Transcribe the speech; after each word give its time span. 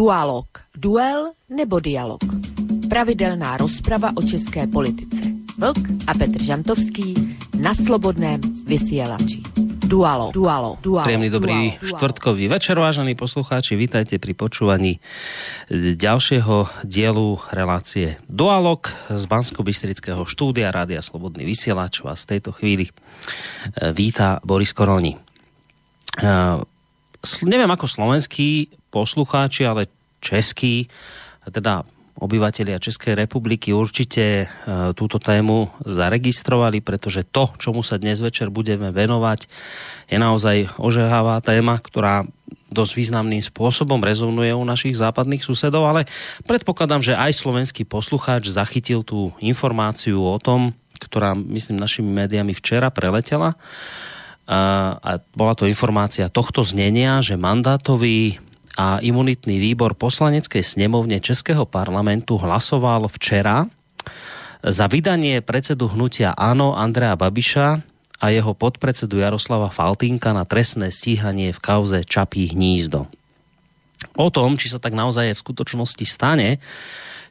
Dualog. 0.00 0.48
Duel 0.72 1.36
nebo 1.52 1.76
dialog. 1.76 2.24
Pravidelná 2.88 3.60
rozprava 3.60 4.08
o 4.16 4.24
české 4.24 4.64
politice. 4.64 5.28
Vlk 5.60 6.08
a 6.08 6.16
Petr 6.16 6.40
Žantovský 6.40 7.36
na 7.60 7.76
slobodném 7.76 8.40
vysielači. 8.64 9.44
Dualo, 9.84 10.32
dualo, 10.32 10.80
dualo. 10.80 11.04
Príjemný 11.04 11.28
dobrý 11.28 11.76
dualo, 11.76 11.84
štvrtkový 11.84 12.48
večer, 12.48 12.80
vážení 12.80 13.12
poslucháči. 13.12 13.76
Vítajte 13.76 14.16
pri 14.16 14.32
počúvaní 14.32 15.04
ďalšieho 16.00 16.80
dielu 16.88 17.36
relácie 17.52 18.16
Dualog 18.24 18.88
z 19.12 19.24
Bansko-Bystrického 19.28 20.24
štúdia 20.24 20.72
Rádia 20.72 21.04
Slobodný 21.04 21.44
vysielač 21.44 22.00
vás 22.00 22.24
v 22.24 22.40
tejto 22.40 22.56
chvíli 22.56 22.88
e, 22.88 22.92
víta 23.92 24.40
Boris 24.48 24.72
Koroni. 24.72 25.12
Uh, 26.24 26.64
neviem 27.44 27.68
ako 27.68 27.84
slovenskí 27.84 28.79
poslucháči, 28.90 29.64
ale 29.64 29.86
český, 30.20 30.90
teda 31.48 31.86
obyvatelia 32.20 32.76
Českej 32.76 33.16
republiky 33.16 33.72
určite 33.72 34.44
e, 34.44 34.46
túto 34.92 35.16
tému 35.16 35.72
zaregistrovali, 35.88 36.84
pretože 36.84 37.24
to, 37.24 37.48
čomu 37.56 37.80
sa 37.80 37.96
dnes 37.96 38.20
večer 38.20 38.52
budeme 38.52 38.92
venovať, 38.92 39.48
je 40.12 40.20
naozaj 40.20 40.76
ožehavá 40.76 41.40
téma, 41.40 41.80
ktorá 41.80 42.28
dosť 42.70 42.92
významným 42.94 43.40
spôsobom 43.40 43.98
rezonuje 44.04 44.52
u 44.52 44.62
našich 44.62 44.94
západných 45.00 45.42
susedov, 45.42 45.88
ale 45.88 46.06
predpokladám, 46.44 47.02
že 47.02 47.18
aj 47.18 47.40
slovenský 47.40 47.88
poslucháč 47.88 48.52
zachytil 48.52 49.00
tú 49.02 49.32
informáciu 49.40 50.20
o 50.20 50.38
tom, 50.38 50.76
ktorá, 51.00 51.32
myslím, 51.32 51.80
našimi 51.80 52.12
médiami 52.12 52.52
včera 52.52 52.92
preletela. 52.92 53.56
A 54.50 55.10
bola 55.32 55.54
to 55.54 55.64
informácia 55.64 56.28
tohto 56.28 56.66
znenia, 56.66 57.22
že 57.22 57.38
mandátový 57.38 58.38
a 58.78 59.02
imunitný 59.02 59.58
výbor 59.58 59.98
poslaneckej 59.98 60.62
snemovne 60.62 61.18
Českého 61.18 61.66
parlamentu 61.66 62.38
hlasoval 62.38 63.10
včera 63.10 63.66
za 64.60 64.86
vydanie 64.86 65.40
predsedu 65.40 65.88
hnutia 65.90 66.36
Áno 66.36 66.76
Andrea 66.76 67.16
Babiša 67.16 67.68
a 68.20 68.26
jeho 68.28 68.52
podpredsedu 68.52 69.18
Jaroslava 69.24 69.72
Faltínka 69.72 70.36
na 70.36 70.44
trestné 70.44 70.92
stíhanie 70.92 71.56
v 71.56 71.60
kauze 71.60 72.04
Čapí 72.04 72.52
hnízdo. 72.52 73.08
O 74.16 74.28
tom, 74.28 74.60
či 74.60 74.68
sa 74.68 74.76
tak 74.76 74.92
naozaj 74.92 75.32
v 75.32 75.42
skutočnosti 75.42 76.04
stane, 76.04 76.60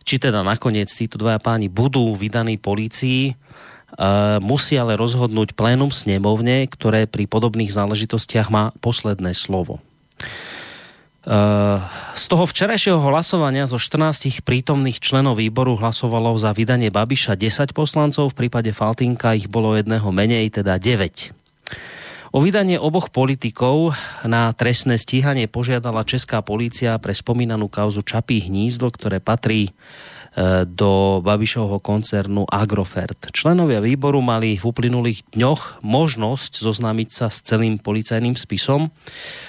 či 0.01 0.17
teda 0.17 0.41
nakoniec 0.41 0.89
títo 0.89 1.21
dvaja 1.21 1.37
páni 1.37 1.69
budú 1.69 2.17
vydaní 2.17 2.57
polícii, 2.57 3.37
Uh, 3.89 4.37
musí 4.37 4.77
ale 4.77 4.93
rozhodnúť 4.93 5.57
plénum 5.57 5.89
snemovne, 5.89 6.69
ktoré 6.69 7.09
pri 7.09 7.25
podobných 7.25 7.73
záležitostiach 7.73 8.53
má 8.53 8.69
posledné 8.85 9.33
slovo. 9.33 9.81
Z 11.19 12.23
toho 12.31 12.47
včerajšieho 12.47 12.95
hlasovania 12.95 13.67
zo 13.67 13.75
14 13.75 14.39
prítomných 14.39 15.03
členov 15.03 15.35
výboru 15.35 15.75
hlasovalo 15.75 16.39
za 16.39 16.55
vydanie 16.55 16.87
Babiša 16.95 17.35
10 17.35 17.75
poslancov, 17.75 18.31
v 18.31 18.47
prípade 18.47 18.71
Faltinka 18.71 19.35
ich 19.35 19.51
bolo 19.51 19.75
jedného 19.75 20.07
menej, 20.15 20.47
teda 20.63 20.79
9. 20.79 21.35
O 22.29 22.39
vydanie 22.39 22.77
oboch 22.79 23.11
politikov 23.11 23.97
na 24.21 24.53
trestné 24.53 25.01
stíhanie 25.01 25.49
požiadala 25.49 26.05
česká 26.05 26.39
polícia 26.45 26.95
pre 27.01 27.11
spomínanú 27.11 27.67
kauzu 27.67 28.05
Čapí 28.05 28.45
hnízdo, 28.45 28.87
ktoré 28.87 29.17
patrí 29.19 29.73
do 30.69 31.19
Babišovho 31.25 31.81
koncernu 31.81 32.45
Agrofert. 32.45 33.33
Členovia 33.33 33.81
výboru 33.81 34.21
mali 34.21 34.55
v 34.55 34.63
uplynulých 34.63 35.35
dňoch 35.35 35.81
možnosť 35.81 36.61
zoznámiť 36.61 37.09
sa 37.09 37.27
s 37.33 37.41
celým 37.43 37.81
policajným 37.81 38.37
spisom. 38.37 38.93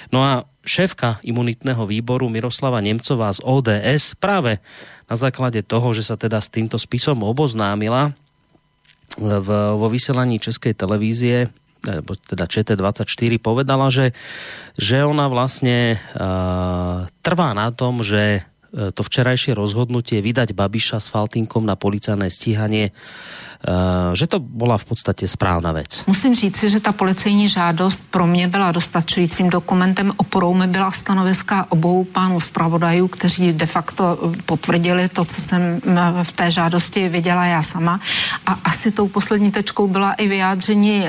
No 0.09 0.19
a 0.25 0.49
šéfka 0.65 1.21
imunitného 1.21 1.85
výboru 1.85 2.29
Miroslava 2.29 2.81
Nemcová 2.81 3.33
z 3.33 3.41
ODS 3.45 4.17
práve 4.17 4.61
na 5.05 5.15
základe 5.17 5.61
toho, 5.65 5.93
že 5.93 6.05
sa 6.05 6.17
teda 6.17 6.41
s 6.41 6.49
týmto 6.49 6.77
spisom 6.81 7.21
oboznámila 7.25 8.13
v, 9.17 9.49
vo 9.75 9.87
vysielaní 9.91 10.39
Českej 10.39 10.73
televízie 10.77 11.51
teda 11.81 12.45
ČT24 12.45 13.41
povedala, 13.41 13.89
že, 13.89 14.13
že 14.77 15.01
ona 15.01 15.25
vlastne 15.25 15.97
uh, 15.97 17.09
trvá 17.25 17.57
na 17.57 17.73
tom, 17.73 18.05
že 18.05 18.45
to 18.71 19.01
včerajšie 19.03 19.51
rozhodnutie 19.51 20.23
vydať 20.23 20.55
Babiša 20.55 21.03
s 21.03 21.11
Faltinkom 21.11 21.67
na 21.67 21.75
policajné 21.75 22.31
stíhanie 22.31 22.95
že 24.13 24.27
to 24.27 24.39
byla 24.39 24.77
v 24.77 24.85
podstatě 24.85 25.27
správná 25.27 25.71
věc. 25.71 26.03
Musím 26.07 26.35
říci, 26.35 26.69
že 26.69 26.79
ta 26.79 26.91
policejní 26.91 27.49
žádost 27.49 28.11
pro 28.11 28.27
mě 28.27 28.47
byla 28.47 28.71
dostačujícím 28.71 29.49
dokumentem. 29.49 30.13
Oporou 30.17 30.53
mi 30.53 30.67
byla 30.67 30.91
stanoviska 30.91 31.65
obou 31.69 32.03
pánů 32.03 32.39
zpravodajů, 32.39 33.07
kteří 33.07 33.53
de 33.53 33.65
facto 33.65 34.19
eh, 34.33 34.41
potvrdili 34.45 35.09
to, 35.09 35.25
co 35.25 35.41
jsem 35.41 35.61
eh, 35.61 36.23
v 36.23 36.31
té 36.31 36.51
žádosti 36.51 37.09
viděla 37.09 37.45
já 37.45 37.61
sama. 37.61 37.99
A 38.45 38.53
asi 38.63 38.91
tou 38.91 39.07
poslední 39.07 39.51
tečkou 39.51 39.87
byla 39.87 40.13
i 40.13 40.27
vyjádření 40.27 41.05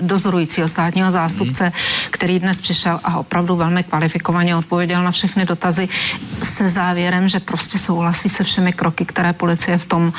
dozorujícího 0.00 0.68
státního 0.68 1.10
zástupce, 1.10 1.64
hmm. 1.64 1.72
který 2.10 2.38
dnes 2.38 2.60
přišel 2.60 3.00
a 3.04 3.18
opravdu 3.18 3.56
velmi 3.56 3.84
kvalifikovaně 3.84 4.56
odpověděl 4.56 5.02
na 5.02 5.10
všechny 5.10 5.44
dotazy 5.44 5.88
se 6.42 6.68
závěrem, 6.68 7.28
že 7.28 7.40
prostě 7.40 7.78
souhlasí 7.78 8.28
se 8.28 8.44
všemi 8.44 8.72
kroky, 8.72 9.04
které 9.04 9.32
policie 9.32 9.78
v 9.78 9.84
tom, 9.84 10.12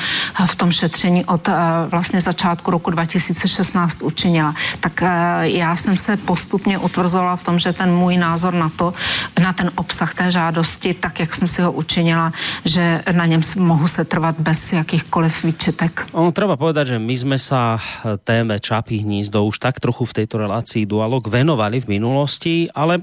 v 0.46 0.56
tom 0.56 0.72
šetření 0.72 1.24
od 1.24 1.48
vlastně 1.90 2.20
začátku 2.20 2.70
roku 2.70 2.90
2016 2.90 4.02
učinila. 4.02 4.54
Tak 4.80 5.00
já 5.42 5.76
jsem 5.76 5.96
se 5.96 6.16
postupně 6.16 6.78
utvrzovala 6.78 7.36
v 7.36 7.44
tom, 7.44 7.58
že 7.58 7.72
ten 7.72 7.94
můj 7.94 8.16
názor 8.16 8.54
na 8.54 8.68
to, 8.68 8.94
na 9.42 9.52
ten 9.52 9.70
obsah 9.74 10.14
té 10.14 10.30
žádosti, 10.30 10.94
tak 10.94 11.20
jak 11.20 11.34
jsem 11.34 11.48
si 11.48 11.62
ho 11.62 11.72
učinila, 11.72 12.32
že 12.64 13.02
na 13.12 13.26
něm 13.26 13.40
mohu 13.56 13.86
se 13.88 14.04
trvat 14.04 14.36
bez 14.38 14.72
jakýchkoliv 14.72 15.44
výčitek. 15.44 16.06
Ono 16.12 16.32
treba 16.32 16.56
povedať, 16.56 16.96
že 16.96 16.98
my 16.98 17.14
jsme 17.16 17.38
sa 17.38 17.80
téme 18.24 18.60
Čapí 18.60 19.02
hnízdo 19.02 19.44
už 19.44 19.58
tak 19.58 19.80
trochu 19.80 20.04
v 20.04 20.12
této 20.22 20.38
relácii 20.38 20.86
Dualog 20.86 21.26
venovali 21.26 21.80
v 21.80 21.98
minulosti, 21.98 22.68
ale 22.74 23.02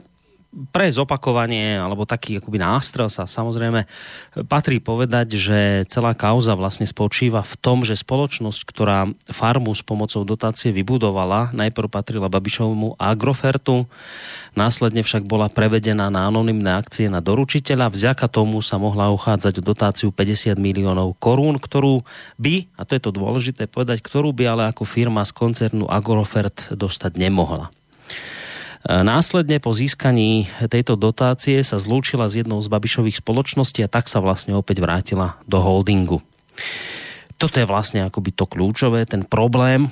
pre 0.50 0.90
zopakovanie 0.90 1.78
alebo 1.78 2.10
taký 2.10 2.42
akoby 2.42 2.58
nástrel 2.58 3.06
sa 3.06 3.30
samozrejme 3.30 3.86
patrí 4.50 4.82
povedať, 4.82 5.38
že 5.38 5.60
celá 5.86 6.18
kauza 6.18 6.58
vlastne 6.58 6.90
spočíva 6.90 7.46
v 7.46 7.54
tom, 7.62 7.86
že 7.86 7.94
spoločnosť, 7.94 8.66
ktorá 8.66 9.06
farmu 9.30 9.70
s 9.78 9.86
pomocou 9.86 10.26
dotácie 10.26 10.74
vybudovala, 10.74 11.54
najprv 11.54 11.94
patrila 11.94 12.34
Babišovmu 12.34 12.98
Agrofertu, 12.98 13.86
následne 14.58 15.06
však 15.06 15.30
bola 15.30 15.54
prevedená 15.54 16.10
na 16.10 16.26
anonymné 16.26 16.74
akcie 16.74 17.14
na 17.14 17.22
doručiteľa. 17.22 17.94
Vďaka 17.94 18.26
tomu 18.26 18.66
sa 18.66 18.82
mohla 18.82 19.14
uchádzať 19.14 19.62
o 19.62 19.66
dotáciu 19.66 20.10
50 20.10 20.58
miliónov 20.58 21.14
korún, 21.22 21.62
ktorú 21.62 22.02
by, 22.42 22.66
a 22.74 22.90
to 22.90 22.98
je 22.98 23.02
to 23.06 23.12
dôležité 23.14 23.70
povedať, 23.70 24.02
ktorú 24.02 24.34
by 24.34 24.44
ale 24.50 24.64
ako 24.74 24.82
firma 24.82 25.22
z 25.30 25.32
koncernu 25.38 25.86
Agrofert 25.86 26.74
dostať 26.74 27.22
nemohla. 27.22 27.70
Následne 28.88 29.60
po 29.60 29.76
získaní 29.76 30.48
tejto 30.72 30.96
dotácie 30.96 31.60
sa 31.68 31.76
zlúčila 31.76 32.32
s 32.32 32.40
jednou 32.40 32.64
z 32.64 32.72
Babišových 32.72 33.20
spoločností 33.20 33.84
a 33.84 33.92
tak 33.92 34.08
sa 34.08 34.24
vlastne 34.24 34.56
opäť 34.56 34.80
vrátila 34.80 35.36
do 35.44 35.60
holdingu. 35.60 36.24
Toto 37.36 37.60
je 37.60 37.68
vlastne 37.68 38.08
akoby 38.08 38.32
to 38.32 38.48
kľúčové, 38.48 39.04
ten 39.04 39.28
problém, 39.28 39.92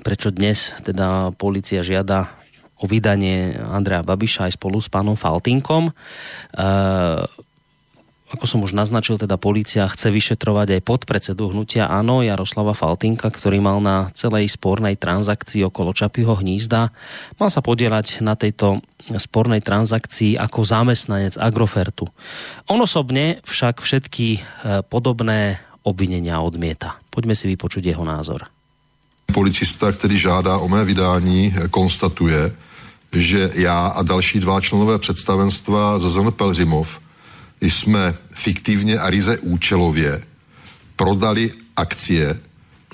prečo 0.00 0.32
dnes 0.32 0.72
teda 0.84 1.36
policia 1.36 1.84
žiada 1.84 2.32
o 2.80 2.84
vydanie 2.84 3.56
Andrea 3.56 4.04
Babiša 4.04 4.48
aj 4.48 4.56
spolu 4.56 4.80
s 4.80 4.88
pánom 4.88 5.16
Faltinkom 5.16 5.92
ako 8.26 8.44
som 8.50 8.60
už 8.66 8.74
naznačil, 8.74 9.22
teda 9.22 9.38
policia 9.38 9.86
chce 9.86 10.10
vyšetrovať 10.10 10.78
aj 10.78 10.82
podpredsedu 10.82 11.54
hnutia 11.54 11.86
Áno, 11.86 12.26
Jaroslava 12.26 12.74
Faltinka, 12.74 13.30
ktorý 13.30 13.62
mal 13.62 13.78
na 13.78 14.10
celej 14.18 14.50
spornej 14.50 14.98
transakcii 14.98 15.62
okolo 15.70 15.94
Čapího 15.94 16.34
hnízda. 16.34 16.90
Mal 17.38 17.50
sa 17.54 17.62
podielať 17.62 18.26
na 18.26 18.34
tejto 18.34 18.82
spornej 19.06 19.62
transakcii 19.62 20.34
ako 20.34 20.66
zamestnanec 20.66 21.38
Agrofertu. 21.38 22.10
On 22.66 22.82
osobne 22.82 23.38
však 23.46 23.78
všetky 23.78 24.26
e, 24.34 24.40
podobné 24.82 25.62
obvinenia 25.86 26.42
odmieta. 26.42 26.98
Poďme 27.14 27.38
si 27.38 27.46
vypočuť 27.46 27.94
jeho 27.94 28.02
názor. 28.02 28.50
Policista, 29.30 29.92
který 29.92 30.18
žádá 30.18 30.58
o 30.58 30.68
mé 30.68 30.84
vydání, 30.84 31.54
konstatuje, 31.70 32.50
že 33.12 33.50
já 33.54 33.86
a 33.86 34.02
další 34.02 34.40
dva 34.40 34.60
členové 34.60 34.98
představenstva 34.98 35.98
ZZN 35.98 36.30
Pelřimov 36.30 37.05
jsme 37.60 38.14
fiktivně 38.36 38.98
a 38.98 39.10
ryze 39.10 39.38
účelově 39.38 40.22
prodali 40.96 41.52
akcie. 41.76 42.40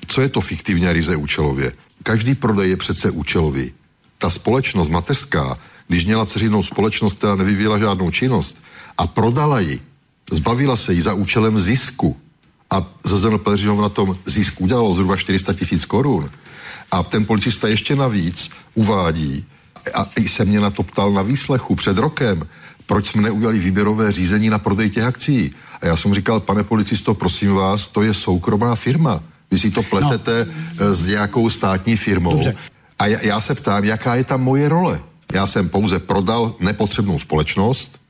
Co 0.06 0.20
je 0.20 0.28
to 0.28 0.40
fiktivně 0.40 0.88
a 0.88 0.92
ryze 0.92 1.16
účelově? 1.16 1.72
Každý 2.02 2.34
prodej 2.34 2.70
je 2.70 2.76
přece 2.76 3.10
účelový. 3.10 3.72
Ta 4.18 4.30
společnost 4.30 4.88
mateřská, 4.88 5.58
když 5.88 6.04
měla 6.04 6.26
ceřinou 6.26 6.62
společnost, 6.62 7.12
která 7.12 7.36
nevyvíjela 7.36 7.78
žádnou 7.78 8.10
činnost 8.10 8.64
a 8.98 9.06
prodala 9.06 9.60
ji, 9.60 9.80
zbavila 10.32 10.76
se 10.76 10.92
jí 10.92 11.00
za 11.00 11.14
účelem 11.14 11.60
zisku 11.60 12.20
a 12.70 12.86
ZZN 13.04 13.38
Pelřinov 13.38 13.80
na 13.80 13.88
tom 13.88 14.18
zisk 14.26 14.60
udělalo 14.60 14.94
zhruba 14.94 15.16
400 15.16 15.52
tisíc 15.52 15.84
korun. 15.84 16.30
A 16.90 17.02
ten 17.02 17.24
policista 17.24 17.68
ještě 17.68 17.96
navíc 17.96 18.50
uvádí, 18.74 19.46
a 19.94 20.06
i 20.16 20.28
se 20.28 20.44
mě 20.44 20.60
na 20.60 20.70
to 20.70 20.82
ptal 20.82 21.12
na 21.12 21.22
výslechu 21.22 21.74
před 21.74 21.98
rokem, 21.98 22.48
proč 22.86 23.08
jsme 23.08 23.22
neudělali 23.22 23.58
výběrové 23.58 24.12
řízení 24.12 24.50
na 24.50 24.58
prodej 24.58 24.90
těch 24.90 25.04
akcí. 25.04 25.50
A 25.80 25.86
já 25.86 25.96
jsem 25.96 26.14
říkal, 26.14 26.40
pane 26.40 26.62
policisto, 26.64 27.14
prosím 27.14 27.52
vás, 27.52 27.88
to 27.88 28.02
je 28.02 28.14
soukromá 28.14 28.74
firma. 28.74 29.22
Vy 29.50 29.58
si 29.58 29.70
to 29.70 29.82
pletete 29.82 30.46
no. 30.80 30.94
s 30.94 31.06
nějakou 31.06 31.50
státní 31.50 31.96
firmou. 31.96 32.32
Dobře. 32.32 32.56
A 32.98 33.06
já, 33.06 33.18
já 33.22 33.40
se 33.40 33.54
ptám, 33.54 33.84
jaká 33.84 34.14
je 34.14 34.24
tam 34.24 34.42
moje 34.42 34.68
role. 34.68 35.00
Já 35.32 35.46
jsem 35.46 35.68
pouze 35.68 35.98
prodal 35.98 36.54
nepotřebnou 36.60 37.18
společnost, 37.18 38.02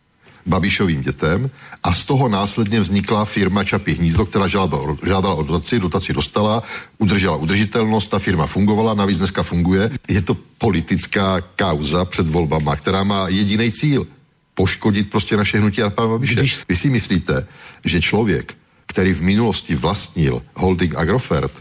Babišovým 0.47 1.03
dětem 1.03 1.51
a 1.83 1.93
z 1.93 2.05
toho 2.05 2.29
následně 2.29 2.81
vznikla 2.81 3.25
firma 3.25 3.65
Čapí 3.65 3.93
hnízdo, 3.93 4.27
která 4.27 4.49
žádala, 4.49 4.97
žádala 5.07 5.35
o 5.35 5.43
dotaci, 5.43 5.79
dotaci 5.79 6.13
dostala, 6.13 6.63
udržela 6.99 7.37
udržitelnost, 7.37 8.07
ta 8.07 8.19
firma 8.19 8.47
fungovala, 8.47 8.95
navíc 8.95 9.19
dneska 9.19 9.43
funguje. 9.43 9.91
Je 10.09 10.23
to 10.23 10.37
politická 10.59 11.41
kauza 11.41 12.05
před 12.05 12.27
volbama, 12.27 12.77
která 12.77 13.05
má 13.05 13.29
jediný 13.29 13.73
cíl 13.73 14.07
poškodit 14.55 15.11
prostě 15.11 15.37
naše 15.37 15.59
hnutí 15.59 15.83
a 15.83 15.91
pana 15.91 16.09
Babiše. 16.09 16.35
Když... 16.35 16.69
Vy 16.69 16.77
si 16.77 16.91
myslíte, 16.91 17.47
že 17.85 18.01
člověk, 18.01 18.55
který 18.87 19.13
v 19.13 19.23
minulosti 19.23 19.75
vlastnil 19.75 20.43
holding 20.55 20.95
Agrofert 20.95 21.53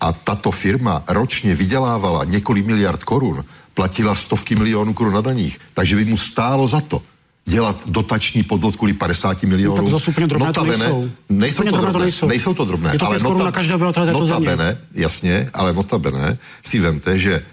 a 0.00 0.12
tato 0.12 0.50
firma 0.50 1.04
ročně 1.08 1.54
vydělávala 1.54 2.24
několik 2.24 2.66
miliard 2.66 3.04
korun, 3.04 3.44
platila 3.74 4.14
stovky 4.14 4.56
milionů 4.56 4.94
korun 4.94 5.14
na 5.14 5.20
daních, 5.20 5.60
takže 5.74 5.96
by 5.96 6.04
mu 6.04 6.18
stálo 6.18 6.68
za 6.68 6.80
to 6.80 7.02
dělat 7.44 7.82
dotační 7.86 8.42
podvod 8.42 8.76
kvůli 8.76 8.92
50 8.92 9.42
milionů. 9.42 9.76
No, 9.76 9.82
tak 9.82 9.90
zase 9.90 10.10
úplně 10.10 10.26
drobné 10.26 10.46
notabene, 10.46 10.88
to 10.88 11.00
nejsou. 11.00 11.10
Nejsou 11.28 11.62
to, 11.62 11.70
drobné, 11.70 11.92
to 11.92 11.98
nejsou. 11.98 12.26
nejsou 12.26 12.54
to 12.54 12.64
drobné. 12.64 12.90
Je 12.92 12.98
to 12.98 13.06
ale 13.06 13.18
nota, 13.18 13.44
na 13.44 13.52
každého 13.52 13.92
notabene, 14.12 14.78
jasně, 14.94 15.50
ale 15.54 15.72
notabene 15.72 16.38
si 16.64 16.80
vemte, 16.80 17.18
že 17.18 17.44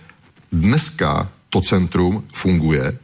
dneska 0.52 1.30
to 1.50 1.62
centrum 1.62 2.24
funguje 2.34 2.98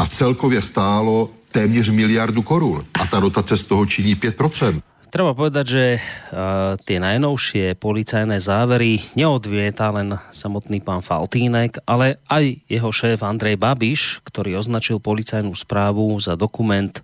a 0.00 0.06
celkově 0.06 0.62
stálo 0.62 1.30
téměř 1.52 1.88
miliardu 1.88 2.42
korun 2.42 2.84
a 2.94 3.06
ta 3.06 3.20
dotace 3.20 3.56
z 3.56 3.64
toho 3.64 3.86
činí 3.86 4.16
5%. 4.16 4.80
Treba 5.10 5.34
povedať, 5.34 5.66
že 5.66 5.84
uh, 5.98 6.78
tie 6.86 7.02
najnovšie 7.02 7.74
policajné 7.82 8.38
závery 8.38 9.02
neodvieta 9.18 9.90
len 9.90 10.14
samotný 10.30 10.78
pán 10.78 11.02
Faltínek, 11.02 11.82
ale 11.82 12.22
aj 12.30 12.62
jeho 12.70 12.94
šéf 12.94 13.18
Andrej 13.26 13.58
Babiš, 13.58 14.22
ktorý 14.22 14.62
označil 14.62 15.02
policajnú 15.02 15.50
správu 15.58 16.14
za 16.22 16.38
dokument 16.38 16.94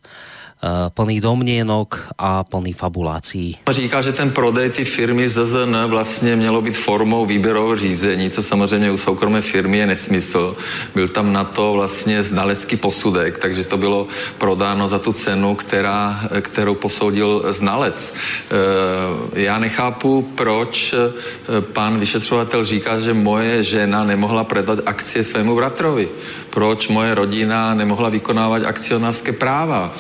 plný 0.89 1.21
domněnok 1.21 2.09
a 2.19 2.45
plný 2.45 2.73
fabulácí. 2.73 3.59
Říká, 3.71 4.03
že 4.03 4.13
ten 4.13 4.31
prodej 4.31 4.71
ty 4.71 4.85
firmy 4.85 5.29
ZZN 5.29 5.77
vlastně 5.87 6.37
mělo 6.37 6.63
být 6.63 6.77
formou 6.77 7.27
výběrového 7.27 7.77
řízení, 7.77 8.31
co 8.31 8.43
samozřejmě 8.43 8.91
u 8.91 8.97
soukromé 8.97 9.43
firmy 9.43 9.79
je 9.79 9.87
nesmysl. 9.87 10.57
Byl 10.95 11.09
tam 11.09 11.33
na 11.33 11.45
to 11.45 11.73
vlastně 11.73 12.23
znalecký 12.23 12.77
posudek, 12.77 13.39
takže 13.39 13.65
to 13.65 13.77
bylo 13.77 14.07
prodáno 14.39 14.89
za 14.89 14.99
tu 14.99 15.13
cenu, 15.13 15.55
která, 15.55 16.21
kterou 16.41 16.75
posoudil 16.75 17.45
znalec. 17.51 18.15
Eh, 18.15 19.41
já 19.41 19.59
nechápu, 19.59 20.23
proč 20.35 20.93
eh, 20.93 21.61
pan 21.61 22.01
vyšetřovatel 22.01 22.65
říká, 22.65 23.01
že 23.01 23.15
moje 23.15 23.63
žena 23.63 24.05
nemohla 24.05 24.45
predat 24.45 24.79
akcie 24.87 25.25
svému 25.25 25.57
bratrovi. 25.57 26.09
Proč 26.51 26.89
moje 26.89 27.15
rodina 27.15 27.75
nemohla 27.75 28.09
vykonávat 28.09 28.65
akcionářské 28.65 29.33
práva 29.33 29.95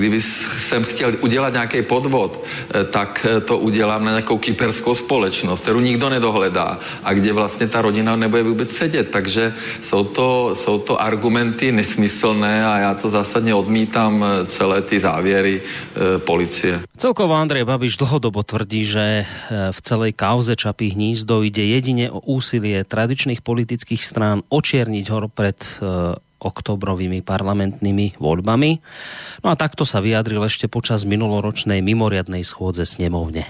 kdyby 0.00 0.20
jsem 0.20 0.84
chtěl 0.84 1.12
udělat 1.20 1.52
nějaký 1.52 1.82
podvod, 1.82 2.40
eh, 2.40 2.84
tak 2.84 3.26
eh, 3.28 3.40
to 3.40 3.58
udělám 3.58 4.04
na 4.04 4.10
nějakou 4.10 4.38
kyperskou 4.38 4.94
společnost, 4.94 5.62
kterou 5.62 5.80
nikdo 5.80 6.08
nedohledá 6.08 6.80
a 7.04 7.08
kde 7.12 7.32
vlastně 7.32 7.68
ta 7.68 7.84
rodina 7.84 8.16
nebude 8.16 8.42
vůbec 8.42 8.70
sedět. 8.72 9.10
Takže 9.12 9.54
jsou 9.80 10.04
to, 10.04 10.56
jsou 10.56 10.78
to 10.78 10.96
argumenty 10.96 11.72
nesmyslné 11.72 12.66
a 12.66 12.78
já 12.78 12.92
to 12.94 13.10
zásadně 13.10 13.54
odmítám 13.54 14.24
eh, 14.24 14.46
celé 14.46 14.82
ty 14.82 15.00
závěry 15.00 15.60
policie. 16.18 16.80
Celkovo 16.96 17.34
Andrej 17.34 17.64
Babiš 17.64 17.96
dlhodobo 17.96 18.42
tvrdí, 18.42 18.84
že 18.84 19.26
v 19.50 19.78
celej 19.82 20.12
kauze 20.16 20.56
Čapí 20.56 20.90
hnízdo 20.96 21.44
ide 21.44 21.64
jedine 21.64 22.08
o 22.08 22.20
úsilie 22.24 22.84
tradičných 22.84 23.44
politických 23.44 24.00
strán 24.00 24.40
očierniť 24.48 25.04
ho 25.10 25.28
pred 25.28 25.58
oktobrovými 26.40 27.20
parlamentnými 27.20 28.16
voľbami. 28.16 28.70
No 29.44 29.48
a 29.52 29.54
takto 29.54 29.84
sa 29.84 30.00
vyjadril 30.00 30.40
ešte 30.42 30.66
počas 30.66 31.04
minuloročnej 31.04 31.84
mimoriadnej 31.84 32.42
schôdze 32.42 32.88
sněmovně. 32.88 33.44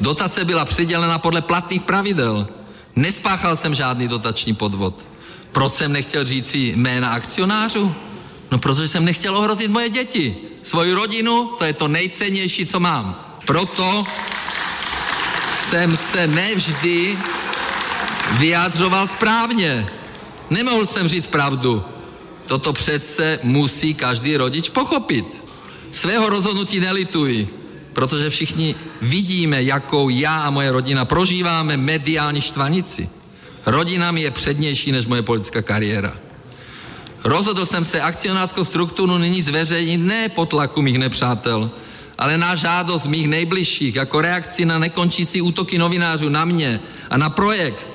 Dotace 0.00 0.44
byla 0.44 0.64
přidělena 0.64 1.18
podle 1.18 1.42
platných 1.42 1.82
pravidel. 1.82 2.48
Nespáchal 2.96 3.56
jsem 3.56 3.74
žádný 3.74 4.08
dotační 4.08 4.54
podvod. 4.54 4.94
Proč 5.52 5.72
jsem 5.72 5.92
nechtěl 5.92 6.24
říci 6.24 6.58
jména 6.58 7.10
akcionářů? 7.10 7.94
No 8.50 8.58
protože 8.58 8.88
jsem 8.88 9.04
nechtěl 9.04 9.36
ohrozit 9.36 9.70
moje 9.70 9.88
děti. 9.88 10.36
Svoji 10.62 10.92
rodinu, 10.92 11.46
to 11.58 11.64
je 11.64 11.72
to 11.72 11.88
nejcennější, 11.88 12.66
co 12.66 12.80
mám. 12.80 13.36
Proto 13.46 14.04
jsem 15.54 15.96
se 15.96 16.26
nevždy 16.26 17.18
vyjádřoval 18.38 19.08
správně. 19.08 19.86
Nemohl 20.50 20.86
jsem 20.86 21.08
říct 21.08 21.26
pravdu. 21.26 21.84
Toto 22.46 22.72
přece 22.72 23.38
musí 23.42 23.94
každý 23.94 24.36
rodič 24.36 24.68
pochopit. 24.68 25.44
Svého 25.92 26.30
rozhodnutí 26.30 26.80
nelituji, 26.80 27.48
protože 27.92 28.30
všichni 28.30 28.74
vidíme, 29.02 29.62
jakou 29.62 30.08
já 30.08 30.42
a 30.42 30.50
moje 30.50 30.70
rodina 30.72 31.04
prožíváme 31.04 31.76
mediální 31.76 32.40
štvanici. 32.40 33.08
Rodina 33.66 34.10
mi 34.10 34.22
je 34.22 34.30
přednější 34.30 34.92
než 34.92 35.06
moje 35.06 35.22
politická 35.22 35.62
kariéra. 35.62 36.16
Rozhodl 37.24 37.66
jsem 37.66 37.84
se 37.84 38.00
akcionářskou 38.00 38.64
strukturu 38.64 39.18
nyní 39.18 39.42
zveřejnit 39.42 39.96
ne 39.98 40.28
po 40.28 40.46
tlaku 40.46 40.82
mých 40.82 40.98
nepřátel, 40.98 41.70
ale 42.18 42.38
na 42.38 42.54
žádost 42.54 43.06
mých 43.06 43.28
nejbližších 43.28 43.96
jako 43.96 44.20
reakci 44.20 44.64
na 44.64 44.78
nekončící 44.78 45.42
útoky 45.42 45.78
novinářů 45.78 46.28
na 46.28 46.44
mě 46.44 46.80
a 47.10 47.16
na 47.16 47.30
projekt, 47.30 47.88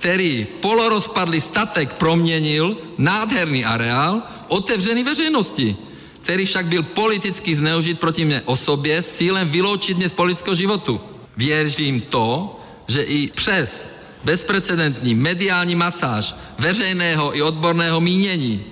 který 0.00 0.46
polorozpadlý 0.60 1.40
statek 1.40 1.92
proměnil 1.92 2.76
nádherný 2.98 3.64
areál 3.64 4.22
otevřený 4.48 5.04
veřejnosti, 5.04 5.76
který 6.22 6.46
však 6.46 6.66
byl 6.66 6.82
politicky 6.82 7.56
zneužit 7.56 8.00
proti 8.00 8.24
mě 8.24 8.42
osobě 8.44 9.02
s 9.02 9.16
cílem 9.16 9.48
vyloučit 9.48 9.96
mě 9.96 10.08
z 10.08 10.12
politického 10.12 10.54
životu. 10.54 11.00
Věřím 11.36 12.00
to, 12.00 12.60
že 12.88 13.02
i 13.02 13.28
přes 13.28 13.90
bezprecedentní 14.24 15.14
mediální 15.14 15.76
masáž 15.76 16.34
veřejného 16.58 17.36
i 17.36 17.42
odborného 17.42 18.00
mínění 18.00 18.64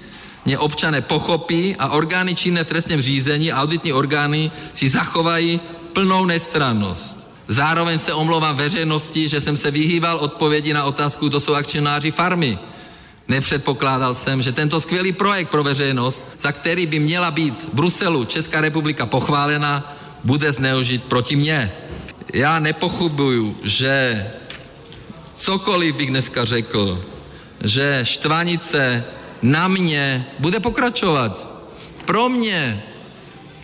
mě 0.45 0.59
občané 0.59 1.01
pochopí 1.01 1.77
a 1.77 1.89
orgány 1.89 2.35
činné 2.35 2.65
v 2.65 2.69
trestním 2.69 3.03
řízení 3.03 3.53
a 3.53 3.63
auditní 3.63 3.93
orgány 3.93 4.51
si 4.75 4.89
zachovají 4.89 5.61
plnou 5.93 6.25
nestrannost. 6.25 7.18
Zároveň 7.49 7.99
se 7.99 8.13
omlouvám 8.15 8.57
veřejnosti, 8.57 9.29
že 9.29 9.41
jsem 9.41 9.57
se 9.57 9.71
vyhýbal 9.71 10.19
odpovědi 10.19 10.73
na 10.73 10.85
otázku, 10.85 11.29
kdo 11.29 11.41
jsou 11.41 11.55
akcionáři 11.55 12.11
farmy. 12.11 12.59
Nepředpokládal 13.29 14.15
jsem, 14.15 14.43
že 14.43 14.53
tento 14.53 14.81
skvělý 14.81 15.13
projekt 15.13 15.49
pro 15.49 15.65
veřejnost, 15.65 16.25
za 16.41 16.53
který 16.53 16.87
by 16.87 16.99
měla 16.99 17.31
být 17.31 17.55
v 17.55 17.69
Bruselu 17.73 18.25
Česká 18.25 18.61
republika 18.61 19.07
pochválena, 19.07 19.97
bude 20.25 20.53
zneužit 20.53 21.05
proti 21.05 21.37
mně. 21.37 21.73
Já 22.35 22.59
nepochybuju, 22.59 23.57
že 23.65 24.27
cokoliv 25.35 25.95
bych 25.95 26.11
dneska 26.11 26.45
řekl, 26.45 27.05
že 27.65 28.01
štvanice 28.03 29.05
na 29.43 29.69
mě 29.69 30.27
bude 30.39 30.61
pokračovat. 30.61 31.49
Pro 32.05 32.29
mě 32.29 32.83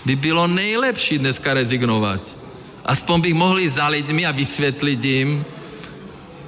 by 0.05 0.17
bylo 0.17 0.47
nejlepší 0.47 1.19
dneska 1.19 1.55
rezignovat. 1.55 2.44
Aspoň 2.85 3.21
bych 3.21 3.35
mohl 3.35 3.59
jít 3.59 3.71
za 3.71 3.89
lidmi 3.89 4.27
a 4.27 4.33
vysvětlit 4.33 5.05
jim, 5.05 5.45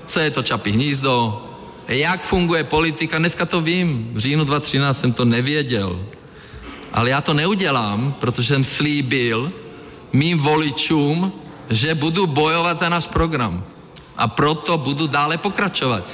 co 0.07 0.21
je 0.21 0.31
to 0.31 0.43
Čapí 0.43 0.71
hnízdo, 0.71 1.43
jak 1.89 2.25
funguje 2.25 2.65
politika. 2.65 3.19
Dneska 3.19 3.47
to 3.47 3.61
vím, 3.61 4.11
v 4.13 4.19
říjnu 4.19 4.45
2013 4.45 5.01
jsem 5.01 5.13
to 5.13 5.25
nevěděl. 5.25 6.07
Ale 6.93 7.11
já 7.11 7.21
to 7.21 7.35
neudělám, 7.35 8.13
protože 8.21 8.55
jsem 8.55 8.65
slíbil 8.65 9.53
mým 10.13 10.39
voličům, 10.39 11.33
že 11.71 11.95
budu 11.95 12.27
bojovat 12.27 12.79
za 12.79 12.89
náš 12.89 13.07
program. 13.07 13.65
A 14.17 14.29
proto 14.29 14.79
budu 14.79 15.07
dále 15.07 15.39
pokračovat. 15.39 16.05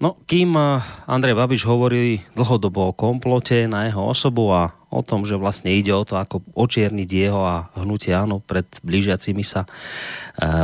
No, 0.00 0.16
kým 0.26 0.58
eh, 0.58 0.82
Andrej 1.06 1.34
Babiš 1.34 1.64
hovorí 1.64 2.20
dlhodobo 2.36 2.90
o 2.90 2.92
komplote 2.92 3.68
na 3.70 3.86
jeho 3.86 4.06
osobu 4.06 4.52
a 4.52 4.74
o 4.94 5.02
tom, 5.02 5.26
že 5.26 5.34
vlastne 5.34 5.74
ide 5.74 5.90
o 5.90 6.06
to, 6.06 6.14
ako 6.14 6.46
očierniť 6.54 7.10
jeho 7.10 7.42
a 7.42 7.56
hnutie 7.82 8.14
áno 8.14 8.38
pred 8.38 8.64
blížiacimi 8.86 9.42
sa 9.42 9.66
e, 9.66 9.68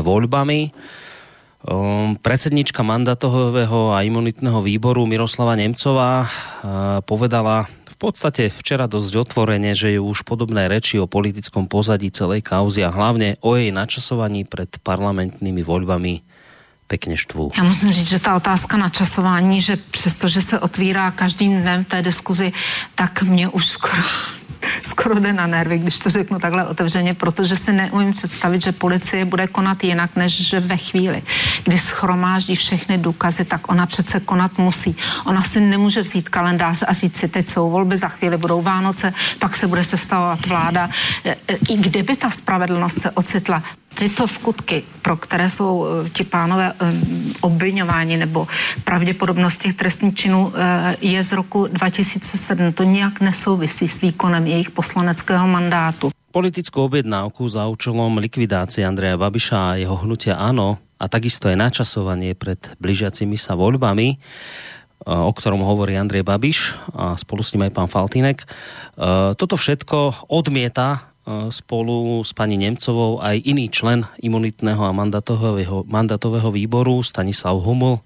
voľbami. 0.01 0.71
Um, 1.61 2.17
predsednička 2.17 2.81
mandatového 2.81 3.93
a 3.93 4.01
imunitného 4.01 4.65
výboru 4.65 5.05
Miroslava 5.05 5.53
Nemcová 5.61 6.25
uh, 6.25 6.29
povedala 7.05 7.69
v 7.85 7.97
podstate 8.01 8.49
včera 8.49 8.89
dosť 8.89 9.29
otvorene, 9.29 9.77
že 9.77 9.93
ju 9.93 10.09
už 10.09 10.25
podobné 10.25 10.73
reči 10.73 10.97
o 10.97 11.05
politickom 11.05 11.69
pozadí 11.69 12.09
celej 12.09 12.49
kauzy 12.49 12.81
a 12.81 12.89
hlavne 12.89 13.37
o 13.45 13.61
jej 13.61 13.77
načasovaní 13.77 14.49
pred 14.49 14.73
parlamentnými 14.81 15.61
voľbami 15.61 16.30
pekně 16.91 17.17
štvú. 17.17 17.53
Já 17.57 17.63
musím 17.63 17.93
říct, 17.93 18.09
že 18.09 18.19
ta 18.19 18.37
otázka 18.37 18.77
na 18.77 18.89
časování, 18.89 19.61
že 19.61 19.77
přestože 19.77 20.43
se 20.43 20.59
otvírá 20.59 21.11
každým 21.11 21.61
dnem 21.63 21.85
té 21.85 22.03
diskuzi, 22.03 22.53
tak 22.95 23.23
mě 23.23 23.49
už 23.49 23.67
skoro 23.67 24.03
skoro 24.83 25.21
jde 25.21 25.33
na 25.33 25.47
nervy, 25.47 25.79
když 25.79 25.99
to 25.99 26.11
řeknu 26.11 26.39
takhle 26.39 26.67
otevřeně, 26.67 27.15
protože 27.15 27.57
si 27.57 27.73
neumím 27.73 28.13
představit, 28.13 28.63
že 28.63 28.73
policie 28.73 29.25
bude 29.25 29.47
konat 29.47 29.85
jinak, 29.85 30.17
než 30.17 30.49
že 30.49 30.61
ve 30.61 30.77
chvíli, 30.77 31.23
kdy 31.65 31.79
schromáždí 31.79 32.55
všechny 32.55 32.99
důkazy, 32.99 33.45
tak 33.45 33.71
ona 33.71 33.87
přece 33.87 34.21
konat 34.21 34.59
musí. 34.59 34.97
Ona 35.27 35.43
si 35.43 35.61
nemůže 35.61 36.03
vzít 36.03 36.29
kalendář 36.29 36.85
a 36.87 36.93
říct 36.93 37.17
si, 37.17 37.29
teď 37.29 37.49
jsou 37.49 37.71
volby, 37.71 37.97
za 37.97 38.09
chvíli 38.09 38.37
budou 38.37 38.63
Vánoce, 38.63 39.15
pak 39.39 39.57
se 39.57 39.67
bude 39.67 39.85
sestavovat 39.85 40.47
vláda. 40.47 40.91
E, 41.25 41.31
e, 41.49 41.57
I 41.69 41.77
kdyby 41.77 42.17
ta 42.17 42.31
spravedlnost 42.31 43.01
se 43.01 43.11
ocitla 43.11 43.63
tyto 43.95 44.29
skutky, 44.29 44.83
pro 45.03 45.17
které 45.17 45.51
jsou 45.51 45.87
eh, 45.87 46.11
ti 46.11 46.25
pánové 46.25 46.73
eh, 46.73 46.93
obvinováni 47.41 48.17
nebo 48.17 48.47
pravděpodobnost 48.85 49.63
těch 49.63 49.75
trestných 49.75 50.15
činů 50.15 50.53
eh, 50.55 50.97
je 51.01 51.23
z 51.25 51.33
roku 51.33 51.67
2007. 51.67 52.73
To 52.73 52.83
nějak 52.83 53.21
nesouvisí 53.21 53.89
s 53.89 54.01
výkonem 54.01 54.47
jejich 54.47 54.71
poslaneckého 54.71 55.47
mandátu. 55.47 56.11
Politickou 56.31 56.87
objednávku 56.87 57.49
za 57.49 57.67
účelom 57.67 58.23
likvidácie 58.23 58.87
Andreja 58.87 59.19
Babiša 59.19 59.75
a 59.75 59.79
jeho 59.83 59.99
hnutia 59.99 60.39
áno 60.39 60.79
a 60.95 61.11
takisto 61.11 61.51
je 61.51 61.59
načasovanie 61.59 62.39
pred 62.39 62.61
blížiacimi 62.79 63.35
sa 63.35 63.59
voľbami, 63.59 64.15
o 65.11 65.33
ktorom 65.35 65.67
hovorí 65.67 65.99
Andrej 65.99 66.23
Babiš 66.23 66.79
a 66.95 67.19
spolu 67.19 67.43
s 67.43 67.51
ním 67.51 67.67
aj 67.67 67.75
pán 67.75 67.91
Faltinek. 67.91 68.47
Toto 69.35 69.59
všetko 69.59 70.31
odmieta 70.31 71.10
spolu 71.51 72.25
s 72.25 72.33
pani 72.33 72.57
Nemcovou 72.57 73.23
aj 73.23 73.43
iný 73.45 73.69
člen 73.69 74.07
imunitného 74.23 74.85
a 74.85 74.93
mandatového, 74.93 75.85
mandatového 75.87 76.51
výboru 76.53 77.03
Stanislav 77.03 77.57
Huml 77.61 77.99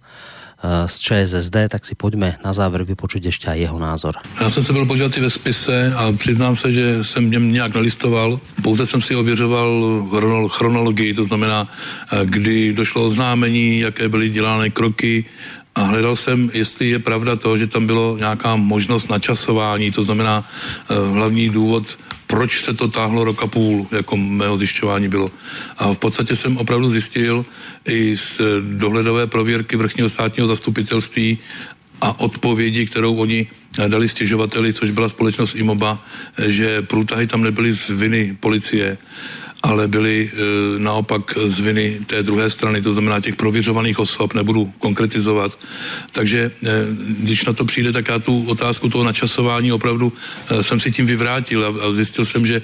z 0.86 0.94
ČSSD, 1.00 1.56
tak 1.68 1.84
si 1.84 1.94
pojďme 1.94 2.40
na 2.44 2.52
závěr 2.52 2.84
vypočuť 2.84 3.24
ještě 3.24 3.50
jeho 3.50 3.78
názor. 3.78 4.14
Já 4.40 4.50
jsem 4.50 4.62
se 4.62 4.72
byl 4.72 4.86
podívat 4.86 5.16
i 5.16 5.20
ve 5.20 5.30
spise 5.30 5.92
a 5.96 6.12
přiznám 6.12 6.56
se, 6.56 6.72
že 6.72 7.04
jsem 7.04 7.30
něm 7.30 7.52
nějak 7.52 7.74
nelistoval. 7.74 8.40
Pouze 8.62 8.86
jsem 8.86 9.00
si 9.00 9.16
ověřoval 9.16 10.48
chronologii, 10.48 11.14
to 11.14 11.24
znamená, 11.24 11.68
kdy 12.24 12.72
došlo 12.72 13.06
oznámení, 13.06 13.80
jaké 13.80 14.08
byly 14.08 14.28
dělány 14.28 14.70
kroky 14.70 15.24
a 15.74 15.82
hledal 15.82 16.16
jsem, 16.16 16.50
jestli 16.54 16.88
je 16.88 16.98
pravda 16.98 17.36
to, 17.36 17.58
že 17.58 17.66
tam 17.66 17.86
bylo 17.86 18.16
nějaká 18.18 18.56
možnost 18.56 19.10
načasování, 19.10 19.90
to 19.90 20.02
znamená 20.02 20.48
hlavní 21.12 21.48
důvod 21.48 21.98
proč 22.34 22.64
se 22.66 22.74
to 22.74 22.88
táhlo 22.88 23.24
rok 23.24 23.42
a 23.42 23.46
půl, 23.46 23.86
jako 23.90 24.16
mého 24.16 24.58
zjišťování 24.58 25.08
bylo. 25.08 25.30
A 25.78 25.94
v 25.94 25.98
podstatě 25.98 26.36
jsem 26.36 26.56
opravdu 26.56 26.90
zjistil 26.90 27.46
i 27.86 28.16
z 28.16 28.40
dohledové 28.60 29.26
prověrky 29.26 29.76
vrchního 29.76 30.08
státního 30.08 30.48
zastupitelství 30.48 31.38
a 32.00 32.20
odpovědi, 32.20 32.86
kterou 32.86 33.14
oni 33.14 33.46
dali 33.86 34.08
stěžovateli, 34.08 34.72
což 34.72 34.90
byla 34.90 35.08
společnost 35.08 35.54
IMOBA, 35.54 36.02
že 36.46 36.82
průtahy 36.82 37.26
tam 37.26 37.42
nebyly 37.42 37.72
z 37.72 37.90
viny 37.90 38.36
policie, 38.40 38.98
ale 39.64 39.88
byly 39.88 40.28
e, 40.28 40.36
naopak 40.78 41.38
z 41.44 41.60
viny 41.60 42.00
té 42.06 42.22
druhé 42.22 42.50
strany, 42.50 42.82
to 42.82 42.92
znamená 42.92 43.20
těch 43.20 43.36
prověřovaných 43.36 43.98
osob, 43.98 44.34
nebudu 44.34 44.72
konkretizovat. 44.78 45.58
Takže 46.12 46.40
e, 46.40 46.70
když 47.24 47.44
na 47.44 47.52
to 47.52 47.64
přijde, 47.64 47.92
tak 47.92 48.08
já 48.08 48.18
tu 48.18 48.44
otázku 48.44 48.88
toho 48.88 49.04
načasování 49.04 49.72
opravdu 49.72 50.12
e, 50.12 50.62
jsem 50.62 50.80
si 50.80 50.92
tím 50.92 51.06
vyvrátil 51.06 51.64
a, 51.64 51.92
zjistil 51.92 52.24
jsem, 52.24 52.46
že 52.46 52.62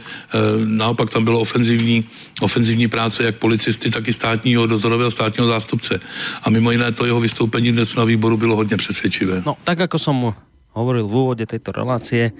naopak 0.64 1.10
tam 1.10 1.24
bylo 1.24 1.40
ofenzivní, 1.40 2.04
ofenzivní 2.40 2.88
práce 2.88 3.24
jak 3.24 3.36
policisty, 3.36 3.90
tak 3.90 4.08
i 4.08 4.12
státního 4.12 4.66
dozorového 4.66 5.10
státního 5.10 5.48
zástupce. 5.48 6.00
A 6.42 6.50
mimo 6.50 6.70
jiné 6.70 6.92
to 6.92 7.04
jeho 7.04 7.20
vystoupení 7.20 7.72
dnes 7.72 7.96
na 7.96 8.04
výboru 8.04 8.36
bylo 8.36 8.56
hodně 8.56 8.76
přesvědčivé. 8.76 9.42
No, 9.46 9.56
tak 9.64 9.78
jako 9.78 9.98
som 9.98 10.34
hovoril 10.76 11.08
v 11.08 11.14
úvode 11.16 11.44
tejto 11.46 11.72
relácie, 11.72 12.32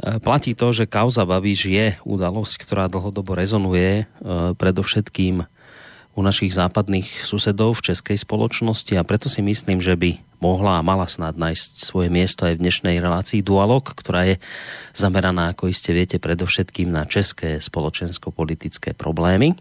platí 0.00 0.56
to, 0.56 0.72
že 0.72 0.88
kauza 0.88 1.28
Babiš 1.28 1.68
je 1.68 1.86
udalosť, 2.08 2.64
ktorá 2.64 2.88
dlhodobo 2.88 3.36
rezonuje 3.36 4.04
eh, 4.04 4.06
predovšetkým 4.56 5.44
u 6.12 6.20
našich 6.20 6.52
západných 6.52 7.24
susedov 7.24 7.80
v 7.80 7.92
českej 7.92 8.20
spoločnosti 8.20 8.92
a 9.00 9.06
preto 9.06 9.32
si 9.32 9.40
myslím, 9.40 9.80
že 9.80 9.96
by 9.96 10.20
mohla 10.44 10.76
a 10.80 10.84
mala 10.84 11.08
snad 11.08 11.40
nájsť 11.40 11.88
svoje 11.88 12.12
miesto 12.12 12.44
aj 12.44 12.60
v 12.60 12.62
dnešnej 12.68 12.96
relácii 13.00 13.40
Dualog, 13.40 13.80
ktorá 13.96 14.28
je 14.28 14.36
zameraná, 14.92 15.56
ako 15.56 15.72
iste 15.72 15.96
viete, 15.96 16.20
predovšetkým 16.20 16.92
na 16.92 17.08
české 17.08 17.56
spoločensko-politické 17.64 18.92
problémy. 18.92 19.56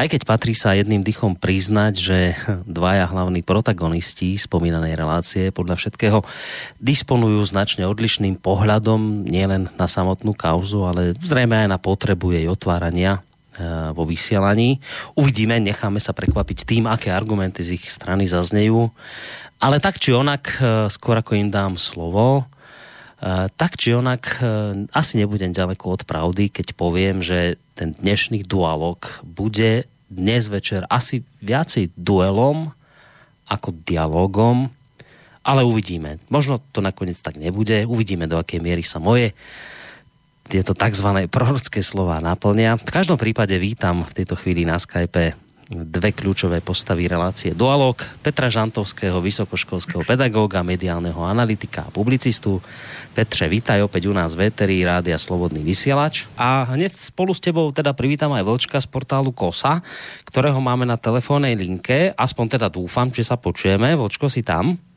Aj 0.00 0.08
keď 0.08 0.24
patrí 0.24 0.56
sa 0.56 0.72
jedným 0.72 1.04
dychom 1.04 1.36
priznať, 1.36 1.94
že 1.98 2.18
dvaja 2.64 3.10
hlavní 3.10 3.44
protagonisti 3.44 4.38
spomínanej 4.38 4.96
relácie 4.96 5.52
podľa 5.52 5.76
všetkého 5.76 6.24
disponujú 6.80 7.42
značne 7.44 7.84
odlišným 7.84 8.40
pohľadom 8.40 9.28
nielen 9.28 9.68
na 9.76 9.86
samotnú 9.90 10.32
kauzu, 10.32 10.88
ale 10.88 11.12
zrejme 11.20 11.66
aj 11.66 11.68
na 11.68 11.76
potrebu 11.76 12.32
jej 12.32 12.48
otvárania 12.48 13.20
eh, 13.20 13.92
vo 13.92 14.08
vysielaní. 14.08 14.80
Uvidíme, 15.18 15.60
necháme 15.60 16.00
sa 16.00 16.16
prekvapiť 16.16 16.64
tým, 16.64 16.88
aké 16.88 17.12
argumenty 17.12 17.60
z 17.60 17.76
ich 17.76 17.92
strany 17.92 18.24
zaznejú. 18.24 18.88
Ale 19.60 19.76
tak 19.84 20.00
či 20.00 20.16
onak, 20.16 20.48
eh, 20.64 20.88
skôr 20.88 21.20
ako 21.20 21.36
im 21.36 21.52
dám 21.52 21.76
slovo, 21.76 22.48
tak 23.52 23.76
či 23.76 23.92
onak 23.92 24.40
eh, 24.40 24.88
asi 24.96 25.20
nebudem 25.20 25.52
ďaleko 25.52 26.00
od 26.00 26.02
pravdy, 26.08 26.48
keď 26.48 26.72
poviem, 26.72 27.20
že 27.20 27.60
ten 27.76 27.92
dnešný 27.92 28.48
dualog 28.48 28.96
bude 29.20 29.84
dnes 30.08 30.48
večer 30.48 30.88
asi 30.88 31.22
viacej 31.44 31.92
duelom 31.94 32.72
ako 33.46 33.76
dialogom, 33.84 34.72
ale 35.44 35.62
uvidíme. 35.66 36.16
Možno 36.32 36.64
to 36.72 36.80
nakoniec 36.80 37.20
tak 37.20 37.36
nebude, 37.36 37.84
uvidíme 37.84 38.24
do 38.24 38.40
akej 38.40 38.60
miery 38.62 38.82
sa 38.86 39.02
moje 39.02 39.36
tieto 40.50 40.74
tzv. 40.74 41.30
prorocké 41.30 41.78
slova 41.78 42.18
naplnia. 42.18 42.74
V 42.74 42.90
každom 42.90 43.20
prípade 43.20 43.54
vítam 43.60 44.02
v 44.02 44.16
tejto 44.22 44.34
chvíli 44.34 44.66
na 44.66 44.80
Skype 44.80 45.49
dve 45.70 46.10
kľúčové 46.10 46.58
postavy 46.58 47.06
relácie 47.06 47.54
Dualog, 47.54 47.94
Petra 48.26 48.50
Žantovského, 48.50 49.22
vysokoškolského 49.22 50.02
pedagóga, 50.02 50.66
mediálneho 50.66 51.22
analytika 51.22 51.86
a 51.86 51.94
publicistu. 51.94 52.58
Petře, 53.14 53.46
vítaj 53.46 53.86
opäť 53.86 54.10
u 54.10 54.14
nás 54.14 54.34
v 54.34 54.50
Rádia 54.82 55.14
Slobodný 55.14 55.62
vysielač. 55.62 56.26
A 56.34 56.66
hneď 56.74 56.90
spolu 56.90 57.30
s 57.30 57.38
tebou 57.38 57.70
teda 57.70 57.94
privítam 57.94 58.34
aj 58.34 58.42
Vlčka 58.42 58.82
z 58.82 58.90
portálu 58.90 59.30
KOSA, 59.30 59.78
ktorého 60.26 60.58
máme 60.58 60.82
na 60.82 60.98
telefónnej 60.98 61.54
linke. 61.54 62.10
Aspoň 62.18 62.58
teda 62.58 62.66
dúfam, 62.66 63.06
že 63.14 63.22
sa 63.22 63.38
počujeme. 63.38 63.94
Vlčko, 63.94 64.26
si 64.26 64.42
tam? 64.42 64.89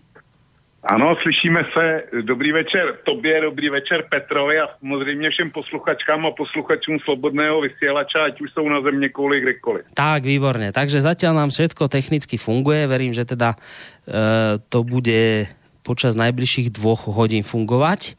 Ano, 0.83 1.15
slyšíme 1.23 1.63
se. 1.73 1.85
Dobrý 2.21 2.51
večer 2.51 2.99
tobě, 3.03 3.41
dobrý 3.41 3.69
večer 3.69 4.03
Petrovi 4.09 4.59
a 4.59 4.67
samozřejmě 4.79 5.29
všem 5.29 5.51
posluchačkám 5.51 6.25
a 6.25 6.31
posluchačům 6.31 6.99
Slobodného 6.99 7.61
vysielača, 7.61 8.19
ať 8.25 8.41
už 8.41 8.51
jsou 8.51 8.69
na 8.69 8.81
země 8.81 9.09
kouli 9.09 9.41
kdekoliv. 9.41 9.85
Tak, 9.93 10.23
výborně. 10.23 10.71
Takže 10.71 11.01
zatím 11.01 11.35
nám 11.35 11.49
všetko 11.49 11.87
technicky 11.87 12.37
funguje. 12.37 12.87
Verím, 12.87 13.13
že 13.13 13.25
teda 13.25 13.55
e, 13.55 14.59
to 14.69 14.83
bude 14.83 15.47
počas 15.83 16.15
najbližších 16.15 16.69
dvoch 16.69 17.07
hodín 17.07 17.43
fungovať. 17.43 18.15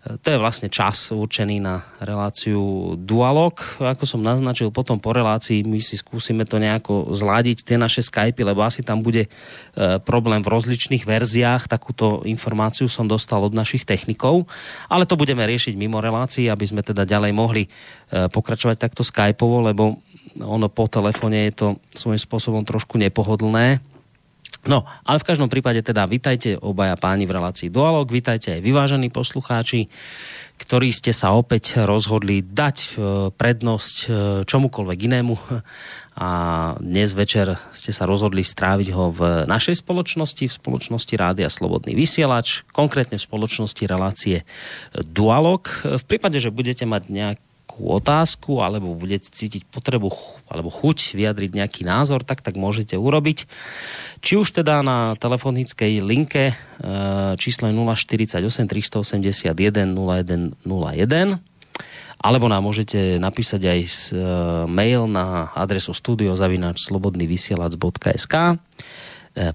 To 0.00 0.28
je 0.32 0.40
vlastne 0.40 0.72
čas 0.72 1.12
určený 1.12 1.60
na 1.60 1.84
reláciu 2.00 2.96
Dualog. 2.96 3.60
Ako 3.76 4.08
som 4.08 4.24
naznačil, 4.24 4.72
potom 4.72 4.96
po 4.96 5.12
relácii 5.12 5.60
my 5.68 5.76
si 5.76 6.00
skúsime 6.00 6.48
to 6.48 6.56
nejako 6.56 7.12
zladiť, 7.12 7.68
tie 7.68 7.76
naše 7.76 8.00
Skype, 8.00 8.40
lebo 8.40 8.64
asi 8.64 8.80
tam 8.80 9.04
bude 9.04 9.28
e, 9.28 9.30
problém 10.00 10.40
v 10.40 10.56
rozličných 10.56 11.04
verziách. 11.04 11.68
Takúto 11.68 12.24
informáciu 12.24 12.88
som 12.88 13.04
dostal 13.04 13.44
od 13.44 13.52
našich 13.52 13.84
technikov, 13.84 14.48
ale 14.88 15.04
to 15.04 15.20
budeme 15.20 15.44
riešiť 15.44 15.76
mimo 15.76 16.00
relácií, 16.00 16.48
aby 16.48 16.64
sme 16.64 16.80
teda 16.80 17.04
ďalej 17.04 17.36
mohli 17.36 17.68
e, 17.68 18.24
pokračovať 18.32 18.80
takto 18.80 19.04
Skypeovo, 19.04 19.68
lebo 19.68 20.00
ono 20.40 20.72
po 20.72 20.88
telefone 20.88 21.52
je 21.52 21.52
to 21.52 21.66
svojím 21.92 22.20
spôsobom 22.24 22.64
trošku 22.64 22.96
nepohodlné 22.96 23.89
No, 24.68 24.84
ale 25.08 25.16
v 25.16 25.28
každom 25.32 25.48
prípade 25.48 25.80
teda 25.80 26.04
vitajte 26.04 26.60
obaja 26.60 26.92
páni 26.92 27.24
v 27.24 27.32
relácii 27.32 27.72
Dualog, 27.72 28.04
vitajte 28.12 28.60
aj 28.60 28.60
vyvážení 28.60 29.08
poslucháči, 29.08 29.88
ktorí 30.60 30.92
ste 30.92 31.16
sa 31.16 31.32
opäť 31.32 31.80
rozhodli 31.80 32.44
dať 32.44 32.76
e, 32.76 32.88
prednosť 33.32 33.96
e, 34.04 34.08
čomukoľvek 34.44 34.98
inému 35.00 35.34
a 36.20 36.30
dnes 36.76 37.16
večer 37.16 37.56
ste 37.72 37.96
sa 37.96 38.04
rozhodli 38.04 38.44
stráviť 38.44 38.88
ho 38.92 39.08
v 39.08 39.20
našej 39.48 39.80
spoločnosti, 39.80 40.44
v 40.44 40.56
spoločnosti 40.60 41.14
Rádia 41.16 41.48
Slobodný 41.48 41.96
vysielač, 41.96 42.68
konkrétne 42.76 43.16
v 43.16 43.24
spoločnosti 43.24 43.80
relácie 43.88 44.44
Dualog. 44.92 45.64
V 45.80 46.04
prípade, 46.04 46.36
že 46.36 46.52
budete 46.52 46.84
mať 46.84 47.08
nejak 47.08 47.38
nejakú 47.80 47.96
otázku 47.96 48.60
alebo 48.60 48.92
budete 48.92 49.32
cítiť 49.32 49.64
potrebu 49.72 50.12
alebo 50.52 50.68
chuť 50.68 51.16
vyjadriť 51.16 51.56
nejaký 51.56 51.88
názor, 51.88 52.20
tak 52.20 52.44
tak 52.44 52.60
môžete 52.60 53.00
urobiť. 53.00 53.48
Či 54.20 54.36
už 54.36 54.60
teda 54.60 54.84
na 54.84 55.16
telefonickej 55.16 56.04
linke 56.04 56.52
e, 56.52 56.54
číslo 57.40 57.72
je 57.72 57.74
048 57.74 58.68
381 58.68 59.96
0101 59.96 60.60
alebo 62.20 62.52
nám 62.52 62.68
môžete 62.68 63.16
napísať 63.16 63.64
aj 63.64 63.80
e, 63.80 63.88
mail 64.68 65.08
na 65.08 65.48
adresu 65.56 65.96
studiozavináčslobodnyvysielac.sk 65.96 68.34
e, 68.36 68.60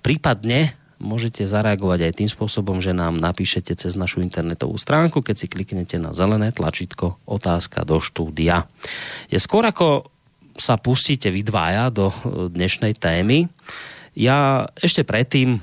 prípadne 0.02 0.74
môžete 1.00 1.44
zareagovať 1.46 2.00
aj 2.08 2.14
tým 2.24 2.30
spôsobom, 2.32 2.80
že 2.80 2.96
nám 2.96 3.20
napíšete 3.20 3.76
cez 3.76 3.94
našu 4.00 4.24
internetovú 4.24 4.76
stránku, 4.80 5.20
keď 5.22 5.36
si 5.36 5.48
kliknete 5.52 6.00
na 6.00 6.16
zelené 6.16 6.52
tlačítko 6.56 7.20
otázka 7.28 7.84
do 7.84 8.00
štúdia. 8.00 8.68
Je 9.28 9.40
skôr 9.40 9.66
ako 9.68 10.10
sa 10.56 10.80
pustíte 10.80 11.28
vy 11.28 11.44
dvaja 11.44 11.92
do 11.92 12.10
e, 12.10 12.16
dnešnej 12.48 12.96
témy. 12.96 13.52
Ja 14.16 14.72
ešte 14.80 15.04
predtým 15.04 15.60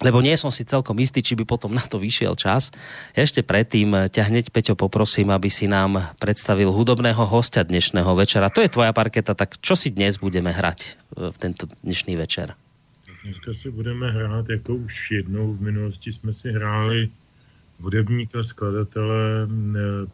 lebo 0.00 0.24
nie 0.24 0.32
som 0.40 0.48
si 0.48 0.64
celkom 0.64 0.96
istý, 0.96 1.20
či 1.20 1.36
by 1.36 1.44
potom 1.44 1.76
na 1.76 1.84
to 1.84 2.00
vyšiel 2.00 2.32
čas. 2.32 2.72
Ešte 3.12 3.44
predtým 3.44 4.08
ťa 4.08 4.32
hneď, 4.32 4.48
Peťo, 4.48 4.72
poprosím, 4.72 5.28
aby 5.28 5.52
si 5.52 5.68
nám 5.68 6.16
predstavil 6.16 6.72
hudobného 6.72 7.20
hostia 7.28 7.60
dnešného 7.68 8.08
večera. 8.16 8.48
To 8.48 8.64
je 8.64 8.72
tvoja 8.72 8.96
parketa, 8.96 9.36
tak 9.36 9.60
čo 9.60 9.76
si 9.76 9.92
dnes 9.92 10.16
budeme 10.16 10.56
hrať 10.56 10.96
v 11.12 11.36
tento 11.36 11.68
dnešný 11.84 12.16
večer? 12.16 12.56
Dneska 13.24 13.54
si 13.54 13.70
budeme 13.70 14.10
hrát, 14.10 14.48
jako 14.48 14.74
už 14.74 15.10
jednou 15.10 15.50
v 15.50 15.60
minulosti 15.60 16.12
jsme 16.12 16.32
si 16.32 16.52
hráli 16.52 17.08
hudebníka, 17.80 18.42
skladatele, 18.42 19.48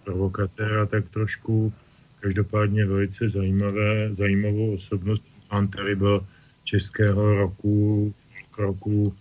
provokatéra, 0.05 0.87
tak 0.87 1.09
trošku 1.09 1.73
každopádně 2.21 2.87
velice 2.87 3.29
zajímavé, 3.29 4.15
zajímavou 4.15 4.75
osobnost. 4.75 5.25
Pan 5.49 5.69
tady 5.69 5.97
byl 5.97 6.27
českého 6.65 7.35
roku, 7.35 8.15
roku 8.59 9.15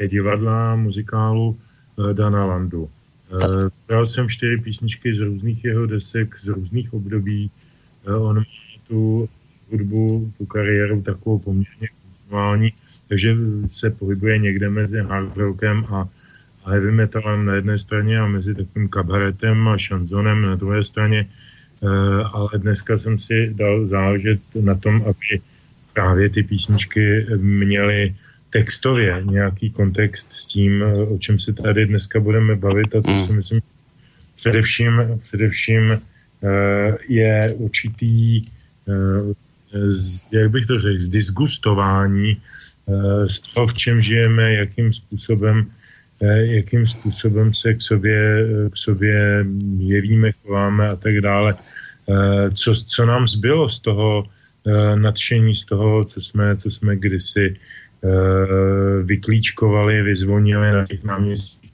e, 0.00 0.08
divadla, 0.08 0.76
muzikálu 0.76 1.58
e, 2.10 2.14
Dana 2.14 2.44
Landu. 2.44 2.90
E, 3.32 3.70
Bral 3.88 4.06
jsem 4.06 4.28
čtyři 4.28 4.56
písničky 4.56 5.14
z 5.14 5.20
různých 5.20 5.64
jeho 5.64 5.86
desek, 5.86 6.36
z 6.38 6.48
různých 6.48 6.94
období. 6.94 7.50
E, 8.06 8.12
on 8.12 8.36
má 8.36 8.44
tu 8.88 9.28
hudbu, 9.70 10.32
tu 10.38 10.46
kariéru 10.46 11.02
takovou 11.02 11.38
poměrně 11.38 11.88
kontinuální, 12.30 12.72
takže 13.08 13.36
se 13.66 13.90
pohybuje 13.90 14.38
někde 14.38 14.70
mezi 14.70 14.98
hard 14.98 15.36
rockem 15.36 15.84
a, 15.90 16.08
a 16.64 16.70
heavy 16.70 16.92
metalem 16.92 17.44
na 17.44 17.54
jedné 17.54 17.78
straně 17.78 18.18
a 18.18 18.26
mezi 18.26 18.54
takovým 18.54 18.88
kabaretem 18.88 19.68
a 19.68 19.78
šanzonem 19.78 20.42
na 20.42 20.54
druhé 20.54 20.84
straně. 20.84 21.26
E, 21.82 21.86
ale 22.32 22.48
dneska 22.56 22.98
jsem 22.98 23.18
si 23.18 23.50
dal 23.54 23.86
záležet 23.86 24.40
na 24.54 24.74
tom, 24.74 25.02
aby 25.02 25.40
právě 25.92 26.30
ty 26.30 26.42
písničky 26.42 27.26
měly 27.36 28.14
textově 28.50 29.22
nějaký 29.24 29.70
kontext 29.70 30.32
s 30.32 30.46
tím, 30.46 30.82
o 31.08 31.18
čem 31.18 31.38
se 31.38 31.52
tady 31.52 31.86
dneska 31.86 32.20
budeme 32.20 32.56
bavit 32.56 32.94
a 32.94 33.02
to 33.02 33.18
si 33.18 33.32
myslím 33.32 33.60
především, 34.34 34.92
především 35.20 35.90
uh, 35.90 36.96
je 37.08 37.54
určitý, 37.56 38.46
uh, 38.86 39.32
z, 39.72 40.32
jak 40.32 40.50
bych 40.50 40.66
to 40.66 40.80
řekl, 40.80 41.00
zdisgustování 41.00 42.36
uh, 42.86 43.26
z 43.26 43.40
toho, 43.40 43.66
v 43.66 43.74
čem 43.74 44.00
žijeme, 44.00 44.54
jakým 44.54 44.92
způsobem 44.92 45.70
jakým 46.40 46.86
způsobem 46.86 47.54
se 47.54 47.74
k 47.74 47.82
sobě, 47.82 48.46
k 48.70 48.76
sobě 48.76 49.46
jevíme, 49.78 50.32
chováme 50.32 50.88
a 50.88 50.96
tak 50.96 51.20
dále. 51.20 51.56
Co, 52.54 52.74
co 52.74 53.06
nám 53.06 53.26
zbylo 53.26 53.68
z 53.68 53.80
toho 53.80 54.24
nadšení, 54.94 55.54
z 55.54 55.64
toho, 55.64 56.04
co 56.04 56.20
jsme, 56.20 56.56
co 56.56 56.70
jsme 56.70 56.96
kdysi 56.96 57.56
Eh, 58.04 59.02
vyklíčkovali, 59.02 60.02
vyzvonili 60.02 60.72
na 60.72 60.86
těch 60.86 61.04
náměstích 61.04 61.72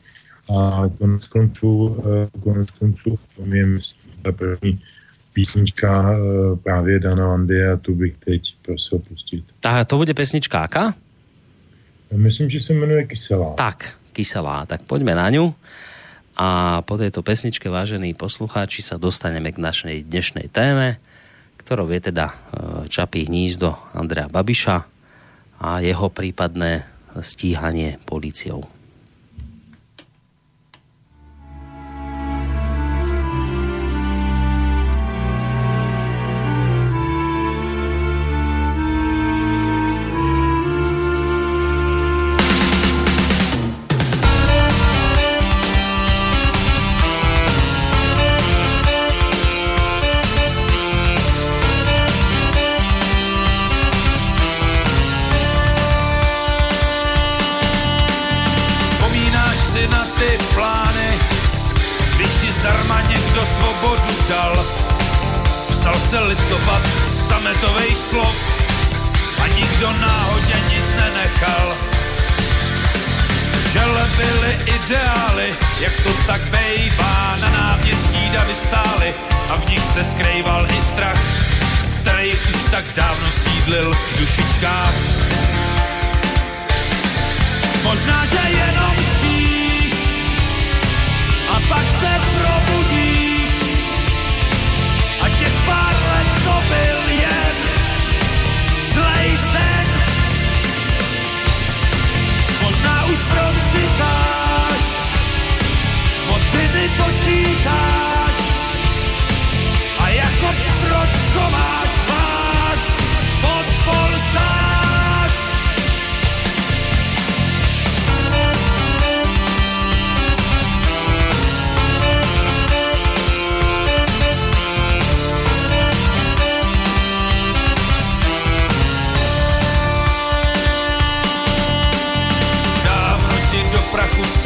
a 0.58 0.90
konec 0.98 1.26
konců, 1.26 1.96
eh, 1.98 2.40
konec 2.40 2.70
konců 2.70 3.18
tom 3.36 3.52
je 3.52 3.66
myslím, 3.66 4.00
ta 4.22 4.32
první 4.32 4.82
písnička 5.36 6.16
eh, 6.16 6.16
právě 6.56 7.00
Dana 7.00 7.28
Landy 7.28 7.68
a 7.68 7.76
tu 7.76 7.92
bych 7.92 8.16
teď 8.16 8.42
prosil 8.64 8.98
pustit. 9.04 9.44
Tak 9.60 9.84
to 9.84 10.00
bude 10.00 10.16
pesnička 10.16 10.64
aká? 10.64 10.96
Myslím, 12.08 12.48
že 12.48 12.60
se 12.60 12.72
jmenuje 12.72 13.04
Kyselá. 13.04 13.52
Tak, 13.54 13.92
Kyselá, 14.16 14.64
tak 14.64 14.88
poďme 14.88 15.12
na 15.12 15.28
ňu. 15.28 15.52
A 16.36 16.80
po 16.84 16.96
tejto 17.00 17.24
pesničke, 17.24 17.68
vážení 17.68 18.12
poslucháči, 18.12 18.84
sa 18.84 19.00
dostaneme 19.00 19.52
k 19.52 19.58
našej 19.58 20.04
dnešnej 20.04 20.52
téme, 20.52 21.00
ktorou 21.56 21.88
je 21.88 22.12
teda 22.12 22.28
Čapí 22.92 23.24
hnízdo 23.24 23.72
Andrea 23.96 24.28
Babiša, 24.28 24.84
a 25.60 25.80
jeho 25.80 26.12
prípadné 26.12 26.84
stíhanie 27.24 27.96
policiou. 28.04 28.75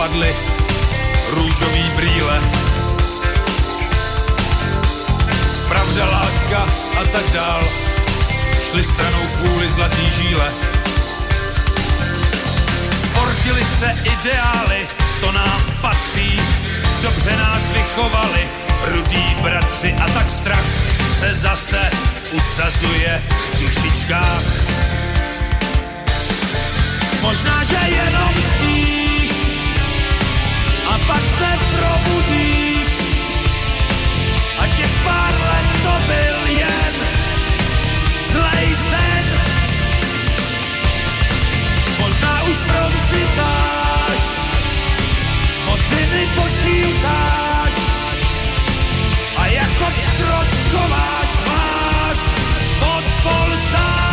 spadly 0.00 0.36
růžový 1.30 1.90
brýle. 1.96 2.42
Pravda, 5.68 6.04
láska 6.04 6.66
a 7.00 7.04
tak 7.12 7.32
dál 7.32 7.60
šli 8.70 8.82
stranou 8.82 9.26
kvůli 9.36 9.70
zlatý 9.70 10.10
žíle. 10.10 10.52
Sportili 13.02 13.64
se 13.64 13.96
ideály, 14.04 14.88
to 15.20 15.32
nám 15.32 15.62
patří, 15.80 16.40
dobře 17.02 17.36
nás 17.36 17.70
vychovali, 17.70 18.48
rudí 18.84 19.36
bratři 19.42 19.92
a 19.92 20.08
tak 20.08 20.30
strach 20.30 20.66
se 21.18 21.34
zase 21.34 21.90
usazuje 22.32 23.22
v 23.52 23.60
dušičkách. 23.60 24.42
Možná, 27.22 27.64
že 27.64 27.76
jenom 27.88 28.34
spí 28.50 28.79
a 30.90 30.98
pak 31.06 31.26
se 31.38 31.50
probudíš 31.76 32.88
a 34.58 34.66
těch 34.66 35.04
pár 35.04 35.34
let 35.34 35.68
to 35.82 35.94
byl 36.06 36.46
jen 36.46 36.94
zlej 38.32 38.68
sen. 38.90 39.24
Možná 42.00 42.42
už 42.42 42.56
promzitáš, 42.60 44.22
hodiny 45.66 46.28
počítáš 46.34 47.72
a 49.36 49.46
jako 49.46 49.84
pštrot 49.94 50.48
máš, 50.88 51.30
máš 51.46 52.18
pod 52.80 53.04
polštář. 53.22 54.09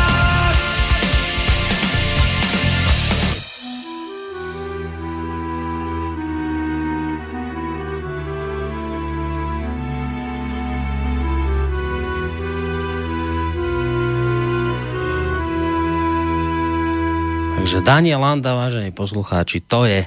Daniel 17.87 18.19
Landa, 18.19 18.51
vážení 18.51 18.91
poslucháči, 18.91 19.63
to 19.63 19.87
je 19.87 20.03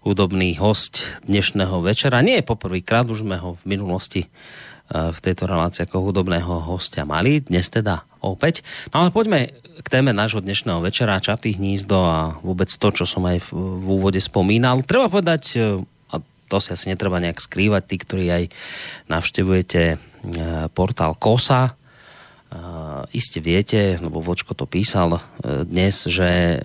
hudobný 0.00 0.56
host 0.56 1.20
dnešného 1.28 1.84
večera. 1.84 2.24
Nie 2.24 2.40
je 2.40 2.48
poprvýkrát, 2.48 3.04
už 3.04 3.20
sme 3.20 3.36
ho 3.36 3.60
v 3.60 3.76
minulosti 3.76 4.24
e, 4.24 4.28
v 5.12 5.18
tejto 5.20 5.44
relácii 5.44 5.84
ako 5.84 6.08
hudobného 6.08 6.72
hostia 6.72 7.04
mali, 7.04 7.44
dnes 7.44 7.68
teda 7.68 8.08
opäť. 8.24 8.64
No 8.96 9.04
ale 9.04 9.12
poďme 9.12 9.52
k 9.84 9.86
téme 9.92 10.16
nášho 10.16 10.40
dnešného 10.40 10.80
večera, 10.80 11.20
Čapí 11.20 11.52
hnízdo 11.52 12.00
a 12.00 12.40
vôbec 12.40 12.72
to, 12.72 12.88
čo 12.88 13.04
som 13.04 13.28
aj 13.28 13.44
v, 13.44 13.60
úvode 13.92 14.16
spomínal. 14.16 14.80
Treba 14.80 15.12
povedať, 15.12 15.60
e, 15.60 15.84
a 15.84 16.16
to 16.48 16.56
si 16.64 16.72
asi 16.72 16.88
netreba 16.88 17.20
nejak 17.20 17.44
skrývať, 17.44 17.92
tí, 17.92 18.00
ktorí 18.00 18.24
aj 18.32 18.44
navštevujete 19.12 19.82
e, 19.84 19.96
portál 20.72 21.12
KOSA, 21.20 21.76
iste 23.16 23.40
viete, 23.40 23.96
lebo 23.96 24.20
Vočko 24.20 24.52
to 24.52 24.68
písal 24.68 25.24
dnes, 25.40 26.04
že 26.04 26.60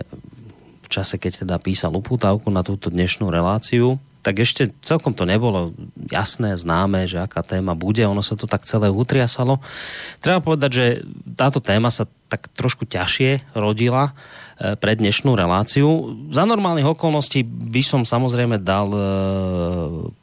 čase, 0.88 1.20
keď 1.20 1.46
teda 1.46 1.56
písal 1.60 1.94
upútavku 1.94 2.48
na 2.48 2.64
túto 2.64 2.88
dnešnú 2.88 3.28
reláciu, 3.28 4.00
tak 4.24 4.42
ešte 4.42 4.74
celkom 4.82 5.14
to 5.14 5.22
nebolo 5.22 5.72
jasné, 6.10 6.58
známe, 6.58 7.06
že 7.06 7.22
aká 7.22 7.40
téma 7.40 7.78
bude, 7.78 8.02
ono 8.02 8.20
sa 8.20 8.34
to 8.34 8.50
tak 8.50 8.66
celé 8.66 8.90
utriasalo. 8.90 9.62
Treba 10.18 10.42
povedať, 10.42 10.70
že 10.74 10.86
táto 11.38 11.62
téma 11.62 11.88
sa 11.88 12.04
tak 12.28 12.50
trošku 12.52 12.84
ťažšie 12.84 13.56
rodila 13.56 14.12
uh, 14.12 14.74
pre 14.76 14.98
dnešnú 14.98 15.32
reláciu. 15.32 16.18
Za 16.34 16.44
normálnych 16.44 16.98
okolností 16.98 17.46
by 17.46 17.82
som 17.86 18.02
samozrejme 18.02 18.58
dal 18.60 18.90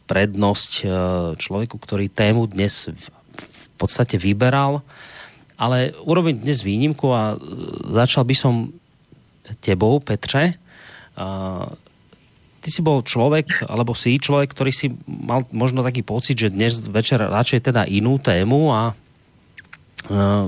prednosť 0.05 0.71
človeku, 1.39 1.79
ktorý 1.79 2.11
tému 2.11 2.51
dnes 2.51 2.91
v 2.91 3.75
podstate 3.79 4.19
vyberal 4.19 4.85
ale 5.55 5.95
urobím 6.03 6.35
dnes 6.39 6.61
výnimku 6.63 7.07
a 7.15 7.35
e, 7.35 7.37
začal 7.95 8.27
by 8.27 8.35
som 8.35 8.75
tebou, 9.59 9.99
Petře. 9.99 10.53
Uh, 11.15 11.71
ty 12.65 12.73
si 12.73 12.81
bol 12.81 13.05
človek, 13.05 13.69
alebo 13.69 13.93
si 13.93 14.17
človek, 14.17 14.49
ktorý 14.49 14.73
si 14.73 14.89
mal 15.05 15.45
možno 15.53 15.85
taký 15.85 16.01
pocit, 16.01 16.33
že 16.33 16.49
dnes 16.49 16.81
večer 16.89 17.21
radšej 17.21 17.69
teda 17.69 17.85
inú 17.85 18.17
tému 18.17 18.73
a 18.73 18.91
uh, 18.91 20.45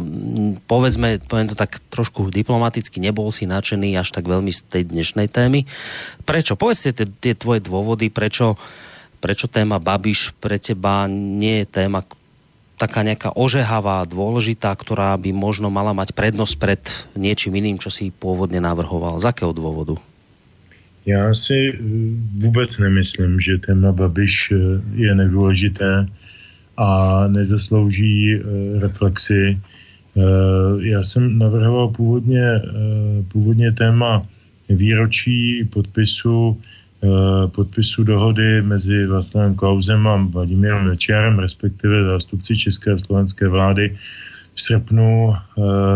povedzme, 0.66 1.22
poviem 1.30 1.48
to 1.48 1.54
tak 1.54 1.78
trošku 1.94 2.34
diplomaticky, 2.34 2.98
nebol 2.98 3.30
si 3.30 3.46
nadšený 3.46 4.02
až 4.02 4.10
tak 4.10 4.26
veľmi 4.26 4.50
z 4.50 4.66
tej 4.66 4.84
dnešnej 4.90 5.30
témy. 5.30 5.70
Prečo? 6.26 6.58
Povedzte 6.58 6.98
tie, 6.98 7.38
tvoje 7.38 7.62
dôvody, 7.62 8.10
prečo, 8.10 8.58
prečo 9.22 9.46
téma 9.46 9.78
Babiš 9.78 10.34
pre 10.42 10.58
teba 10.58 11.06
nie 11.08 11.62
je 11.62 11.66
téma, 11.70 12.02
taká 12.78 13.02
nejaká 13.02 13.34
ožehavá, 13.34 14.06
dôležitá, 14.06 14.70
ktorá 14.78 15.18
by 15.18 15.34
možno 15.34 15.74
mala 15.74 15.98
mať 15.98 16.14
prednosť 16.14 16.54
pred 16.62 16.82
niečím 17.18 17.58
iným, 17.58 17.82
čo 17.82 17.90
si 17.90 18.14
pôvodne 18.14 18.62
navrhoval? 18.62 19.18
Z 19.18 19.34
akého 19.34 19.52
dôvodu? 19.52 19.98
Já 21.08 21.36
si 21.36 21.72
eh, 21.74 21.80
vůbec 22.38 22.78
nemyslím, 22.78 23.40
že 23.40 23.58
téma 23.58 23.92
Babiš 23.92 24.52
eh, 24.52 24.56
je 24.96 25.16
nedůležité 25.16 26.08
a 26.78 26.88
nezaslouží 27.28 28.36
eh, 28.36 28.40
reflexy. 28.80 29.60
Já 30.82 31.04
jsem 31.04 31.38
navrhoval 31.38 31.88
původně, 31.88 32.62
původně 33.28 33.72
téma 33.72 34.26
výročí 34.70 35.64
podpisu 35.70 36.58
podpisu 37.48 38.04
dohody 38.04 38.62
mezi 38.62 39.06
Václavem 39.06 39.56
Klausem 39.56 40.08
a 40.08 40.16
Vladimírem 40.16 40.86
Mečiarem, 40.86 41.40
respektive 41.40 42.04
zástupci 42.04 42.56
České 42.56 42.92
a 42.92 42.98
slovenské 42.98 43.48
vlády 43.48 43.98
v 44.56 44.62
srpnu 44.62 45.36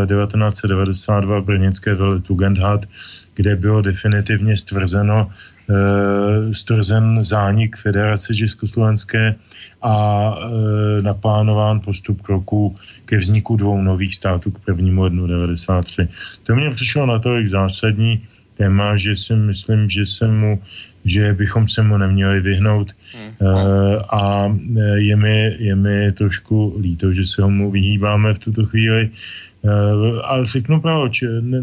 1992 0.06 1.40
v 1.40 1.46
brněnské 1.46 1.96
Tugendhat, 2.22 2.86
kde 3.34 3.56
bylo 3.56 3.82
definitivně 3.82 4.58
stvrzeno, 4.58 5.30
eh, 5.30 6.54
stvrzen 6.54 7.24
zánik 7.24 7.78
Federace 7.78 8.36
Československé 8.36 9.36
a 9.82 9.96
naplánován 11.02 11.80
postup 11.80 12.22
kroků 12.22 12.76
ke 13.06 13.18
vzniku 13.18 13.56
dvou 13.56 13.82
nových 13.82 14.16
států 14.16 14.52
k 14.52 14.60
1. 14.68 15.02
lednu 15.02 15.28
1993. 15.28 16.08
To 16.44 16.56
mě 16.56 16.70
přišlo 16.70 17.06
na 17.06 17.20
to 17.20 17.30
zásadní 17.50 18.22
téma, 18.58 18.94
že 18.94 19.16
si 19.16 19.34
myslím, 19.34 19.90
že 19.90 20.06
se 20.06 20.28
mu 20.28 20.62
že 21.06 21.34
bychom 21.34 21.68
se 21.68 21.82
mu 21.82 21.98
neměli 21.98 22.42
vyhnout 22.42 22.92
hmm. 23.14 23.32
uh, 23.40 24.02
a 24.10 24.54
eh, 24.78 24.98
je 24.98 25.16
mi, 25.16 25.56
je 25.60 25.76
mi 25.76 26.12
trošku 26.12 26.78
líto, 26.82 27.14
že 27.14 27.26
se 27.26 27.42
mu 27.46 27.72
vyhýbáme 27.72 28.34
v 28.34 28.40
tuto 28.40 28.66
chvíli. 28.66 29.10
Uh, 29.62 30.18
ale 30.26 30.46
řeknu 30.46 30.82
proč. 30.82 31.22
Ne, 31.22 31.62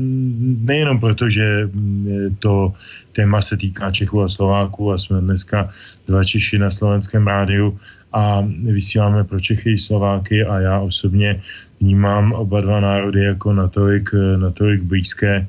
nejenom 0.63 1.01
proto, 1.01 1.27
že 1.31 1.67
mm, 1.67 2.37
to 2.39 2.73
téma 3.13 3.43
se 3.43 3.57
týká 3.57 3.91
Čechů 3.91 4.23
a 4.23 4.29
Slováků 4.29 4.93
a 4.93 4.99
jsme 4.99 5.21
dneska 5.21 5.71
dva 6.07 6.25
Češi 6.25 6.59
na 6.59 6.71
slovenském 6.71 7.27
rádiu 7.27 7.75
a 8.13 8.47
vysíláme 8.63 9.25
pro 9.25 9.41
Čechy 9.41 9.73
i 9.73 9.79
Slováky 9.79 10.45
a 10.45 10.61
já 10.61 10.81
osobně 10.81 11.43
vnímám 11.81 12.33
oba 12.33 12.61
dva 12.61 12.81
národy 12.81 13.21
jako 13.35 13.53
natolik, 13.53 14.11
natolik 14.37 14.83
blízké, 14.83 15.47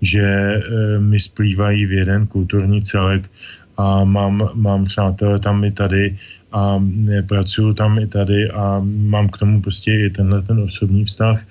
že 0.00 0.22
e, 0.22 0.60
mi 0.98 1.20
splývají 1.20 1.86
v 1.86 1.92
jeden 1.92 2.26
kulturní 2.26 2.82
celek 2.82 3.30
a 3.76 4.04
mám, 4.04 4.50
mám 4.54 4.84
přátelé 4.84 5.38
tam 5.38 5.64
i 5.64 5.72
tady 5.72 6.18
a 6.52 6.82
pracuju 7.28 7.74
tam 7.74 7.98
i 7.98 8.06
tady 8.06 8.50
a 8.50 8.80
mám 8.84 9.28
k 9.28 9.38
tomu 9.38 9.62
prostě 9.62 9.92
i 9.92 10.10
tenhle 10.10 10.42
ten 10.42 10.60
osobní 10.60 11.04
vztah. 11.04 11.44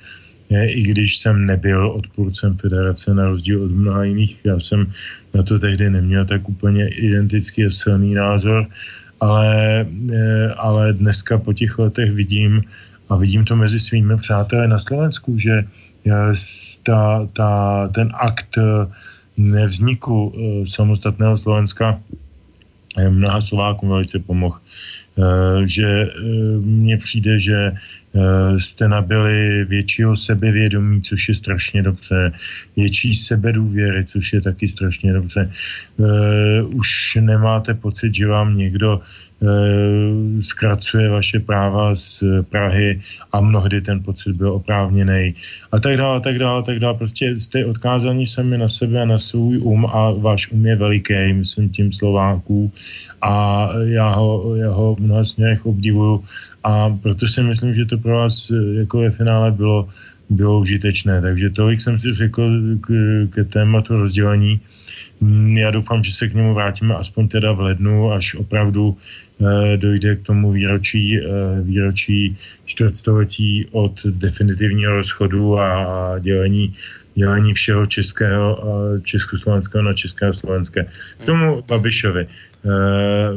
I 0.50 0.82
když 0.84 1.18
jsem 1.18 1.46
nebyl 1.46 1.92
odpůrcem 1.92 2.58
federace 2.58 3.14
na 3.14 3.30
rozdíl 3.30 3.64
od 3.64 3.72
mnoha 3.72 4.04
jiných, 4.04 4.40
já 4.44 4.60
jsem 4.60 4.92
na 5.34 5.44
to 5.44 5.60
tehdy 5.60 5.90
neměl 5.90 6.26
tak 6.26 6.50
úplně 6.50 6.88
identický 6.88 7.66
a 7.66 7.70
silný 7.70 8.14
názor, 8.14 8.66
ale, 9.20 9.86
e, 10.12 10.54
ale 10.58 10.94
dneska 10.94 11.38
po 11.38 11.54
těch 11.54 11.80
letech 11.80 12.12
vidím 12.12 12.64
a 13.10 13.16
vidím 13.16 13.46
to 13.46 13.56
mezi 13.56 13.80
svými 13.80 14.18
přáteli 14.18 14.68
na 14.68 14.80
Slovensku, 14.80 15.38
že 15.38 15.64
ta, 16.84 17.28
ta, 17.34 17.88
ten 17.94 18.12
akt 18.14 18.58
eh, 18.58 18.88
nevzniku 19.38 20.34
eh, 20.34 20.68
samostatného 20.68 21.38
Slovenska 21.38 22.00
mnoha 23.10 23.42
Slovákům 23.42 23.90
velice 23.90 24.20
pomohl. 24.20 24.60
Eh, 25.18 25.68
že 25.68 26.08
mně 26.62 26.98
přijde, 26.98 27.40
že 27.40 27.72
jste 28.58 28.88
nabili 28.88 29.66
většího 29.66 30.16
sebevědomí, 30.18 31.02
což 31.02 31.30
je 31.30 31.36
strašně 31.36 31.84
dobře, 31.84 32.34
větší 32.76 33.16
sebedůvěry, 33.16 34.06
což 34.06 34.34
je 34.34 34.42
taky 34.42 34.68
strašně 34.68 35.14
dobře. 35.14 35.52
Už 36.74 37.18
nemáte 37.22 37.74
pocit, 37.74 38.16
že 38.16 38.28
vám 38.28 38.58
někdo 38.58 39.02
Eh, 39.02 39.27
zkracuje 40.42 41.10
vaše 41.10 41.40
práva 41.40 41.96
z 41.96 42.24
Prahy 42.50 43.02
a 43.32 43.42
mnohdy 43.42 43.82
ten 43.82 44.04
pocit 44.04 44.34
byl 44.34 44.52
oprávněný 44.54 45.36
a 45.72 45.80
tak 45.80 45.98
dále, 45.98 46.22
tak 46.22 46.40
dále, 46.40 46.64
tak 46.64 46.80
dále. 46.80 46.98
Prostě 46.98 47.36
jste 47.36 47.66
odkázaní 47.66 48.28
sami 48.28 48.58
na 48.58 48.70
sebe 48.70 49.02
a 49.02 49.06
na 49.06 49.20
svůj 49.20 49.58
um 49.58 49.86
a 49.86 50.12
váš 50.12 50.52
um 50.52 50.66
je 50.66 50.76
veliký, 50.76 51.34
myslím 51.34 51.70
tím 51.70 51.92
Slováků 51.92 52.72
a 53.22 53.70
já 53.84 54.10
ho, 54.10 54.56
já 54.56 54.72
ho 54.72 54.96
v 54.96 55.00
mnoha 55.00 55.26
směrech 55.26 55.66
obdivuju 55.66 56.24
a 56.64 56.90
proto 56.90 57.28
si 57.28 57.44
myslím, 57.44 57.76
že 57.76 57.86
to 57.86 57.98
pro 57.98 58.18
vás 58.18 58.50
eh, 58.50 58.80
jako 58.80 59.00
ve 59.00 59.12
finále 59.12 59.52
bylo, 59.52 59.90
bylo 60.30 60.60
užitečné. 60.60 61.22
Takže 61.22 61.50
tolik 61.50 61.82
jsem 61.82 62.00
si 62.00 62.14
řekl 62.14 62.50
k, 62.82 62.88
k 63.30 63.36
tématu 63.54 63.98
rozdělení. 63.98 64.60
Já 65.54 65.72
doufám, 65.72 66.04
že 66.04 66.14
se 66.14 66.28
k 66.28 66.34
němu 66.34 66.54
vrátíme 66.54 66.96
aspoň 66.96 67.28
teda 67.28 67.52
v 67.52 67.60
lednu, 67.60 68.12
až 68.12 68.36
opravdu 68.36 68.98
Eh, 68.98 69.27
dojde 69.76 70.16
k 70.16 70.22
tomu 70.26 70.52
výročí, 70.52 71.18
eh, 71.18 71.22
výročí 71.62 72.38
čtvrtstoletí 72.66 73.68
od 73.72 73.94
definitivního 74.06 74.92
rozchodu 74.92 75.60
a 75.60 75.70
dělení, 76.20 76.74
dělení 77.16 77.54
všeho 77.54 77.86
českého, 77.86 78.46
československého 79.02 79.84
na 79.84 79.94
české 79.94 80.28
a 80.28 80.34
slovenské. 80.34 80.86
K 81.22 81.26
tomu 81.26 81.64
Babišovi. 81.68 82.28
Eh, 82.28 83.30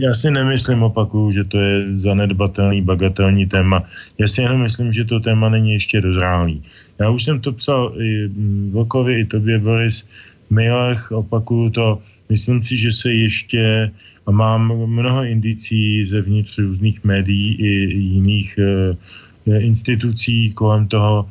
já 0.00 0.14
si 0.14 0.30
nemyslím, 0.30 0.82
opakuju, 0.82 1.30
že 1.30 1.44
to 1.44 1.56
je 1.58 1.76
zanedbatelný, 2.04 2.82
bagatelní 2.82 3.46
téma. 3.46 3.84
Já 4.18 4.28
si 4.28 4.42
jenom 4.42 4.62
myslím, 4.62 4.92
že 4.92 5.04
to 5.04 5.20
téma 5.20 5.48
není 5.48 5.72
ještě 5.72 6.00
dozrálý. 6.00 6.62
Já 7.00 7.10
už 7.10 7.24
jsem 7.24 7.40
to 7.40 7.52
psal 7.52 7.92
i 8.00 8.28
Vlkovi, 8.70 9.20
i 9.20 9.24
tobě, 9.24 9.58
Boris, 9.58 10.08
mailech, 10.50 11.12
opakuju 11.12 11.70
to, 11.70 11.86
Myslím 12.28 12.62
si, 12.62 12.76
že 12.76 12.92
se 12.92 13.12
ještě 13.12 13.90
a 14.26 14.30
mám 14.30 14.72
mnoho 14.86 15.24
indicí 15.24 16.04
zevnitř 16.04 16.58
různých 16.58 17.04
médií 17.04 17.54
i 17.54 17.70
jiných 17.94 18.58
institucí 19.46 20.52
kolem 20.52 20.88
toho, 20.88 21.28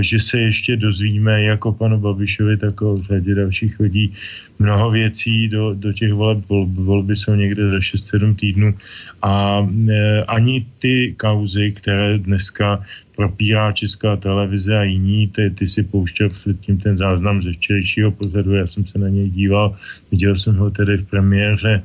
že 0.00 0.20
se 0.20 0.38
ještě 0.38 0.76
dozvíme 0.76 1.42
jako 1.42 1.72
panu 1.72 1.98
Babišovi, 1.98 2.56
tak 2.56 2.82
o 2.82 2.98
řadě 3.02 3.34
dalších 3.34 3.80
lidí 3.80 4.12
mnoho 4.58 4.90
věcí 4.90 5.48
do, 5.48 5.74
do 5.74 5.92
těch 5.92 6.12
voleb. 6.12 6.38
Vol, 6.48 6.66
volby 6.66 7.16
jsou 7.16 7.34
někde 7.34 7.70
za 7.70 7.78
6-7 7.78 8.34
týdnů 8.34 8.74
a 9.22 9.66
e, 9.88 10.24
ani 10.24 10.66
ty 10.78 11.14
kauzy, 11.16 11.72
které 11.72 12.18
dneska 12.18 12.84
propírá 13.16 13.72
Česká 13.72 14.16
televize 14.16 14.78
a 14.78 14.82
jiní, 14.82 15.28
ty, 15.28 15.50
ty 15.50 15.66
si 15.66 15.82
pouštěl 15.82 16.28
předtím 16.28 16.78
ten 16.78 16.96
záznam 16.96 17.42
ze 17.42 17.52
včerejšího 17.52 18.10
pořadu, 18.10 18.52
já 18.54 18.66
jsem 18.66 18.86
se 18.86 18.98
na 18.98 19.08
něj 19.08 19.30
díval, 19.30 19.76
viděl 20.10 20.36
jsem 20.36 20.56
ho 20.56 20.70
tedy 20.70 20.96
v 20.96 21.06
premiéře 21.06 21.82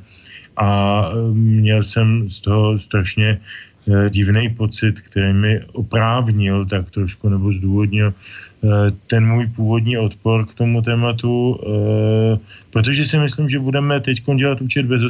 a 0.60 1.02
měl 1.32 1.82
jsem 1.82 2.28
z 2.28 2.40
toho 2.40 2.78
strašně 2.78 3.40
e, 3.88 4.10
divný 4.10 4.48
pocit, 4.48 5.00
který 5.00 5.32
mi 5.32 5.60
oprávnil 5.72 6.66
tak 6.66 6.90
trošku 6.90 7.28
nebo 7.28 7.52
zdůvodnil 7.52 8.14
Eh, 8.60 8.92
ten 9.06 9.24
můj 9.26 9.46
původní 9.56 9.98
odpor 9.98 10.44
k 10.46 10.54
tomu 10.54 10.82
tématu, 10.82 11.56
eh, 11.56 12.38
protože 12.70 13.04
si 13.04 13.18
myslím, 13.18 13.48
že 13.48 13.58
budeme 13.58 14.00
teď 14.00 14.22
dělat 14.36 14.60
účet 14.60 14.86
bez. 14.86 15.00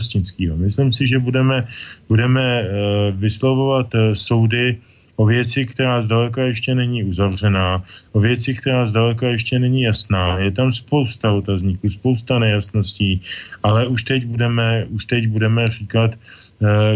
Myslím 0.55 0.93
si, 0.93 1.07
že 1.07 1.19
budeme, 1.19 1.67
budeme 2.09 2.43
eh, 2.63 2.67
vyslovovat 3.11 3.91
soudy 4.15 4.79
o 5.21 5.25
věci, 5.27 5.67
která 5.69 6.01
zdaleka 6.01 6.43
ještě 6.43 6.75
není 6.75 7.05
uzavřená, 7.05 7.85
o 8.13 8.21
věci, 8.21 8.55
která 8.55 8.87
zdaleka 8.87 9.29
ještě 9.29 9.59
není 9.59 9.83
jasná. 9.83 10.39
Je 10.39 10.51
tam 10.51 10.73
spousta 10.73 11.33
otazníků, 11.33 11.89
spousta 11.89 12.39
nejasností, 12.39 13.21
ale 13.63 13.87
už 13.87 14.03
teď 14.03 14.25
budeme, 14.25 14.89
už 14.89 15.05
teď 15.05 15.29
budeme 15.29 15.69
říkat, 15.69 16.17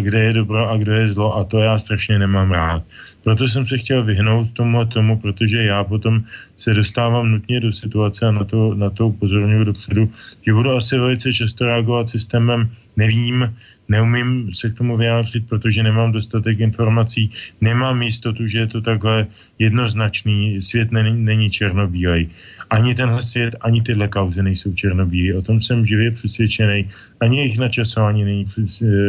kde 0.01 0.19
je 0.25 0.33
dobro 0.33 0.71
a 0.71 0.77
kde 0.77 0.99
je 0.99 1.09
zlo 1.09 1.37
a 1.37 1.45
to 1.45 1.59
já 1.59 1.79
strašně 1.79 2.19
nemám 2.19 2.53
rád. 2.53 2.83
Proto 3.25 3.49
jsem 3.49 3.67
se 3.67 3.79
chtěl 3.79 4.05
vyhnout 4.05 4.53
tomu 4.53 4.85
tomu, 4.85 5.19
protože 5.19 5.63
já 5.63 5.85
potom 5.85 6.25
se 6.57 6.75
dostávám 6.75 7.31
nutně 7.31 7.61
do 7.61 7.73
situace 7.73 8.27
a 8.27 8.31
na 8.31 8.45
to, 8.45 8.75
na 8.75 8.91
to 8.91 9.09
upozorňuji 9.09 9.65
dopředu, 9.65 10.13
že 10.47 10.53
budu 10.53 10.71
asi 10.71 10.99
velice 10.99 11.33
často 11.33 11.67
reagovat 11.67 12.11
systémem 12.11 12.71
nevím, 12.97 13.55
neumím 13.89 14.55
se 14.55 14.71
k 14.71 14.75
tomu 14.75 14.97
vyjádřit, 14.97 15.49
protože 15.49 15.83
nemám 15.83 16.13
dostatek 16.13 16.61
informací, 16.61 17.31
nemám 17.61 18.03
jistotu, 18.03 18.47
že 18.47 18.59
je 18.59 18.67
to 18.67 18.81
takhle 18.81 19.27
jednoznačný, 19.59 20.63
svět 20.63 20.93
není, 20.93 21.25
není 21.25 21.51
černobílej. 21.51 22.29
Ani 22.71 22.95
tenhle 22.95 23.23
svět, 23.23 23.57
ani 23.61 23.83
tyhle 23.83 24.09
kauzy 24.09 24.43
nejsou 24.43 24.75
černobílí. 24.75 25.35
O 25.35 25.43
tom 25.43 25.61
jsem 25.61 25.87
živě 25.87 26.11
přesvědčený. 26.11 26.91
Ani 27.21 27.39
jejich 27.39 27.59
načasování 27.59 28.25
není 28.25 28.47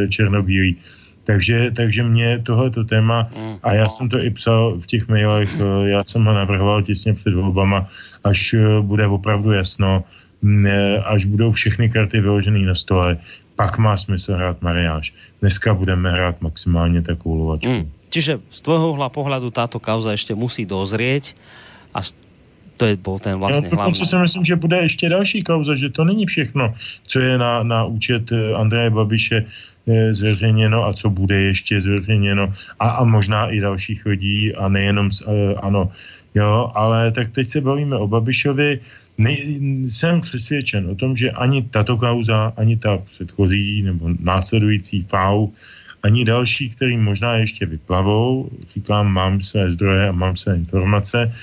černobílý. 0.10 0.78
Takže, 1.26 1.72
takže 1.76 2.04
mě 2.04 2.40
tohleto 2.46 2.84
téma, 2.84 3.30
a 3.64 3.74
já 3.74 3.90
jsem 3.90 4.10
to 4.10 4.18
i 4.22 4.30
psal 4.30 4.78
v 4.80 4.88
těch 4.88 5.08
mailech, 5.08 5.50
eh, 5.58 5.90
já 5.90 6.04
jsem 6.04 6.26
ho 6.26 6.34
navrhoval 6.34 6.84
těsně 6.84 7.14
před 7.14 7.34
volbama, 7.34 7.90
až 8.24 8.54
eh, 8.54 8.82
bude 8.82 9.08
opravdu 9.08 9.52
jasno, 9.52 10.04
mm, 10.42 10.66
eh, 10.66 10.98
až 11.02 11.26
budou 11.26 11.52
všechny 11.52 11.90
karty 11.90 12.22
vyložené 12.22 12.60
na 12.60 12.76
stole, 12.76 13.18
pak 13.56 13.78
má 13.78 13.98
smysl 13.98 14.34
hrát 14.34 14.62
mariáž. 14.62 15.14
Dneska 15.42 15.74
budeme 15.74 16.12
hrát 16.12 16.42
maximálně 16.42 17.02
takovou 17.02 17.36
lovačku. 17.36 17.74
Mm. 17.74 17.90
Čiže 18.10 18.40
z 18.48 18.60
tvojho 18.62 18.96
uhla 18.96 19.10
pohľadu 19.10 19.52
táto 19.52 19.76
kauza 19.82 20.12
ještě 20.16 20.40
musí 20.40 20.64
dozrieť 20.64 21.36
a 21.92 22.00
to 22.78 22.86
je 22.86 22.96
bol 22.96 23.20
ten 23.20 23.40
vlastně 23.40 23.70
no, 23.72 23.76
hlavní. 23.76 23.96
si 23.96 24.16
myslím, 24.16 24.44
že 24.44 24.56
bude 24.56 24.78
ještě 24.78 25.10
další 25.10 25.44
kauza, 25.44 25.76
že 25.76 25.90
to 25.90 26.04
není 26.04 26.26
všechno, 26.26 26.74
co 27.08 27.20
je 27.20 27.38
na, 27.38 27.64
na 27.64 27.86
účet 27.86 28.32
Andreje 28.56 28.90
Babiše 28.90 29.46
zveřejněno 30.12 30.86
a 30.86 30.94
co 30.94 31.10
bude 31.10 31.42
ještě 31.42 31.82
zveřejněno 31.82 32.54
a, 32.80 32.90
a 32.90 33.04
možná 33.04 33.50
i 33.50 33.60
dalších 33.60 34.06
lidí 34.06 34.56
a 34.56 34.70
nejenom, 34.70 35.10
uh, 35.28 35.34
ano, 35.62 35.92
jo, 36.36 36.72
ale 36.76 37.12
tak 37.12 37.32
teď 37.32 37.50
se 37.50 37.62
bavíme 37.62 37.98
o 37.98 38.08
Babišovi, 38.08 38.80
ne, 39.18 39.32
jsem 39.88 40.22
přesvědčen 40.22 40.90
o 40.90 40.96
tom, 40.96 41.18
že 41.18 41.32
ani 41.32 41.62
tato 41.62 41.98
kauza, 41.98 42.54
ani 42.58 42.78
ta 42.78 42.98
předchozí 42.98 43.82
nebo 43.82 44.10
následující 44.20 45.06
FAU, 45.10 45.54
ani 46.04 46.26
další, 46.26 46.70
který 46.70 46.98
možná 46.98 47.36
ještě 47.36 47.66
vyplavou, 47.66 48.50
říkám, 48.74 49.14
mám 49.14 49.42
své 49.42 49.72
zdroje 49.72 50.10
a 50.10 50.12
mám 50.12 50.36
své 50.38 50.56
informace, 50.56 51.34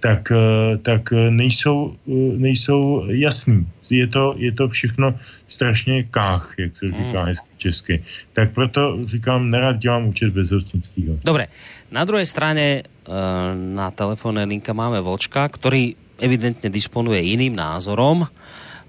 tak, 0.00 0.32
eh, 0.32 0.80
tak 0.80 1.12
nejsou, 1.12 1.94
eh, 2.08 2.34
nejsou 2.40 3.04
jasný. 3.12 3.68
Je 3.90 4.06
to, 4.06 4.34
je 4.38 4.52
to 4.54 4.68
všechno 4.70 5.14
strašně 5.50 6.06
kách, 6.08 6.54
jak 6.58 6.76
se 6.76 6.86
říká 6.88 7.20
mm. 7.20 7.26
hezky 7.26 7.50
česky. 7.58 7.94
Tak 8.32 8.54
proto 8.54 8.98
říkám, 9.06 9.50
nerad 9.50 9.78
dělám 9.78 10.06
účet 10.08 10.30
bez 10.32 10.50
hostinského. 10.50 11.18
Dobre, 11.24 11.50
na 11.90 12.04
druhé 12.04 12.26
straně 12.26 12.82
eh, 12.82 13.12
na 13.54 13.90
telefónnej 13.90 14.46
linka 14.46 14.72
máme 14.72 15.00
Volčka, 15.00 15.48
který 15.48 15.94
evidentně 16.18 16.70
disponuje 16.70 17.20
jiným 17.20 17.56
názorom 17.56 18.28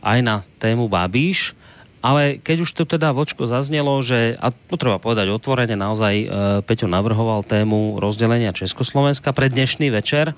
aj 0.04 0.20
na 0.22 0.36
tému 0.58 0.88
Babíš. 0.88 1.54
Ale 2.02 2.42
keď 2.42 2.66
už 2.66 2.74
to 2.74 2.84
teda 2.90 3.14
vočko 3.14 3.46
zaznelo, 3.46 4.02
že, 4.02 4.34
a 4.42 4.50
to 4.50 4.74
treba 4.74 4.98
povedať 4.98 5.30
otvorene, 5.30 5.78
naozaj 5.78 6.34
Peťo 6.66 6.90
navrhoval 6.90 7.46
tému 7.46 8.02
rozdelenia 8.02 8.50
Československa 8.58 9.30
pre 9.38 9.54
dnešný 9.54 9.94
večer, 9.94 10.34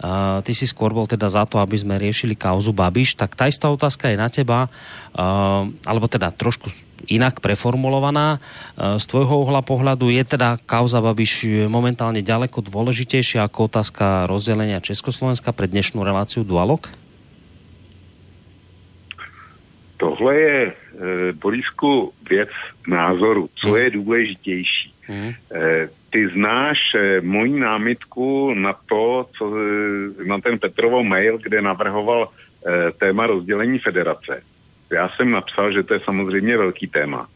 Uh, 0.00 0.40
ty 0.40 0.56
si 0.56 0.64
skôr 0.64 0.96
bol 0.96 1.04
teda 1.04 1.28
za 1.28 1.44
to, 1.44 1.60
aby 1.60 1.76
sme 1.76 2.00
riešili 2.00 2.32
kauzu 2.32 2.72
Babiš, 2.72 3.20
tak 3.20 3.36
tá 3.36 3.44
istá 3.52 3.68
otázka 3.68 4.08
je 4.08 4.16
na 4.16 4.32
teba, 4.32 4.66
uh, 4.66 5.68
alebo 5.84 6.08
teda 6.08 6.32
trošku 6.32 6.72
inak 7.04 7.44
preformulovaná. 7.44 8.40
Uh, 8.76 8.96
z 8.96 9.04
tvojho 9.04 9.44
uhla 9.44 9.60
pohľadu 9.60 10.08
je 10.08 10.24
teda 10.24 10.56
kauza 10.64 11.04
Babiš 11.04 11.68
momentálne 11.68 12.24
ďaleko 12.24 12.64
dôležitejšia 12.64 13.44
ako 13.44 13.68
otázka 13.68 14.24
rozdelenia 14.24 14.80
Československa 14.80 15.52
pre 15.52 15.68
dnešnú 15.68 16.00
reláciu 16.00 16.48
Dualog? 16.48 16.88
Tohle 20.00 20.34
je, 20.36 20.72
e, 20.72 21.32
Borisku, 21.32 22.12
věc 22.30 22.48
názoru. 22.88 23.50
Co 23.54 23.76
je 23.76 23.90
důležitější? 23.90 24.94
Mm. 25.08 25.32
E, 25.52 25.88
ty 26.10 26.28
znáš 26.28 26.78
eh, 26.94 27.20
moji 27.20 27.60
námitku 27.60 28.54
na 28.54 28.72
to, 28.72 29.26
co, 29.38 29.54
eh, 29.56 30.24
na 30.24 30.40
ten 30.40 30.58
Petrovo 30.58 31.04
mail, 31.04 31.38
kde 31.38 31.62
navrhoval 31.62 32.28
eh, 32.28 32.92
téma 32.92 33.26
rozdělení 33.26 33.78
federace. 33.78 34.42
Já 34.92 35.08
jsem 35.08 35.30
napsal, 35.30 35.72
že 35.72 35.82
to 35.82 35.94
je 35.94 36.00
samozřejmě 36.00 36.56
velký 36.56 36.86
téma, 36.86 37.28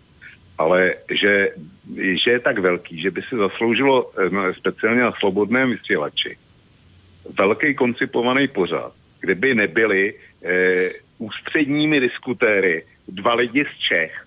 ale 0.58 0.94
že, 1.10 1.48
že 1.96 2.30
je 2.30 2.40
tak 2.40 2.58
velký, 2.58 3.02
že 3.02 3.10
by 3.10 3.22
si 3.22 3.36
zasloužilo 3.36 4.10
no, 4.30 4.54
speciálně 4.54 5.02
na 5.02 5.12
slobodném 5.12 5.70
vysílači 5.70 6.36
velký 7.38 7.74
koncipovaný 7.74 8.48
pořad, 8.48 8.92
kde 9.20 9.34
by 9.34 9.54
nebyli 9.54 10.14
eh, 10.44 10.90
ústředními 11.18 12.00
diskutéry 12.00 12.84
dva 13.08 13.34
lidi 13.34 13.64
z 13.64 13.78
Čech, 13.88 14.23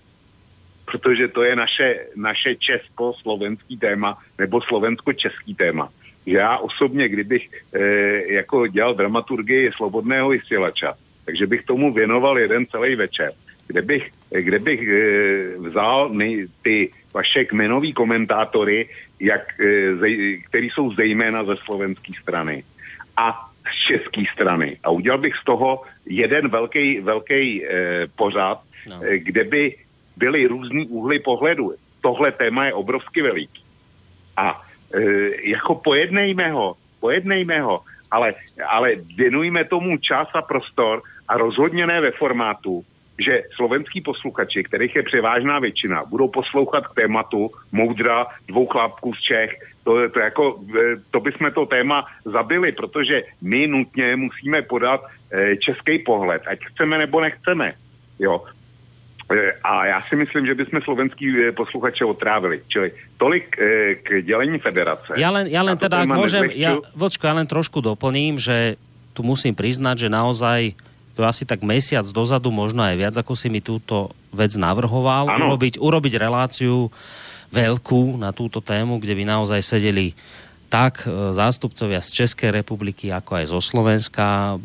protože 0.90 1.28
to 1.28 1.42
je 1.42 1.56
naše, 1.56 2.06
naše 2.16 2.54
česko-slovenský 2.56 3.76
téma 3.76 4.18
nebo 4.38 4.60
slovensko-český 4.60 5.54
téma. 5.54 5.88
Já 6.26 6.58
osobně, 6.58 7.08
kdybych 7.08 7.48
e, 7.72 7.78
jako 8.32 8.66
dělal 8.66 8.94
dramaturgii 8.94 9.70
slobodného 9.76 10.28
vysílača, 10.28 10.94
takže 11.24 11.46
bych 11.46 11.62
tomu 11.64 11.92
věnoval 11.92 12.38
jeden 12.38 12.66
celý 12.66 12.96
večer, 12.96 13.32
kde 13.66 13.82
bych, 13.82 14.10
kde 14.30 14.58
bych 14.58 14.88
e, 14.88 15.02
vzal 15.58 16.08
nej, 16.12 16.46
ty 16.62 16.92
vaše 17.14 17.44
kmenový 17.44 17.92
komentátory, 17.92 18.88
jak, 19.20 19.60
e, 19.60 19.96
zej, 19.96 20.42
který 20.48 20.70
jsou 20.70 20.90
zejména 20.94 21.44
ze 21.44 21.56
slovenské 21.56 22.12
strany 22.22 22.64
a 23.16 23.48
z 23.64 23.86
české 23.88 24.22
strany. 24.32 24.76
A 24.84 24.90
udělal 24.90 25.18
bych 25.18 25.34
z 25.36 25.44
toho 25.44 25.82
jeden 26.06 26.48
velký, 26.48 27.00
velký 27.00 27.66
e, 27.66 27.68
pořad, 28.16 28.58
no. 28.88 29.00
kde 29.16 29.44
by 29.44 29.76
byly 30.18 30.46
různý 30.46 30.86
úhly 30.86 31.18
pohledu. 31.18 31.72
Tohle 32.00 32.32
téma 32.32 32.66
je 32.66 32.74
obrovsky 32.74 33.22
veliký. 33.22 33.62
A 34.36 34.62
e, 34.94 35.00
jako 35.50 35.74
pojednejme 35.74 36.50
ho, 36.50 36.74
pojednejme 37.00 37.60
ho, 37.60 37.80
ale, 38.10 38.34
ale 38.68 38.94
věnujme 39.16 39.64
tomu 39.64 39.96
čas 39.98 40.28
a 40.34 40.42
prostor 40.42 41.02
a 41.28 41.36
rozhodně 41.36 41.86
ne 41.86 42.00
ve 42.00 42.10
formátu, 42.10 42.82
že 43.18 43.42
slovenský 43.54 44.00
posluchači, 44.00 44.62
kterých 44.62 44.96
je 44.96 45.02
převážná 45.02 45.58
většina, 45.58 46.04
budou 46.04 46.28
poslouchat 46.28 46.86
k 46.86 46.94
tématu 46.94 47.50
moudra 47.72 48.26
dvou 48.48 48.66
chlapků 48.66 49.14
z 49.14 49.20
Čech. 49.20 49.50
To, 49.84 50.08
to, 50.08 50.20
jako, 50.20 50.60
e, 50.78 50.96
to 51.10 51.20
bychom 51.20 51.50
to 51.50 51.66
téma 51.66 52.06
zabili, 52.24 52.72
protože 52.72 53.22
my 53.42 53.66
nutně 53.66 54.16
musíme 54.16 54.62
podat 54.62 55.00
e, 55.32 55.56
český 55.56 55.98
pohled, 55.98 56.42
ať 56.46 56.58
chceme 56.64 56.98
nebo 56.98 57.20
nechceme. 57.20 57.74
Jo, 58.18 58.44
a 59.64 59.86
já 59.86 60.00
si 60.00 60.16
myslím, 60.16 60.46
že 60.46 60.54
bychom 60.54 60.80
slovenský 60.80 61.26
eh, 61.28 61.52
posluchače 61.52 62.04
otrávili. 62.04 62.60
Čili 62.68 62.92
tolik 63.16 63.56
eh, 63.60 63.94
k 64.00 64.24
dělení 64.24 64.58
federace. 64.58 65.12
Já 65.16 65.30
len, 65.30 65.46
já 65.46 65.62
len 65.62 65.76
teda, 65.76 66.00
ak 66.00 66.08
môžem, 66.08 66.48
ja, 66.56 66.80
vočko, 66.96 67.28
ja 67.28 67.36
len 67.36 67.44
trošku 67.44 67.84
doplním, 67.84 68.40
že 68.40 68.80
tu 69.12 69.20
musím 69.20 69.52
priznať, 69.52 70.06
že 70.06 70.08
naozaj 70.08 70.60
to 71.12 71.26
asi 71.26 71.44
tak 71.44 71.60
mesiac 71.66 72.06
dozadu, 72.08 72.48
možno 72.48 72.86
aj 72.86 72.96
viac, 72.96 73.14
ako 73.18 73.34
si 73.34 73.50
mi 73.52 73.58
túto 73.58 74.14
vec 74.30 74.54
navrhoval, 74.54 75.26
urobiť, 75.26 75.76
urobiť 75.82 76.14
reláciu 76.14 76.88
veľkú 77.50 78.16
na 78.16 78.30
túto 78.30 78.62
tému, 78.62 79.02
kde 79.02 79.18
by 79.18 79.24
naozaj 79.26 79.60
sedeli 79.60 80.14
tak 80.68 81.08
e, 81.08 81.32
zástupcovia 81.32 82.04
z 82.04 82.24
Českej 82.24 82.52
republiky, 82.52 83.08
ako 83.08 83.40
aj 83.40 83.44
zo 83.48 83.60
Slovenska. 83.64 84.60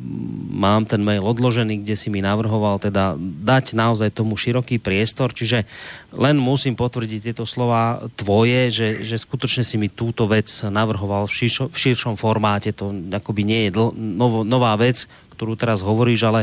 Mám 0.51 0.85
ten 0.91 0.99
mail 0.99 1.23
odložený, 1.23 1.79
kde 1.79 1.95
si 1.95 2.11
mi 2.11 2.19
navrhoval 2.19 2.77
teda 2.83 3.15
dať 3.19 3.73
naozaj 3.73 4.11
tomu 4.11 4.35
široký 4.35 4.83
priestor, 4.83 5.31
čiže 5.31 5.63
len 6.11 6.35
musím 6.35 6.75
potvrdiť 6.75 7.31
tieto 7.31 7.47
slova 7.47 8.03
tvoje, 8.19 8.69
že, 8.69 8.87
že 9.07 9.15
skutočne 9.15 9.63
si 9.63 9.79
mi 9.79 9.87
túto 9.87 10.27
vec 10.27 10.51
navrhoval 10.61 11.25
v, 11.25 11.33
širšo, 11.33 11.71
v 11.71 11.77
širšom 11.79 12.19
formáte. 12.19 12.75
To 12.75 12.91
akoby 12.91 13.47
nie 13.47 13.61
je 13.67 13.71
dl, 13.71 13.95
novo, 13.95 14.43
nová 14.43 14.75
vec, 14.75 15.07
ktorú 15.39 15.55
teraz 15.55 15.81
hovoríš, 15.81 16.27
ale 16.27 16.41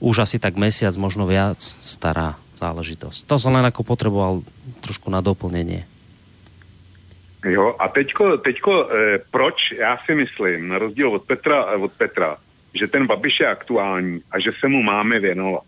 už 0.00 0.24
asi 0.24 0.40
tak 0.40 0.56
mesiac, 0.56 0.92
možno 0.96 1.28
viac 1.28 1.60
stará 1.60 2.40
záležitosť. 2.56 3.28
To 3.28 3.36
som 3.36 3.52
len 3.52 3.64
ako 3.68 3.84
potreboval 3.84 4.40
trošku 4.80 5.12
na 5.12 5.20
doplnenie. 5.20 5.84
Jo, 7.46 7.76
a 7.78 7.88
teďko, 7.88 8.38
teďko 8.38 8.88
eh, 8.90 9.18
proč 9.30 9.54
já 9.78 9.98
si 10.06 10.14
myslím, 10.14 10.68
na 10.68 10.78
rozdíl 10.78 11.08
od 11.08 11.22
Petra, 11.22 11.66
od 11.66 11.92
Petra, 11.92 12.36
že 12.74 12.86
ten 12.86 13.06
Babiš 13.06 13.40
je 13.40 13.46
aktuální 13.46 14.20
a 14.30 14.40
že 14.40 14.50
se 14.60 14.68
mu 14.68 14.82
máme 14.82 15.20
věnovat. 15.20 15.62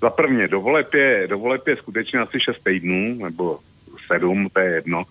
Za 0.00 0.10
prvně, 0.10 0.48
do 0.48 0.60
voleb 0.60 0.94
je, 0.94 1.26
do 1.26 1.38
voleb 1.38 1.66
je 1.66 1.76
skutečně 1.76 2.18
asi 2.18 2.40
6 2.40 2.64
týdnů, 2.64 3.18
nebo 3.24 3.58
7, 4.06 4.48
to 4.52 4.60
je 4.60 4.70
jedno. 4.70 5.04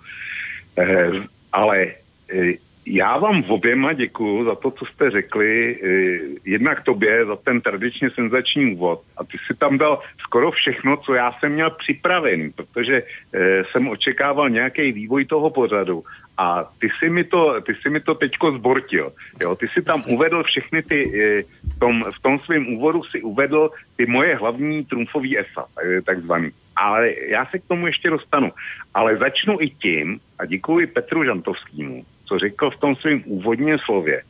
Eh, 0.78 1.12
ale 1.52 1.86
eh, 2.34 2.54
já 2.90 3.18
vám 3.18 3.44
oběma 3.48 3.94
děkuju 3.94 4.44
za 4.44 4.56
to, 4.56 4.72
co 4.72 4.86
jste 4.86 5.10
řekli, 5.10 5.76
eh, 5.84 6.20
jednak 6.46 6.84
tobě 6.84 7.26
za 7.26 7.36
ten 7.36 7.62
tradičně 7.62 8.10
senzační 8.10 8.76
úvod. 8.76 9.02
A 9.18 9.24
ty 9.24 9.38
si 9.48 9.58
tam 9.60 9.78
dal 9.78 10.00
skoro 10.18 10.52
všechno, 10.52 10.98
co 10.98 11.14
já 11.14 11.32
jsem 11.32 11.52
měl 11.52 11.70
připravený, 11.70 12.52
protože 12.56 13.04
eh, 13.04 13.64
jsem 13.72 13.88
očekával 13.88 14.50
nějaký 14.50 14.92
vývoj 14.92 15.26
toho 15.26 15.50
pořadu. 15.50 16.04
A 16.38 16.64
ty 16.80 16.90
si 17.00 17.10
mi 17.10 17.24
to, 17.24 17.62
ty 17.62 17.74
si 17.82 17.90
mi 17.90 18.00
to 18.00 18.16
teďko 18.16 18.52
zbortil. 18.52 19.12
Jo? 19.42 19.56
Ty 19.56 19.68
si 19.68 19.82
tam 19.82 20.04
uvedl 20.08 20.44
všechny 20.44 20.84
ty, 20.84 21.00
eh, 21.22 21.44
v 21.76 21.80
tom, 21.80 22.04
v 22.04 22.22
tom 22.22 22.40
svém 22.40 22.68
úvodu 22.68 23.04
si 23.04 23.22
uvedl 23.22 23.70
ty 23.96 24.06
moje 24.06 24.36
hlavní 24.36 24.86
trumfový 24.86 25.40
esa, 25.40 25.66
takzvaný. 26.06 26.52
Ale 26.76 27.10
já 27.28 27.46
se 27.46 27.60
k 27.60 27.68
tomu 27.68 27.88
ještě 27.88 28.10
dostanu. 28.10 28.52
Ale 28.94 29.18
začnu 29.18 29.58
i 29.62 29.70
tím, 29.70 30.20
a 30.40 30.46
děkuji 30.46 30.88
Petru 30.88 31.24
Žantovskému, 31.24 32.06
co 32.28 32.40
řekl 32.40 32.70
v 32.70 32.78
tom 32.78 32.96
svém 32.96 33.24
úvodním 33.26 33.78
slově, 33.80 34.22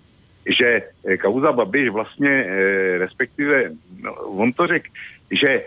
že 0.46 0.82
eh, 1.08 1.18
kauza 1.18 1.52
Babiš 1.52 1.90
vlastně, 1.90 2.30
eh, 2.30 2.98
respektive, 2.98 3.72
no, 4.02 4.14
on 4.14 4.54
to 4.54 4.68
řekl, 4.68 4.90
že 5.32 5.64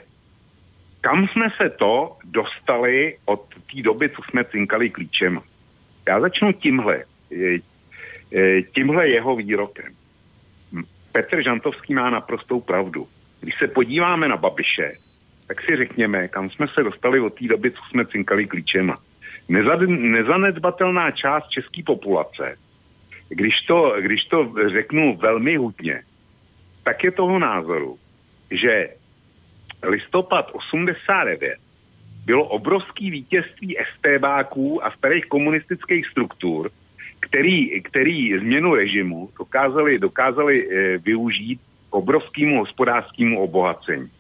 kam 1.01 1.29
jsme 1.29 1.47
se 1.57 1.71
to 1.71 2.17
dostali 2.25 3.17
od 3.25 3.49
té 3.73 3.83
doby, 3.83 4.09
co 4.09 4.23
jsme 4.23 4.45
cinkali 4.45 4.91
klíčem. 4.91 5.41
Já 6.09 6.21
začnu 6.21 6.53
tímhle, 6.53 7.05
eh, 7.33 8.63
tímhle 8.75 9.09
jeho 9.09 9.37
výrokem. 9.37 9.93
Petr 11.13 11.43
Žantovský 11.43 11.95
má 11.95 12.11
naprostou 12.11 12.61
pravdu. 12.61 13.07
Když 13.41 13.55
se 13.59 13.69
podíváme 13.69 14.29
na 14.29 14.37
Babiše, 14.37 14.93
tak 15.47 15.61
si 15.63 15.77
řekněme, 15.77 16.29
kam 16.29 16.51
jsme 16.51 16.67
se 16.75 16.83
dostali 16.83 17.21
od 17.21 17.35
té 17.35 17.47
doby, 17.47 17.71
co 17.71 17.81
jsme 17.91 18.07
cinkali 18.07 18.47
klíčema 18.47 18.97
nezanedbatelná 19.51 21.11
část 21.11 21.49
české 21.49 21.83
populace, 21.87 22.57
když 23.29 23.55
to, 23.67 23.95
když 24.01 24.25
to 24.25 24.53
řeknu 24.73 25.17
velmi 25.17 25.57
hutně, 25.57 26.03
tak 26.85 27.05
je 27.05 27.11
toho 27.11 27.39
názoru, 27.39 27.99
že 28.51 28.89
listopad 29.83 30.51
89 30.53 31.59
bylo 32.25 32.45
obrovský 32.45 33.11
vítězství 33.11 33.77
STBáků 33.95 34.85
a 34.85 34.91
starých 34.91 35.27
komunistických 35.27 36.07
struktur, 36.07 36.71
který, 37.21 37.83
který 37.83 38.39
změnu 38.39 38.75
režimu 38.75 39.31
dokázali, 39.39 39.99
dokázali 39.99 40.69
e, 40.69 40.99
využít 40.99 41.61
obrovskému 41.91 42.59
hospodářskému 42.59 43.41
obohacení 43.41 44.11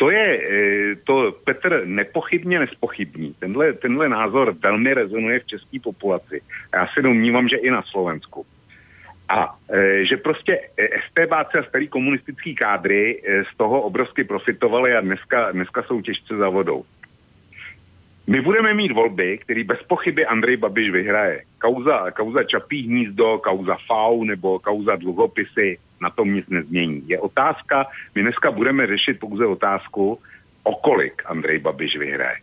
to 0.00 0.10
je, 0.10 0.26
eh, 0.32 0.96
to 1.04 1.32
Petr 1.44 1.82
nepochybně 1.84 2.58
nespochybní. 2.58 3.34
Tenhle, 3.38 3.72
tenhle 3.72 4.08
názor 4.08 4.54
velmi 4.62 4.94
rezonuje 4.94 5.40
v 5.40 5.46
české 5.46 5.80
populaci. 5.80 6.40
Já 6.74 6.88
se 6.94 7.02
domnívám, 7.02 7.48
že 7.48 7.56
i 7.56 7.70
na 7.70 7.82
Slovensku. 7.82 8.46
A 9.28 9.54
e, 9.72 10.04
že 10.04 10.16
prostě 10.16 10.60
eh, 10.78 10.88
STBáci 11.06 11.58
a 11.58 11.62
starý 11.62 11.88
komunistický 11.88 12.54
kádry 12.54 13.22
z 13.52 13.56
toho 13.56 13.80
obrovsky 13.80 14.24
profitovali 14.24 14.96
a 14.96 15.00
dneska, 15.00 15.52
dneska 15.52 15.82
jsou 15.82 16.00
těžce 16.00 16.36
za 16.36 16.48
vodou. 16.48 16.84
My 18.30 18.40
budeme 18.40 18.74
mít 18.74 18.92
volby, 18.92 19.38
který 19.38 19.64
bez 19.64 19.82
pochyby 19.82 20.26
Andrej 20.26 20.56
Babiš 20.56 20.90
vyhraje. 20.90 21.42
Kauza, 21.58 22.10
kauza 22.10 22.44
Čapí 22.44 22.82
hnízdo, 22.82 23.38
kauza 23.38 23.76
FAU 23.86 24.24
nebo 24.24 24.58
kauza 24.58 24.96
dluhopisy, 24.96 25.78
na 26.02 26.10
tom 26.10 26.34
nic 26.34 26.48
nezmění. 26.48 27.02
Je 27.06 27.18
otázka, 27.18 27.86
my 28.14 28.22
dneska 28.22 28.50
budeme 28.50 28.86
řešit 28.86 29.20
pouze 29.20 29.46
otázku, 29.46 30.18
o 30.62 30.74
kolik 30.74 31.22
Andrej 31.26 31.58
Babiš 31.58 31.96
vyhraje. 31.96 32.36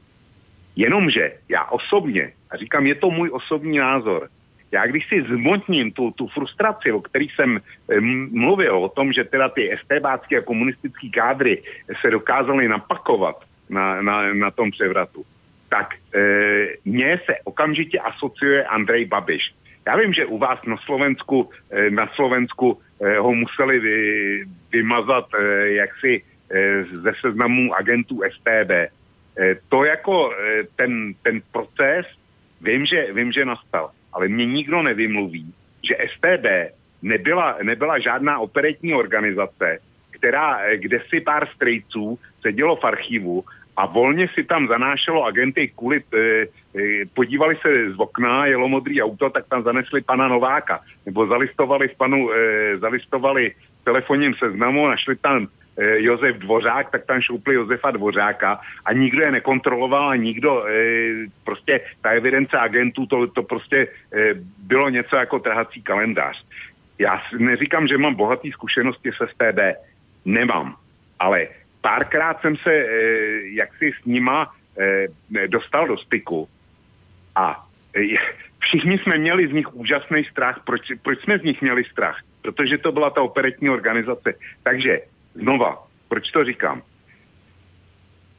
Jenomže 0.76 1.32
já 1.50 1.66
osobně, 1.66 2.32
a 2.52 2.58
říkám, 2.58 2.88
je 2.88 2.96
to 2.96 3.10
můj 3.10 3.30
osobní 3.34 3.78
názor, 3.78 4.28
já 4.72 4.86
když 4.86 5.08
si 5.08 5.22
zmotním 5.22 5.92
tu, 5.92 6.12
tu 6.12 6.28
frustraci, 6.28 6.92
o 6.92 7.00
který 7.00 7.28
jsem 7.30 7.60
mluvil, 8.32 8.78
o 8.78 8.90
tom, 8.90 9.14
že 9.14 9.24
teda 9.24 9.50
ty 9.50 9.74
estébácké 9.74 10.38
a 10.38 10.42
komunistické 10.42 11.10
kádry 11.10 11.62
se 12.02 12.12
dokázaly 12.12 12.68
napakovat 12.68 13.44
na, 13.70 14.02
na, 14.02 14.34
na 14.34 14.52
tom 14.52 14.72
převratu, 14.72 15.24
tak 15.70 15.94
e, 15.94 16.20
mně 16.86 17.20
se 17.26 17.36
okamžitě 17.44 18.00
asociuje 18.00 18.66
Andrej 18.66 19.06
Babiš. 19.06 19.54
Já 19.88 19.98
vím, 19.98 20.14
že 20.14 20.26
u 20.26 20.38
vás 20.38 20.60
na 20.66 20.78
Slovensku, 20.78 21.50
e, 21.72 21.90
na 21.90 22.08
Slovensku 22.08 22.80
e, 23.02 23.18
ho 23.18 23.34
museli 23.34 23.80
vy, 23.80 23.98
vymazat 24.72 25.26
e, 25.34 25.72
jaksi 25.72 26.22
e, 26.52 26.84
ze 26.84 27.14
seznamu 27.22 27.74
agentů 27.74 28.20
STB. 28.36 28.72
E, 28.72 28.90
to 29.70 29.84
jako 29.84 30.32
e, 30.32 30.64
ten, 30.76 31.14
ten 31.24 31.42
proces, 31.52 32.06
vím 32.62 32.86
že, 32.86 33.14
vím, 33.14 33.32
že 33.32 33.46
nastal, 33.46 33.92
ale 34.14 34.28
mě 34.28 34.46
nikdo 34.46 34.82
nevymluví, 34.82 35.54
že 35.88 35.98
STB 36.16 36.76
nebyla, 37.02 37.58
nebyla 37.64 38.00
žádná 38.00 38.40
operetní 38.40 38.94
organizace, 38.94 39.80
která, 40.12 40.76
kde 40.76 41.00
si 41.10 41.22
pár 41.22 41.48
strejců 41.56 42.20
sedělo 42.42 42.76
v 42.76 42.84
archivu 42.84 43.44
a 43.78 43.86
volně 43.86 44.28
si 44.34 44.44
tam 44.44 44.68
zanášelo 44.68 45.24
agenty 45.24 45.68
kvůli, 45.76 46.02
e, 46.14 46.18
e, 46.18 46.46
podívali 47.14 47.56
se 47.62 47.92
z 47.92 48.00
okna, 48.00 48.46
jelo 48.46 48.68
modrý 48.68 49.02
auto, 49.02 49.30
tak 49.30 49.46
tam 49.48 49.64
zanesli 49.64 50.02
pana 50.02 50.28
Nováka, 50.28 50.80
nebo 51.06 51.28
zalistovali, 51.28 51.90
panu, 51.98 52.32
e, 52.32 52.78
zalistovali 52.78 53.52
telefonním 53.84 54.34
seznamu, 54.34 54.88
našli 54.88 55.16
tam 55.16 55.48
e, 55.78 56.02
Josef 56.02 56.36
Dvořák, 56.38 56.92
tak 56.92 57.06
tam 57.06 57.22
šoupli 57.22 57.56
Josefa 57.56 57.92
Dvořáka 57.92 58.60
a 58.86 58.94
nikdo 58.94 59.22
je 59.22 59.32
nekontroloval 59.32 60.10
a 60.10 60.16
nikdo, 60.16 60.66
e, 60.68 60.74
prostě 61.46 61.82
ta 62.02 62.10
evidence 62.10 62.58
agentů, 62.58 63.06
to, 63.06 63.28
to 63.28 63.44
prostě 63.44 63.88
e, 64.14 64.34
bylo 64.68 64.90
něco 64.90 65.16
jako 65.16 65.40
trhací 65.40 65.82
kalendář. 65.82 66.46
Já 67.00 67.22
neříkám, 67.38 67.88
že 67.88 67.98
mám 67.98 68.16
bohaté 68.16 68.50
zkušenosti 68.52 69.12
se 69.18 69.28
STB, 69.28 69.60
nemám, 70.26 70.76
ale 71.20 71.48
párkrát 71.82 72.42
jsem 72.42 72.56
se 72.56 72.74
eh, 72.74 72.86
jaksi 73.44 73.94
s 74.02 74.06
nima 74.06 74.54
eh, 74.80 75.48
dostal 75.48 75.88
do 75.88 75.98
styku 75.98 76.50
a 77.36 77.66
eh, 77.96 78.18
všichni 78.60 78.98
jsme 78.98 79.18
měli 79.18 79.48
z 79.48 79.52
nich 79.52 79.74
úžasný 79.74 80.24
strach. 80.24 80.62
Proč, 80.66 80.82
proč 81.02 81.22
jsme 81.22 81.40
z 81.40 81.44
nich 81.44 81.62
měli 81.62 81.84
strach? 81.84 82.20
Protože 82.42 82.78
to 82.78 82.92
byla 82.92 83.10
ta 83.10 83.22
operetní 83.22 83.70
organizace. 83.70 84.34
Takže 84.64 85.02
znova, 85.34 85.84
proč 86.10 86.32
to 86.32 86.44
říkám? 86.44 86.82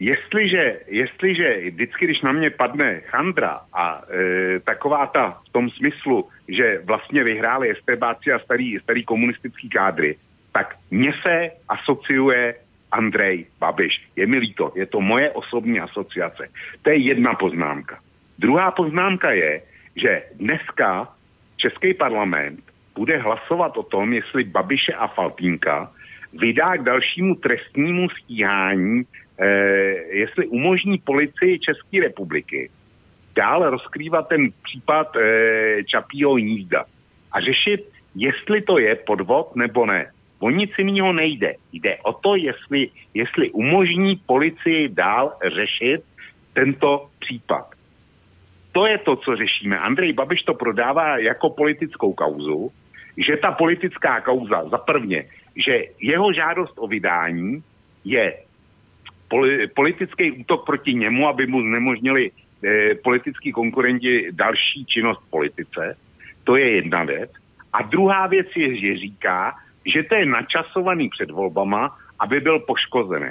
Jestliže, 0.00 0.80
jestliže 0.86 1.70
vždycky, 1.70 2.04
když 2.04 2.22
na 2.22 2.32
mě 2.32 2.50
padne 2.50 3.00
chandra 3.00 3.60
a 3.72 4.02
e, 4.10 4.60
taková 4.60 5.06
ta 5.06 5.30
v 5.30 5.52
tom 5.52 5.70
smyslu, 5.70 6.28
že 6.48 6.80
vlastně 6.84 7.24
vyhráli 7.24 7.74
STBáci 7.74 8.32
a 8.32 8.38
starý, 8.38 8.78
starý 8.78 9.04
komunistický 9.04 9.68
kádry, 9.68 10.16
tak 10.52 10.76
mně 10.90 11.12
se 11.22 11.50
asociuje 11.68 12.54
Andrej 12.92 13.46
Babiš. 13.60 14.00
Je 14.16 14.26
mi 14.26 14.38
líto, 14.38 14.72
je 14.74 14.86
to 14.86 15.00
moje 15.00 15.30
osobní 15.30 15.80
asociace. 15.80 16.48
To 16.82 16.90
je 16.90 16.96
jedna 16.96 17.34
poznámka. 17.34 17.98
Druhá 18.38 18.70
poznámka 18.70 19.30
je, 19.30 19.62
že 19.96 20.22
dneska 20.34 21.08
Český 21.56 21.94
parlament 21.94 22.60
bude 22.94 23.18
hlasovat 23.18 23.76
o 23.76 23.82
tom, 23.82 24.12
jestli 24.12 24.44
Babiše 24.44 24.92
a 24.92 25.06
Faltínka 25.06 25.90
vydá 26.32 26.76
k 26.76 26.82
dalšímu 26.82 27.34
trestnímu 27.34 28.08
stíhání, 28.10 29.02
eh, 29.38 29.46
jestli 30.10 30.46
umožní 30.46 30.98
policii 30.98 31.58
České 31.58 32.00
republiky 32.00 32.70
dál 33.34 33.70
rozkrývat 33.70 34.28
ten 34.28 34.50
případ 34.62 35.16
eh, 35.16 35.84
Čapího 35.84 36.34
hnízda 36.34 36.84
a 37.32 37.40
řešit, 37.40 37.86
jestli 38.14 38.62
to 38.62 38.78
je 38.78 38.96
podvod 38.96 39.56
nebo 39.56 39.86
ne. 39.86 40.10
O 40.40 40.50
nic 40.50 40.70
jiného 40.78 41.12
nejde. 41.12 41.54
Jde 41.72 41.98
o 42.02 42.12
to, 42.12 42.36
jestli, 42.36 42.90
jestli 43.14 43.50
umožní 43.50 44.16
policii 44.26 44.88
dál 44.88 45.32
řešit 45.54 46.02
tento 46.52 47.08
případ. 47.18 47.66
To 48.72 48.86
je 48.86 48.98
to, 48.98 49.16
co 49.16 49.36
řešíme. 49.36 49.78
Andrej 49.78 50.12
Babiš 50.12 50.42
to 50.42 50.54
prodává 50.54 51.18
jako 51.18 51.50
politickou 51.50 52.12
kauzu, 52.12 52.70
že 53.16 53.36
ta 53.36 53.52
politická 53.52 54.20
kauza, 54.20 54.68
za 54.68 54.78
prvně, 54.78 55.24
že 55.56 55.84
jeho 56.00 56.32
žádost 56.32 56.74
o 56.78 56.86
vydání 56.86 57.62
je 58.04 58.34
politický 59.74 60.32
útok 60.32 60.66
proti 60.66 60.94
němu, 60.94 61.28
aby 61.28 61.46
mu 61.46 61.62
znemožnili 61.62 62.30
eh, 62.30 62.94
politický 62.94 63.52
konkurenti 63.52 64.28
další 64.32 64.84
činnost 64.86 65.20
politice. 65.30 65.98
To 66.44 66.56
je 66.56 66.70
jedna 66.70 67.04
věc. 67.04 67.30
A 67.72 67.82
druhá 67.82 68.26
věc 68.26 68.46
je, 68.56 68.80
že 68.80 68.98
říká, 68.98 69.54
že 69.86 70.02
to 70.02 70.14
je 70.14 70.26
načasovaný 70.26 71.08
před 71.08 71.30
volbama, 71.30 71.96
aby 72.20 72.40
byl 72.40 72.58
poškozený. 72.60 73.30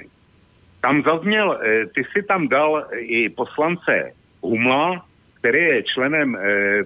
Tam 0.82 1.04
zazněl, 1.04 1.60
eh, 1.60 1.86
ty 1.86 2.04
si 2.04 2.24
tam 2.24 2.48
dal 2.48 2.88
i 2.96 3.30
poslance 3.30 4.12
Humla, 4.42 5.06
který 5.40 5.60
je 5.60 5.84
členem 5.84 6.36
eh, 6.36 6.40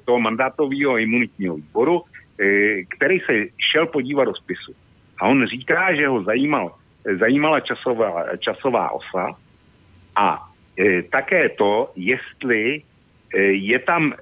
toho 0.06 0.20
mandátového 0.20 0.98
imunitního 0.98 1.56
výboru, 1.56 2.02
eh, 2.02 2.84
který 2.90 3.20
se 3.20 3.34
šel 3.72 3.88
podívat 3.88 4.26
do 4.26 4.36
spisu. 4.36 4.74
A 5.20 5.28
on 5.28 5.48
říká, 5.48 5.96
že 5.96 6.08
ho 6.08 6.24
zajímal, 6.24 6.76
zajímala 7.20 7.60
časová, 7.60 8.38
časová 8.38 8.92
osa 8.92 9.38
a 10.16 10.48
také 11.12 11.50
to, 11.50 11.92
jestli 11.96 12.82
je 13.52 13.80
tam 13.80 14.14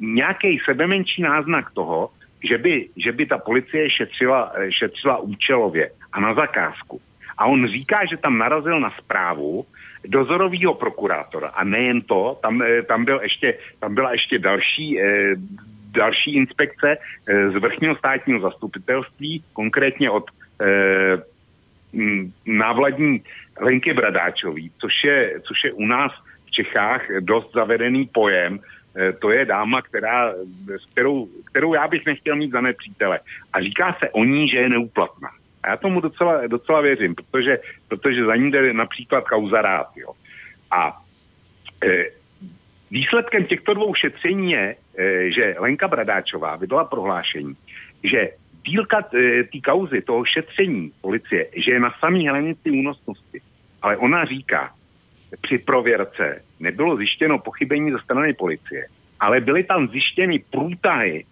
nějaký 0.00 0.58
sebemenší 0.64 1.22
náznak 1.22 1.72
toho, 1.72 2.10
že 2.44 2.58
by, 2.58 2.88
že 2.96 3.12
by 3.12 3.26
ta 3.26 3.38
policie 3.38 3.90
šetřila, 3.90 4.52
šetřila 4.68 5.18
účelově 5.18 5.90
a 6.12 6.20
na 6.20 6.34
zakázku. 6.34 7.00
A 7.38 7.46
on 7.46 7.68
říká, 7.68 8.06
že 8.10 8.16
tam 8.16 8.38
narazil 8.38 8.80
na 8.80 8.90
zprávu 8.98 9.66
dozorového 10.06 10.74
prokurátora. 10.74 11.48
A 11.48 11.64
nejen 11.64 12.00
to, 12.02 12.38
tam, 12.42 12.62
eh, 12.62 12.82
tam, 12.82 13.04
byl 13.04 13.20
ještě, 13.22 13.58
tam 13.80 13.94
byla 13.94 14.12
ještě 14.12 14.38
další, 14.38 15.00
eh, 15.00 15.34
další 15.90 16.34
inspekce 16.34 16.96
eh, 16.96 17.50
z 17.50 17.54
vrchního 17.54 17.96
státního 17.96 18.40
zastupitelství, 18.40 19.44
konkrétně 19.52 20.10
od 20.10 20.24
návladní 22.46 23.22
Lenky 23.60 23.94
Bradáčový, 23.94 24.70
což 24.80 24.92
je, 25.04 25.40
což 25.46 25.64
je 25.64 25.72
u 25.72 25.86
nás 25.86 26.12
v 26.46 26.50
Čechách 26.50 27.02
dost 27.20 27.54
zavedený 27.54 28.06
pojem, 28.06 28.58
to 29.18 29.30
je 29.30 29.44
dáma, 29.44 29.82
která, 29.82 30.32
kterou, 30.92 31.28
kterou 31.44 31.74
já 31.74 31.88
bych 31.88 32.06
nechtěl 32.06 32.36
mít 32.36 32.50
za 32.50 32.60
nepřítele. 32.60 33.20
A 33.52 33.60
říká 33.60 33.96
se 33.98 34.10
o 34.10 34.24
ní, 34.24 34.48
že 34.48 34.56
je 34.56 34.68
neúplatná. 34.68 35.28
A 35.62 35.68
já 35.68 35.76
tomu 35.76 36.00
docela, 36.00 36.46
docela 36.46 36.80
věřím, 36.80 37.14
protože, 37.14 37.56
protože 37.88 38.24
za 38.24 38.36
ní 38.36 38.50
jde 38.50 38.72
například 38.72 39.28
kauza 39.28 39.62
rád. 39.62 39.86
Jo. 39.96 40.12
A 40.70 41.02
e, 41.84 42.04
výsledkem 42.90 43.44
těchto 43.44 43.74
dvou 43.74 43.94
šetření 43.94 44.50
je, 44.52 44.76
e, 44.98 45.30
že 45.30 45.56
Lenka 45.58 45.88
Bradáčová 45.88 46.56
vydala 46.56 46.84
prohlášení, 46.84 47.54
že 48.04 48.30
dílka 48.64 49.02
té 49.52 49.60
kauzy, 49.64 50.02
toho 50.02 50.24
šetření 50.24 50.92
policie, 51.00 51.46
že 51.56 51.70
je 51.70 51.80
na 51.80 51.94
samý 52.00 52.28
hranici 52.28 52.70
únosnosti. 52.70 53.40
Ale 53.82 53.96
ona 53.96 54.24
říká, 54.24 54.74
při 55.40 55.58
prověrce 55.58 56.42
nebylo 56.60 56.96
zjištěno 56.96 57.38
pochybení 57.38 57.92
ze 57.92 57.98
strany 57.98 58.34
policie, 58.34 58.86
ale 59.20 59.40
byly 59.40 59.64
tam 59.64 59.88
zjištěny 59.88 60.38
průtahy, 60.50 61.24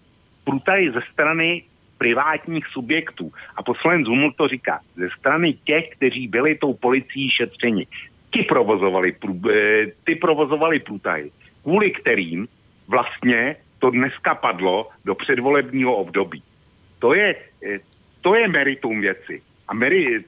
průtahy 0.44 0.92
ze 0.92 1.00
strany 1.10 1.62
privátních 1.98 2.66
subjektů. 2.66 3.32
A 3.56 3.62
poslanec 3.62 4.06
Huml 4.06 4.32
to 4.32 4.48
říká, 4.48 4.80
ze 4.96 5.08
strany 5.18 5.52
těch, 5.64 5.88
kteří 5.90 6.28
byli 6.28 6.54
tou 6.54 6.74
policií 6.74 7.30
šetřeni. 7.30 7.86
Ti 8.30 8.42
provozovali, 8.42 9.16
eh, 9.50 9.86
ty 10.04 10.14
provozovali 10.14 10.78
průtahy, 10.78 11.30
kvůli 11.62 11.90
kterým 11.90 12.48
vlastně 12.88 13.56
to 13.78 13.90
dneska 13.90 14.34
padlo 14.34 14.88
do 15.04 15.14
předvolebního 15.14 15.96
období. 15.96 16.42
To 16.98 17.14
je, 17.14 17.36
eh, 17.66 17.78
to 18.20 18.34
je 18.34 18.48
meritum 18.48 19.00
věci. 19.00 19.42
A 19.68 19.74
meri, 19.74 20.24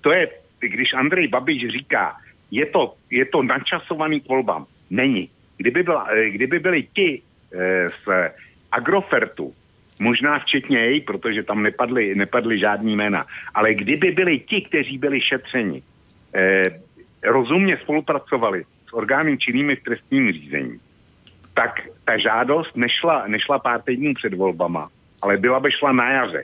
to 0.00 0.12
je, 0.12 0.28
když 0.60 0.94
Andrej 0.94 1.28
Babiš 1.28 1.68
říká, 1.68 2.16
je 2.52 2.66
to, 2.66 2.94
je 3.10 3.24
to 3.24 3.42
načasovaný 3.42 4.20
k 4.20 4.28
volbám. 4.28 4.66
Není. 4.90 5.28
Kdyby, 5.56 5.82
byla, 5.82 6.06
eh, 6.12 6.30
kdyby 6.30 6.58
byli 6.58 6.80
ti 6.92 7.08
z 8.04 8.04
Agrofertu, 8.72 9.52
možná 10.00 10.38
včetně 10.38 10.78
jej, 10.78 11.00
protože 11.00 11.42
tam 11.42 11.62
nepadly, 11.62 12.14
nepadly 12.14 12.58
žádný 12.58 12.96
jména. 12.96 13.26
Ale 13.54 13.74
kdyby 13.74 14.10
byli 14.10 14.38
ti, 14.38 14.60
kteří 14.60 14.98
byli 14.98 15.20
šetřeni, 15.20 15.82
eh, 16.34 16.70
rozumně 17.22 17.76
spolupracovali 17.76 18.64
s 18.88 18.92
orgány 18.92 19.38
činnými 19.38 19.76
v 19.76 19.82
trestním 19.82 20.32
řízení, 20.32 20.80
tak 21.54 21.80
ta 22.04 22.18
žádost 22.18 22.76
nešla, 22.76 23.26
nešla 23.28 23.58
pár 23.58 23.82
týdnů 23.82 24.14
před 24.14 24.34
volbama, 24.34 24.88
ale 25.22 25.36
byla 25.36 25.60
by 25.60 25.70
šla 25.72 25.92
na 25.92 26.10
jaře. 26.10 26.42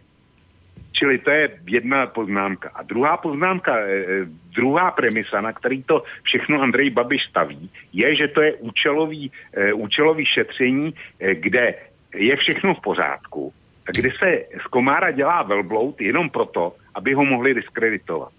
Čili 0.98 1.18
to 1.18 1.30
je 1.30 1.62
jedna 1.66 2.06
poznámka. 2.06 2.70
A 2.74 2.82
druhá 2.82 3.16
poznámka, 3.16 3.78
eh, 3.78 4.26
druhá 4.50 4.90
premisa, 4.90 5.40
na 5.40 5.52
který 5.52 5.82
to 5.82 6.02
všechno 6.22 6.62
Andrej 6.62 6.90
Babiš 6.90 7.22
staví, 7.30 7.70
je, 7.92 8.16
že 8.16 8.28
to 8.28 8.40
je 8.42 8.54
účelový, 8.54 9.30
eh, 9.54 9.72
účelový 9.72 10.26
šetření, 10.26 10.94
kde 11.18 11.74
je 12.14 12.36
všechno 12.36 12.74
v 12.74 12.80
pořádku, 12.80 13.52
kdy 13.86 14.10
se 14.10 14.28
z 14.64 14.66
komára 14.66 15.10
dělá 15.10 15.42
velbloud 15.42 16.00
jenom 16.00 16.30
proto, 16.30 16.72
aby 16.94 17.14
ho 17.14 17.24
mohli 17.24 17.54
diskreditovat. 17.54 18.32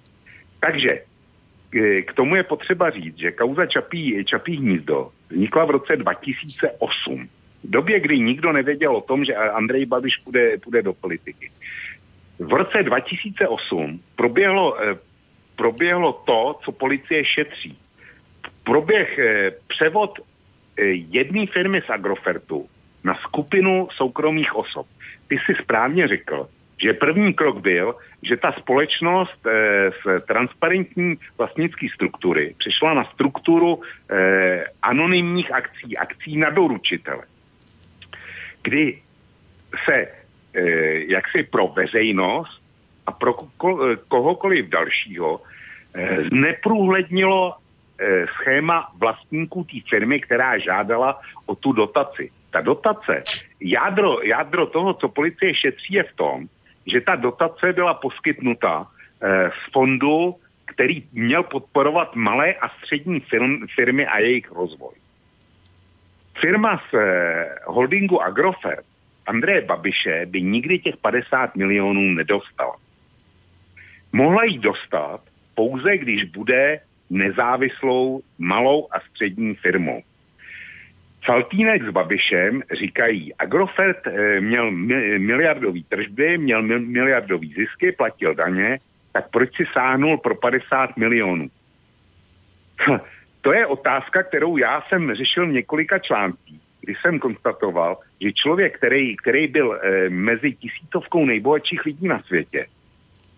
Takže 0.60 0.99
k 2.05 2.14
tomu 2.14 2.36
je 2.36 2.43
potřeba 2.43 2.89
říct, 2.89 3.18
že 3.18 3.32
kauza 3.32 3.66
Čapí, 3.66 4.26
Čapí 4.26 4.57
hnízdo 4.57 5.10
vznikla 5.30 5.66
v 5.66 5.70
roce 5.70 5.95
2008. 5.95 7.30
V 7.64 7.70
době, 7.70 7.99
kdy 7.99 8.20
nikdo 8.20 8.51
nevěděl 8.51 8.95
o 8.95 9.01
tom, 9.01 9.26
že 9.26 9.36
Andrej 9.36 9.86
Babiš 9.86 10.14
půjde, 10.24 10.57
půjde 10.57 10.82
do 10.82 10.93
politiky. 10.93 11.51
V 12.39 12.53
roce 12.53 12.83
2008 12.83 13.99
proběhlo, 14.15 14.81
eh, 14.81 14.95
proběhlo 15.55 16.13
to, 16.13 16.59
co 16.63 16.71
policie 16.71 17.25
šetří. 17.25 17.77
Proběh 18.63 19.19
eh, 19.19 19.51
převod 19.67 20.19
eh, 20.19 20.83
jedné 21.11 21.45
firmy 21.47 21.81
z 21.81 21.89
Agrofertu 21.89 22.69
na 23.03 23.15
skupinu 23.15 23.87
soukromých 23.91 24.55
osob. 24.55 24.87
Ty 25.27 25.37
si 25.45 25.63
správně 25.63 26.07
řekl, 26.07 26.47
že 26.83 26.93
první 26.93 27.33
krok 27.33 27.59
byl, 27.59 27.95
že 28.23 28.37
ta 28.37 28.51
společnost 28.51 29.47
z 30.03 30.25
transparentní 30.27 31.15
vlastnické 31.37 31.87
struktury 31.95 32.55
přešla 32.57 32.93
na 32.93 33.03
strukturu 33.03 33.75
anonymních 34.81 35.51
akcí, 35.51 35.97
akcí 35.97 36.37
na 36.37 36.49
doručitele, 36.49 37.23
kdy 38.63 39.01
se 39.85 40.18
jaksi 41.08 41.43
pro 41.43 41.68
veřejnost 41.68 42.62
a 43.06 43.12
pro 43.12 43.34
ko, 43.34 43.95
kohokoliv 44.08 44.70
dalšího 44.70 45.41
e, 45.93 46.24
zneprůhlednilo 46.24 47.54
e, 47.54 48.28
schéma 48.28 48.88
vlastníků 48.97 49.64
té 49.64 49.78
firmy, 49.89 50.20
která 50.20 50.58
žádala 50.58 51.20
o 51.45 51.56
tu 51.56 51.72
dotaci 51.72 52.32
ta 52.52 52.62
dotace, 52.62 53.24
jádro, 53.62 54.22
jádro 54.24 54.66
toho, 54.66 54.93
co 54.93 55.10
policie 55.10 55.56
šetří, 55.56 55.93
je 55.93 56.04
v 56.04 56.16
tom, 56.16 56.47
že 56.88 57.02
ta 57.02 57.16
dotace 57.16 57.74
byla 57.74 57.93
poskytnuta 57.93 58.88
eh, 58.88 59.50
z 59.50 59.72
fondu, 59.72 60.36
který 60.66 61.04
měl 61.14 61.43
podporovat 61.43 62.16
malé 62.16 62.54
a 62.54 62.70
střední 62.70 63.20
firm, 63.20 63.68
firmy 63.76 64.08
a 64.08 64.20
jejich 64.20 64.52
rozvoj. 64.52 64.93
Firma 66.41 66.82
z 66.89 66.93
eh, 66.93 67.56
holdingu 67.66 68.22
Agrofert 68.22 68.86
Andreje 69.30 69.61
Babiše 69.61 70.25
by 70.25 70.41
nikdy 70.41 70.80
těch 70.80 70.97
50 70.97 71.55
milionů 71.55 72.01
nedostala. 72.01 72.75
Mohla 74.13 74.43
jí 74.43 74.57
dostat 74.57 75.21
pouze, 75.55 75.97
když 75.97 76.23
bude 76.23 76.80
nezávislou 77.09 78.21
malou 78.38 78.88
a 78.91 78.99
střední 78.99 79.55
firmou. 79.55 80.01
Faltínek 81.25 81.84
s 81.84 81.89
Babišem 81.89 82.61
říkají, 82.80 83.34
Agrofert 83.34 84.07
e, 84.07 84.41
měl 84.41 84.71
miliardový 85.17 85.84
tržby, 85.84 86.38
měl 86.38 86.61
miliardový 86.80 87.53
zisky, 87.53 87.91
platil 87.91 88.36
daně, 88.36 88.77
tak 89.11 89.30
proč 89.30 89.55
si 89.55 89.63
sáhnul 89.73 90.17
pro 90.17 90.36
50 90.36 90.97
milionů? 90.97 91.47
to 93.41 93.53
je 93.53 93.67
otázka, 93.67 94.23
kterou 94.23 94.57
já 94.57 94.82
jsem 94.82 95.15
řešil 95.15 95.47
v 95.47 95.51
několika 95.51 95.99
článcích, 95.99 96.68
kdy 96.89 96.97
jsem 97.01 97.19
konstatoval, 97.19 97.97
že 98.21 98.33
člověk, 98.33 98.77
který, 98.77 99.17
který 99.17 99.47
byl 99.47 99.73
e, 99.73 100.09
mezi 100.09 100.51
tisícovkou 100.51 101.25
nejbohatších 101.25 101.85
lidí 101.85 102.07
na 102.07 102.21
světě, 102.21 102.65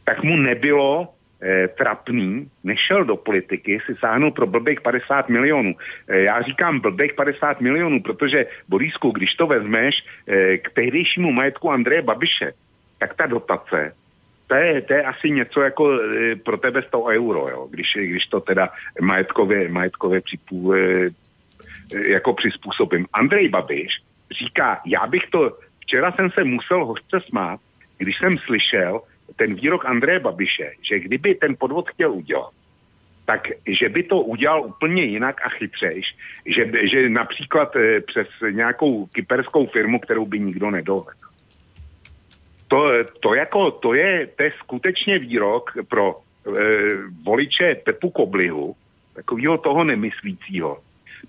tak 0.05 0.23
mu 0.23 0.35
nebylo 0.35 1.07
eh, 1.41 1.67
trapný, 1.67 2.47
nešel 2.63 3.03
do 3.05 3.15
politiky, 3.15 3.79
si 3.85 3.95
sáhnul 3.95 4.31
pro 4.31 4.47
blbých 4.47 4.81
50 4.81 5.29
milionů. 5.29 5.75
Eh, 6.07 6.19
já 6.19 6.41
říkám 6.41 6.79
blbých 6.79 7.13
50 7.13 7.61
milionů, 7.61 8.01
protože 8.01 8.45
Borisku, 8.69 9.11
když 9.11 9.35
to 9.35 9.47
vezmeš 9.47 9.95
eh, 10.27 10.57
k 10.57 10.71
tehdejšímu 10.73 11.31
majetku 11.31 11.71
Andreje 11.71 12.01
Babiše, 12.01 12.53
tak 12.99 13.13
ta 13.13 13.25
dotace 13.25 13.91
to 14.51 14.55
je, 14.55 14.81
to 14.81 14.93
je 14.93 15.03
asi 15.03 15.31
něco 15.31 15.61
jako 15.61 15.83
e, 15.95 16.35
pro 16.35 16.57
tebe 16.57 16.83
100 16.87 17.03
euro, 17.03 17.49
jo, 17.49 17.67
když, 17.71 17.87
když 17.95 18.25
to 18.25 18.39
teda 18.39 18.69
majetkově, 19.01 19.69
majetkově 19.69 20.21
připů, 20.21 20.73
e, 20.73 21.09
jako 22.07 22.33
přizpůsobím. 22.33 23.05
Andrej 23.13 23.49
Babiš 23.49 23.91
říká, 24.39 24.81
já 24.85 25.07
bych 25.07 25.23
to, 25.31 25.57
včera 25.79 26.11
jsem 26.11 26.29
se 26.31 26.43
musel 26.43 26.85
hořce 26.85 27.19
smát, 27.29 27.59
když 27.97 28.17
jsem 28.17 28.37
slyšel 28.37 29.01
ten 29.35 29.55
výrok 29.55 29.85
Andreje 29.85 30.19
Babiše, 30.19 30.71
že 30.81 30.99
kdyby 30.99 31.35
ten 31.35 31.55
podvod 31.59 31.89
chtěl 31.89 32.11
udělat, 32.11 32.51
tak 33.25 33.47
že 33.79 33.89
by 33.89 34.03
to 34.03 34.21
udělal 34.21 34.65
úplně 34.65 35.03
jinak 35.03 35.45
a 35.45 35.49
chytřejš, 35.49 36.05
že, 36.55 36.71
že 36.91 37.09
například 37.09 37.75
e, 37.75 37.99
přes 37.99 38.27
nějakou 38.51 39.05
kyperskou 39.05 39.65
firmu, 39.67 39.99
kterou 39.99 40.25
by 40.25 40.39
nikdo 40.39 40.71
nedohledal. 40.71 41.31
To, 42.67 42.89
to, 43.19 43.33
jako, 43.33 43.71
to, 43.71 43.93
je, 43.93 44.27
to 44.35 44.43
je 44.43 44.51
skutečně 44.59 45.19
výrok 45.19 45.71
pro 45.89 46.15
e, 46.15 46.61
voliče 47.23 47.75
Pepu 47.83 48.09
Koblihu, 48.09 48.75
takového 49.13 49.57
toho 49.57 49.83
nemyslícího. 49.83 50.79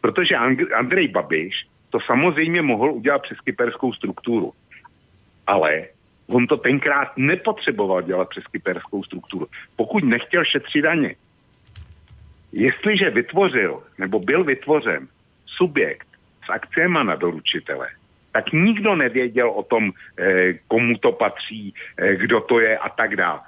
Protože 0.02 0.36
Andrej 0.74 1.08
Babiš 1.08 1.54
to 1.90 1.98
samozřejmě 2.06 2.62
mohl 2.62 2.92
udělat 2.92 3.22
přes 3.22 3.40
kyperskou 3.40 3.92
strukturu. 3.92 4.52
Ale 5.46 5.86
on 6.26 6.46
to 6.46 6.56
tenkrát 6.56 7.16
nepotřeboval 7.16 8.02
dělat 8.02 8.28
přes 8.28 8.44
kyperskou 8.46 9.02
strukturu. 9.04 9.46
Pokud 9.76 10.04
nechtěl 10.04 10.44
šetřit 10.44 10.82
daně, 10.82 11.14
jestliže 12.52 13.10
vytvořil 13.10 13.80
nebo 13.98 14.18
byl 14.18 14.44
vytvořen 14.44 15.08
subjekt 15.46 16.08
s 16.46 16.50
akciema 16.50 17.02
na 17.02 17.16
doručitele, 17.16 17.88
tak 18.32 18.52
nikdo 18.52 18.96
nevěděl 18.96 19.50
o 19.50 19.62
tom, 19.62 19.92
eh, 20.18 20.54
komu 20.68 20.98
to 20.98 21.12
patří, 21.12 21.74
eh, 21.98 22.16
kdo 22.16 22.40
to 22.40 22.60
je 22.60 22.78
a 22.78 22.88
tak 22.88 23.16
dále. 23.16 23.40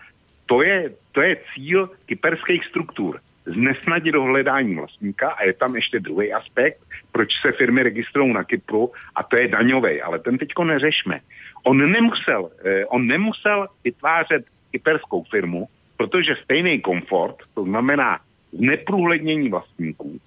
To 0.47 0.63
je, 0.63 0.91
to 1.13 1.21
je 1.21 1.37
cíl 1.55 1.91
kyperských 2.07 2.65
struktur. 2.65 3.21
Znesnadit 3.47 4.13
dohledání 4.13 4.75
vlastníka 4.75 5.31
a 5.31 5.45
je 5.45 5.53
tam 5.53 5.77
ještě 5.77 6.01
druhý 6.01 6.33
aspekt, 6.33 6.81
proč 7.13 7.29
se 7.47 7.53
firmy 7.53 7.83
registrují 7.83 8.33
na 8.33 8.45
Kypru 8.45 8.93
a 9.17 9.23
to 9.23 9.37
je 9.37 9.49
daňový, 9.49 10.03
ale 10.03 10.19
ten 10.19 10.39
teďko 10.39 10.65
neřešme. 10.65 11.21
On 11.63 11.93
nemusel, 11.93 12.51
eh, 12.65 12.87
on 12.87 13.07
nemusel 13.07 13.67
vytvářet 13.85 14.45
kyperskou 14.71 15.23
firmu, 15.31 15.69
protože 15.97 16.35
stejný 16.45 16.81
komfort, 16.81 17.37
to 17.55 17.63
znamená 17.63 18.19
zneprůhlednění 18.53 19.49
vlastníků, 19.49 20.21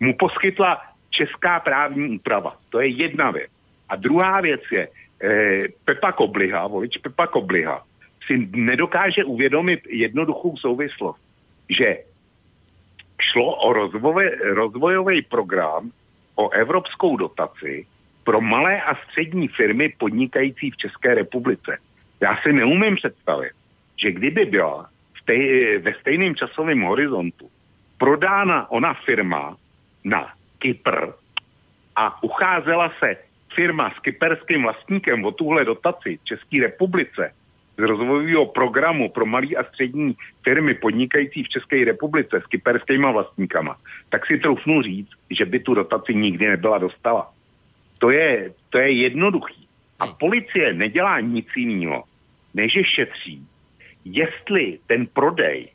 mu 0.00 0.14
poskytla 0.18 0.82
česká 1.10 1.60
právní 1.60 2.18
úprava. 2.18 2.56
To 2.70 2.80
je 2.80 2.88
jedna 2.88 3.30
věc. 3.30 3.50
A 3.88 3.96
druhá 3.96 4.40
věc 4.40 4.60
je, 4.72 4.88
eh, 5.22 5.58
Pepa 5.84 6.12
Kobliha, 6.12 6.66
volič 6.66 6.98
Pepa 6.98 7.26
Kobliha, 7.26 7.82
si 8.26 8.48
nedokáže 8.56 9.24
uvědomit 9.24 9.80
jednoduchou 9.88 10.56
souvislost, 10.56 11.20
že 11.68 11.98
šlo 13.32 13.54
o 13.54 13.72
rozvoj, 13.72 14.30
rozvojový 14.54 15.22
program, 15.22 15.90
o 16.36 16.50
evropskou 16.50 17.16
dotaci 17.16 17.86
pro 18.24 18.40
malé 18.40 18.82
a 18.82 18.94
střední 18.94 19.48
firmy 19.48 19.94
podnikající 19.98 20.70
v 20.70 20.76
České 20.76 21.14
republice. 21.14 21.76
Já 22.20 22.36
si 22.42 22.52
neumím 22.52 22.96
představit, 22.96 23.52
že 24.02 24.12
kdyby 24.12 24.44
byla 24.44 24.88
v 25.22 25.24
tej, 25.26 25.78
ve 25.78 25.94
stejném 25.94 26.34
časovém 26.34 26.80
horizontu 26.80 27.50
prodána 27.98 28.70
ona 28.70 28.94
firma 28.94 29.56
na 30.04 30.32
Kypr 30.58 31.12
a 31.96 32.22
ucházela 32.22 32.92
se 32.98 33.16
firma 33.54 33.90
s 33.90 33.98
kyperským 33.98 34.62
vlastníkem 34.62 35.24
o 35.24 35.32
tuhle 35.32 35.64
dotaci 35.64 36.18
České 36.24 36.60
republice 36.60 37.32
z 37.76 37.82
rozvojového 37.82 38.46
programu 38.46 39.08
pro 39.08 39.26
malé 39.26 39.46
a 39.58 39.64
střední 39.64 40.14
firmy 40.42 40.74
podnikající 40.74 41.42
v 41.42 41.48
České 41.48 41.84
republice 41.84 42.40
s 42.40 42.46
kyperskýma 42.46 43.10
vlastníkama, 43.10 43.76
tak 44.08 44.26
si 44.26 44.38
troufnu 44.38 44.82
říct, 44.82 45.10
že 45.30 45.44
by 45.44 45.60
tu 45.60 45.74
dotaci 45.74 46.14
nikdy 46.14 46.48
nebyla 46.48 46.78
dostala. 46.78 47.30
To 47.98 48.10
je, 48.10 48.52
to 48.70 48.78
je 48.78 48.92
jednoduchý. 48.92 49.68
A 50.00 50.06
policie 50.06 50.72
nedělá 50.72 51.20
nic 51.20 51.46
jiného, 51.56 52.04
než 52.54 52.76
je 52.76 52.84
šetří, 52.84 53.46
jestli 54.04 54.78
ten 54.86 55.06
prodej 55.06 55.68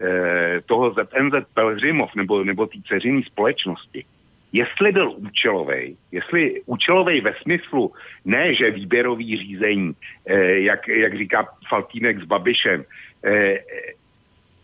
eh, 0.00 0.60
toho 0.66 0.90
ZNZ 0.90 1.46
Pelhřimov 1.54 2.14
nebo, 2.14 2.44
nebo 2.44 2.66
té 2.66 2.78
ceřinné 2.88 3.22
společnosti 3.22 4.04
jestli 4.52 4.92
byl 4.92 5.12
účelový, 5.16 5.96
jestli 6.12 6.62
účelový 6.66 7.20
ve 7.20 7.34
smyslu 7.42 7.92
ne, 8.24 8.54
že 8.54 8.70
výběrový 8.70 9.36
řízení, 9.36 9.92
eh, 10.26 10.60
jak, 10.60 10.88
jak 10.88 11.18
říká 11.18 11.48
Faltínek 11.68 12.20
s 12.20 12.24
Babišem, 12.24 12.84
eh, 13.24 13.58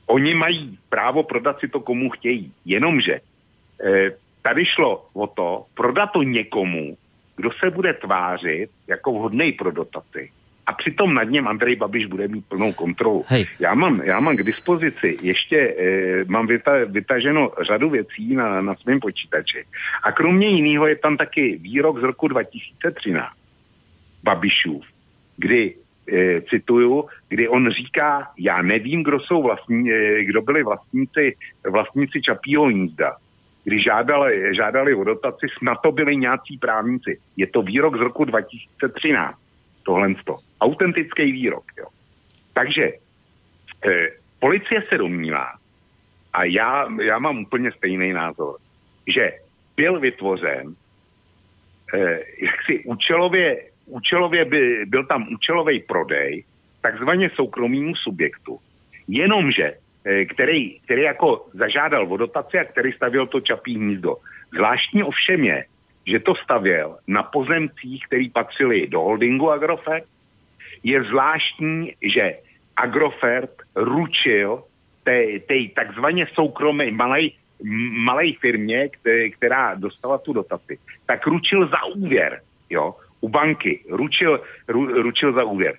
oni 0.07 0.35
mají 0.35 0.79
právo 0.89 1.23
prodat 1.23 1.59
si 1.59 1.69
to 1.69 1.81
komu 1.81 2.11
chtějí, 2.11 2.53
jenomže 2.65 3.21
eh, 3.85 4.11
tady 4.43 4.65
šlo 4.67 5.07
o 5.13 5.27
to 5.27 5.65
prodat 5.75 6.13
to 6.13 6.23
někomu, 6.23 6.97
kdo 7.37 7.51
se 7.53 7.71
bude 7.71 7.95
tvářit 7.95 8.71
jako 8.87 9.13
vhodný 9.13 9.53
pro 9.53 9.71
dotaci 9.73 10.31
a 10.69 10.73
přitom 10.73 11.15
nad 11.15 11.25
něm 11.25 11.49
Andrej 11.49 11.77
Babiš 11.77 12.07
bude 12.07 12.29
mít 12.29 12.45
plnou 12.49 12.73
kontrolu. 12.73 13.25
Hej. 13.29 13.47
Já, 13.61 13.75
mám, 13.75 14.01
já 14.05 14.21
mám 14.21 14.37
k 14.37 14.43
dispozici 14.43 15.17
ještě, 15.23 15.75
eh, 15.79 16.25
mám 16.29 16.47
vyta, 16.47 16.73
vytaženo 16.85 17.51
řadu 17.67 17.91
věcí 17.91 18.35
na, 18.35 18.61
na 18.61 18.75
svém 18.75 19.01
počítači. 19.01 19.65
A 20.03 20.13
kromě 20.13 20.49
jiného 20.49 20.87
je 20.87 20.97
tam 20.97 21.17
taky 21.17 21.59
výrok 21.63 22.01
z 22.01 22.03
roku 22.03 22.29
2013 22.29 23.33
Babišův, 24.23 24.85
kdy 25.37 25.75
eh, 26.13 26.41
cituju, 26.41 27.05
kdy 27.29 27.49
on 27.49 27.71
říká, 27.71 28.29
já 28.39 28.63
nevím, 28.63 29.03
kdo 29.03 29.21
jsou 29.21 29.43
vlastní, 29.43 29.93
eh, 29.93 30.25
kdo 30.25 30.43
byli 30.43 30.63
vlastníci, 30.63 31.35
vlastníci 31.71 32.23
Čapího 32.23 32.65
hnízda, 32.65 33.17
když 33.65 33.85
žádali, 33.85 34.55
žádali 34.57 34.95
o 34.95 35.05
dotaci, 35.05 35.47
snad 35.59 35.79
to 35.83 35.93
byli 35.93 36.17
nějací 36.17 36.59
právníci. 36.59 37.21
Je 37.37 37.47
to 37.47 37.63
výrok 37.63 37.97
z 37.97 38.01
roku 38.01 38.25
2013 38.25 39.39
tohle 39.83 40.15
to. 40.25 40.48
Autentický 40.61 41.33
výrok, 41.33 41.65
jo. 41.79 41.87
Takže 42.53 42.93
eh, 43.85 44.09
policie 44.41 44.83
se 44.89 44.99
domnívá, 44.99 45.59
a 46.33 46.45
já, 46.45 46.87
já 47.03 47.19
mám 47.19 47.39
úplně 47.39 47.73
stejný 47.73 48.13
názor, 48.13 48.57
že 49.07 49.33
byl 49.77 50.01
vytvořen 50.01 50.75
eh, 51.95 52.21
jaksi 52.43 52.85
účelově, 52.85 53.63
účelově 53.87 54.45
by, 54.45 54.87
byl 54.87 55.07
tam 55.07 55.29
účelový 55.33 55.81
prodej 55.81 56.45
takzvaně 56.81 57.31
soukromýmu 57.35 57.95
subjektu. 57.95 58.59
Jenomže, 59.09 59.75
eh, 60.05 60.25
který, 60.25 60.81
který 60.81 61.03
jako 61.03 61.47
zažádal 61.55 62.07
vodotaci 62.07 62.59
a 62.59 62.65
který 62.65 62.93
stavil 62.93 63.27
to 63.27 63.41
čapí 63.41 63.75
hnízdo. 63.75 64.17
Zvláštní 64.55 65.03
ovšem 65.03 65.45
je, 65.45 65.65
že 66.07 66.19
to 66.21 66.35
stavěl 66.35 66.99
na 67.07 67.23
pozemcích, 67.23 68.07
který 68.07 68.31
patřili 68.31 68.87
do 68.87 69.01
holdingu 69.01 69.51
Agrofert. 69.51 70.05
Je 70.83 71.03
zvláštní, 71.03 71.95
že 72.03 72.35
Agrofert 72.77 73.51
ručil 73.75 74.63
té, 75.05 75.39
té 75.39 75.55
takzvaně 75.75 76.27
soukromé 76.35 76.91
malé 76.91 77.21
malé 77.91 78.33
firmě, 78.41 78.89
která 79.37 79.75
dostala 79.75 80.19
tu 80.19 80.33
dotaci, 80.33 80.79
tak 81.07 81.27
ručil 81.27 81.67
za 81.67 81.85
úvěr, 81.85 82.41
jo, 82.71 82.95
u 83.21 83.29
banky, 83.29 83.85
ručil, 83.91 84.41
ru, 84.69 85.03
ručil 85.03 85.33
za 85.33 85.45
úvěr. 85.45 85.75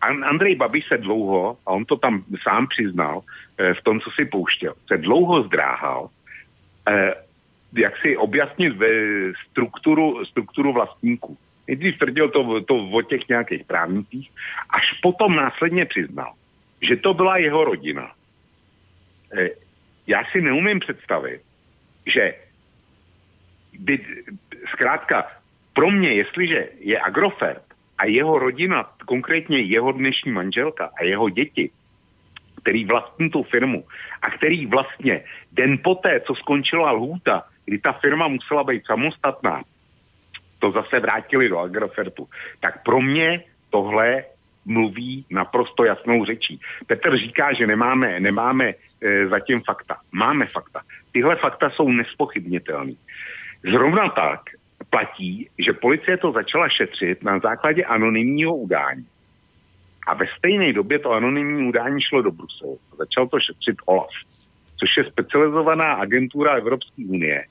Andrej 0.00 0.54
Babiš 0.56 0.88
se 0.88 0.98
dlouho, 0.98 1.56
a 1.66 1.70
on 1.70 1.84
to 1.84 1.96
tam 1.96 2.24
sám 2.42 2.66
přiznal 2.66 3.20
eh, 3.58 3.74
v 3.74 3.82
tom, 3.82 4.00
co 4.00 4.10
si 4.10 4.24
pouštěl, 4.24 4.74
se 4.86 4.96
dlouho 4.96 5.42
zdráhal 5.42 6.08
eh, 6.88 7.14
jak 7.76 7.96
si 7.96 8.16
objasnit 8.16 8.76
ve 8.76 8.88
strukturu, 9.50 10.24
strukturu 10.24 10.72
vlastníků. 10.72 11.38
Nejdřív 11.68 11.98
tvrdil 11.98 12.28
to, 12.30 12.60
to 12.60 12.74
o 12.76 13.02
těch 13.02 13.28
nějakých 13.28 13.64
právnících, 13.64 14.30
až 14.70 15.00
potom 15.02 15.36
následně 15.36 15.84
přiznal, 15.84 16.32
že 16.88 16.96
to 16.96 17.14
byla 17.14 17.36
jeho 17.36 17.64
rodina. 17.64 18.12
E, 19.38 19.50
já 20.06 20.24
si 20.32 20.40
neumím 20.40 20.80
představit, 20.80 21.40
že 22.06 22.34
by, 23.78 24.06
zkrátka 24.72 25.26
pro 25.72 25.90
mě, 25.90 26.12
jestliže 26.12 26.68
je 26.80 27.00
Agrofert 27.00 27.64
a 27.98 28.06
jeho 28.06 28.38
rodina, 28.38 28.90
konkrétně 29.06 29.60
jeho 29.60 29.92
dnešní 29.92 30.32
manželka 30.32 30.90
a 31.00 31.04
jeho 31.04 31.28
děti, 31.28 31.70
který 32.62 32.84
vlastní 32.84 33.30
tu 33.30 33.42
firmu 33.42 33.84
a 34.22 34.30
který 34.30 34.66
vlastně 34.66 35.24
den 35.52 35.78
poté, 35.84 36.20
co 36.20 36.34
skončila 36.34 36.92
lhůta, 36.92 37.42
kdy 37.64 37.78
ta 37.78 37.92
firma 37.92 38.28
musela 38.28 38.64
být 38.64 38.86
samostatná, 38.86 39.62
to 40.64 40.70
zase 40.70 41.00
vrátili 41.00 41.48
do 41.48 41.58
Agrofertu, 41.58 42.28
tak 42.60 42.82
pro 42.82 43.00
mě 43.00 43.44
tohle 43.70 44.24
mluví 44.64 45.26
naprosto 45.30 45.84
jasnou 45.84 46.24
řečí. 46.24 46.60
Petr 46.86 47.18
říká, 47.18 47.52
že 47.52 47.66
nemáme, 47.66 48.20
nemáme 48.20 48.68
e, 48.68 49.26
zatím 49.28 49.60
fakta. 49.66 49.96
Máme 50.12 50.46
fakta. 50.46 50.80
Tyhle 51.12 51.36
fakta 51.36 51.70
jsou 51.70 51.88
nespochybnitelné. 51.88 52.92
Zrovna 53.72 54.08
tak 54.08 54.40
platí, 54.90 55.48
že 55.58 55.72
policie 55.72 56.16
to 56.16 56.32
začala 56.32 56.68
šetřit 56.68 57.24
na 57.24 57.38
základě 57.38 57.84
anonymního 57.84 58.56
udání. 58.56 59.06
A 60.06 60.14
ve 60.14 60.26
stejné 60.38 60.72
době 60.72 60.98
to 60.98 61.10
anonymní 61.12 61.68
udání 61.68 62.00
šlo 62.02 62.22
do 62.22 62.30
Bruselu. 62.30 62.78
Začal 62.98 63.28
to 63.28 63.36
šetřit 63.40 63.76
OLAF, 63.86 64.16
což 64.80 64.90
je 64.96 65.10
specializovaná 65.10 65.92
agentura 65.92 66.56
Evropské 66.56 67.02
unie, 67.08 67.44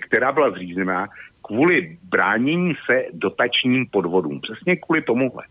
která 0.00 0.32
byla 0.32 0.50
zřízená 0.50 1.06
kvůli 1.46 1.98
bránění 2.02 2.74
se 2.86 3.00
dotačním 3.12 3.86
podvodům. 3.90 4.40
Přesně 4.40 4.76
kvůli 4.76 5.02
tomuhle. 5.02 5.44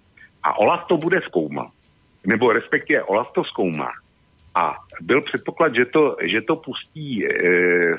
A 0.44 0.60
Olaf 0.60 0.86
to 0.88 0.96
bude 0.96 1.22
zkoumat. 1.22 1.68
Nebo 2.26 2.54
respektive 2.54 3.04
Olaf 3.04 3.32
to 3.32 3.44
zkoumá. 3.44 3.92
A 4.56 4.76
byl 5.02 5.22
předpoklad, 5.22 5.76
že 5.76 5.86
to, 5.86 6.18
že 6.22 6.42
to 6.42 6.56
pustí 6.56 7.26
e, 7.26 7.30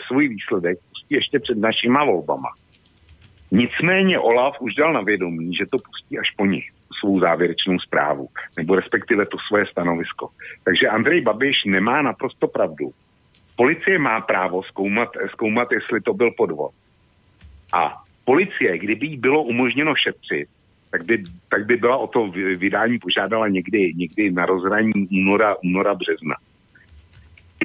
svůj 0.07 0.29
výsledek, 0.29 0.79
pustí 0.91 1.15
ještě 1.15 1.39
před 1.39 1.59
našima 1.59 2.05
volbama. 2.05 2.49
Nicméně 3.51 4.19
Olaf 4.19 4.57
už 4.61 4.75
dal 4.75 4.93
na 4.93 5.01
vědomí, 5.01 5.55
že 5.55 5.67
to 5.71 5.79
pustí 5.79 6.19
až 6.19 6.31
po 6.37 6.47
nich 6.47 6.71
svou 7.01 7.21
závěrečnou 7.21 7.79
zprávu, 7.79 8.29
nebo 8.57 8.75
respektive 8.75 9.27
to 9.27 9.37
svoje 9.49 9.67
stanovisko. 9.67 10.29
Takže 10.65 10.89
Andrej 10.89 11.21
Babiš 11.21 11.57
nemá 11.67 12.03
naprosto 12.03 12.49
pravdu. 12.49 12.91
Policie 13.57 13.99
má 13.99 14.21
právo 14.21 14.63
zkoumat, 14.63 15.09
zkoumat 15.31 15.69
jestli 15.73 16.01
to 16.01 16.13
byl 16.13 16.31
podvod. 16.31 16.73
A 17.75 18.03
policie, 18.25 18.79
kdyby 18.79 19.07
jí 19.07 19.17
bylo 19.17 19.43
umožněno 19.43 19.95
šetřit, 19.97 20.49
tak 20.91 21.05
by, 21.05 21.25
tak 21.49 21.67
by 21.67 21.77
byla 21.77 21.97
o 21.97 22.07
to 22.07 22.31
vydání 22.59 22.99
požádala 22.99 23.49
někdy, 23.49 23.93
někdy 23.97 24.31
na 24.31 24.47
rozhraní 24.47 24.93
února, 25.11 25.55
února 25.65 25.95
března. 25.95 26.35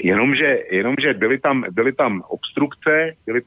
Jenomže, 0.03 0.57
jenomže 0.71 1.13
byly, 1.13 1.39
tam, 1.39 1.63
byly 1.71 1.93
tam 1.93 2.23
obstrukce, 2.27 3.09
byly, 3.25 3.41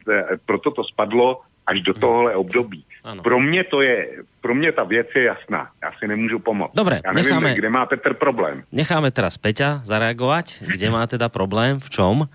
proto 0.47 0.71
to 0.71 0.85
spadlo 0.85 1.41
až 1.67 1.81
do 1.81 1.95
tohohle 1.95 2.37
období. 2.37 2.85
Ano. 3.05 3.23
Pro 3.23 3.41
mě 3.41 3.65
to 3.65 3.83
je, 3.83 4.09
pro 4.41 4.55
mě 4.55 4.73
ta 4.73 4.85
věc 4.85 5.07
je 5.17 5.23
jasná. 5.23 5.71
Já 5.83 5.93
si 5.99 6.09
nemůžu 6.09 6.39
pomoct. 6.39 6.73
Dobre, 6.75 7.01
Já 7.05 7.13
nevím, 7.13 7.25
necháme, 7.25 7.55
kde 7.55 7.71
má 7.71 7.87
Petr 7.87 8.15
problém. 8.15 8.63
Necháme 8.73 9.11
teraz 9.11 9.39
Peťa 9.39 9.81
zareagovat, 9.85 10.45
kde 10.73 10.91
má 10.91 11.07
teda 11.07 11.29
problém, 11.29 11.81
v 11.81 11.91
čom 11.91 12.29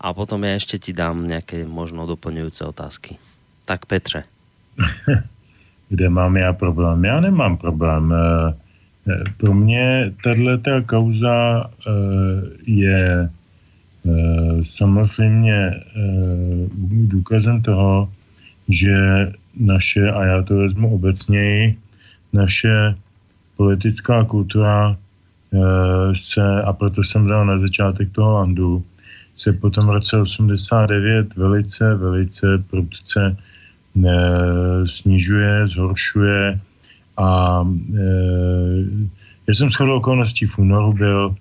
a 0.00 0.14
potom 0.14 0.44
já 0.44 0.50
ještě 0.50 0.78
ti 0.78 0.92
dám 0.92 1.28
nějaké 1.28 1.64
možno 1.64 2.06
doplňující 2.06 2.64
otázky. 2.64 3.18
Tak 3.64 3.86
Petře. 3.86 4.24
kde 5.94 6.08
mám 6.08 6.36
já 6.36 6.52
problém? 6.52 7.04
Já 7.04 7.20
nemám 7.20 7.56
problém. 7.56 8.14
Eh, 8.14 8.54
eh, 9.12 9.24
pro 9.36 9.54
mě 9.54 10.12
tato 10.24 10.82
kauza 10.86 11.64
eh, 11.64 11.90
je 12.66 13.30
samozřejmě 14.62 15.80
důkazem 17.08 17.62
toho, 17.62 18.12
že 18.68 18.96
naše, 19.60 20.10
a 20.10 20.24
já 20.24 20.42
to 20.42 20.56
vezmu 20.56 20.94
obecněji, 20.94 21.78
naše 22.32 22.94
politická 23.56 24.24
kultura 24.24 24.96
se, 26.14 26.62
a 26.62 26.72
proto 26.72 27.04
jsem 27.04 27.26
dal 27.26 27.46
na 27.46 27.58
začátek 27.58 28.12
toho 28.12 28.32
landu, 28.32 28.84
se 29.36 29.52
potom 29.52 29.86
v 29.86 29.90
roce 29.90 30.16
89 30.16 31.36
velice, 31.36 31.94
velice 31.94 32.58
prudce 32.70 33.36
snižuje, 34.86 35.68
zhoršuje 35.68 36.60
a 37.16 37.60
e, 37.94 38.04
já 39.48 39.54
jsem 39.54 39.70
shodou 39.70 39.96
okolností 39.96 40.46
v 40.46 40.58
únoru 40.58 40.92
byl 40.92 41.34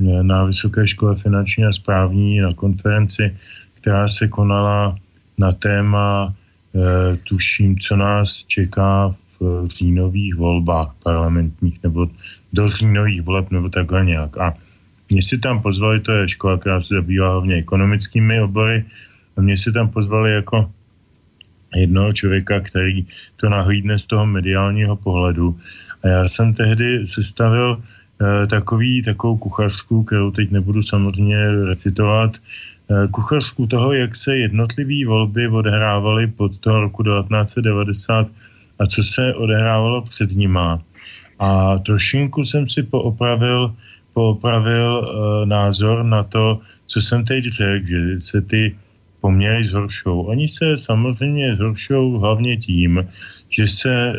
e, 0.00 0.22
na 0.22 0.44
Vysoké 0.44 0.86
škole 0.86 1.16
finanční 1.16 1.64
a 1.64 1.72
správní 1.72 2.40
na 2.40 2.52
konferenci, 2.54 3.36
která 3.74 4.08
se 4.08 4.28
konala 4.28 4.96
na 5.38 5.52
téma, 5.52 6.34
e, 6.74 7.16
tuším, 7.16 7.78
co 7.78 7.96
nás 7.96 8.44
čeká 8.44 9.14
v 9.40 9.66
říjnových 9.66 10.34
volbách 10.34 10.94
parlamentních 11.02 11.82
nebo 11.82 12.08
do 12.52 12.68
říjnových 12.68 13.22
voleb 13.22 13.50
nebo 13.50 13.68
takhle 13.68 14.04
nějak. 14.04 14.38
A 14.38 14.54
mě 15.10 15.22
si 15.22 15.38
tam 15.38 15.62
pozvali, 15.62 16.00
to 16.00 16.12
je 16.12 16.28
škola, 16.28 16.58
která 16.58 16.80
se 16.80 16.94
zabývá 16.94 17.32
hlavně 17.32 17.54
ekonomickými 17.54 18.40
obory, 18.40 18.84
a 19.36 19.40
mě 19.40 19.58
si 19.58 19.72
tam 19.72 19.88
pozvali 19.88 20.32
jako 20.32 20.70
jednoho 21.76 22.12
člověka, 22.12 22.60
který 22.60 23.06
to 23.36 23.48
nahlídne 23.48 23.98
z 23.98 24.06
toho 24.06 24.26
mediálního 24.26 24.96
pohledu. 24.96 25.58
A 26.02 26.08
já 26.08 26.28
jsem 26.28 26.54
tehdy 26.54 27.06
sestavil 27.06 27.82
e, 27.82 28.46
takový, 28.46 29.02
takovou 29.02 29.36
kuchařskou, 29.36 30.02
kterou 30.02 30.30
teď 30.30 30.50
nebudu 30.50 30.82
samozřejmě 30.82 31.64
recitovat, 31.64 32.36
e, 32.36 33.08
kuchařskou 33.08 33.66
toho, 33.66 33.92
jak 33.92 34.14
se 34.14 34.36
jednotlivé 34.36 35.06
volby 35.06 35.48
odehrávaly 35.48 36.26
pod 36.26 36.58
toho 36.58 36.80
roku 36.80 37.02
1990 37.02 38.28
a 38.78 38.86
co 38.86 39.02
se 39.02 39.34
odehrávalo 39.34 40.02
před 40.02 40.30
nima. 40.36 40.80
A 41.38 41.78
trošinku 41.78 42.44
jsem 42.44 42.68
si 42.68 42.82
poopravil, 42.82 43.74
poopravil 44.14 44.90
e, 45.02 45.46
názor 45.46 46.04
na 46.04 46.22
to, 46.22 46.60
co 46.86 47.00
jsem 47.02 47.24
teď 47.24 47.44
řekl, 47.44 47.86
že 47.86 48.20
se 48.20 48.40
ty 48.40 48.76
poměry 49.28 49.60
zhoršou. 49.64 50.32
Oni 50.32 50.48
se 50.48 50.80
samozřejmě 50.80 51.60
zhoršou 51.60 52.16
hlavně 52.16 52.56
tím, 52.56 53.04
že 53.52 53.68
se 53.68 53.92
e, 53.92 54.12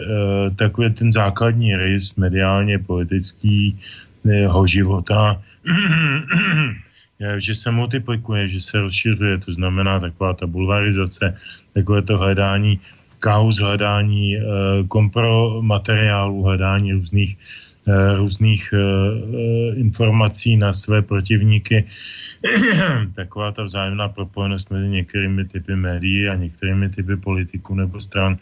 takový 0.53 0.93
ten 0.93 1.09
základní 1.09 1.73
rys 1.73 2.13
mediálně 2.13 2.77
politického 2.77 4.61
života 4.69 5.41
že 7.41 7.53
se 7.55 7.67
multiplikuje, 7.73 8.47
že 8.47 8.61
se 8.61 8.79
rozšiřuje, 8.79 9.37
to 9.43 9.51
znamená 9.57 9.99
taková 9.99 10.33
ta 10.33 10.47
bulvarizace, 10.47 11.35
takové 11.73 12.01
to 12.05 12.17
hledání 12.21 12.79
kauz, 13.19 13.59
hledání 13.59 14.37
e, 14.37 14.41
kompromateriálů, 14.87 16.43
hledání 16.43 16.93
různých, 16.93 17.33
různých 18.15 18.73
e, 18.73 18.79
informací 19.75 20.57
na 20.57 20.73
své 20.73 21.01
protivníky 21.01 21.85
taková 23.15 23.51
ta 23.51 23.63
vzájemná 23.63 24.09
propojenost 24.09 24.71
mezi 24.71 24.87
některými 24.87 25.45
typy 25.45 25.75
médií 25.75 26.29
a 26.29 26.35
některými 26.35 26.89
typy 26.89 27.15
politiků 27.15 27.75
nebo 27.75 27.99
stran, 27.99 28.37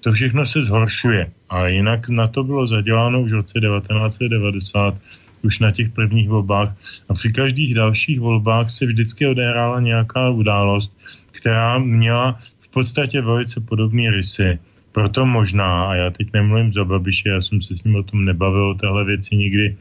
to 0.00 0.12
všechno 0.12 0.46
se 0.46 0.62
zhoršuje. 0.62 1.30
A 1.50 1.66
jinak 1.66 2.08
na 2.08 2.26
to 2.26 2.44
bylo 2.44 2.66
zaděláno 2.66 3.22
už 3.22 3.32
v 3.32 3.34
roce 3.34 3.60
1990, 3.60 4.94
už 5.42 5.58
na 5.58 5.70
těch 5.70 5.88
prvních 5.90 6.28
volbách. 6.28 6.76
A 7.08 7.14
při 7.14 7.32
každých 7.32 7.74
dalších 7.74 8.20
volbách 8.20 8.70
se 8.70 8.86
vždycky 8.86 9.26
odehrála 9.26 9.80
nějaká 9.80 10.30
událost, 10.30 10.96
která 11.30 11.78
měla 11.78 12.40
v 12.60 12.68
podstatě 12.68 13.20
velice 13.20 13.60
podobné 13.60 14.10
rysy 14.10 14.58
proto 14.92 15.26
možná, 15.26 15.84
a 15.84 15.94
já 15.94 16.10
teď 16.10 16.28
nemluvím 16.32 16.72
za 16.72 16.84
Babiše, 16.84 17.28
já 17.28 17.40
jsem 17.40 17.62
se 17.62 17.76
s 17.76 17.84
ním 17.84 17.96
o 17.96 18.02
tom 18.02 18.24
nebavil, 18.24 18.68
o 18.68 18.74
téhle 18.74 19.04
věci 19.04 19.36
nikdy 19.36 19.76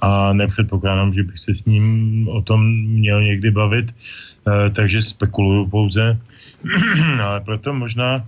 a 0.00 0.32
nepředpokládám, 0.32 1.12
že 1.12 1.22
bych 1.22 1.38
se 1.38 1.54
s 1.54 1.64
ním 1.64 1.84
o 2.28 2.42
tom 2.42 2.66
měl 2.76 3.22
někdy 3.22 3.50
bavit, 3.50 3.94
eh, 3.94 4.70
takže 4.70 5.02
spekuluju 5.02 5.68
pouze. 5.68 6.18
Ale 7.22 7.40
proto 7.40 7.74
možná 7.74 8.24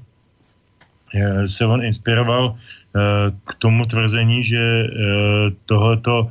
eh, 1.15 1.49
se 1.49 1.67
on 1.67 1.85
inspiroval 1.85 2.57
eh, 2.57 3.01
k 3.45 3.55
tomu 3.55 3.87
tvrzení, 3.87 4.45
že 4.45 4.63
tohleto, 5.67 6.31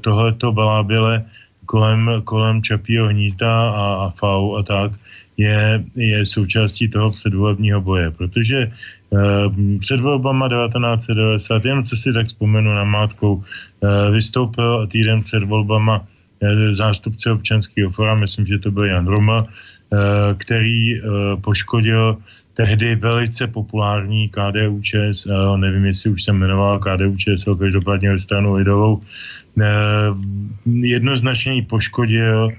tohleto 0.00 0.52
balábile 0.52 1.24
kolem, 1.66 2.22
kolem 2.24 2.62
Čapího 2.62 3.08
hnízda 3.08 3.52
a, 3.52 3.84
a 4.04 4.10
FAU 4.10 4.56
a 4.56 4.62
tak 4.62 4.92
je, 5.36 5.84
je 5.94 6.26
součástí 6.26 6.88
toho 6.88 7.10
předvolebního 7.10 7.80
boje, 7.80 8.10
protože 8.10 8.72
před 9.80 10.00
volbama 10.00 10.48
1990, 10.48 11.64
jen 11.64 11.84
co 11.84 11.96
si 11.96 12.12
tak 12.12 12.26
vzpomenu 12.26 12.74
na 12.74 12.84
mátkou, 12.84 13.42
eh, 13.42 14.10
vystoupil 14.10 14.86
týden 14.86 15.20
před 15.20 15.44
volbama 15.44 16.04
eh, 16.40 16.72
zástupce 16.72 17.32
občanského 17.32 17.90
fora, 17.90 18.14
myslím, 18.14 18.46
že 18.46 18.58
to 18.58 18.70
byl 18.70 18.84
Jan 18.84 19.06
Roma, 19.06 19.46
který 20.36 21.00
poškodil 21.40 22.20
tehdy 22.54 22.94
velice 22.94 23.46
populární 23.46 24.28
KDU 24.28 24.84
ČSL, 24.84 25.56
nevím, 25.56 25.84
jestli 25.84 26.10
už 26.10 26.22
se 26.22 26.32
jmenoval 26.32 26.78
KDU 26.78 27.16
ČSL, 27.16 27.56
každopádně 27.56 28.12
ve 28.12 28.20
stranu 28.20 28.54
lidovou, 28.54 29.00
jednoznačně 30.68 31.52
ji 31.54 31.62
poškodil 31.62 32.52
Eh, 32.52 32.56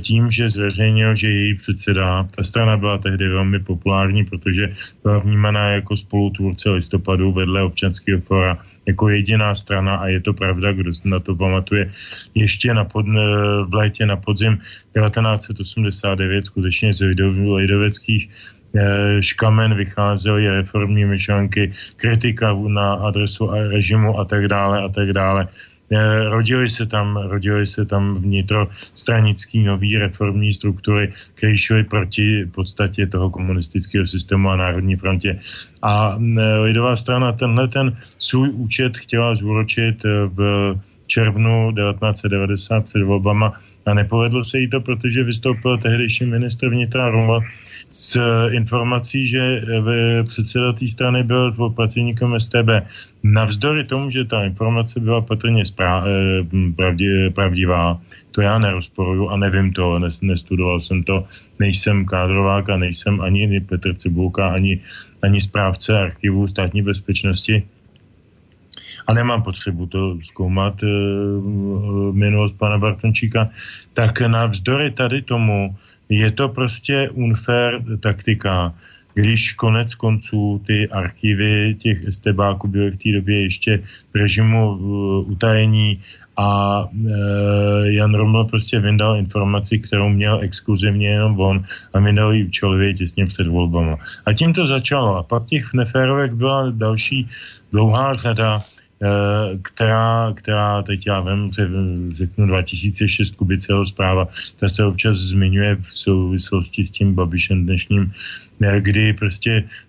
tím, 0.00 0.30
že 0.30 0.50
zveřejnil, 0.50 1.14
že 1.14 1.28
její 1.28 1.54
předseda, 1.54 2.28
ta 2.36 2.42
strana 2.42 2.76
byla 2.76 2.98
tehdy 2.98 3.28
velmi 3.28 3.60
populární, 3.60 4.24
protože 4.24 4.72
byla 5.02 5.18
vnímaná 5.18 5.70
jako 5.70 5.96
spolutvůrce 5.96 6.70
listopadu 6.70 7.32
vedle 7.32 7.62
občanského 7.62 8.20
fora 8.20 8.58
jako 8.86 9.08
jediná 9.08 9.54
strana 9.54 9.96
a 9.96 10.06
je 10.06 10.20
to 10.20 10.32
pravda, 10.32 10.72
kdo 10.72 10.94
se 10.94 11.08
na 11.08 11.20
to 11.20 11.34
pamatuje, 11.34 11.92
ještě 12.34 12.74
na 12.74 12.84
pod, 12.84 13.06
eh, 13.06 13.18
v 13.66 13.74
létě 13.74 14.06
na 14.06 14.16
podzim 14.16 14.58
1989 14.94 16.46
skutečně 16.46 16.92
z 16.92 17.00
lidoveckých 17.54 18.28
eh, 18.76 19.22
škamen 19.22 19.74
vycházely 19.74 20.48
reformní 20.48 21.04
myšlenky, 21.04 21.72
kritika 21.96 22.52
na 22.68 22.94
adresu 22.94 23.50
režimu 23.50 24.18
a 24.18 24.24
tak 24.24 24.48
dále 24.48 24.82
a 24.82 24.88
tak 24.88 25.12
dále. 25.12 25.48
Eh, 25.90 26.28
rodili 26.28 26.68
se 26.68 26.86
tam, 26.86 27.16
rodili 27.16 27.66
se 27.66 27.84
tam 27.84 28.14
vnitrostranický 28.14 29.64
nový 29.64 29.98
reformní 29.98 30.52
struktury, 30.52 31.12
které 31.34 31.58
šly 31.58 31.84
proti 31.84 32.46
podstatě 32.46 33.06
toho 33.06 33.30
komunistického 33.30 34.06
systému 34.06 34.50
a 34.50 34.56
Národní 34.56 34.96
frontě. 34.96 35.40
A 35.82 36.18
eh, 36.18 36.58
lidová 36.58 36.96
strana 36.96 37.32
tenhle 37.32 37.68
ten 37.68 37.96
svůj 38.18 38.50
účet 38.50 38.96
chtěla 38.96 39.34
zúročit 39.34 40.04
eh, 40.04 40.26
v 40.26 40.74
červnu 41.06 41.72
1990 41.72 42.80
před 42.80 43.02
volbama 43.02 43.52
a 43.86 43.94
nepovedlo 43.94 44.44
se 44.44 44.58
jí 44.58 44.70
to, 44.70 44.80
protože 44.80 45.22
vystoupil 45.22 45.78
tehdejší 45.78 46.24
ministr 46.24 46.68
vnitra 46.68 47.10
Roma 47.10 47.40
s 47.96 48.20
informací, 48.52 49.26
že 49.26 49.62
předseda 50.28 50.72
té 50.72 50.88
strany 50.88 51.22
byl 51.22 51.52
pracovníkem 51.52 52.40
STB. 52.40 52.84
Navzdory 53.24 53.84
tomu, 53.84 54.10
že 54.10 54.24
ta 54.24 54.44
informace 54.44 55.00
byla 55.00 55.20
patrně 55.20 55.62
eh, 55.64 57.30
pravdivá, 57.30 58.00
to 58.30 58.40
já 58.40 58.58
nerozporuju 58.58 59.28
a 59.28 59.36
nevím 59.36 59.72
to, 59.72 59.98
nestudoval 60.22 60.80
jsem 60.80 61.02
to, 61.02 61.24
nejsem 61.58 62.04
kádrovák 62.04 62.68
a 62.68 62.76
nejsem 62.76 63.20
ani 63.20 63.60
Petr 63.60 63.94
Cibulka, 63.94 64.48
ani, 64.48 64.80
ani 65.22 65.40
správce 65.40 65.98
archivu 65.98 66.48
státní 66.48 66.82
bezpečnosti 66.82 67.64
a 69.06 69.14
nemám 69.14 69.42
potřebu 69.42 69.86
to 69.86 70.18
zkoumat 70.20 70.82
e, 70.82 70.86
minulost 72.12 72.58
pana 72.58 72.78
Bartončíka, 72.78 73.48
tak 73.94 74.20
navzdory 74.20 74.90
tady 74.90 75.22
tomu 75.22 75.76
je 76.08 76.30
to 76.30 76.48
prostě 76.48 77.10
unfair 77.10 77.82
taktika, 78.00 78.74
když 79.14 79.52
konec 79.52 79.94
konců 79.94 80.62
ty 80.66 80.88
archivy 80.88 81.74
těch 81.74 82.04
estebáků 82.04 82.68
byly 82.68 82.90
v 82.90 82.96
té 82.96 83.12
době 83.12 83.42
ještě 83.42 83.82
v 84.12 84.16
režimu 84.16 84.70
uh, 84.70 85.30
utajení 85.30 86.02
a 86.36 86.84
e, 86.84 87.92
Jan 87.92 88.14
Roml 88.14 88.44
prostě 88.44 88.80
vyndal 88.80 89.16
informaci, 89.16 89.78
kterou 89.78 90.08
měl 90.08 90.40
exkluzivně 90.42 91.08
jenom 91.08 91.40
on 91.40 91.64
a 91.94 92.00
vydal 92.00 92.32
ji 92.32 92.50
Čelově 92.50 92.94
těsně 92.94 93.26
před 93.26 93.46
volbama. 93.46 93.96
A 94.26 94.32
tím 94.32 94.52
to 94.52 94.66
začalo. 94.66 95.16
A 95.16 95.22
pak 95.22 95.44
těch 95.44 95.72
neférovek 95.72 96.32
byla 96.34 96.70
další 96.70 97.28
dlouhá 97.72 98.14
řada 98.14 98.62
která, 99.62 100.32
která 100.36 100.82
teď 100.82 101.06
já 101.06 101.20
vím, 101.20 101.50
řeknu 102.14 102.46
2006 102.46 103.36
Kubiceho 103.36 103.86
zpráva, 103.86 104.28
ta 104.60 104.68
se 104.68 104.84
občas 104.84 105.18
zmiňuje 105.18 105.76
v 105.76 105.98
souvislosti 105.98 106.84
s 106.84 106.90
tím 106.90 107.14
Babišem 107.14 107.64
dnešním, 107.64 108.12
eh, 108.62 108.80
kdy 108.80 109.12
prostě 109.12 109.64
Eh, 109.64 109.85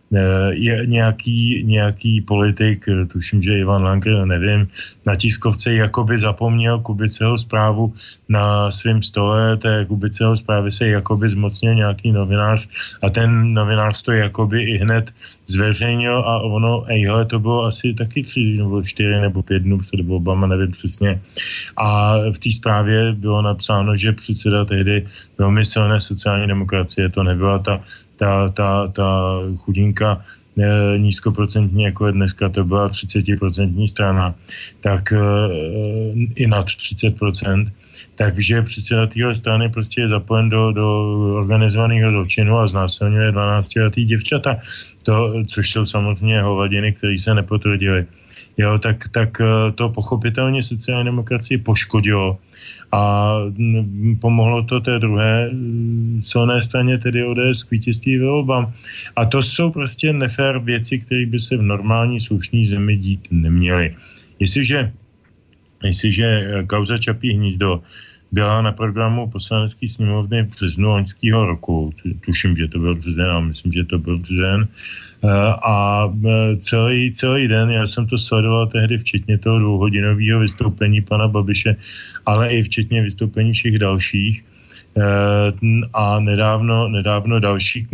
je 0.52 0.86
nějaký, 0.86 1.64
nějaký 1.64 2.22
politik, 2.22 2.86
eh, 2.88 3.06
tuším, 3.06 3.44
že 3.44 3.60
Ivan 3.60 3.84
Langer, 3.84 4.26
nevím, 4.26 4.68
na 5.06 5.16
tiskovce 5.16 5.74
jakoby 5.74 6.18
zapomněl 6.20 6.80
Kubiceho 6.80 7.38
zprávu 7.38 7.94
na 8.30 8.72
svém 8.72 9.04
stole, 9.04 9.58
té 9.58 9.86
Kubiceho 9.86 10.36
zprávy 10.38 10.72
se 10.72 10.88
jakoby 10.88 11.30
zmocnil 11.30 11.76
nějaký 11.76 12.12
novinář 12.12 12.68
a 13.02 13.10
ten 13.10 13.54
novinář 13.54 14.02
to 14.02 14.12
jakoby 14.12 14.64
i 14.64 14.78
hned 14.78 15.12
zveřejnil 15.48 16.18
a 16.20 16.40
ono, 16.40 16.84
ejhle, 16.88 17.26
to 17.26 17.40
bylo 17.40 17.64
asi 17.64 17.94
taky 17.94 18.24
tři 18.24 18.56
nebo 18.58 18.84
čtyři 18.84 19.22
nebo 19.22 19.44
pět 19.44 19.64
dnů 19.64 19.78
před 19.78 20.02
volbama, 20.06 20.48
nevím 20.48 20.72
přesně. 20.72 21.22
A 21.78 22.18
v 22.32 22.38
té 22.40 22.52
zprávě 22.52 23.14
bylo 23.14 23.42
napsáno, 23.42 23.96
že 23.96 24.12
předseda 24.12 24.66
tehdy 24.66 25.08
velmi 25.38 25.66
silné 25.66 26.02
sociální 26.02 26.48
demokracie, 26.48 27.10
to 27.10 27.24
nebyla 27.24 27.60
ta 27.60 27.84
ta, 28.18 28.50
ta, 28.50 28.88
ta 28.88 29.40
chudinka 29.58 30.22
e, 30.58 30.98
nízkoprocentní, 30.98 31.84
jako 31.84 32.08
je 32.08 32.12
dneska, 32.12 32.50
to 32.50 32.64
byla 32.64 32.88
30% 32.88 33.88
strana, 33.88 34.36
tak 34.82 35.14
e, 35.14 35.18
i 36.36 36.48
nad 36.48 36.66
30%, 36.66 37.72
takže 38.16 38.62
předseda 38.62 39.08
téhle 39.08 39.36
strany 39.36 39.70
prostě 39.70 40.02
je 40.02 40.08
zapojen 40.08 40.50
do, 40.50 40.72
do 40.72 40.88
organizovaného 41.36 42.12
zločinu 42.12 42.60
a 42.60 42.68
znásilňuje 42.68 43.32
12 43.32 43.76
letý 43.76 44.06
děvčata, 44.06 44.58
to, 45.04 45.34
což 45.48 45.72
jsou 45.72 45.86
samozřejmě 45.86 46.42
hovadiny, 46.42 46.94
které 46.94 47.20
se 47.20 47.34
nepotvrdily. 47.34 48.06
Jo, 48.58 48.80
tak, 48.80 49.10
tak 49.10 49.42
e, 49.42 49.72
to 49.72 49.90
pochopitelně 49.90 50.64
sociální 50.64 51.06
demokracii 51.06 51.58
poškodilo 51.58 52.38
a 52.92 53.34
pomohlo 54.22 54.64
to 54.64 54.80
té 54.80 55.00
druhé 55.00 55.52
silné 56.22 56.62
straně, 56.62 56.98
tedy 56.98 57.24
ODS 57.24 57.64
k 57.64 57.72
vítězství 57.72 58.20
volbám. 58.20 58.74
A 59.16 59.26
to 59.26 59.44
jsou 59.44 59.72
prostě 59.72 60.14
nefér 60.14 60.60
věci, 60.60 61.00
které 61.00 61.26
by 61.26 61.40
se 61.40 61.58
v 61.58 61.62
normální 61.62 62.20
slušné 62.20 62.66
zemi 62.66 62.98
dít 62.98 63.28
neměly. 63.32 63.96
Jestliže, 64.40 64.92
jestliže 65.84 66.26
kauza 66.68 66.98
Čapí 66.98 67.34
hnízdo 67.34 67.82
byla 68.32 68.62
na 68.62 68.72
programu 68.72 69.30
poslanecké 69.30 69.88
sněmovny 69.88 70.44
v 70.44 70.50
březnu 70.50 70.90
loňského 70.90 71.46
roku, 71.46 71.94
tuším, 72.26 72.58
že 72.58 72.68
to 72.68 72.80
byl 72.80 72.96
březen, 72.96 73.26
ale 73.26 73.46
myslím, 73.46 73.72
že 73.72 73.84
to 73.84 74.00
byl 74.00 74.18
březen, 74.18 74.68
Eh, 75.24 75.54
a 75.66 76.06
eh, 76.06 76.58
celý, 76.58 77.12
celý 77.12 77.48
den, 77.48 77.70
já 77.70 77.88
jsem 77.88 78.08
to 78.08 78.18
sledoval 78.18 78.68
tehdy 78.68 78.98
včetně 78.98 79.38
toho 79.38 79.60
dvouhodinového 79.60 80.40
vystoupení 80.40 81.02
pana 81.02 81.28
Babiše, 81.28 81.76
ale 82.28 82.52
i 82.52 82.64
včetně 82.64 83.02
vystoupení 83.02 83.54
všech 83.56 83.80
dalších, 83.80 84.44
eh, 84.44 85.52
a 85.94 86.20
nedávno, 86.20 86.88
nedávno 86.88 87.40
další 87.40 87.88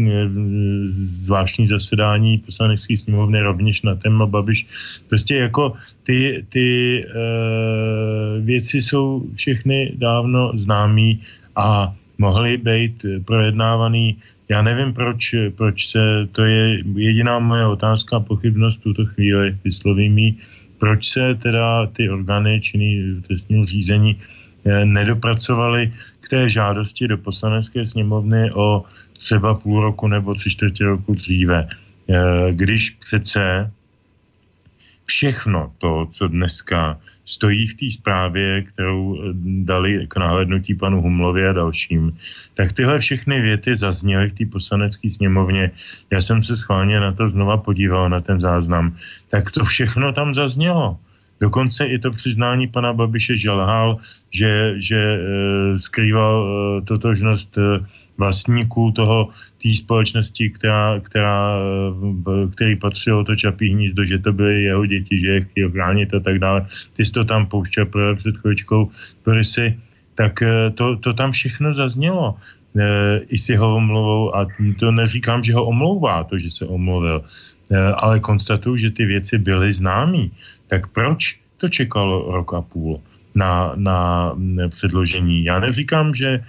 zvláštní 0.90 1.68
zasedání 1.68 2.38
poslanecké 2.38 2.98
sněmovny 2.98 3.40
rovněž 3.42 3.82
na 3.82 3.96
téma 3.96 4.26
Babiš. 4.26 4.68
Prostě 5.10 5.36
jako 5.36 5.74
ty, 6.04 6.46
ty 6.50 6.68
e, 7.00 7.08
věci 8.42 8.82
jsou 8.82 9.26
všechny 9.36 9.94
dávno 9.96 10.52
známý 10.56 11.22
a 11.56 11.96
mohly 12.18 12.58
být 12.58 13.06
projednávaný. 13.26 14.18
Já 14.50 14.62
nevím, 14.62 14.94
proč, 14.94 15.36
proč 15.56 15.88
se, 15.88 16.28
to 16.32 16.44
je 16.44 16.84
jediná 16.96 17.40
moje 17.40 17.66
otázka 17.66 18.20
pochybnost 18.20 18.80
v 18.80 18.84
tuto 18.84 19.06
chvíli, 19.06 19.58
vyslovím 19.64 20.36
proč 20.84 21.10
se 21.10 21.36
teda 21.36 21.88
ty 21.88 22.10
orgány 22.10 22.62
činný 22.62 23.22
trestního 23.28 23.66
řízení 23.66 24.20
eh, 24.20 24.86
nedopracovaly 24.86 25.94
k 26.20 26.30
té 26.30 26.50
žádosti 26.50 27.08
do 27.08 27.18
poslanecké 27.18 27.86
sněmovny 27.86 28.52
o 28.52 28.84
třeba 29.18 29.54
půl 29.56 29.82
roku 29.82 30.08
nebo 30.08 30.36
tři 30.36 30.50
čtvrtě 30.50 30.84
roku 30.84 31.16
dříve. 31.16 31.68
Eh, 31.72 32.52
když 32.52 32.90
přece 32.90 33.72
všechno 35.06 35.72
to, 35.78 36.08
co 36.12 36.28
dneska 36.28 37.00
stojí 37.26 37.68
v 37.68 37.76
té 37.76 37.86
zprávě, 37.92 38.62
kterou 38.62 39.18
eh, 39.18 39.34
dali 39.64 40.08
k 40.08 40.18
náhlednutí 40.18 40.76
panu 40.76 41.02
Humlovi 41.02 41.48
a 41.48 41.54
dalším, 41.54 42.18
tak 42.54 42.74
tyhle 42.74 43.00
všechny 43.00 43.42
věty 43.42 43.76
zazněly 43.76 44.30
v 44.30 44.34
té 44.34 44.46
poslanecké 44.46 45.10
sněmovně. 45.10 45.72
Já 46.12 46.22
jsem 46.22 46.44
se 46.44 46.58
schválně 46.58 47.00
na 47.00 47.12
to 47.12 47.30
znova 47.30 47.58
podíval, 47.58 48.10
na 48.10 48.22
ten 48.22 48.40
záznam. 48.40 48.96
Tak 49.30 49.52
to 49.52 49.64
všechno 49.64 50.14
tam 50.14 50.34
zaznělo. 50.34 50.98
Dokonce 51.40 51.86
i 51.86 52.00
to 52.00 52.12
přiznání 52.12 52.68
pana 52.68 52.94
Babiše, 52.94 53.38
že 53.38 53.52
lhal, 53.52 53.98
že, 54.32 54.80
že 54.80 54.96
e, 54.96 55.20
skrýval 55.80 56.36
e, 56.48 56.82
totožnost 56.82 57.58
e, 57.58 57.62
vlastníků 58.18 58.92
toho 58.92 59.30
té 59.64 59.76
společnosti, 59.76 60.50
která, 60.50 61.00
která, 61.00 61.58
který 62.56 62.76
patřilo 62.76 63.24
to 63.24 63.36
Čapí 63.36 63.70
hnízdo, 63.70 64.06
že 64.06 64.20
to 64.20 64.34
byly 64.34 64.64
jeho 64.64 64.86
děti, 64.86 65.20
že 65.20 65.28
je 65.28 65.42
chtěl 65.42 65.72
chránit 65.72 66.14
a 66.14 66.20
tak 66.20 66.40
dále. 66.40 66.68
Ty 66.94 67.06
jsi 67.06 67.12
to 67.12 67.24
tam 67.26 67.46
pouštěl 67.46 67.86
před 68.16 68.38
chvíličkou 68.38 68.92
Borisy, 69.26 69.80
tak 70.16 70.42
eh, 70.42 70.70
to, 70.72 70.96
to 70.98 71.14
tam 71.14 71.32
všechno 71.32 71.74
zaznělo 71.74 72.36
eh, 72.78 73.20
i 73.30 73.38
s 73.38 73.50
jeho 73.50 73.76
omluvou 73.76 74.36
a 74.36 74.48
to 74.80 74.92
neříkám, 74.92 75.44
že 75.44 75.54
ho 75.54 75.66
omlouvá, 75.66 76.24
to, 76.24 76.38
že 76.38 76.52
se 76.52 76.66
omluvil, 76.66 77.24
eh, 77.72 77.78
ale 77.78 78.20
konstatuju, 78.20 78.78
že 78.78 78.90
ty 78.92 79.06
věci 79.06 79.38
byly 79.38 79.74
známý. 79.74 80.32
Tak 80.68 80.88
proč 80.88 81.40
to 81.58 81.70
čekalo 81.70 82.32
rok 82.32 82.54
a 82.54 82.62
půl 82.62 83.02
na, 83.36 83.74
na 83.76 84.32
předložení? 84.70 85.44
Já 85.44 85.60
neříkám, 85.60 86.16
že 86.16 86.44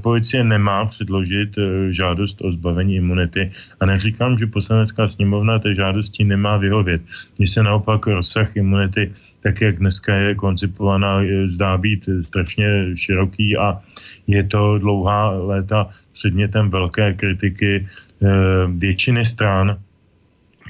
policie 0.00 0.44
nemá 0.44 0.84
předložit 0.84 1.58
eh, 1.58 1.92
žádost 1.92 2.36
o 2.42 2.52
zbavení 2.52 2.96
imunity 2.96 3.52
a 3.80 3.86
neříkám, 3.86 4.38
že 4.38 4.46
poslanecká 4.46 5.08
sněmovna 5.08 5.58
té 5.58 5.74
žádosti 5.74 6.24
nemá 6.24 6.56
vyhovět. 6.56 7.02
Mně 7.38 7.48
se 7.48 7.62
naopak 7.62 8.06
rozsah 8.06 8.56
imunity, 8.56 9.12
tak 9.40 9.60
jak 9.60 9.78
dneska 9.78 10.14
je 10.14 10.34
koncipovaná, 10.34 11.22
zdá 11.46 11.76
být 11.76 12.08
strašně 12.22 12.96
široký 12.96 13.56
a 13.56 13.78
je 14.26 14.44
to 14.44 14.78
dlouhá 14.78 15.30
léta 15.30 15.88
předmětem 16.12 16.70
velké 16.70 17.12
kritiky 17.12 17.86
eh, 17.86 18.26
většiny 18.68 19.24
stran, 19.24 19.78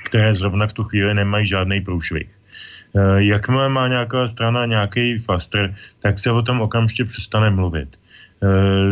které 0.04 0.34
zrovna 0.34 0.66
v 0.66 0.72
tu 0.72 0.84
chvíli 0.84 1.14
nemají 1.14 1.46
žádný 1.46 1.80
průšvih. 1.80 2.28
Eh, 2.96 3.22
jakmile 3.22 3.68
má 3.68 3.88
nějaká 3.88 4.28
strana 4.28 4.66
nějaký 4.66 5.18
fastr, 5.18 5.74
tak 6.02 6.18
se 6.18 6.30
o 6.30 6.42
tom 6.42 6.60
okamžitě 6.60 7.04
přestane 7.04 7.50
mluvit. 7.50 7.96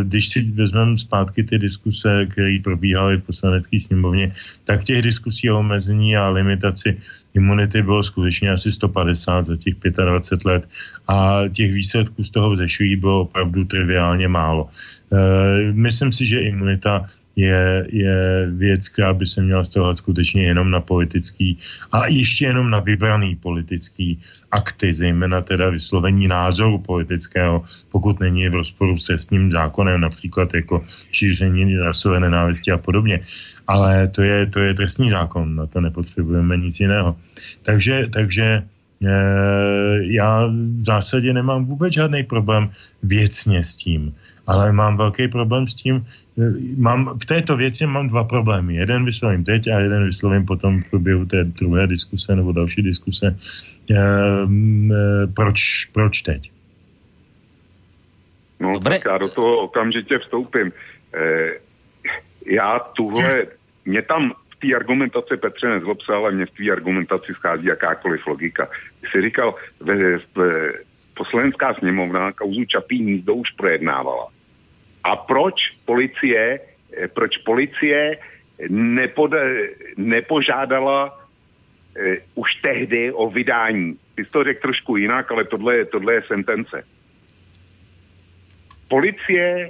Když 0.03 0.29
si 0.29 0.41
vezmeme 0.51 0.97
zpátky 0.97 1.43
ty 1.43 1.57
diskuse, 1.59 2.25
které 2.25 2.57
probíhaly 2.63 3.17
v 3.17 3.23
poslanecké 3.23 3.79
sněmovně, 3.79 4.35
tak 4.63 4.83
těch 4.83 5.01
diskusí 5.01 5.51
o 5.51 5.59
omezení 5.59 6.17
a 6.17 6.29
limitaci 6.29 6.97
imunity 7.33 7.81
bylo 7.81 8.03
skutečně 8.03 8.51
asi 8.51 8.71
150 8.71 9.45
za 9.45 9.55
těch 9.55 9.75
25 10.05 10.45
let 10.45 10.63
a 11.07 11.41
těch 11.51 11.73
výsledků 11.73 12.23
z 12.23 12.31
toho 12.31 12.51
vzešují 12.51 12.95
bylo 12.95 13.21
opravdu 13.21 13.65
triviálně 13.65 14.27
málo. 14.27 14.69
Myslím 15.71 16.11
si, 16.11 16.25
že 16.25 16.39
imunita 16.39 17.05
je, 17.35 17.87
je 17.89 18.47
věc, 18.51 18.89
která 18.89 19.13
by 19.13 19.25
se 19.25 19.41
měla 19.41 19.65
stahovat 19.65 19.97
skutečně 19.97 20.43
jenom 20.43 20.71
na 20.71 20.81
politický 20.81 21.59
a 21.91 22.07
ještě 22.07 22.45
jenom 22.45 22.69
na 22.69 22.79
vybraný 22.79 23.35
politický 23.35 24.19
akty, 24.51 24.93
zejména 24.93 25.41
teda 25.41 25.69
vyslovení 25.69 26.27
názoru 26.27 26.79
politického, 26.79 27.63
pokud 27.91 28.19
není 28.19 28.49
v 28.49 28.55
rozporu 28.55 28.97
s 28.97 29.05
trestním 29.05 29.51
zákonem, 29.51 30.01
například 30.01 30.53
jako 30.53 30.85
šíření 31.11 31.77
rasové 31.77 32.19
nenávisti 32.19 32.71
a 32.71 32.77
podobně. 32.77 33.19
Ale 33.67 34.07
to 34.07 34.21
je, 34.23 34.45
to 34.45 34.59
je 34.59 34.73
trestní 34.73 35.09
zákon, 35.09 35.55
na 35.55 35.65
to 35.67 35.81
nepotřebujeme 35.81 36.57
nic 36.57 36.79
jiného. 36.79 37.15
Takže, 37.63 38.07
takže 38.13 38.45
e, 38.45 38.63
já 40.01 40.45
v 40.45 40.79
zásadě 40.79 41.33
nemám 41.33 41.65
vůbec 41.65 41.93
žádný 41.93 42.23
problém 42.23 42.69
věcně 43.03 43.63
s 43.63 43.75
tím 43.75 44.13
ale 44.47 44.71
mám 44.71 44.97
velký 44.97 45.27
problém 45.27 45.67
s 45.67 45.73
tím, 45.73 46.05
mám, 46.77 47.19
v 47.19 47.25
této 47.25 47.57
věci 47.57 47.85
mám 47.85 48.07
dva 48.07 48.23
problémy. 48.23 48.75
Jeden 48.75 49.05
vyslovím 49.05 49.43
teď 49.43 49.67
a 49.67 49.79
jeden 49.79 50.05
vyslovím 50.05 50.45
potom 50.45 50.81
v 50.81 50.89
průběhu 50.89 51.25
té 51.25 51.43
druhé 51.43 51.87
diskuse 51.87 52.35
nebo 52.35 52.51
další 52.51 52.81
diskuse. 52.81 53.39
Ehm, 53.89 54.91
eh, 54.91 55.27
proč, 55.27 55.85
proč 55.85 56.21
teď? 56.21 56.51
No, 58.59 58.73
Dobre. 58.73 58.99
tak 58.99 59.05
já 59.05 59.17
do 59.17 59.29
toho 59.29 59.57
okamžitě 59.57 60.19
vstoupím. 60.19 60.71
E, 61.13 61.51
já 62.45 62.79
tuhle, 62.79 63.47
mě 63.85 64.01
tam 64.01 64.31
v 64.51 64.55
té 64.55 64.75
argumentaci 64.75 65.37
Petře 65.37 65.67
nezlob 65.67 66.01
se, 66.01 66.13
ale 66.13 66.31
mě 66.31 66.45
v 66.45 66.51
té 66.51 66.71
argumentaci 66.71 67.33
schází 67.33 67.65
jakákoliv 67.65 68.27
logika. 68.27 68.69
Jsi 69.11 69.21
říkal, 69.21 69.55
ve, 69.81 70.17
ve, 70.35 70.71
poslanecká 71.13 71.73
sněmovna 71.73 72.31
kauzu 72.31 72.65
Čapí 72.65 73.03
hnízdo 73.03 73.35
už 73.35 73.51
projednávala. 73.51 74.27
A 75.05 75.15
proč 75.15 75.85
policie, 75.85 76.59
eh, 76.59 77.07
proč 77.07 77.37
policie 77.45 78.17
nepod, 78.69 79.31
nepožádala 79.97 81.13
eh, 81.95 82.25
už 82.35 82.49
tehdy 82.61 83.11
o 83.11 83.29
vydání. 83.29 83.93
Ty 84.15 84.25
jsi 84.25 84.31
to 84.31 84.43
řekl 84.43 84.61
trošku 84.61 84.97
jinak, 84.97 85.31
ale 85.31 85.45
tohle, 85.45 85.85
tohle 85.85 86.13
je 86.13 86.21
sentence. 86.21 86.83
Policie 88.87 89.69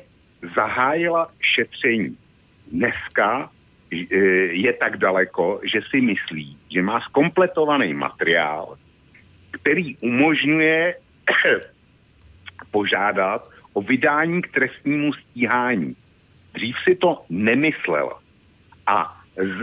zahájila 0.55 1.27
šetření. 1.55 2.17
Dneska 2.71 3.49
eh, 3.91 4.15
je 4.55 4.73
tak 4.73 4.97
daleko, 4.97 5.59
že 5.63 5.83
si 5.91 6.01
myslí, 6.01 6.57
že 6.71 6.81
má 6.81 7.01
skompletovaný 7.01 7.93
materiál, 7.93 8.77
který 9.51 9.97
umožňuje 9.97 10.95
požádat 12.71 13.54
o 13.75 13.81
vydání 13.81 14.41
k 14.41 14.51
trestnímu 14.51 15.13
stíhání. 15.13 15.95
Dřív 16.53 16.75
si 16.83 16.95
to 16.95 17.21
nemyslel. 17.29 18.11
A 18.87 19.21
z, 19.35 19.57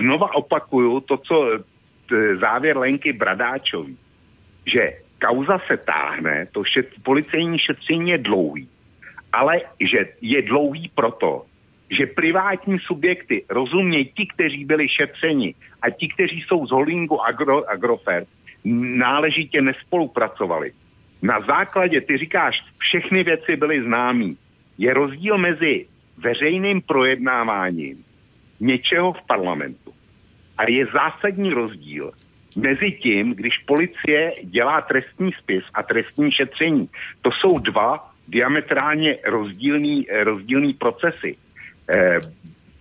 znova 0.00 0.34
opakuju 0.34 1.00
to, 1.00 1.16
co 1.16 1.36
t, 2.08 2.36
závěr 2.36 2.76
Lenky 2.78 3.12
Bradáčový, 3.12 3.96
že 4.66 4.92
kauza 5.20 5.58
se 5.58 5.76
táhne, 5.76 6.46
to 6.52 6.64
šet, 6.64 6.88
policejní 7.02 7.58
šetření 7.58 8.10
je 8.10 8.18
dlouhý, 8.18 8.68
ale 9.32 9.60
že 9.80 10.16
je 10.20 10.42
dlouhý 10.42 10.90
proto, 10.94 11.44
že 11.90 12.06
privátní 12.06 12.78
subjekty, 12.78 13.44
rozumějí 13.48 14.04
ti, 14.16 14.26
kteří 14.26 14.64
byli 14.64 14.88
šetřeni 14.88 15.54
a 15.82 15.90
ti, 15.90 16.08
kteří 16.08 16.40
jsou 16.40 16.66
z 16.66 16.70
holdingu 16.70 17.20
Agro, 17.20 17.68
Agrofert, 17.68 18.28
náležitě 18.64 19.60
nespolupracovali 19.60 20.72
na 21.22 21.40
základě, 21.40 22.00
ty 22.00 22.18
říkáš, 22.18 22.54
všechny 22.78 23.24
věci 23.24 23.56
byly 23.56 23.82
známý. 23.82 24.36
Je 24.78 24.94
rozdíl 24.94 25.38
mezi 25.38 25.86
veřejným 26.18 26.80
projednáváním 26.80 28.04
něčeho 28.60 29.12
v 29.12 29.26
parlamentu 29.26 29.92
a 30.58 30.70
je 30.70 30.86
zásadní 30.86 31.50
rozdíl 31.50 32.12
mezi 32.56 32.90
tím, 32.90 33.34
když 33.34 33.58
policie 33.66 34.32
dělá 34.44 34.80
trestní 34.80 35.32
spis 35.32 35.64
a 35.74 35.82
trestní 35.82 36.32
šetření. 36.32 36.88
To 37.22 37.30
jsou 37.30 37.58
dva 37.58 38.10
diametrálně 38.28 39.18
rozdílný, 39.26 40.06
rozdílný 40.22 40.74
procesy. 40.74 41.36
Eh, 41.90 42.18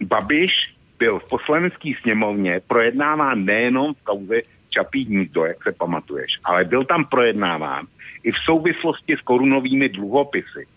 Babiš 0.01 0.51
byl 0.99 1.19
v 1.19 1.29
poslanecké 1.29 1.89
sněmovně 2.01 2.61
projednáván 2.67 3.45
nejenom 3.45 3.93
v 3.93 4.03
kauze 4.03 4.35
Čapí 4.69 5.05
hnízdo, 5.05 5.41
jak 5.41 5.63
se 5.63 5.75
pamatuješ, 5.79 6.31
ale 6.43 6.65
byl 6.65 6.85
tam 6.85 7.05
projednáván 7.05 7.85
i 8.27 8.31
v 8.31 8.39
souvislosti 8.43 9.15
s 9.15 9.21
korunovými 9.23 9.89
dluhopisy. 9.89 10.67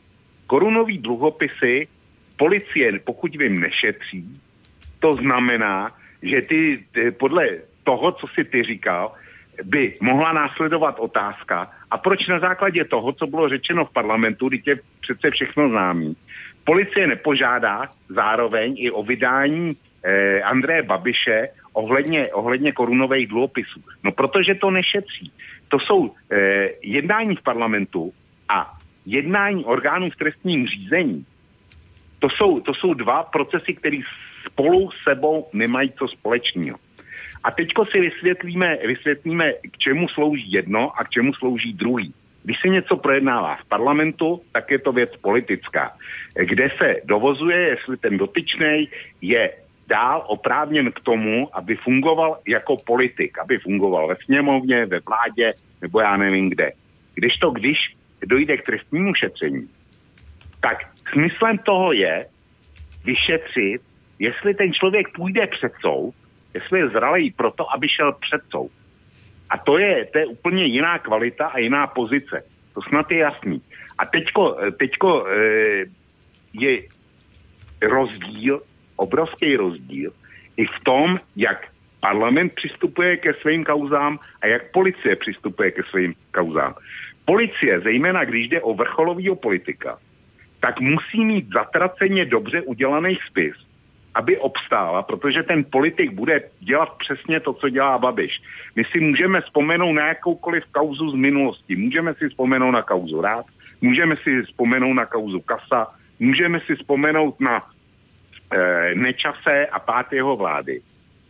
Korunový 0.47 0.99
dluhopisy 0.99 1.89
policie, 2.39 3.03
pokud 3.05 3.37
vím, 3.37 3.61
nešetří, 3.61 4.25
to 5.01 5.13
znamená, 5.13 5.91
že 6.23 6.41
ty, 6.49 6.85
ty 6.93 7.11
podle 7.11 7.47
toho, 7.85 8.13
co 8.13 8.27
si 8.27 8.45
ty 8.45 8.63
říkal, 8.63 9.13
by 9.65 9.95
mohla 10.01 10.33
následovat 10.33 10.97
otázka, 10.99 11.71
a 11.91 11.99
proč 11.99 12.29
na 12.29 12.39
základě 12.39 12.85
toho, 12.85 13.13
co 13.13 13.27
bylo 13.27 13.49
řečeno 13.49 13.85
v 13.85 13.93
parlamentu, 13.93 14.49
když 14.49 14.63
je 14.67 14.77
přece 15.01 15.31
všechno 15.31 15.69
známý, 15.69 16.17
policie 16.65 17.07
nepožádá 17.07 17.83
zároveň 18.09 18.75
i 18.79 18.91
o 18.91 19.03
vydání 19.03 19.73
eh, 19.75 20.43
Andreje 20.43 20.83
Babiše 20.83 21.49
ohledně, 21.73 22.29
ohledně 22.33 22.73
korunových 22.73 23.29
dluhopisů. 23.29 23.81
No 24.05 24.13
protože 24.13 24.55
to 24.55 24.71
nešetří 24.71 25.33
to 25.71 25.79
jsou 25.79 26.11
eh, 26.11 26.69
jednání 26.83 27.37
v 27.37 27.43
parlamentu 27.43 28.13
a 28.49 28.75
jednání 29.07 29.65
orgánů 29.65 30.11
v 30.11 30.17
trestním 30.17 30.67
řízení. 30.67 31.27
To 32.19 32.29
jsou, 32.29 32.61
to 32.61 32.75
jsou 32.75 32.95
dva 32.95 33.23
procesy, 33.23 33.75
které 33.75 33.99
spolu 34.47 34.91
sebou 35.09 35.49
nemají 35.53 35.93
co 35.99 36.09
společného. 36.09 36.79
A 37.45 37.51
teďko 37.51 37.85
si 37.85 38.01
vysvětlíme, 38.01 38.77
vysvětlíme, 38.87 39.53
k 39.53 39.79
čemu 39.79 40.09
slouží 40.09 40.53
jedno 40.53 40.93
a 41.01 41.05
k 41.05 41.11
čemu 41.11 41.35
slouží 41.35 41.73
druhý. 41.73 42.15
Když 42.45 42.61
se 42.61 42.69
něco 42.69 42.97
projednává 42.97 43.57
v 43.57 43.69
parlamentu, 43.69 44.41
tak 44.53 44.71
je 44.71 44.79
to 44.79 44.93
věc 44.93 45.17
politická, 45.17 45.93
kde 46.35 46.69
se 46.79 46.97
dovozuje, 47.05 47.59
jestli 47.59 47.97
ten 47.97 48.19
dotyčný 48.19 48.89
je 49.23 49.53
dál 49.91 50.25
oprávněn 50.27 50.93
k 50.93 51.01
tomu, 51.01 51.57
aby 51.57 51.77
fungoval 51.77 52.39
jako 52.49 52.77
politik, 52.87 53.39
aby 53.39 53.59
fungoval 53.59 54.09
ve 54.09 54.17
sněmovně, 54.25 54.87
ve 54.87 54.99
vládě 55.09 55.53
nebo 55.83 56.01
já 56.01 56.17
nevím 56.17 56.51
kde. 56.51 56.73
Když 57.15 57.33
to, 57.37 57.51
když 57.51 57.77
dojde 58.27 58.57
k 58.57 58.67
trestnímu 58.67 59.15
šetření, 59.15 59.69
tak 60.61 60.79
smyslem 61.13 61.57
toho 61.59 61.93
je 61.93 62.27
vyšetřit, 63.05 63.83
jestli 64.19 64.55
ten 64.55 64.73
člověk 64.73 65.07
půjde 65.17 65.47
před 65.47 65.73
soud, 65.81 66.15
jestli 66.55 66.79
je 66.79 66.89
zralý 66.89 67.31
proto, 67.31 67.73
aby 67.73 67.89
šel 67.89 68.13
před 68.13 68.43
soud. 68.51 68.71
A 69.51 69.59
to 69.59 69.79
je, 69.79 70.07
to 70.13 70.19
je 70.19 70.27
úplně 70.27 70.65
jiná 70.65 70.99
kvalita 70.99 71.47
a 71.47 71.59
jiná 71.59 71.87
pozice. 71.87 72.43
To 72.75 72.81
snad 72.89 73.11
je 73.11 73.19
jasný. 73.19 73.61
A 73.99 74.07
teďko, 74.07 74.57
teďko 74.79 75.27
e, 75.27 75.35
je 76.53 76.83
rozdíl 77.83 78.63
obrovský 79.01 79.57
rozdíl 79.57 80.13
i 80.57 80.65
v 80.67 80.79
tom, 80.85 81.17
jak 81.37 81.69
parlament 82.01 82.53
přistupuje 82.55 83.17
ke 83.17 83.35
svým 83.35 83.65
kauzám 83.65 84.19
a 84.43 84.47
jak 84.47 84.71
policie 84.73 85.17
přistupuje 85.17 85.71
ke 85.71 85.83
svým 85.91 86.15
kauzám. 86.33 86.75
Policie, 87.25 87.81
zejména 87.81 88.25
když 88.25 88.49
jde 88.49 88.61
o 88.61 88.75
vrcholového 88.75 89.37
politika, 89.37 89.99
tak 90.61 90.81
musí 90.81 91.25
mít 91.25 91.49
zatraceně 91.53 92.25
dobře 92.25 92.63
udělaný 92.63 93.19
spis, 93.29 93.55
aby 94.15 94.39
obstála, 94.39 95.03
protože 95.03 95.43
ten 95.43 95.65
politik 95.65 96.13
bude 96.13 96.43
dělat 96.61 96.89
přesně 96.99 97.41
to, 97.41 97.53
co 97.53 97.69
dělá 97.69 97.99
Babiš. 97.99 98.43
My 98.77 98.85
si 98.85 99.01
můžeme 99.01 99.41
vzpomenout 99.41 99.93
na 99.93 100.07
jakoukoliv 100.07 100.65
kauzu 100.73 101.11
z 101.11 101.15
minulosti. 101.15 101.77
Můžeme 101.77 102.15
si 102.15 102.29
vzpomenout 102.29 102.71
na 102.71 102.83
kauzu 102.83 103.21
Rád, 103.21 103.47
můžeme 103.81 104.17
si 104.17 104.43
vzpomenout 104.43 104.95
na 104.95 105.07
kauzu 105.07 105.41
Kasa, 105.41 105.95
můžeme 106.19 106.61
si 106.61 106.75
vzpomenout 106.75 107.41
na 107.41 107.65
Nečase 108.95 109.67
a 109.67 109.79
pát 109.79 110.13
jeho 110.13 110.37
vlády. 110.37 110.81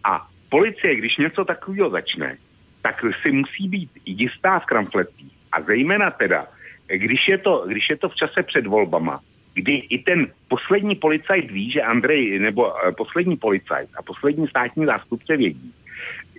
A 0.05 0.27
policie, 0.51 0.97
když 0.97 1.17
něco 1.17 1.45
takového 1.45 1.91
začne, 1.91 2.37
tak 2.83 3.05
si 3.23 3.33
musí 3.33 3.69
být 3.69 3.91
jistá 4.07 4.59
v 4.59 4.67
kramfletí. 4.67 5.33
A 5.53 5.63
zejména 5.63 6.11
teda, 6.11 6.45
když 6.87 7.29
je, 7.29 7.39
to, 7.39 7.65
když 7.69 7.91
je 7.91 7.97
to 7.97 8.09
v 8.09 8.15
čase 8.15 8.43
před 8.43 8.67
volbama, 8.67 9.21
kdy 9.55 9.73
i 9.73 9.99
ten 9.99 10.27
poslední 10.49 10.95
policajt 10.95 11.51
ví, 11.51 11.71
že 11.71 11.83
Andrej, 11.83 12.39
nebo 12.39 12.71
e, 12.71 12.93
poslední 12.93 13.37
policajt 13.37 13.91
a 13.97 14.03
poslední 14.03 14.49
státní 14.49 14.87
zástupce 14.87 15.37
vědí, 15.37 15.75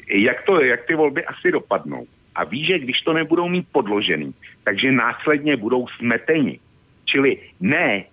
jak, 0.07 0.41
to, 0.45 0.61
jak 0.61 0.86
ty 0.86 0.95
volby 0.95 1.25
asi 1.25 1.51
dopadnou. 1.51 2.07
A 2.36 2.43
ví, 2.43 2.65
že 2.65 2.79
když 2.79 3.01
to 3.01 3.13
nebudou 3.13 3.49
mít 3.49 3.67
podložený, 3.71 4.34
takže 4.63 4.91
následně 4.91 5.57
budou 5.57 5.88
smeteni. 5.88 6.59
Čili 7.05 7.38
ne, 7.59 8.03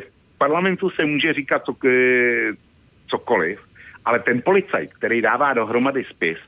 v 0.00 0.15
parlamentu 0.38 0.90
se 0.90 1.04
může 1.04 1.32
říkat 1.32 1.62
co, 1.64 1.76
cokoliv, 3.08 3.60
ale 4.04 4.18
ten 4.18 4.42
policajt, 4.42 4.94
který 4.94 5.22
dává 5.22 5.54
dohromady 5.54 6.04
spis, 6.04 6.38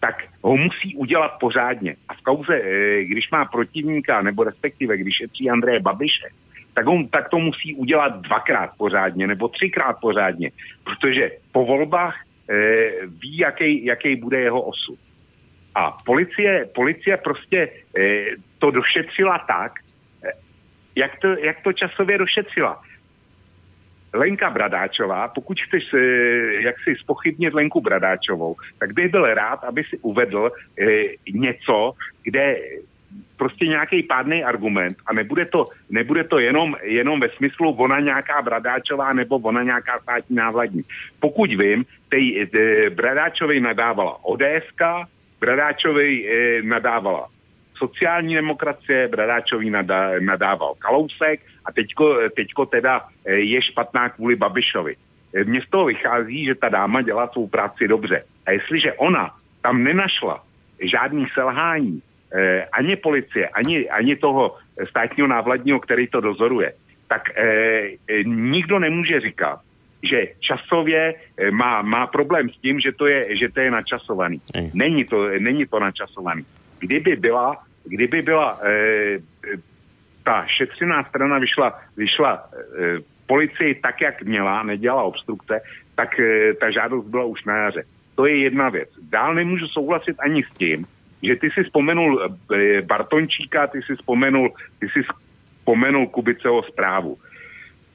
tak 0.00 0.24
ho 0.42 0.56
musí 0.56 0.96
udělat 0.96 1.28
pořádně. 1.40 1.96
A 2.08 2.14
v 2.14 2.20
kauze, 2.22 2.58
když 3.02 3.30
má 3.30 3.44
protivníka, 3.44 4.22
nebo 4.22 4.44
respektive 4.44 4.96
když 4.96 5.14
je 5.40 5.52
Andreje 5.52 5.80
Babiše, 5.80 6.28
tak, 6.74 6.86
on, 6.86 7.08
tak 7.08 7.30
to 7.30 7.38
musí 7.38 7.74
udělat 7.74 8.20
dvakrát 8.20 8.70
pořádně 8.78 9.26
nebo 9.26 9.48
třikrát 9.48 9.96
pořádně, 10.00 10.50
protože 10.84 11.30
po 11.52 11.64
volbách 11.64 12.16
e, 12.50 12.54
ví, 13.06 13.38
jaký, 13.38 13.84
jaký 13.84 14.16
bude 14.16 14.40
jeho 14.40 14.62
osud. 14.62 14.98
A 15.74 15.90
policie, 16.04 16.68
policie 16.74 17.16
prostě 17.16 17.58
e, 17.98 18.24
to 18.58 18.70
došetřila 18.70 19.38
tak, 19.38 19.72
e, 20.24 20.30
jak, 20.96 21.18
to, 21.20 21.28
jak 21.28 21.62
to 21.62 21.72
časově 21.72 22.18
došetřila. 22.18 22.82
Lenka 24.14 24.50
Bradáčová, 24.50 25.28
pokud 25.28 25.60
chceš 25.60 25.94
e, 25.94 25.98
jak 26.62 26.76
si 26.84 26.94
spochybnit 26.96 27.54
Lenku 27.54 27.80
Bradáčovou, 27.80 28.56
tak 28.78 28.92
bych 28.92 29.10
byl 29.10 29.34
rád, 29.34 29.64
aby 29.64 29.84
si 29.84 29.98
uvedl 29.98 30.50
e, 30.78 30.84
něco, 31.32 31.92
kde 32.22 32.56
prostě 33.36 33.66
nějaký 33.66 34.02
pádný 34.02 34.44
argument 34.44 34.96
a 35.06 35.12
nebude 35.12 35.46
to, 35.46 35.64
nebude 35.90 36.24
to 36.24 36.38
jenom, 36.38 36.76
jenom 36.82 37.20
ve 37.20 37.28
smyslu 37.28 37.70
ona 37.70 38.00
nějaká 38.00 38.42
Bradáčová 38.42 39.12
nebo 39.12 39.36
ona 39.36 39.62
nějaká 39.62 39.98
státní 39.98 40.36
návladní. 40.36 40.82
Pokud 41.20 41.50
vím, 41.50 41.84
tej, 42.08 42.46
tej 42.46 42.90
Bradáčovej 42.90 43.60
nadávala 43.60 44.24
ODSK, 44.24 44.82
Bradáčovej 45.40 46.12
e, 46.26 46.62
nadávala 46.62 47.26
sociální 47.76 48.34
demokracie, 48.34 49.08
Bradáčový 49.08 49.70
nadá, 49.70 50.10
nadával 50.20 50.74
Kalousek 50.78 51.40
a 51.66 51.72
teďko, 51.72 52.28
teďko 52.36 52.66
teda 52.66 53.08
e, 53.26 53.38
je 53.38 53.62
špatná 53.62 54.08
kvůli 54.08 54.36
Babišovi. 54.36 54.94
E, 55.34 55.44
mně 55.44 55.60
z 55.60 55.70
toho 55.70 55.84
vychází, 55.84 56.44
že 56.44 56.54
ta 56.54 56.68
dáma 56.68 57.02
dělá 57.02 57.28
svou 57.28 57.48
práci 57.48 57.88
dobře. 57.88 58.24
A 58.46 58.50
jestliže 58.50 58.92
ona 58.92 59.30
tam 59.62 59.84
nenašla 59.84 60.44
žádný 60.80 61.26
selhání, 61.34 62.00
eh, 62.34 62.64
ani 62.72 62.96
policie, 62.96 63.48
ani, 63.48 63.88
ani 63.88 64.16
toho 64.16 64.56
státního 64.84 65.28
návladního, 65.28 65.80
který 65.80 66.06
to 66.06 66.20
dozoruje, 66.20 66.72
tak 67.08 67.22
eh, 67.38 67.96
nikdo 68.24 68.78
nemůže 68.78 69.20
říkat, 69.20 69.60
že 70.04 70.36
časově 70.40 71.14
má, 71.50 71.82
má 71.82 72.06
problém 72.06 72.50
s 72.50 72.56
tím, 72.60 72.80
že 72.80 72.92
to 72.92 73.06
je, 73.06 73.36
že 73.40 73.48
to 73.48 73.60
je 73.60 73.70
načasovaný. 73.70 74.40
Není 74.74 75.04
to, 75.04 75.28
není 75.40 75.64
to 75.66 75.80
načasovaný. 75.80 76.44
Kdyby 76.78 77.16
byla, 77.16 77.56
kdyby 77.84 78.22
byla 78.22 78.60
eh, 78.60 79.18
ta 80.24 80.46
šetřená 80.46 81.04
strana 81.04 81.38
vyšla, 81.38 81.80
vyšla 81.96 82.50
eh, 82.54 82.98
policii 83.26 83.74
tak, 83.74 84.00
jak 84.00 84.22
měla, 84.22 84.62
nedělala 84.62 85.02
obstrukce, 85.02 85.60
tak 85.94 86.20
eh, 86.20 86.54
ta 86.54 86.70
žádost 86.70 87.06
byla 87.06 87.24
už 87.24 87.44
na 87.44 87.56
jaře. 87.56 87.82
To 88.14 88.26
je 88.26 88.36
jedna 88.36 88.68
věc. 88.68 88.88
Dál 89.02 89.34
nemůžu 89.34 89.68
souhlasit 89.68 90.16
ani 90.18 90.42
s 90.42 90.58
tím, 90.58 90.86
že 91.22 91.36
ty 91.36 91.50
si 91.50 91.62
vzpomenul 91.62 92.22
eh, 92.22 92.82
Bartončíka, 92.82 93.66
ty 93.66 93.82
si 93.82 93.94
vzpomenul, 93.94 94.52
ty 94.78 94.88
si 94.88 95.00
vzpomenul 95.02 96.06
Kubiceho 96.06 96.62
zprávu. 96.62 97.18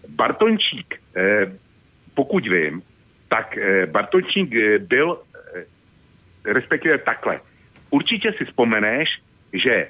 Bartončík, 0.07 0.95
eh, 1.15 1.51
pokud 2.13 2.47
vím, 2.47 2.81
tak 3.27 3.57
eh, 3.57 3.85
Bartončík 3.85 4.49
byl, 4.79 5.21
respektive 6.45 6.97
takhle. 6.97 7.39
Určitě 7.89 8.33
si 8.37 8.45
vzpomeneš, 8.45 9.09
že 9.53 9.87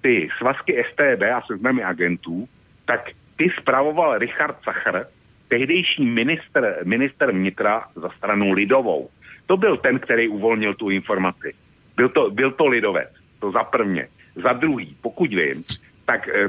ty 0.00 0.28
svazky 0.38 0.84
STB 0.90 1.22
a 1.22 1.42
seznamy 1.46 1.82
agentů, 1.84 2.48
tak 2.84 3.10
ty 3.36 3.50
spravoval 3.60 4.18
Richard 4.18 4.56
Sachar, 4.64 5.06
tehdejší 5.48 6.04
minister, 6.04 6.78
minister 6.84 7.32
vnitra 7.32 7.84
za 7.94 8.08
stranu 8.08 8.52
Lidovou. 8.52 9.08
To 9.46 9.56
byl 9.56 9.76
ten, 9.76 9.98
který 9.98 10.28
uvolnil 10.28 10.74
tu 10.74 10.90
informaci. 10.90 11.54
Byl 11.96 12.08
to, 12.08 12.30
byl 12.30 12.50
to 12.50 12.66
lidovec, 12.66 13.08
to 13.40 13.50
za 13.50 13.64
prvně. 13.64 14.08
Za 14.34 14.52
druhý, 14.52 14.96
pokud 15.02 15.34
vím, 15.34 15.62
tak 16.06 16.28
e, 16.28 16.48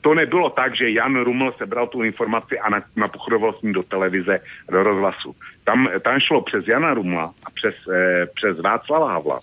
to 0.00 0.14
nebylo 0.14 0.50
tak, 0.50 0.76
že 0.76 0.90
Jan 0.90 1.20
Ruml 1.20 1.52
sebral 1.52 1.86
tu 1.86 2.02
informaci 2.02 2.58
a 2.58 2.82
napochodoval 2.96 3.52
s 3.52 3.62
ní 3.62 3.72
do 3.72 3.82
televize, 3.82 4.40
do 4.70 4.82
rozhlasu. 4.82 5.34
Tam, 5.64 5.88
tam 6.00 6.20
šlo 6.20 6.42
přes 6.42 6.68
Jana 6.68 6.94
Rumla 6.94 7.34
a 7.44 7.50
přes, 7.50 7.74
e, 7.88 8.26
přes 8.34 8.60
Václava 8.60 9.12
Havla. 9.12 9.40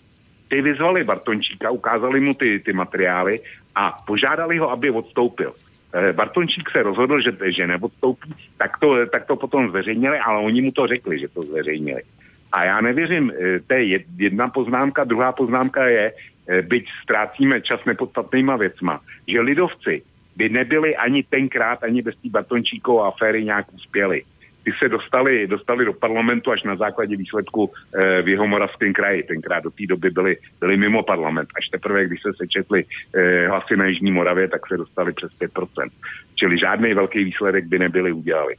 Ty 0.52 0.62
vyzvali 0.62 1.08
Bartončíka, 1.08 1.72
ukázali 1.72 2.20
mu 2.20 2.34
ty, 2.34 2.60
ty 2.60 2.74
materiály 2.74 3.39
a 3.76 4.04
požádali 4.04 4.60
ho, 4.60 4.68
aby 4.72 4.91
odstoupil. 4.91 5.56
E, 5.95 6.14
Bartončík 6.14 6.68
se 6.68 6.84
rozhodl, 6.84 7.22
že, 7.24 7.32
že 7.56 7.68
neodstoupí, 7.68 8.36
tak 8.58 8.76
to, 8.80 9.06
tak 9.08 9.26
to 9.26 9.36
potom 9.36 9.70
zveřejnili, 9.70 10.20
ale 10.20 10.43
oni 10.43 10.62
mu 10.62 10.72
to 10.72 10.88
řekli, 10.88 11.20
že 11.20 11.28
to 11.28 11.41
zveřejnili. 11.41 12.04
A 12.52 12.64
já 12.64 12.82
nevěřím, 12.82 13.32
eh, 13.32 13.60
to 13.60 13.74
je 13.74 14.04
jedna 14.18 14.49
poznámka, 14.49 15.04
druhá 15.04 15.32
poznámka 15.32 15.88
je, 15.88 16.12
eh, 16.12 16.62
byť 16.62 16.86
ztrácíme 17.04 17.62
čas 17.62 17.80
nepodstatnýma 17.86 18.56
věcma, 18.56 18.99
že 19.28 19.41
lidovci 19.41 20.04
by 20.36 20.49
nebyli 20.49 20.95
ani 20.95 21.24
tenkrát, 21.24 21.84
ani 21.84 22.02
bez 22.02 22.16
té 22.16 22.30
batončíkové 22.30 23.08
aféry 23.08 23.43
nějak 23.43 23.74
uspěli. 23.74 24.24
Ty 24.64 24.72
se 24.80 24.89
dostali, 24.89 25.47
dostali 25.47 25.86
do 25.86 25.93
parlamentu 25.93 26.51
až 26.51 26.64
na 26.64 26.76
základě 26.76 27.18
výsledku 27.18 27.72
e, 27.93 28.22
v 28.22 28.28
jeho 28.28 28.47
moravském 28.47 28.93
kraji. 28.93 29.24
Tenkrát 29.24 29.64
do 29.64 29.72
té 29.72 29.84
doby 29.89 30.09
byli, 30.09 30.38
byli 30.59 30.78
mimo 30.78 31.03
parlament. 31.03 31.49
Až 31.57 31.68
teprve, 31.68 32.05
když 32.05 32.22
se 32.22 32.30
sečetli 32.38 32.86
e, 33.14 33.47
hlasy 33.47 33.78
na 33.78 33.86
Jižní 33.86 34.12
Moravě, 34.12 34.47
tak 34.47 34.68
se 34.68 34.78
dostali 34.78 35.14
přes 35.14 35.32
5%. 35.41 35.89
Čili 36.36 36.57
žádný 36.57 36.93
velký 36.93 37.24
výsledek 37.24 37.66
by 37.66 37.80
nebyli 37.80 38.12
udělali. 38.12 38.55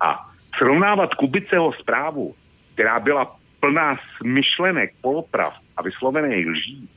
A 0.00 0.18
srovnávat 0.56 1.14
Kubiceho 1.14 1.72
zprávu 1.72 2.34
která 2.74 3.00
byla 3.00 3.26
plná 3.60 3.96
smyšlenek, 4.16 4.92
poloprav 5.00 5.54
a 5.76 5.82
vyslovených 5.82 6.46
lží, 6.46 6.88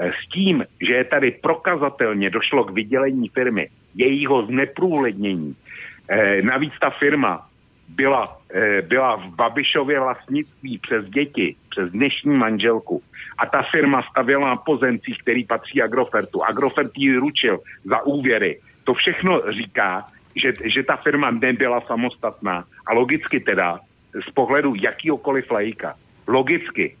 eh, 0.00 0.12
s 0.12 0.28
tím, 0.32 0.64
že 0.80 0.92
je 0.92 1.04
tady 1.04 1.30
prokazatelně 1.30 2.30
došlo 2.30 2.64
k 2.64 2.70
vydělení 2.70 3.28
firmy, 3.28 3.68
jejího 3.94 4.46
zneprůhlednění. 4.46 5.56
Eh, 6.08 6.42
navíc 6.42 6.72
ta 6.80 6.90
firma 6.90 7.46
byla, 7.88 8.38
eh, 8.54 8.82
byla 8.82 9.16
v 9.16 9.34
Babišově 9.34 10.00
vlastnictví 10.00 10.78
přes 10.78 11.10
děti, 11.10 11.56
přes 11.70 11.90
dnešní 11.90 12.36
manželku. 12.36 13.02
A 13.38 13.46
ta 13.46 13.62
firma 13.70 14.02
stavěla 14.10 14.48
na 14.48 14.56
pozemcích, 14.56 15.18
který 15.22 15.44
patří 15.44 15.82
Agrofertu. 15.82 16.42
Agrofert 16.42 16.92
ji 16.96 17.16
ručil 17.16 17.60
za 17.84 18.02
úvěry. 18.02 18.60
To 18.84 18.94
všechno 18.94 19.52
říká, 19.52 20.04
že, 20.36 20.52
že 20.64 20.82
ta 20.82 20.96
firma 20.96 21.30
nebyla 21.30 21.80
samostatná. 21.80 22.64
A 22.86 22.94
logicky 22.94 23.40
teda 23.40 23.80
z 24.28 24.30
pohledu 24.30 24.74
jakýhokoliv 24.74 25.50
lajka 25.50 25.94
logicky 26.26 26.96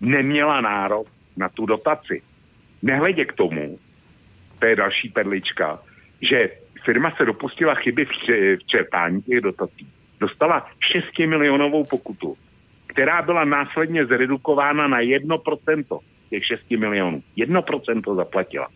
neměla 0.00 0.60
nárok 0.60 1.06
na 1.36 1.48
tu 1.48 1.66
dotaci. 1.66 2.22
Nehledě 2.82 3.24
k 3.24 3.32
tomu, 3.32 3.78
to 4.58 4.66
je 4.66 4.76
další 4.76 5.08
perlička, 5.08 5.78
že 6.22 6.50
firma 6.84 7.10
se 7.16 7.24
dopustila 7.24 7.74
chyby 7.74 8.04
v, 8.04 8.10
v 8.56 8.66
čerpání 8.66 9.22
těch 9.22 9.40
dotací. 9.40 9.88
Dostala 10.20 10.66
6 10.92 11.18
milionovou 11.18 11.84
pokutu, 11.84 12.36
která 12.86 13.22
byla 13.22 13.44
následně 13.44 14.06
zredukována 14.06 14.88
na 14.88 15.00
1% 15.00 16.00
těch 16.30 16.46
6 16.46 16.70
milionů. 16.70 17.22
1% 17.36 18.16
zaplatila. 18.16 18.68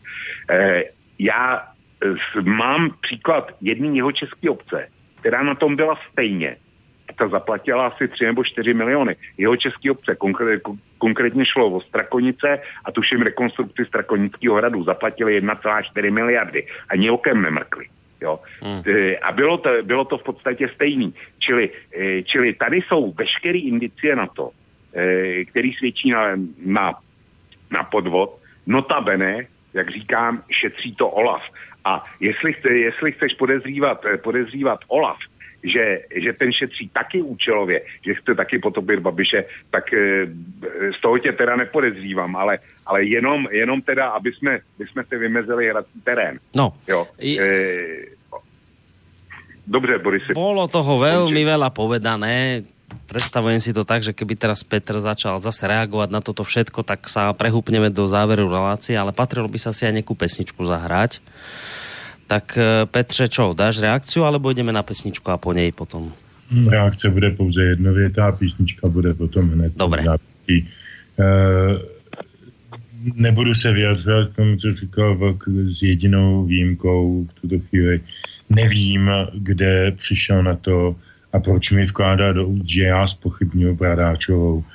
E, 0.51 0.84
já 1.18 1.62
s, 2.03 2.45
mám 2.45 2.90
příklad 3.01 3.53
jedné 3.61 3.97
jeho 3.97 4.12
české 4.12 4.51
obce, 4.51 4.88
která 5.20 5.43
na 5.43 5.55
tom 5.55 5.76
byla 5.76 5.99
stejně 6.12 6.57
ta 7.18 7.28
zaplatila 7.28 7.86
asi 7.86 8.09
3 8.09 8.24
nebo 8.24 8.45
4 8.45 8.74
miliony. 8.74 9.16
Jeho 9.38 9.57
český 9.57 9.90
obce, 9.90 10.14
konkrét, 10.14 10.62
konkrétně 10.99 11.47
šlo 11.47 11.70
o 11.70 11.80
Strakonice 11.80 12.59
a 12.84 12.93
tuším 12.93 13.22
rekonstrukci 13.22 13.84
Strakonického 13.84 14.57
hradu, 14.57 14.84
zaplatili 14.84 15.40
1,4 15.40 16.12
miliardy. 16.12 16.66
Ani 16.88 17.11
okem 17.11 17.43
nemrkli. 17.43 17.86
Jo. 18.22 18.40
Hmm. 18.62 18.82
E, 18.86 19.16
a 19.18 19.32
bylo 19.32 19.58
to, 19.58 19.70
bylo 19.82 20.04
to 20.04 20.18
v 20.18 20.22
podstatě 20.22 20.68
stejný. 20.74 21.14
Čili, 21.38 21.70
e, 21.98 22.22
čili 22.22 22.54
tady 22.54 22.76
jsou 22.76 23.12
veškeré 23.12 23.58
indicie 23.58 24.16
na 24.16 24.26
to, 24.26 24.50
e, 24.94 25.44
který 25.44 25.72
svědčí 25.72 26.10
na, 26.10 26.38
na, 26.64 26.94
na 27.70 27.82
podvod. 27.82 28.38
Notabene, 28.66 29.46
jak 29.74 29.90
říkám, 29.90 30.42
šetří 30.50 30.94
to 30.94 31.08
Olaf. 31.08 31.42
A 31.84 32.02
jestli, 32.20 32.52
chce, 32.52 32.68
jestli 32.68 33.12
chceš 33.12 33.34
podezřívat, 33.34 34.04
podezřívat 34.22 34.80
Olaf, 34.88 35.18
že, 35.62 36.10
že 36.10 36.32
ten 36.32 36.52
šetří 36.52 36.90
taky 36.92 37.22
účelově, 37.22 37.82
že 38.06 38.14
chce 38.14 38.34
taky 38.34 38.58
potopit 38.58 39.00
Babiše, 39.00 39.44
tak 39.70 39.92
e, 39.94 40.26
z 40.98 41.00
toho 41.00 41.18
tě 41.18 41.32
teda 41.32 41.56
nepodezřívám, 41.56 42.36
ale, 42.36 42.58
ale 42.86 43.04
jenom, 43.04 43.46
jenom 43.50 43.82
teda, 43.82 44.08
aby 44.08 44.32
jsme, 44.32 44.60
aby 44.76 44.84
jsme 44.86 45.04
si 45.04 45.16
vymezili 45.16 45.68
hrací 45.68 46.00
terén. 46.04 46.38
No. 46.54 46.74
Jo. 46.88 47.06
I... 47.18 47.40
E, 47.40 47.46
dobře, 49.66 49.98
Borisy. 49.98 50.34
Bolo 50.34 50.66
toho 50.66 50.98
veľmi 50.98 51.42
veľa 51.46 51.70
povedané, 51.70 52.66
predstavujem 53.06 53.62
si 53.62 53.70
to 53.70 53.86
tak, 53.86 54.02
že 54.02 54.10
keby 54.10 54.34
teraz 54.34 54.66
Petr 54.66 54.98
začal 54.98 55.38
zase 55.38 55.64
reagovať 55.70 56.08
na 56.10 56.20
toto 56.20 56.42
všetko, 56.42 56.82
tak 56.82 57.06
sa 57.06 57.30
prehúpneme 57.32 57.88
do 57.88 58.04
záveru 58.10 58.50
relácie, 58.50 58.98
ale 58.98 59.14
patrilo 59.14 59.46
by 59.46 59.58
sa 59.62 59.70
si 59.70 59.86
aj 59.86 60.02
nejakú 60.02 60.18
pesničku 60.18 60.60
zahrať 60.66 61.22
Tak 62.32 62.56
eh, 62.56 62.86
Petře, 62.88 63.28
čo, 63.28 63.52
dáš 63.52 63.84
reakciu, 63.84 64.24
alebo 64.24 64.50
jdeme 64.56 64.72
na 64.72 64.82
pesničku 64.82 65.30
a 65.30 65.36
po 65.36 65.52
něj 65.52 65.72
potom? 65.72 66.12
Hmm, 66.48 66.68
reakce 66.68 67.10
bude 67.10 67.30
pouze 67.30 67.62
jednovětá, 67.62 68.32
písnička 68.32 68.88
bude 68.88 69.14
potom 69.14 69.50
hned. 69.50 69.72
Dobré. 69.76 70.04
Uh, 70.08 70.16
nebudu 73.14 73.54
se 73.54 73.72
vyjadřovat 73.72 74.28
k 74.28 74.36
tomu, 74.36 74.56
co 74.56 74.74
říkal 74.74 75.16
Vlk 75.16 75.44
s 75.48 75.82
jedinou 75.82 76.44
výjimkou 76.44 77.24
v 77.24 77.40
tuto 77.40 77.58
chvíli. 77.68 78.00
Nevím, 78.48 79.10
kde 79.34 79.92
přišel 79.92 80.42
na 80.42 80.56
to 80.56 80.96
a 81.32 81.38
proč 81.38 81.70
mi 81.70 81.84
vkládá 81.84 82.32
do 82.32 82.48
úst, 82.48 82.68
že 82.68 82.82
já 82.82 83.06
spochybnuju 83.06 83.76
Bradáčovou 83.76 84.64
eh, 84.64 84.72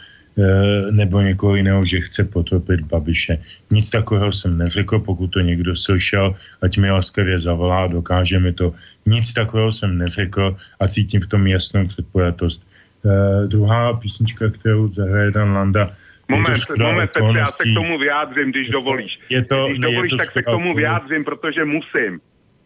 nebo 0.91 1.21
někoho 1.21 1.55
jiného, 1.55 1.85
že 1.85 2.01
chce 2.01 2.23
potopit 2.23 2.81
Babiše. 2.81 3.37
Nic 3.71 3.89
takového 3.89 4.31
jsem 4.31 4.57
neřekl, 4.57 4.99
pokud 4.99 5.27
to 5.27 5.39
někdo 5.39 5.75
slyšel, 5.75 6.35
ať 6.61 6.77
mi 6.77 6.91
laskavě 6.91 7.39
zavolá, 7.39 7.87
dokáže 7.87 8.39
mi 8.39 8.53
to. 8.53 8.73
Nic 9.05 9.33
takového 9.33 9.71
jsem 9.71 9.97
neřekl 9.97 10.57
a 10.79 10.87
cítím 10.87 11.21
v 11.21 11.27
tom 11.27 11.47
jasnou 11.47 11.87
předpojatost. 11.87 12.67
Uh, 13.03 13.47
druhá 13.47 13.93
písnička, 13.93 14.49
kterou 14.49 14.93
zahraje 14.93 15.31
Dan 15.31 15.53
Landa, 15.53 15.89
Moment, 16.29 16.59
moment, 16.79 17.13
Petře, 17.13 17.39
já 17.39 17.47
se 17.47 17.63
k 17.63 17.73
tomu 17.73 17.97
vyjádřím, 17.97 18.51
když 18.51 18.69
dovolíš. 18.69 19.19
Je 19.29 19.45
to, 19.45 19.67
když 19.67 19.79
dovolíš, 19.79 20.13
tak 20.17 20.31
se 20.31 20.41
k 20.41 20.45
tomu 20.45 20.75
vyjádřím, 20.75 21.23
protože 21.23 21.65
musím. 21.65 22.19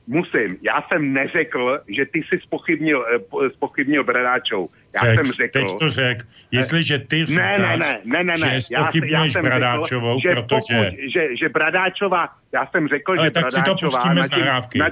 Musím. 0.07 0.57
Já 0.61 0.83
jsem 0.87 1.13
neřekl, 1.13 1.79
že 1.87 2.05
ty 2.05 2.19
jsi 2.19 2.39
spochybnil, 2.41 3.05
eh, 3.15 3.49
spochybnil 3.49 4.03
Bradáčou. 4.03 4.67
Já 4.95 5.01
Řek, 5.01 5.15
jsem 5.15 5.33
řekl... 5.33 5.59
Teď 5.59 5.67
to 5.79 5.89
řek. 5.89 6.17
Jestliže 6.51 6.99
ty 6.99 7.25
říkáš, 7.25 7.57
ne, 7.57 7.77
ne, 7.77 7.99
ne, 8.03 8.23
ne, 8.23 8.37
ne. 8.37 8.37
že 8.37 8.61
spochybňuješ 8.61 9.35
Bradáčovou, 9.35 10.19
řekl, 10.19 10.35
že 10.35 10.41
protože... 10.41 10.75
Pokud, 10.75 11.11
že, 11.13 11.37
že 11.39 11.49
Bradáčová, 11.49 12.29
já 12.53 12.67
jsem 12.67 12.87
řekl, 12.87 13.11
Ale 13.11 13.27
že 13.27 13.31
tak 13.31 13.43
Bradáčová... 13.43 13.77
si 13.77 13.83
to 13.83 13.87
pustíme 13.87 14.23
z 14.23 14.31
nahrávky. 14.31 14.79
Na, 14.79 14.89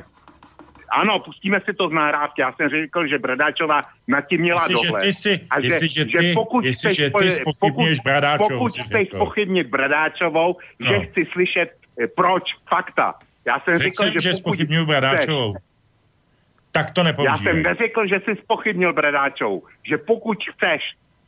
ano, 0.91 1.19
pustíme 1.19 1.61
si 1.65 1.73
to 1.73 1.89
z 1.89 1.91
nahrávky. 1.91 2.41
Já 2.41 2.53
jsem 2.53 2.69
řekl, 2.69 3.07
že 3.07 3.19
Bradáčová 3.19 3.81
nad 4.07 4.21
tím 4.21 4.41
měla 4.41 4.61
jestli, 4.61 4.73
dohled. 4.73 5.03
Ty 5.03 5.13
si, 5.13 5.39
a 5.49 5.61
že, 5.61 5.79
ty, 5.79 5.89
že 5.89 6.33
pokud 6.33 6.65
jestli, 6.65 6.93
chceš, 6.93 7.11
ty 7.19 7.31
spochybňuješ 7.31 7.99
Bradáčovou, 7.99 8.49
pokud 8.49 8.77
chceš 8.77 9.07
spochybnit 9.07 9.67
Bradáčovou, 9.67 10.57
no. 10.79 10.87
že 10.87 10.99
chci 10.99 11.25
slyšet, 11.31 11.69
eh, 12.03 12.07
proč, 12.07 12.43
fakta. 12.69 13.13
Já 13.45 13.59
jsem 13.59 13.73
řekl, 13.73 13.83
řekl 13.83 13.95
jsem, 13.95 14.13
že, 14.13 14.19
že 14.19 14.33
spochybňuji 14.33 14.85
Bradáčovou. 14.85 15.55
Tak 16.71 16.91
to 16.91 17.03
nepoužívej. 17.03 17.31
Já 17.31 17.35
jsem 17.35 17.63
neřekl, 17.63 18.07
že 18.07 18.19
jsi 18.19 18.41
spochybnil 18.41 18.93
Bradáčovou. 18.93 19.63
Že 19.89 19.97
pokud 19.97 20.37
chceš, 20.55 20.81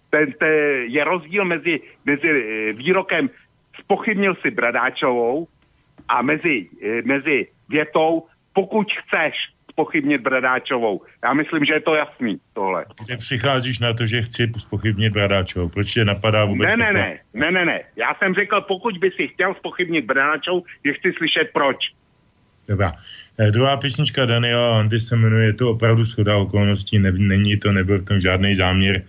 ten, 0.10 0.32
ten, 0.32 0.50
je 0.88 1.04
rozdíl 1.04 1.46
mezi, 1.46 1.80
mezi 2.06 2.28
eh, 2.28 2.74
výrokem 2.74 3.30
spochybnil 3.80 4.36
si 4.36 4.52
Bradáčovou 4.52 5.48
a 6.08 6.22
mezi, 6.22 6.70
eh, 6.84 7.02
mezi 7.06 7.48
větou 7.70 8.28
pokud 8.54 8.88
chceš 8.92 9.34
spochybnit 9.72 10.22
Bradáčovou. 10.22 11.02
Já 11.24 11.34
myslím, 11.34 11.66
že 11.66 11.74
je 11.74 11.82
to 11.82 11.96
jasný, 11.96 12.38
tohle. 12.54 12.86
Ty 13.08 13.18
přicházíš 13.18 13.80
na 13.80 13.94
to, 13.94 14.06
že 14.06 14.22
chci 14.22 14.52
spochybnit 14.58 15.14
Bradáčovou. 15.14 15.70
Proč 15.70 15.94
tě 15.94 16.06
napadá 16.06 16.46
vůbec? 16.46 16.70
Ne, 16.70 16.78
ne, 16.78 16.94
ne, 16.94 17.20
ne, 17.34 17.52
ne, 17.52 17.66
ne. 17.66 17.80
Já 17.96 18.16
jsem 18.16 18.34
řekl, 18.34 18.62
pokud 18.62 18.98
by 18.98 19.12
si 19.12 19.28
chtěl 19.28 19.54
spochybnit 19.54 20.06
Bradáčovou, 20.06 20.64
že 20.86 20.94
chci 20.94 21.14
slyšet 21.18 21.50
proč. 21.54 21.78
Dobrá. 22.68 22.96
Eh, 23.38 23.52
druhá 23.52 23.78
písnička 23.78 24.26
Daniela 24.26 24.80
Andy 24.80 25.00
se 25.00 25.16
jmenuje, 25.16 25.46
je 25.46 25.54
to 25.54 25.72
opravdu 25.72 26.06
schoda 26.06 26.38
okolností, 26.38 27.00
ne, 27.00 27.12
není 27.12 27.58
to, 27.58 27.72
nebyl 27.72 28.00
v 28.00 28.06
tom 28.06 28.20
žádný 28.20 28.56
záměr. 28.56 29.04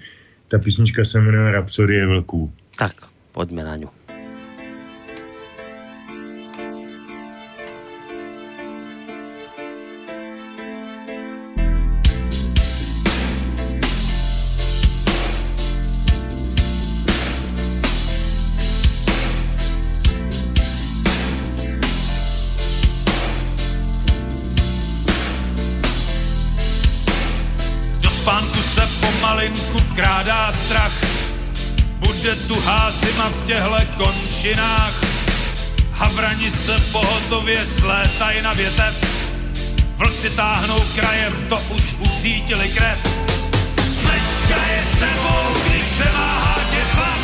Ta 0.49 0.59
písnička 0.59 1.05
se 1.05 1.21
jmenuje 1.21 1.53
Rapsodie 1.53 2.07
vlků. 2.07 2.53
Tak, 2.79 2.93
pojďme 3.33 3.65
na 3.65 3.77
ňu. 3.77 3.89
Těhle 33.45 33.87
končinách. 33.97 35.05
Havrani 35.93 36.51
se 36.51 36.79
pohotově 36.93 37.67
slétají 37.67 38.43
na 38.43 38.53
větev. 38.53 38.95
Vlci 39.97 40.31
táhnou 40.31 40.81
krajem, 40.95 41.47
to 41.49 41.59
už 41.71 41.95
ucítili 41.99 42.69
krev. 42.69 42.99
Smečka 43.77 44.67
je 44.73 44.83
s 44.93 44.99
tebou, 44.99 45.57
když 45.67 45.85
přemáhá 45.85 46.57
tě 46.71 46.81
chlad. 46.93 47.21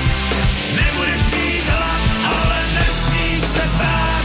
Nebudeš 0.76 1.22
mít 1.32 1.64
hlad, 1.68 2.00
ale 2.24 2.58
nesmíš 2.74 3.40
se 3.40 3.68
ptát. 3.74 4.22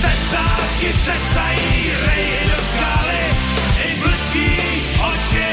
Tesáky 0.00 0.94
tesají 1.04 1.92
rejhy 2.06 2.46
do 2.46 2.62
skály, 2.72 3.24
i 3.84 4.00
vlčí 4.00 4.60
oči, 5.00 5.46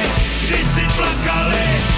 když 0.45 0.67
si 0.67 0.81
plakali. 0.95 1.90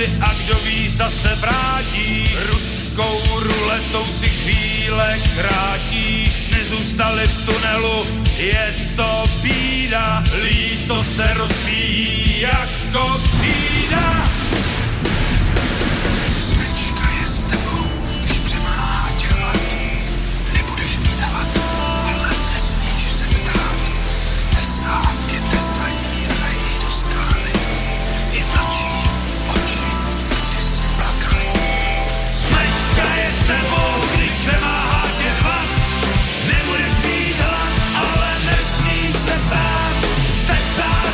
Noci 0.00 0.10
a 0.20 0.34
kdo 0.34 0.54
ví, 0.64 0.88
zda 0.88 1.10
se 1.10 1.34
vrátí. 1.34 2.30
Ruskou 2.50 3.20
ruletou 3.40 4.04
si 4.04 4.28
chvíle 4.28 5.18
krátíš, 5.36 6.50
nezůstali 6.50 7.26
v 7.26 7.46
tunelu, 7.46 8.06
je 8.36 8.74
to 8.96 9.24
bída, 9.42 10.24
líto 10.42 11.02
se 11.02 11.34
rozvíjí 11.34 12.40
jako 12.40 13.20
křída. 13.24 14.39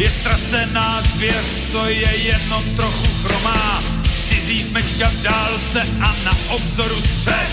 je 0.00 0.10
ztracená 0.10 1.02
zvěř, 1.02 1.70
co 1.70 1.86
je 1.86 2.16
jenom 2.16 2.64
trochu 2.76 3.06
chromá. 3.22 3.82
Cizí 4.22 4.62
smečka 4.62 5.08
v 5.08 5.22
dálce 5.22 5.86
a 6.00 6.16
na 6.24 6.32
obzoru 6.48 7.00
střed. 7.00 7.50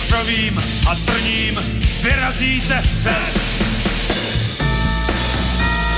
Křovím 0.00 0.62
a 0.90 0.94
trním 0.94 1.60
vyrazíte 2.02 2.82
vpřed. 2.82 3.40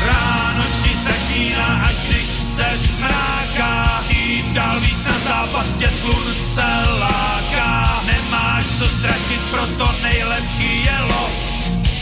Ráno 0.07 0.65
ti 0.83 0.97
začíná, 0.97 1.83
až 1.89 1.97
když 2.09 2.27
se 2.29 2.67
smráká. 2.95 4.03
Čím 4.09 4.55
dál 4.55 4.81
víc 4.81 5.05
na 5.05 5.19
západ 5.19 5.67
tě 5.79 5.89
slunce 5.91 6.67
láká. 6.99 8.03
Nemáš 8.07 8.65
co 8.79 8.89
ztratit, 8.89 9.41
proto 9.51 9.95
nejlepší 10.03 10.85
je 10.85 10.99
lov. 11.01 11.33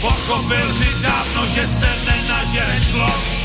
Pochopil 0.01 0.73
si 0.73 1.03
dávno, 1.03 1.47
že 1.47 1.67
se 1.67 1.89
nenažere 2.07 2.81
šlo 2.91 3.38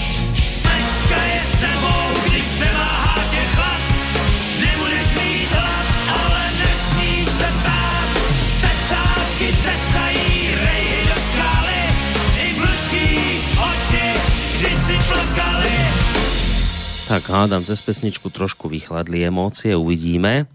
tak 17.13 17.29
hádám, 17.29 17.61
cez 17.61 17.77
pesničku 17.77 18.33
trošku 18.33 18.65
vychladli 18.65 19.21
emócie, 19.21 19.77
uvidíme. 19.77 20.49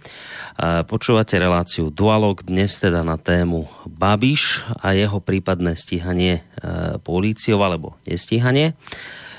Počúvate 0.91 1.39
reláciu 1.39 1.87
Dualog 1.95 2.43
dnes 2.43 2.83
teda 2.83 3.07
na 3.07 3.15
tému 3.15 3.71
Babiš 3.87 4.67
a 4.83 4.91
jeho 4.91 5.23
prípadné 5.23 5.79
stíhanie 5.79 6.43
e, 6.43 6.99
políciou 6.99 7.63
alebo 7.63 7.95
nestíhanie. 8.03 8.75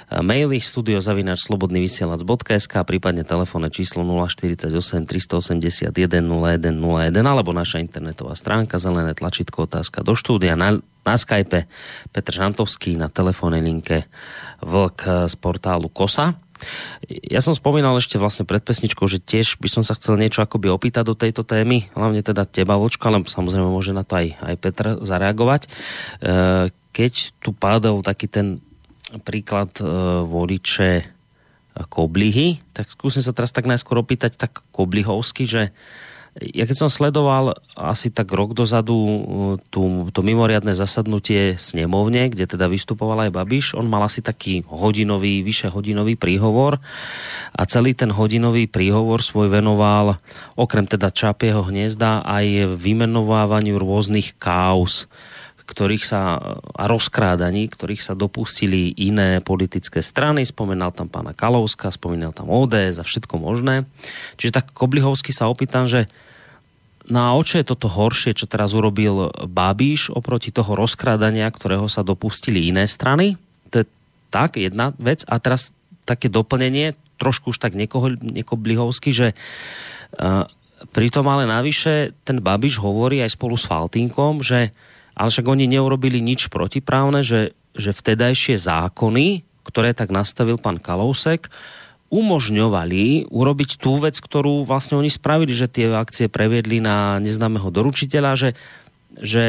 Maily 0.10 0.58
studiozavinač 0.58 1.46
slobodnyvysielac.sk 1.46 2.74
prípadne 2.82 3.22
telefónne 3.22 3.70
číslo 3.70 4.02
048 4.02 5.06
381 5.06 5.94
0101 5.94 7.14
alebo 7.14 7.54
naša 7.54 7.78
internetová 7.78 8.34
stránka 8.34 8.82
zelené 8.82 9.14
tlačítko 9.14 9.70
otázka 9.70 10.02
do 10.02 10.18
štúdia 10.18 10.58
na, 10.58 10.82
na 11.06 11.16
Skype 11.16 11.70
Petr 12.10 12.34
Žantovský 12.34 12.98
na 12.98 13.14
telefónnej 13.14 13.62
linke 13.62 14.10
Vlk 14.66 15.30
z 15.30 15.36
portálu 15.38 15.94
KOSA 15.94 16.34
ja 17.08 17.40
som 17.40 17.56
spomínal 17.56 17.96
ešte 17.96 18.20
vlastne 18.20 18.44
pred 18.44 18.60
pesničkou, 18.60 19.08
že 19.08 19.24
tiež 19.24 19.64
by 19.64 19.70
som 19.72 19.84
sa 19.84 19.96
chcel 19.96 20.20
niečo 20.20 20.44
akoby 20.44 20.68
opýtať 20.68 21.08
do 21.08 21.16
tejto 21.16 21.48
témy, 21.48 21.88
hlavne 21.96 22.20
teda 22.20 22.44
teba, 22.44 22.76
Vočka, 22.76 23.08
ale 23.08 23.24
samozrejme 23.24 23.64
môže 23.64 23.96
na 23.96 24.04
to 24.04 24.20
aj, 24.20 24.36
aj 24.44 24.56
Petr 24.60 24.86
zareagovať. 25.00 25.62
E, 25.64 25.70
keď 26.92 27.14
tu 27.40 27.56
pádal 27.56 28.04
taký 28.04 28.28
ten 28.28 28.60
príklad 29.18 29.74
e, 29.82 29.86
voliče 30.28 31.18
Koblihy, 31.90 32.60
tak 32.76 32.92
skúsim 32.92 33.24
sa 33.24 33.32
teraz 33.32 33.56
tak 33.56 33.70
najskôr 33.70 34.04
opýtať 34.04 34.36
tak 34.36 34.60
Koblihovsky, 34.76 35.48
že 35.48 35.72
ja 36.40 36.64
keď 36.64 36.78
som 36.78 36.90
sledoval 36.94 37.58
asi 37.74 38.14
tak 38.14 38.30
rok 38.32 38.54
dozadu 38.54 38.96
uh, 38.96 39.18
tú, 39.74 40.08
to 40.14 40.22
mimoriadne 40.22 40.72
zasadnutie 40.78 41.58
snemovne, 41.58 42.30
kde 42.30 42.46
teda 42.46 42.70
vystupoval 42.70 43.28
aj 43.28 43.36
Babiš, 43.36 43.74
on 43.74 43.90
mal 43.90 44.06
asi 44.06 44.22
taký 44.22 44.64
hodinový, 44.70 45.42
vyše 45.42 45.68
hodinový 45.74 46.16
príhovor 46.16 46.78
a 47.52 47.62
celý 47.66 47.98
ten 47.98 48.14
hodinový 48.14 48.70
príhovor 48.70 49.26
svoj 49.26 49.50
venoval 49.50 50.22
okrem 50.54 50.86
teda 50.86 51.10
Čapieho 51.10 51.66
hniezda 51.66 52.22
aj 52.24 52.78
vymenovávaniu 52.78 53.82
rôznych 53.82 54.38
kaos, 54.38 55.10
ktorých 55.70 56.02
sa, 56.02 56.42
a 56.74 56.84
rozkrádaní, 56.90 57.70
ktorých 57.70 58.02
sa 58.02 58.18
dopustili 58.18 58.90
iné 58.98 59.38
politické 59.38 60.02
strany. 60.02 60.42
Spomenal 60.42 60.90
tam 60.90 61.06
pána 61.06 61.38
Kalouska, 61.38 61.94
spomínal 61.94 62.34
tam 62.34 62.50
ODS 62.50 62.98
a 62.98 63.06
všetko 63.06 63.38
možné. 63.38 63.86
Čiže 64.42 64.58
tak 64.58 64.74
Koblihovsky 64.74 65.30
sa 65.30 65.46
opýtam, 65.46 65.86
že 65.86 66.10
na 67.06 67.38
oče 67.38 67.62
je 67.62 67.70
toto 67.70 67.86
horšie, 67.90 68.34
čo 68.34 68.50
teraz 68.50 68.74
urobil 68.74 69.30
Babiš 69.50 70.14
oproti 70.14 70.50
toho 70.50 70.74
rozkrádania, 70.74 71.50
ktorého 71.50 71.86
sa 71.86 72.02
dopustili 72.02 72.70
iné 72.70 72.90
strany? 72.90 73.38
To 73.74 73.82
je 73.82 73.86
tak, 74.34 74.58
jedna 74.58 74.94
vec. 74.98 75.26
A 75.26 75.38
teraz 75.42 75.74
také 76.06 76.30
doplnenie, 76.30 76.98
trošku 77.22 77.54
už 77.54 77.62
tak 77.62 77.74
niekoho, 77.74 78.14
niekoblihovsky, 78.14 79.10
že 79.14 79.34
uh, 79.34 80.46
pritom 80.94 81.26
ale 81.26 81.50
navyše 81.50 82.14
ten 82.26 82.42
Babiš 82.42 82.78
hovorí 82.78 83.26
aj 83.26 83.34
spolu 83.34 83.58
s 83.58 83.66
Faltínkom, 83.66 84.46
že 84.46 84.74
ale 85.20 85.28
však 85.28 85.52
oni 85.52 85.68
neurobili 85.68 86.24
nič 86.24 86.48
protiprávne, 86.48 87.28
že, 87.28 87.52
že 87.76 87.92
vtedajšie 87.92 88.56
zákony, 88.56 89.44
ktoré 89.68 89.92
tak 89.92 90.16
nastavil 90.16 90.56
pán 90.56 90.80
Kalousek, 90.80 91.52
umožňovali 92.10 93.30
urobiť 93.30 93.78
tú 93.78 94.00
vec, 94.02 94.18
ktorú 94.18 94.66
vlastne 94.66 94.98
oni 94.98 95.12
spravili, 95.12 95.54
že 95.54 95.70
tie 95.70 95.92
akcie 95.94 96.32
previedli 96.32 96.82
na 96.82 97.20
neznámeho 97.22 97.70
doručiteľa, 97.70 98.32
že, 98.34 98.50
že 99.20 99.46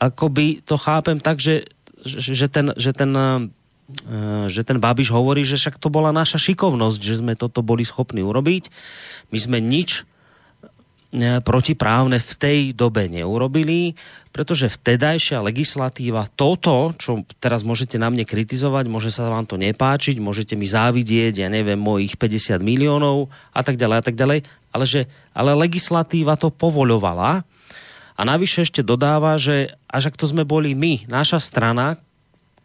akoby 0.00 0.64
to 0.64 0.78
chápem 0.80 1.20
tak, 1.20 1.42
že, 1.42 1.68
že 2.06 2.46
ten, 2.48 2.72
že 2.78 2.94
ten 2.94 3.10
eh, 3.12 4.46
že 4.48 4.64
ten 4.64 4.80
Babiš 4.80 5.12
hovorí, 5.12 5.44
že 5.44 5.60
však 5.60 5.76
to 5.76 5.92
bola 5.92 6.16
naša 6.16 6.40
šikovnosť, 6.40 6.96
že 7.02 7.20
sme 7.20 7.36
toto 7.36 7.60
boli 7.60 7.84
schopní 7.84 8.24
urobiť. 8.24 8.72
My 9.28 9.38
sme 9.42 9.58
nič 9.60 10.08
protiprávne 11.44 12.16
v 12.16 12.32
tej 12.40 12.60
dobe 12.72 13.04
neurobili, 13.04 13.92
pretože 14.32 14.72
vtedajšia 14.72 15.44
legislatíva 15.44 16.24
toto, 16.32 16.96
čo 16.96 17.28
teraz 17.36 17.68
môžete 17.68 18.00
na 18.00 18.08
mne 18.08 18.24
kritizovať, 18.24 18.88
môže 18.88 19.12
sa 19.12 19.28
vám 19.28 19.44
to 19.44 19.60
nepáčiť, 19.60 20.16
môžete 20.16 20.56
mi 20.56 20.64
závidieť, 20.64 21.44
ja 21.44 21.48
neviem, 21.52 21.76
mojich 21.76 22.16
50 22.16 22.64
miliónov 22.64 23.28
a 23.52 23.60
tak 23.60 23.76
ďalej 23.76 23.96
a 24.00 24.04
tak 24.08 24.16
ďalej, 24.16 24.38
ale, 24.72 24.84
že, 24.88 25.04
ale 25.36 25.52
legislatíva 25.52 26.40
to 26.40 26.48
povoľovala. 26.48 27.44
A 28.16 28.20
navyše 28.24 28.64
ešte 28.64 28.80
dodáva, 28.80 29.36
že 29.36 29.76
až 29.92 30.12
ak 30.12 30.16
to 30.16 30.24
sme 30.24 30.48
boli 30.48 30.72
my, 30.72 31.04
naša 31.12 31.44
strana, 31.44 32.00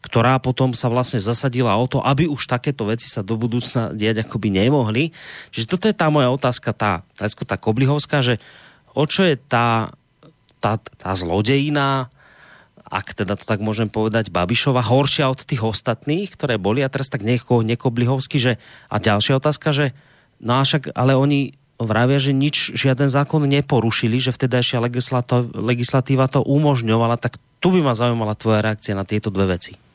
ktorá 0.02 0.38
potom 0.38 0.72
sa 0.78 0.88
vlastne 0.88 1.18
zasadila 1.18 1.74
o 1.76 1.86
to, 1.90 2.00
aby 2.00 2.30
už 2.30 2.48
takéto 2.48 2.88
veci 2.88 3.10
sa 3.10 3.26
do 3.26 3.36
budúcna 3.36 3.92
diať 3.92 4.24
akoby 4.24 4.54
nemohli. 4.54 5.12
Čiže 5.52 5.68
toto 5.68 5.90
je 5.90 5.96
tá 5.98 6.08
moja 6.14 6.30
otázka, 6.32 6.72
tá, 6.72 7.04
tá, 7.18 7.56
koblihovská, 7.58 8.22
že 8.22 8.38
o 8.94 9.04
čo 9.10 9.26
je 9.26 9.36
tá, 9.36 9.92
tá, 10.62 10.78
tá 10.80 11.12
zlodejina, 11.18 12.14
ak 12.88 13.20
teda 13.20 13.36
to 13.36 13.44
tak 13.44 13.60
môžem 13.60 13.92
povedať, 13.92 14.32
Babišova, 14.32 14.80
horšia 14.80 15.28
od 15.28 15.44
tých 15.44 15.60
ostatných, 15.60 16.32
ktoré 16.32 16.56
boli 16.56 16.80
a 16.86 16.92
teraz 16.92 17.12
tak 17.12 17.28
nieko, 17.28 17.60
nekoblihovsky, 17.60 18.40
že 18.40 18.54
a 18.88 18.96
ďalšia 19.04 19.44
otázka, 19.44 19.76
že 19.76 19.86
no 20.40 20.62
a 20.62 20.64
však, 20.64 20.96
ale 20.96 21.20
oni 21.20 21.60
vravia, 21.78 22.18
že 22.18 22.32
nič, 22.32 22.74
žiaden 22.74 23.12
zákon 23.12 23.44
neporušili, 23.44 24.18
že 24.24 24.34
vtedajšia 24.34 24.82
legislatíva 25.54 26.26
to 26.32 26.42
umožňovala, 26.42 27.20
tak 27.20 27.38
tu 27.60 27.76
by 27.76 27.84
ma 27.84 27.94
zaujímala 27.94 28.40
tvoja 28.40 28.64
reakcia 28.64 28.96
na 28.96 29.04
tieto 29.04 29.30
dve 29.30 29.58
veci. 29.58 29.87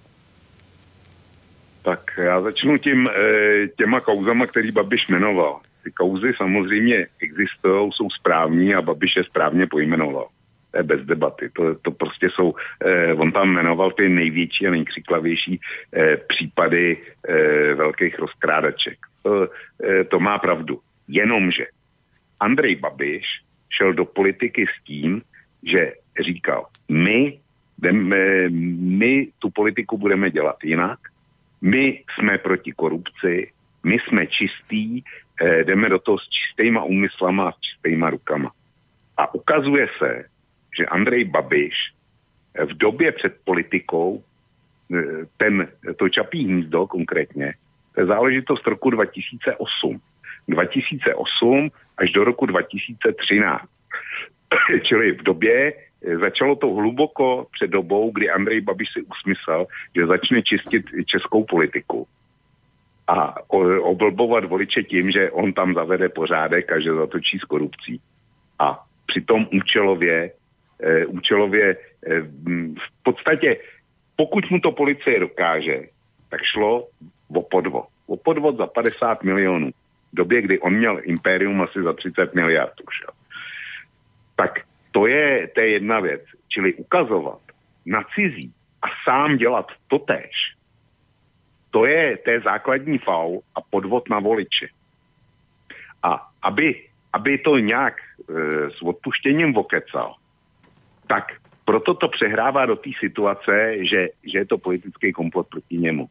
Tak 1.83 2.11
já 2.19 2.41
začnu 2.41 2.79
tím, 2.79 3.09
eh, 3.09 3.69
těma 3.69 4.01
kauzama, 4.01 4.47
který 4.47 4.71
Babiš 4.71 5.09
jmenoval. 5.09 5.61
Ty 5.85 5.91
kauzy 5.91 6.33
samozřejmě 6.37 7.07
existují, 7.23 7.93
jsou 7.93 8.11
správní 8.11 8.75
a 8.75 8.83
Babiš 8.83 9.17
je 9.17 9.25
správně 9.25 9.67
pojmenoval. 9.67 10.29
To 10.71 10.79
je 10.79 10.83
bez 10.83 11.01
debaty. 11.07 11.51
To, 11.53 11.75
to 11.75 11.91
prostě 11.91 12.31
jsou, 12.31 12.55
eh, 12.85 13.15
on 13.15 13.33
tam 13.33 13.49
jmenoval 13.51 13.91
ty 13.91 14.09
největší 14.09 14.67
a 14.67 14.71
nejkřiklavější 14.71 15.61
eh, 15.61 16.17
případy 16.17 16.99
eh, 17.29 17.75
velkých 17.75 18.19
rozkrádaček. 18.19 18.99
To, 19.23 19.49
to 20.09 20.21
má 20.21 20.39
pravdu. 20.39 20.81
Jenomže 21.09 21.67
Andrej 22.41 22.77
Babiš 22.77 23.25
šel 23.71 23.93
do 23.93 24.05
politiky 24.05 24.67
s 24.67 24.85
tím, 24.85 25.23
že 25.63 25.93
říkal, 26.25 26.67
my, 26.89 27.39
jdeme, 27.79 28.49
my 28.79 29.29
tu 29.39 29.51
politiku 29.51 29.99
budeme 29.99 30.31
dělat 30.31 30.57
jinak, 30.65 30.99
my 31.63 32.03
jsme 32.15 32.39
proti 32.39 32.73
korupci, 32.73 33.53
my 33.83 33.97
jsme 33.99 34.27
čistí, 34.27 35.05
eh, 35.41 35.65
jdeme 35.65 35.89
do 35.89 35.99
toho 35.99 36.19
s 36.19 36.29
čistýma 36.29 36.85
úmyslama 36.85 37.49
a 37.49 37.53
s 37.53 37.61
čistýma 37.61 38.11
rukama. 38.11 38.51
A 39.17 39.35
ukazuje 39.35 39.89
se, 39.99 40.25
že 40.79 40.87
Andrej 40.87 41.25
Babiš 41.25 41.75
eh, 42.55 42.65
v 42.65 42.75
době 42.75 43.13
před 43.13 43.41
politikou, 43.45 44.23
eh, 44.95 45.27
ten, 45.37 45.69
to 45.97 46.09
čapí 46.09 46.45
hnízdo 46.45 46.87
konkrétně, 46.87 47.55
to 47.95 48.01
je 48.01 48.07
záležitost 48.07 48.67
roku 48.67 48.91
2008. 48.91 50.01
2008 50.49 51.71
až 51.99 52.11
do 52.13 52.25
roku 52.25 52.47
2013. 52.47 53.67
Čili 54.83 55.13
v 55.13 55.23
době, 55.23 55.73
Začalo 56.21 56.57
to 56.57 56.67
hluboko 56.67 57.47
před 57.53 57.71
dobou, 57.71 58.11
kdy 58.11 58.31
Andrej 58.31 58.61
Babiš 58.61 58.89
si 58.93 59.03
usmyslel, 59.03 59.67
že 59.97 60.07
začne 60.07 60.43
čistit 60.43 60.85
českou 61.07 61.45
politiku 61.45 62.07
a 63.09 63.35
oblbovat 63.83 64.45
voliče 64.45 64.83
tím, 64.83 65.11
že 65.11 65.31
on 65.31 65.53
tam 65.53 65.75
zavede 65.75 66.09
pořádek 66.09 66.73
a 66.73 66.81
že 66.81 66.95
zatočí 66.95 67.39
s 67.39 67.45
korupcí. 67.45 68.01
A 68.59 68.85
přitom 69.07 69.47
účelově, 69.53 70.31
e, 70.81 71.07
účelově 71.07 71.71
e, 71.71 71.77
v 72.75 73.03
podstatě, 73.03 73.57
pokud 74.17 74.51
mu 74.51 74.61
to 74.61 74.73
policie 74.73 75.21
dokáže, 75.21 75.81
tak 76.29 76.41
šlo 76.55 76.89
o 77.35 77.43
podvod. 77.43 77.87
O 78.07 78.17
podvod 78.17 78.57
za 78.57 78.67
50 78.67 79.23
milionů. 79.23 79.71
V 80.13 80.17
době, 80.17 80.43
kdy 80.43 80.59
on 80.59 80.75
měl 80.75 81.01
impérium 81.03 81.63
asi 81.63 81.83
za 81.83 81.93
30 81.93 82.35
miliard 82.35 82.81
už. 82.81 82.95
Tak 84.37 84.61
to 84.93 85.07
je, 85.07 85.49
to 85.49 85.61
je 85.61 85.69
jedna 85.69 86.01
věc. 86.01 86.23
Čili 86.49 86.75
ukazovat 86.75 87.41
na 87.87 88.05
cizí 88.15 88.53
a 88.83 88.87
sám 89.05 89.37
dělat 89.37 89.67
to 89.89 89.99
tež. 89.99 90.31
To 91.71 91.87
je, 91.87 92.17
to 92.17 92.31
je 92.31 92.41
základní 92.41 92.99
faul 92.99 93.43
a 93.55 93.61
podvod 93.61 94.09
na 94.11 94.19
voliče. 94.19 94.69
A 96.03 96.29
aby, 96.43 96.85
aby 97.13 97.39
to 97.39 97.59
nějak 97.59 97.95
e, 97.97 98.71
s 98.71 98.83
odpuštěním 98.83 99.53
vokecal, 99.53 100.15
tak 101.07 101.25
proto 101.65 101.95
to 101.95 102.09
přehrává 102.09 102.67
do 102.67 102.77
té 102.77 102.91
situace, 103.01 103.77
že, 103.81 104.09
že 104.33 104.39
je 104.39 104.47
to 104.47 104.59
politický 104.59 105.13
komplot 105.13 105.49
proti 105.49 105.79
němu. 105.79 106.09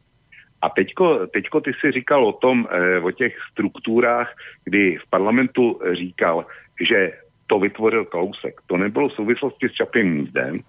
A 0.62 0.68
teďko, 0.68 1.26
teďko 1.26 1.60
ty 1.60 1.72
si 1.80 1.92
říkal 1.92 2.26
o 2.26 2.32
tom, 2.32 2.68
e, 2.70 3.00
o 3.00 3.10
těch 3.10 3.36
strukturách, 3.52 4.34
kdy 4.64 4.98
v 4.98 5.10
parlamentu 5.10 5.80
říkal, 5.92 6.46
že 6.88 7.12
to 7.52 7.58
vytvořil 7.58 8.04
Kalousek. 8.04 8.60
To 8.66 8.76
nebylo 8.76 9.08
v 9.08 9.12
souvislosti 9.12 9.68
s 9.68 9.72
Čapým 9.72 10.12
hnízdem, 10.12 10.60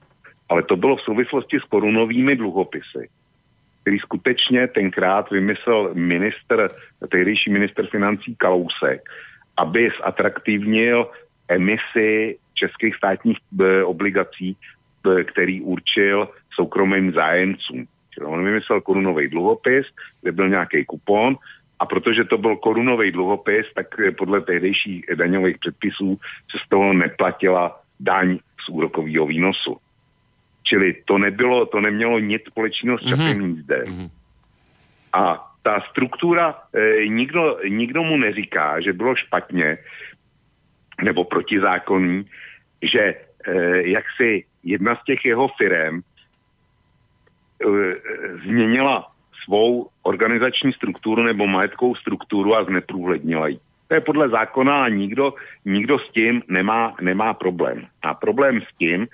ale 0.49 0.63
to 0.63 0.75
bylo 0.75 0.95
v 0.95 1.01
souvislosti 1.01 1.59
s 1.59 1.63
korunovými 1.63 2.35
dluhopisy, 2.35 3.07
který 3.81 3.99
skutečně 3.99 4.67
tenkrát 4.67 5.31
vymyslel 5.31 5.89
minister, 5.93 6.71
tehdejší 7.11 7.51
minister 7.51 7.87
financí 7.87 8.35
Kalousek, 8.35 9.01
aby 9.57 9.89
zatraktivnil 10.05 11.07
emisi 11.47 12.37
českých 12.53 12.95
státních 12.95 13.37
e, 13.39 13.83
obligací, 13.83 14.57
e, 14.57 15.23
který 15.23 15.61
určil 15.61 16.27
soukromým 16.55 17.11
zájemcům. 17.11 17.87
On 18.25 18.43
vymyslel 18.43 18.81
korunový 18.81 19.27
dluhopis, 19.27 19.85
kde 20.21 20.31
byl 20.31 20.49
nějaký 20.49 20.85
kupon 20.85 21.37
a 21.83 21.85
protože 21.85 22.23
to 22.23 22.37
byl 22.37 22.55
korunový 22.55 23.11
dluhopis, 23.11 23.65
tak 23.75 23.87
podle 24.17 24.41
tehdejších 24.41 25.05
daňových 25.15 25.57
předpisů 25.57 26.19
se 26.51 26.57
z 26.65 26.69
toho 26.69 26.93
neplatila 26.93 27.79
daň 27.99 28.39
z 28.65 28.69
úrokového 28.69 29.25
výnosu. 29.25 29.77
Čili 30.63 31.03
to 31.05 31.17
nebylo, 31.17 31.65
to 31.65 31.81
nemělo 31.81 32.19
nic 32.19 32.41
společného 32.47 32.97
s 32.97 33.01
časem 33.01 33.39
mm-hmm. 33.39 33.47
jízde. 33.47 33.83
Mm-hmm. 33.83 34.09
A 35.13 35.51
ta 35.63 35.81
struktura, 35.91 36.55
e, 36.73 37.07
nikdo, 37.07 37.59
nikdo 37.67 38.03
mu 38.03 38.17
neříká, 38.17 38.79
že 38.81 38.93
bylo 38.93 39.15
špatně 39.15 39.77
nebo 41.03 41.23
protizákonný, 41.23 42.23
že 42.81 42.99
e, 42.99 43.15
jak 43.91 44.05
si 44.17 44.45
jedna 44.63 44.95
z 44.95 45.03
těch 45.03 45.25
jeho 45.25 45.47
firm 45.59 45.99
e, 45.99 46.03
změnila 48.47 49.12
svou 49.43 49.89
organizační 50.03 50.73
strukturu 50.73 51.23
nebo 51.23 51.47
majetkovou 51.47 51.95
strukturu 51.95 52.55
a 52.55 52.63
zneprůhlednila 52.63 53.47
ji. 53.47 53.59
To 53.87 53.93
je 53.93 54.01
podle 54.01 54.29
zákona 54.29 54.83
a 54.83 54.89
nikdo, 54.89 55.33
nikdo 55.65 55.99
s 55.99 56.11
tím 56.11 56.41
nemá, 56.47 56.95
nemá 57.01 57.33
problém. 57.33 57.87
A 58.01 58.13
problém 58.13 58.61
s 58.61 58.77
tím, 58.77 59.07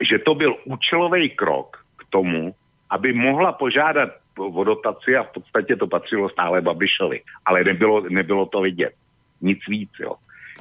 že 0.00 0.18
to 0.18 0.34
byl 0.34 0.56
účelový 0.64 1.30
krok 1.30 1.76
k 1.96 2.04
tomu, 2.10 2.54
aby 2.90 3.12
mohla 3.12 3.52
požádat 3.52 4.10
o 4.38 4.64
dotaci 4.64 5.16
a 5.16 5.22
v 5.22 5.32
podstatě 5.32 5.76
to 5.76 5.86
patřilo 5.86 6.28
stále 6.28 6.60
Babišovi. 6.60 7.20
Ale 7.46 7.64
nebylo, 7.64 8.00
nebylo 8.08 8.46
to 8.46 8.60
vidět. 8.60 8.92
Nic 9.40 9.58
víc, 9.68 9.90
jo. 10.00 10.14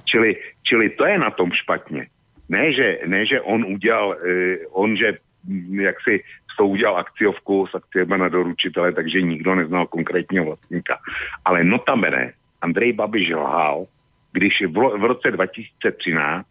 Čili, 0.06 0.36
čili 0.64 0.90
to 0.90 1.06
je 1.06 1.18
na 1.19 1.31
tom 1.31 1.52
špatně. 1.52 2.07
Ne, 2.49 2.73
že, 2.73 2.99
ne, 3.06 3.26
že 3.26 3.41
on 3.41 3.65
udělal, 3.65 4.15
eh, 4.26 4.57
on, 4.72 4.98
že 4.98 5.18
hm, 5.48 5.80
jak 5.80 5.95
si 6.02 6.23
s 6.60 6.61
tou 6.61 6.68
udělal 6.68 6.98
akciovku 6.98 7.68
s 7.72 7.76
akciemi 7.76 8.18
na 8.18 8.30
doručitele, 8.30 8.91
takže 8.91 9.22
nikdo 9.22 9.56
neznal 9.56 9.88
konkrétního 9.88 10.45
vlastníka. 10.45 10.99
Ale 11.45 11.64
notabene 11.64 12.34
Andrej 12.61 12.94
Babiš 12.94 13.30
lhal, 13.30 13.86
když 14.31 14.53
v, 14.68 14.99
v 14.99 15.03
roce 15.03 15.31
2013 15.31 16.48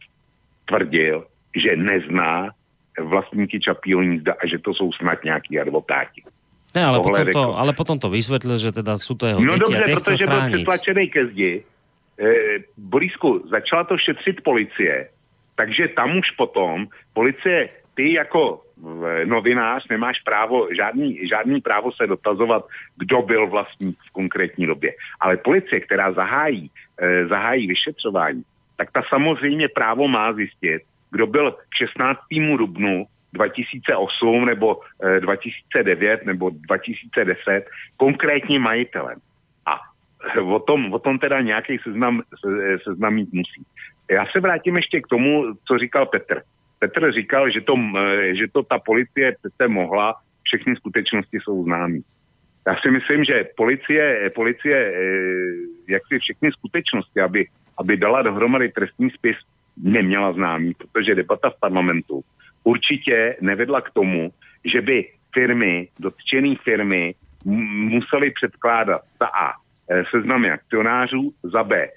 tvrdil, 0.64 1.26
že 1.62 1.76
nezná 1.76 2.48
vlastníky 3.00 3.60
Čapího 3.60 4.00
hnízda 4.00 4.32
a 4.32 4.46
že 4.46 4.58
to 4.58 4.74
jsou 4.74 4.92
snad 4.92 5.24
nějaký 5.24 5.60
advokáti. 5.60 6.22
Ne, 6.74 6.84
ale 6.84 7.00
potom, 7.00 7.26
to, 7.32 7.58
ale 7.58 7.72
potom 7.72 7.98
to 7.98 8.08
vysvětlil, 8.08 8.58
že 8.58 8.72
teda 8.72 8.98
jsou 8.98 9.14
to 9.14 9.26
jeho 9.26 9.40
no 9.40 9.52
děti 9.52 9.72
dobře, 9.72 9.92
a 9.92 9.96
protože 9.96 10.26
byl 10.26 10.40
přitlačený 10.48 11.08
ke 11.08 11.26
zdi. 11.26 11.64
E, 12.20 12.32
Borisku, 12.76 13.44
začala 13.50 13.84
to 13.84 13.98
šetřit 13.98 14.40
policie, 14.40 15.08
takže 15.56 15.88
tam 15.88 16.18
už 16.18 16.30
potom 16.36 16.86
policie, 17.12 17.68
ty 17.94 18.12
jako 18.12 18.67
novinář 19.24 19.88
nemáš 19.88 20.20
právo, 20.20 20.68
žádný, 20.76 21.28
žádný 21.28 21.60
právo 21.60 21.92
se 21.92 22.06
dotazovat, 22.06 22.66
kdo 22.96 23.22
byl 23.22 23.46
vlastník 23.46 23.98
v 24.08 24.12
konkrétní 24.12 24.66
době. 24.66 24.92
Ale 25.20 25.36
policie, 25.36 25.80
která 25.80 26.12
zahájí, 26.12 26.70
e, 27.00 27.26
zahájí 27.26 27.66
vyšetřování, 27.66 28.42
tak 28.76 28.90
ta 28.92 29.02
samozřejmě 29.08 29.68
právo 29.68 30.08
má 30.08 30.32
zjistit, 30.32 30.82
kdo 31.10 31.26
byl 31.26 31.52
k 31.52 31.74
16. 31.78 32.20
dubnu 32.58 33.06
2008 33.32 34.44
nebo 34.44 34.80
e, 35.02 35.20
2009 35.20 36.26
nebo 36.26 36.50
2010 36.50 37.66
konkrétně 37.96 38.58
majitelem. 38.58 39.18
A 39.66 39.80
o 40.42 40.58
tom, 40.58 40.92
o 40.92 40.98
tom 40.98 41.18
teda 41.18 41.40
nějaký 41.40 41.78
seznam, 41.78 42.22
se, 42.40 42.78
seznam 42.84 43.14
mít 43.14 43.32
musí. 43.32 43.62
Já 44.10 44.26
se 44.32 44.40
vrátím 44.40 44.76
ještě 44.76 45.00
k 45.00 45.06
tomu, 45.06 45.44
co 45.68 45.78
říkal 45.78 46.06
Petr. 46.06 46.42
Petr 46.78 47.12
říkal, 47.12 47.50
že 47.50 47.60
to, 47.60 47.74
že 48.38 48.46
to 48.52 48.62
ta 48.62 48.78
policie 48.78 49.36
přece 49.38 49.68
mohla, 49.68 50.14
všechny 50.42 50.76
skutečnosti 50.76 51.38
jsou 51.42 51.64
známé. 51.64 51.98
Já 52.66 52.76
si 52.82 52.90
myslím, 52.90 53.24
že 53.24 53.48
policie, 53.56 54.30
policie 54.34 54.76
e, 54.76 54.92
jak 55.88 56.02
si 56.08 56.18
všechny 56.18 56.52
skutečnosti, 56.52 57.20
aby, 57.20 57.46
aby 57.78 57.96
dala 57.96 58.22
dohromady 58.22 58.68
trestní 58.68 59.10
spis, 59.10 59.36
neměla 59.82 60.32
známý, 60.32 60.74
protože 60.74 61.14
debata 61.14 61.50
v 61.50 61.60
parlamentu 61.60 62.20
určitě 62.64 63.36
nevedla 63.40 63.80
k 63.80 63.90
tomu, 63.90 64.30
že 64.64 64.80
by 64.80 65.08
firmy, 65.34 65.88
dotčené 66.00 66.54
firmy 66.64 67.14
museli 67.44 68.30
předkládat 68.30 69.00
za 69.20 69.26
A 69.26 69.52
e, 69.90 70.04
seznamy 70.10 70.50
akcionářů, 70.50 71.32
za 71.42 71.64
B 71.64 71.88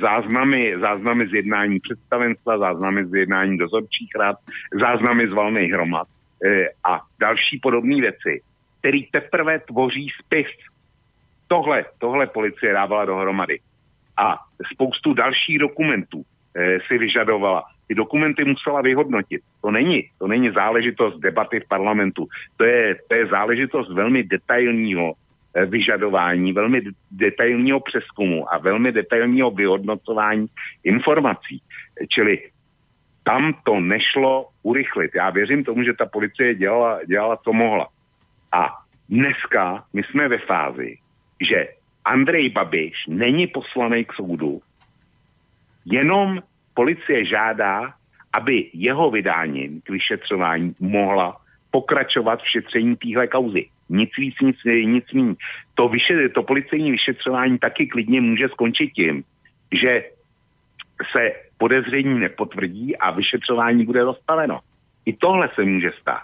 záznamy, 0.00 0.74
záznamy 0.80 1.28
z 1.28 1.34
jednání 1.34 1.80
představenstva, 1.80 2.58
záznamy 2.58 3.06
z 3.06 3.14
jednání 3.14 3.58
dozorčích 3.58 4.10
rad, 4.18 4.36
záznamy 4.80 5.28
z 5.28 5.32
valných 5.32 5.72
hromad 5.72 6.08
e, 6.44 6.68
a 6.84 7.00
další 7.20 7.58
podobné 7.62 8.00
věci, 8.00 8.42
který 8.78 9.06
teprve 9.06 9.58
tvoří 9.58 10.08
spis. 10.24 10.46
Tohle, 11.48 11.84
tohle 11.98 12.26
policie 12.26 12.72
dávala 12.72 13.04
dohromady. 13.04 13.60
A 14.16 14.36
spoustu 14.72 15.14
dalších 15.14 15.58
dokumentů, 15.58 16.24
Eh, 16.56 16.78
si 16.86 16.98
vyžadovala. 16.98 17.64
Ty 17.88 17.94
dokumenty 17.94 18.44
musela 18.44 18.82
vyhodnotit. 18.82 19.40
To 19.62 19.70
není, 19.70 20.08
to 20.18 20.26
není 20.26 20.50
záležitost 20.50 21.18
debaty 21.18 21.60
v 21.60 21.68
parlamentu. 21.68 22.28
To 22.56 22.64
je, 22.64 22.96
to 23.08 23.14
je 23.14 23.26
záležitost 23.26 23.92
velmi 23.92 24.22
detailního 24.22 25.12
eh, 25.12 25.16
vyžadování, 25.66 26.52
velmi 26.52 26.80
detailního 27.10 27.80
přeskumu 27.80 28.54
a 28.54 28.58
velmi 28.58 28.92
detailního 28.92 29.50
vyhodnocování 29.50 30.46
informací. 30.84 31.62
Čili 32.14 32.50
tam 33.24 33.54
to 33.64 33.80
nešlo 33.80 34.48
urychlit. 34.62 35.10
Já 35.14 35.30
věřím 35.30 35.64
tomu, 35.64 35.82
že 35.82 35.92
ta 35.92 36.06
policie 36.06 36.54
dělala, 36.54 37.04
dělala 37.04 37.36
co 37.36 37.52
mohla. 37.52 37.88
A 38.52 38.68
dneska 39.08 39.84
my 39.92 40.02
jsme 40.02 40.28
ve 40.28 40.38
fázi, 40.38 40.96
že 41.40 41.68
Andrej 42.04 42.48
Babiš 42.48 42.94
není 43.08 43.46
poslaný 43.46 44.04
k 44.04 44.12
soudu, 44.12 44.60
Jenom 45.84 46.42
policie 46.74 47.24
žádá, 47.26 47.94
aby 48.32 48.70
jeho 48.72 49.10
vydáním 49.10 49.80
k 49.80 49.90
vyšetřování 49.90 50.74
mohla 50.80 51.36
pokračovat 51.70 52.40
v 52.42 52.50
šetření 52.50 52.96
téhle 52.96 53.26
kauzy. 53.26 53.68
Nic 53.88 54.10
víc, 54.18 54.34
nic, 54.42 54.56
nic 54.64 55.04
méně. 55.12 55.34
To, 55.74 55.88
vyše, 55.88 56.28
to 56.28 56.42
policejní 56.42 56.90
vyšetřování 56.90 57.58
taky 57.58 57.86
klidně 57.86 58.20
může 58.20 58.48
skončit 58.48 58.90
tím, 58.90 59.24
že 59.82 60.04
se 61.16 61.32
podezření 61.58 62.20
nepotvrdí 62.20 62.96
a 62.96 63.10
vyšetřování 63.10 63.84
bude 63.84 64.04
zastaveno. 64.04 64.60
I 65.06 65.12
tohle 65.12 65.48
se 65.54 65.64
může 65.64 65.90
stát. 66.00 66.22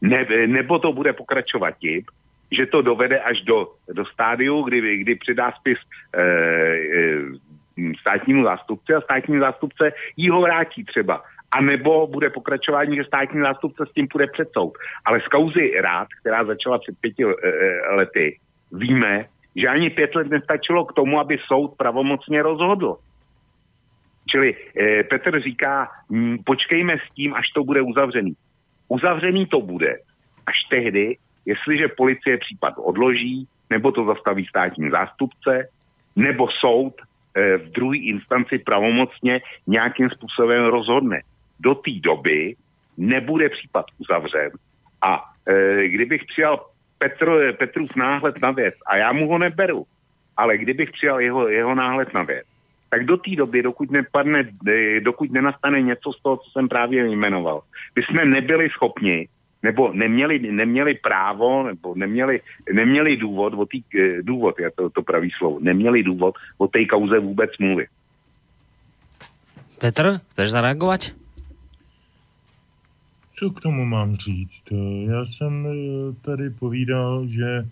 Ne, 0.00 0.26
nebo 0.46 0.78
to 0.78 0.92
bude 0.92 1.12
pokračovat 1.12 1.70
tím, 1.70 2.02
že 2.50 2.66
to 2.66 2.82
dovede 2.82 3.20
až 3.20 3.42
do, 3.42 3.68
do 3.92 4.04
stádiu, 4.04 4.62
kdy, 4.62 4.96
kdy 4.96 5.14
přidá 5.14 5.52
spis 5.52 5.78
e, 6.14 6.22
e, 6.22 7.94
státnímu 8.00 8.44
zástupci 8.44 8.94
a 8.94 9.00
státní 9.00 9.38
zástupce 9.38 9.92
jí 10.16 10.30
ho 10.30 10.40
vrátí 10.40 10.84
třeba. 10.84 11.22
A 11.52 11.60
nebo 11.60 12.06
bude 12.06 12.30
pokračování, 12.30 12.96
že 12.96 13.04
státní 13.04 13.40
zástupce 13.40 13.86
s 13.86 13.92
tím 13.92 14.08
půjde 14.08 14.26
před 14.32 14.48
soud. 14.52 14.72
Ale 15.04 15.20
z 15.20 15.28
kauzy 15.28 15.72
rád, 15.80 16.08
která 16.20 16.44
začala 16.44 16.78
před 16.78 16.94
pěti 17.00 17.24
e, 17.24 17.94
lety, 17.94 18.38
víme, 18.72 19.24
že 19.56 19.68
ani 19.68 19.90
pět 19.90 20.14
let 20.14 20.30
nestačilo 20.30 20.84
k 20.84 20.92
tomu, 20.92 21.20
aby 21.20 21.38
soud 21.46 21.76
pravomocně 21.76 22.42
rozhodl. 22.42 22.96
Čili 24.30 24.56
e, 24.76 25.04
Petr 25.04 25.40
říká, 25.40 25.88
m, 26.10 26.38
počkejme 26.46 26.96
s 26.98 27.14
tím, 27.14 27.34
až 27.34 27.46
to 27.54 27.64
bude 27.64 27.80
uzavřený. 27.82 28.32
Uzavřený 28.88 29.46
to 29.46 29.60
bude 29.60 29.96
až 30.46 30.56
tehdy, 30.70 31.16
jestliže 31.46 31.88
policie 31.88 32.38
případ 32.38 32.74
odloží, 32.76 33.48
nebo 33.70 33.92
to 33.92 34.04
zastaví 34.04 34.46
státní 34.46 34.90
zástupce, 34.90 35.68
nebo 36.16 36.48
soud 36.60 36.94
Eh, 37.34 37.56
v 37.56 37.70
druhé 37.70 37.96
instanci 37.96 38.58
pravomocně 38.58 39.40
nějakým 39.66 40.10
způsobem 40.10 40.64
rozhodne. 40.64 41.20
Do 41.60 41.74
té 41.74 41.90
doby 42.00 42.54
nebude 42.96 43.48
případ 43.48 43.86
uzavřen 43.98 44.50
a 45.02 45.24
e, 45.48 45.88
kdybych 45.88 46.24
přijal 46.24 46.66
Petr, 46.98 47.52
Petrův 47.58 47.96
náhled 47.96 48.42
na 48.42 48.50
věc, 48.50 48.74
a 48.86 48.96
já 48.96 49.12
mu 49.12 49.28
ho 49.28 49.38
neberu, 49.38 49.86
ale 50.36 50.58
kdybych 50.58 50.90
přijal 50.90 51.20
jeho, 51.20 51.48
jeho 51.48 51.74
náhled 51.74 52.14
na 52.14 52.22
věc, 52.22 52.46
tak 52.90 53.04
do 53.04 53.16
té 53.16 53.30
doby, 53.36 53.62
dokud, 53.62 53.90
nepadne, 53.90 54.48
dokud 55.00 55.32
nenastane 55.32 55.82
něco 55.82 56.12
z 56.12 56.22
toho, 56.22 56.36
co 56.36 56.50
jsem 56.50 56.68
právě 56.68 57.06
jmenoval, 57.08 57.62
by 57.94 58.02
jsme 58.02 58.24
nebyli 58.24 58.68
schopni 58.70 59.28
nebo 59.62 59.92
neměli, 59.92 60.38
neměli 60.38 60.94
právo, 60.94 61.62
nebo 61.62 61.94
neměli, 61.94 62.40
neměli 62.72 63.16
důvod, 63.16 63.54
o 63.54 63.66
tý, 63.66 63.82
eh, 63.98 64.22
důvod, 64.22 64.60
je 64.60 64.70
to, 64.70 64.90
to 64.90 65.02
pravý 65.02 65.30
slovo, 65.38 65.58
neměli 65.60 66.02
důvod 66.02 66.34
o 66.58 66.68
té 66.68 66.84
kauze 66.84 67.18
vůbec 67.18 67.50
mluvit. 67.58 67.88
Petr, 69.78 70.20
chceš 70.30 70.50
zareagovat? 70.50 71.00
Co 73.40 73.50
k 73.50 73.60
tomu 73.60 73.84
mám 73.84 74.16
říct? 74.16 74.64
Já 75.06 75.26
jsem 75.26 75.66
tady 76.20 76.50
povídal, 76.50 77.26
že 77.26 77.66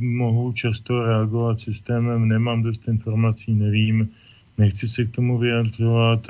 mohu 0.00 0.52
často 0.52 1.04
reagovat 1.04 1.60
systémem, 1.60 2.28
nemám 2.28 2.62
dost 2.62 2.88
informací, 2.88 3.54
nevím, 3.54 4.08
nechci 4.58 4.88
se 4.88 5.04
k 5.04 5.10
tomu 5.10 5.38
vyjadřovat, 5.38 6.26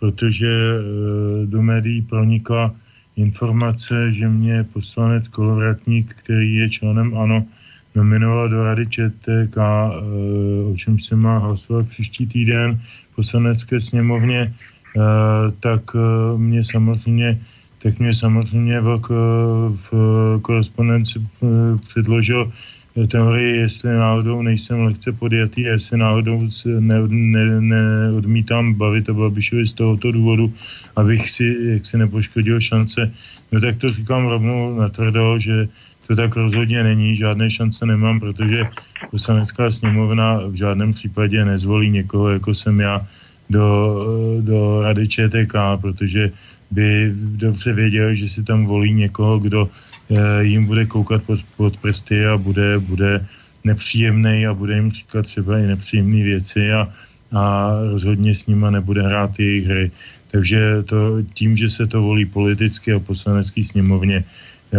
protože 0.00 0.48
do 1.44 1.62
médií 1.62 2.02
pronikla 2.02 2.74
informace, 3.16 4.12
že 4.12 4.28
mě 4.28 4.64
poslanec 4.72 5.28
Kolovratník, 5.28 6.14
který 6.14 6.54
je 6.54 6.70
členem 6.70 7.18
ANO, 7.18 7.44
nominoval 7.94 8.48
do 8.48 8.64
Rady 8.64 8.86
ČTK, 8.86 9.56
o 10.72 10.76
čem 10.76 10.98
se 10.98 11.16
má 11.16 11.38
hlasovat 11.38 11.88
příští 11.88 12.26
týden 12.26 12.80
v 13.12 13.16
poslanecké 13.16 13.80
sněmovně, 13.80 14.54
tak 15.60 15.96
mě 16.36 16.64
samozřejmě 16.64 17.40
tak 17.82 17.98
mě 17.98 18.14
samozřejmě 18.14 18.80
v, 18.80 18.98
v 19.90 19.90
korespondenci 20.42 21.22
předložil 21.86 22.52
teorii, 23.08 23.56
jestli 23.56 23.94
náhodou 23.94 24.42
nejsem 24.42 24.80
lehce 24.80 25.12
podjatý, 25.12 25.62
jestli 25.62 25.98
náhodou 25.98 26.40
ne, 26.78 26.96
ne, 27.08 27.60
neodmítám 27.60 28.74
bavit 28.74 29.08
o 29.08 29.14
Babišovi 29.14 29.66
z 29.66 29.72
tohoto 29.72 30.12
důvodu, 30.12 30.52
abych 30.96 31.30
si 31.30 31.56
jak 31.60 31.86
si 31.86 31.98
nepoškodil 31.98 32.60
šance. 32.60 33.10
No 33.52 33.60
tak 33.60 33.76
to 33.76 33.92
říkám 33.92 34.26
rovnou 34.26 34.78
natvrdo, 34.78 35.38
že 35.38 35.68
to 36.06 36.16
tak 36.16 36.36
rozhodně 36.36 36.82
není, 36.82 37.16
žádné 37.16 37.50
šance 37.50 37.86
nemám, 37.86 38.20
protože 38.20 38.64
poslanecká 39.10 39.70
sněmovna 39.70 40.40
v 40.48 40.54
žádném 40.54 40.92
případě 40.92 41.44
nezvolí 41.44 41.90
někoho, 41.90 42.30
jako 42.30 42.54
jsem 42.54 42.80
já, 42.80 43.06
do, 43.50 43.96
do 44.40 44.82
Rady 44.82 45.08
ČTK, 45.08 45.54
protože 45.80 46.32
by 46.72 47.12
dobře 47.14 47.72
věděl, 47.72 48.14
že 48.14 48.28
si 48.28 48.40
tam 48.42 48.66
volí 48.66 48.92
někoho, 48.92 49.38
kdo 49.38 49.68
eh, 49.68 50.44
jim 50.44 50.64
bude 50.64 50.86
koukat 50.86 51.22
pod, 51.22 51.40
pod 51.56 51.76
prsty 51.76 52.26
a 52.26 52.36
bude, 52.36 52.78
bude 52.78 53.26
nepříjemný 53.64 54.46
a 54.46 54.54
bude 54.54 54.74
jim 54.74 54.90
říkat 54.90 55.26
třeba 55.26 55.58
i 55.58 55.66
nepříjemné 55.66 56.22
věci 56.24 56.72
a, 56.72 56.88
a 57.32 57.72
rozhodně 57.92 58.34
s 58.34 58.46
nima 58.46 58.70
nebude 58.70 59.02
hrát 59.02 59.38
jejich 59.38 59.66
hry. 59.66 59.90
Takže 60.30 60.82
to, 60.88 61.20
tím, 61.34 61.56
že 61.56 61.70
se 61.70 61.86
to 61.86 62.02
volí 62.02 62.24
politicky 62.24 62.92
a 62.92 62.98
poslanecký 62.98 63.64
sněmovně, 63.64 64.24
eh, 64.24 64.78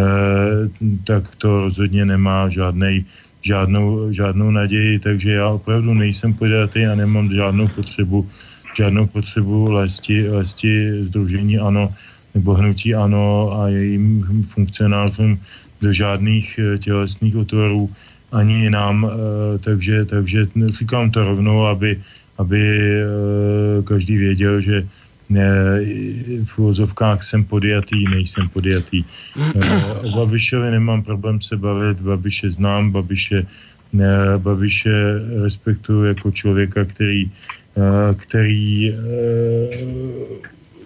tak 1.05 1.29
to 1.37 1.69
rozhodně 1.69 2.05
nemá 2.05 2.49
žádnej, 2.49 3.05
žádnou, 3.41 4.09
žádnou 4.09 4.51
naději, 4.51 4.99
takže 4.99 5.31
já 5.31 5.47
opravdu 5.47 5.93
nejsem 5.93 6.33
podatý 6.33 6.85
a 6.89 6.95
nemám 6.95 7.29
žádnou 7.29 7.67
potřebu 7.67 8.25
žádnou 8.77 9.07
potřebu 9.07 9.71
lésti, 9.71 10.29
lésti 10.29 11.03
združení 11.03 11.59
ANO 11.59 11.93
nebo 12.33 12.53
hnutí 12.53 12.95
ANO 12.95 13.53
a 13.61 13.69
jejím 13.69 14.23
funkcionářům 14.49 15.39
do 15.81 15.93
žádných 15.93 16.59
eh, 16.59 16.77
tělesných 16.77 17.35
otvorů 17.35 17.89
ani 18.31 18.69
nám, 18.69 19.05
eh, 19.05 19.11
takže, 19.59 20.05
takže 20.05 20.47
říkám 20.79 21.11
to 21.11 21.23
rovnou, 21.23 21.65
aby, 21.65 22.01
aby 22.37 22.61
eh, 22.61 23.83
každý 23.83 24.17
věděl, 24.17 24.61
že 24.61 24.87
v 26.45 26.59
úvozovkách 26.59 27.23
jsem 27.23 27.41
podjatý, 27.43 28.05
nejsem 28.05 28.49
podjatý. 28.53 29.01
O 30.05 30.09
Babišovi 30.13 30.77
nemám 30.77 31.01
problém 31.01 31.41
se 31.41 31.57
bavit, 31.57 31.97
Babiše 31.97 32.53
znám, 32.53 32.91
Babiše, 32.91 33.47
Babiše 34.37 34.93
respektuju 35.41 36.03
jako 36.03 36.31
člověka, 36.31 36.85
který 36.85 37.31
který 38.17 38.89
eh, 38.89 38.97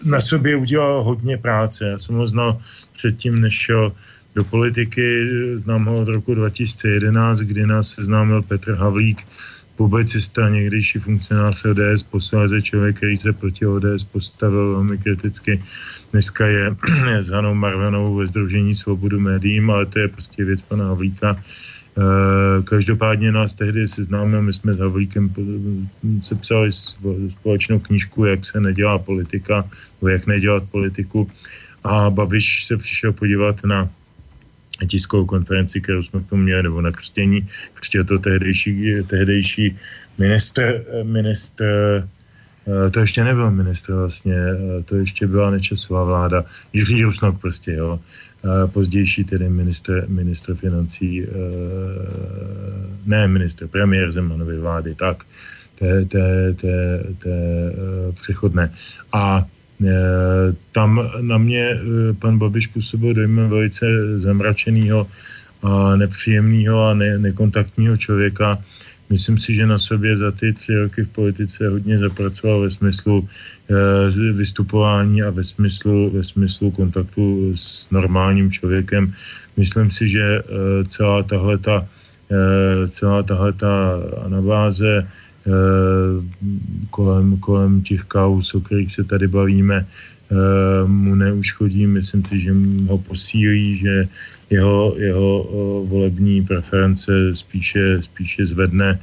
na 0.06 0.22
sobě 0.22 0.56
udělal 0.56 1.04
hodně 1.04 1.38
práce. 1.38 1.86
Já 1.86 2.00
jsem 2.00 2.16
ho 2.16 2.28
znal 2.28 2.62
předtím, 2.96 3.42
než 3.42 3.56
šel 3.56 3.92
do 4.36 4.44
politiky, 4.44 5.28
znám 5.56 5.86
ho 5.86 6.02
od 6.02 6.08
roku 6.08 6.36
2011, 6.36 7.40
kdy 7.40 7.68
nás 7.68 7.90
seznámil 7.90 8.42
Petr 8.42 8.74
Havlík, 8.74 9.28
publicista, 9.76 10.50
někdejší 10.50 11.00
funkcionář 11.00 11.66
ODS, 11.66 12.04
posléze 12.04 12.62
člověk, 12.62 12.98
který 12.98 13.18
se 13.18 13.34
proti 13.34 13.66
ODS 13.66 14.04
postavil 14.12 14.72
velmi 14.72 14.98
kriticky. 14.98 15.64
Dneska 16.12 16.48
je 16.48 16.76
s 17.20 17.30
Hanou 17.30 17.54
Marvanou 17.54 18.16
ve 18.16 18.28
Združení 18.28 18.76
svobodu 18.76 19.20
médiím, 19.20 19.70
ale 19.70 19.86
to 19.86 20.00
je 20.00 20.08
prostě 20.08 20.46
věc 20.46 20.62
pana 20.62 20.86
Havlíka. 20.86 21.38
Eh, 21.98 22.64
každopádně 22.64 23.32
nás 23.32 23.54
tehdy 23.54 23.88
seznámil, 23.88 24.42
my 24.42 24.54
jsme 24.54 24.74
s 24.74 24.80
Havlíkem 24.80 25.34
sepsali 26.22 26.72
společnou 27.30 27.80
knížku, 27.80 28.26
jak 28.26 28.46
se 28.46 28.62
nedělá 28.62 29.00
politika, 29.00 29.66
nebo 30.02 30.10
jak 30.10 30.28
nedělat 30.28 30.64
politiku. 30.72 31.32
A 31.84 32.10
Babiš 32.10 32.66
se 32.66 32.78
přišel 32.78 33.14
podívat 33.14 33.66
na 33.66 33.90
tiskovou 34.88 35.26
konferenci, 35.26 35.82
kterou 35.82 36.04
jsme 36.04 36.24
tomu 36.24 36.44
měli, 36.44 36.64
nebo 36.64 36.82
na 36.82 36.92
křtění. 36.92 37.50
Křtěl 37.74 38.04
to 38.04 38.20
tehdejší, 38.20 38.94
tehdejší 39.08 39.78
ministr, 40.18 40.86
ministr 41.04 41.66
eh, 42.68 42.90
to 42.90 43.00
ještě 43.00 43.24
nebyl 43.24 43.52
ministr 43.52 43.94
vlastně, 43.94 44.38
eh, 44.38 44.84
to 44.86 44.96
ještě 44.96 45.28
byla 45.28 45.50
nečasová 45.50 46.04
vláda, 46.04 46.46
Jiří 46.74 47.04
Rusnok 47.04 47.42
prostě, 47.42 47.74
jo 47.74 48.00
pozdější 48.68 49.24
tedy 49.24 49.50
ministr, 49.50 50.06
ministr 50.08 50.56
financí, 50.56 51.24
eh, 51.24 51.28
ne 53.06 53.28
ministr, 53.28 53.68
premiér 53.68 54.12
Zemanovy 54.12 54.60
vlády, 54.60 54.96
tak, 54.96 55.24
té, 55.80 56.06
té 56.54 57.04
eh, 57.26 58.12
přechodné. 58.22 58.74
A 59.14 59.46
eh, 59.86 60.56
tam 60.72 61.10
na 61.22 61.38
mě 61.38 61.80
pan 62.20 62.38
Babiš 62.38 62.68
působil 62.68 63.14
dojmem 63.14 63.50
velice 63.50 63.86
zamračeného 64.20 65.08
a 65.64 65.96
nepříjemného 65.96 66.88
a 66.88 66.94
ne, 66.94 67.18
nekontaktního 67.18 67.98
člověka. 67.98 68.58
Myslím 69.10 69.38
si, 69.40 69.56
že 69.56 69.66
na 69.66 69.80
sobě 69.80 70.18
za 70.18 70.32
ty 70.32 70.54
tři 70.54 70.76
roky 70.76 71.02
v 71.04 71.10
politice 71.10 71.68
hodně 71.68 72.00
zapracoval 72.00 72.62
ve 72.62 72.72
smyslu 72.72 73.30
vystupování 74.34 75.24
a 75.24 75.30
ve 75.30 75.44
smyslu, 75.44 76.10
ve 76.10 76.24
smyslu 76.24 76.72
kontaktu 76.72 77.54
s 77.56 77.88
normálním 77.92 78.52
člověkem. 78.52 79.14
Myslím 79.58 79.92
si, 79.92 80.10
že 80.10 80.24
eh, 80.24 80.44
celá 80.88 81.24
tahle 81.24 81.58
ta, 81.58 81.88
eh, 82.32 82.88
celá 82.88 83.24
tahle 83.24 83.54
ta 83.54 84.00
anabáze 84.26 85.08
kolem, 86.90 87.38
kolem 87.40 87.82
těch 87.82 88.04
kaus, 88.12 88.52
o 88.52 88.60
kterých 88.60 88.94
se 88.94 89.04
tady 89.04 89.32
bavíme, 89.32 89.88
mu 90.84 91.16
neuškodí. 91.16 91.88
Myslím 91.88 92.20
si, 92.28 92.40
že 92.40 92.52
ho 92.92 92.98
posílí, 93.00 93.80
že 93.80 94.08
jeho, 94.50 94.96
jeho 95.00 95.32
volební 95.88 96.44
preference 96.44 97.12
spíše, 97.32 98.04
spíše 98.04 98.46
zvedne. 98.46 99.00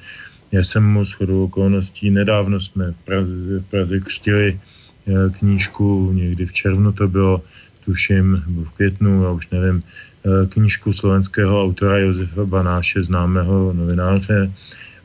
Já 0.52 0.64
jsem 0.64 0.84
mu 0.84 1.04
shodou 1.04 1.44
okolností, 1.44 2.10
nedávno 2.10 2.60
jsme 2.60 2.92
v 2.92 3.04
Praze, 3.04 3.32
v 3.58 3.64
Praze 3.70 4.00
křtili 4.00 4.60
eh, 5.06 5.12
knížku, 5.38 6.12
někdy 6.12 6.46
v 6.46 6.52
červnu 6.52 6.92
to 6.92 7.08
bylo, 7.08 7.42
tuším, 7.84 8.42
v 8.46 8.70
květnu, 8.76 9.22
já 9.22 9.30
už 9.30 9.48
nevím, 9.50 9.82
eh, 9.82 10.46
knížku 10.46 10.92
slovenského 10.92 11.62
autora 11.62 11.98
Josefa 11.98 12.44
Banáše, 12.44 13.02
známého 13.02 13.72
novináře. 13.72 14.52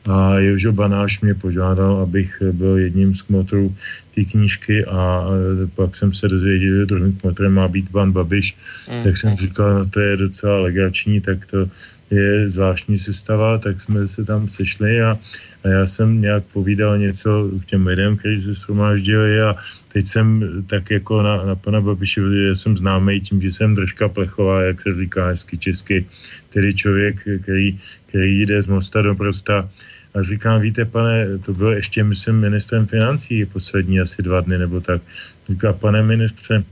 A 0.08 0.38
Jožo 0.38 0.72
Banáš 0.72 1.20
mě 1.20 1.34
požádal, 1.34 1.96
abych 1.96 2.42
byl 2.52 2.76
jedním 2.78 3.14
z 3.14 3.22
kmotrů 3.22 3.76
té 4.14 4.24
knížky 4.24 4.84
a 4.84 5.24
eh, 5.28 5.66
pak 5.74 5.96
jsem 5.96 6.14
se 6.14 6.28
dozvěděl, 6.28 6.78
že 6.78 6.86
druhým 6.86 7.12
kmotrem 7.12 7.52
má 7.52 7.68
být 7.68 7.92
pan 7.92 8.12
Babiš, 8.12 8.56
mm. 8.92 9.02
tak 9.02 9.18
jsem 9.18 9.36
říkal, 9.36 9.74
no 9.74 9.86
to 9.86 10.00
je 10.00 10.16
docela 10.16 10.56
legrační, 10.60 11.20
tak 11.20 11.46
to 11.46 11.68
je 12.10 12.50
zvláštní 12.50 12.98
sestava, 12.98 13.58
tak 13.58 13.80
jsme 13.80 14.08
se 14.08 14.24
tam 14.24 14.48
sešli 14.48 15.02
a, 15.02 15.18
a 15.64 15.68
já 15.68 15.86
jsem 15.86 16.20
nějak 16.20 16.44
povídal 16.44 16.98
něco 16.98 17.50
k 17.62 17.64
těm 17.64 17.86
lidem, 17.86 18.16
kteří 18.16 18.42
se 18.42 18.54
shromáždili 18.54 19.42
a 19.42 19.56
teď 19.92 20.06
jsem 20.06 20.26
tak 20.66 20.90
jako 20.90 21.22
na, 21.22 21.44
na 21.44 21.54
pana 21.54 21.80
Babiše, 21.80 22.20
já 22.20 22.54
jsem 22.54 22.76
známý 22.76 23.20
tím, 23.20 23.42
že 23.42 23.52
jsem 23.52 23.74
držka 23.74 24.08
plechová, 24.08 24.62
jak 24.62 24.82
se 24.82 24.94
říká 24.94 25.26
hezky 25.26 25.58
česky, 25.58 26.06
tedy 26.52 26.74
člověk, 26.74 27.22
který, 27.42 27.78
který 28.06 28.42
jde 28.42 28.62
z 28.62 28.66
mosta 28.66 29.02
do 29.02 29.14
prosta 29.14 29.70
a 30.14 30.22
říkám, 30.22 30.60
víte, 30.60 30.84
pane, 30.84 31.38
to 31.38 31.54
byl 31.54 31.72
ještě, 31.72 32.04
myslím, 32.04 32.40
ministrem 32.40 32.86
financí 32.86 33.46
poslední 33.46 34.00
asi 34.00 34.22
dva 34.22 34.40
dny 34.40 34.58
nebo 34.58 34.80
tak. 34.80 35.02
Říká, 35.48 35.72
pane 35.72 36.02
ministře, 36.02 36.64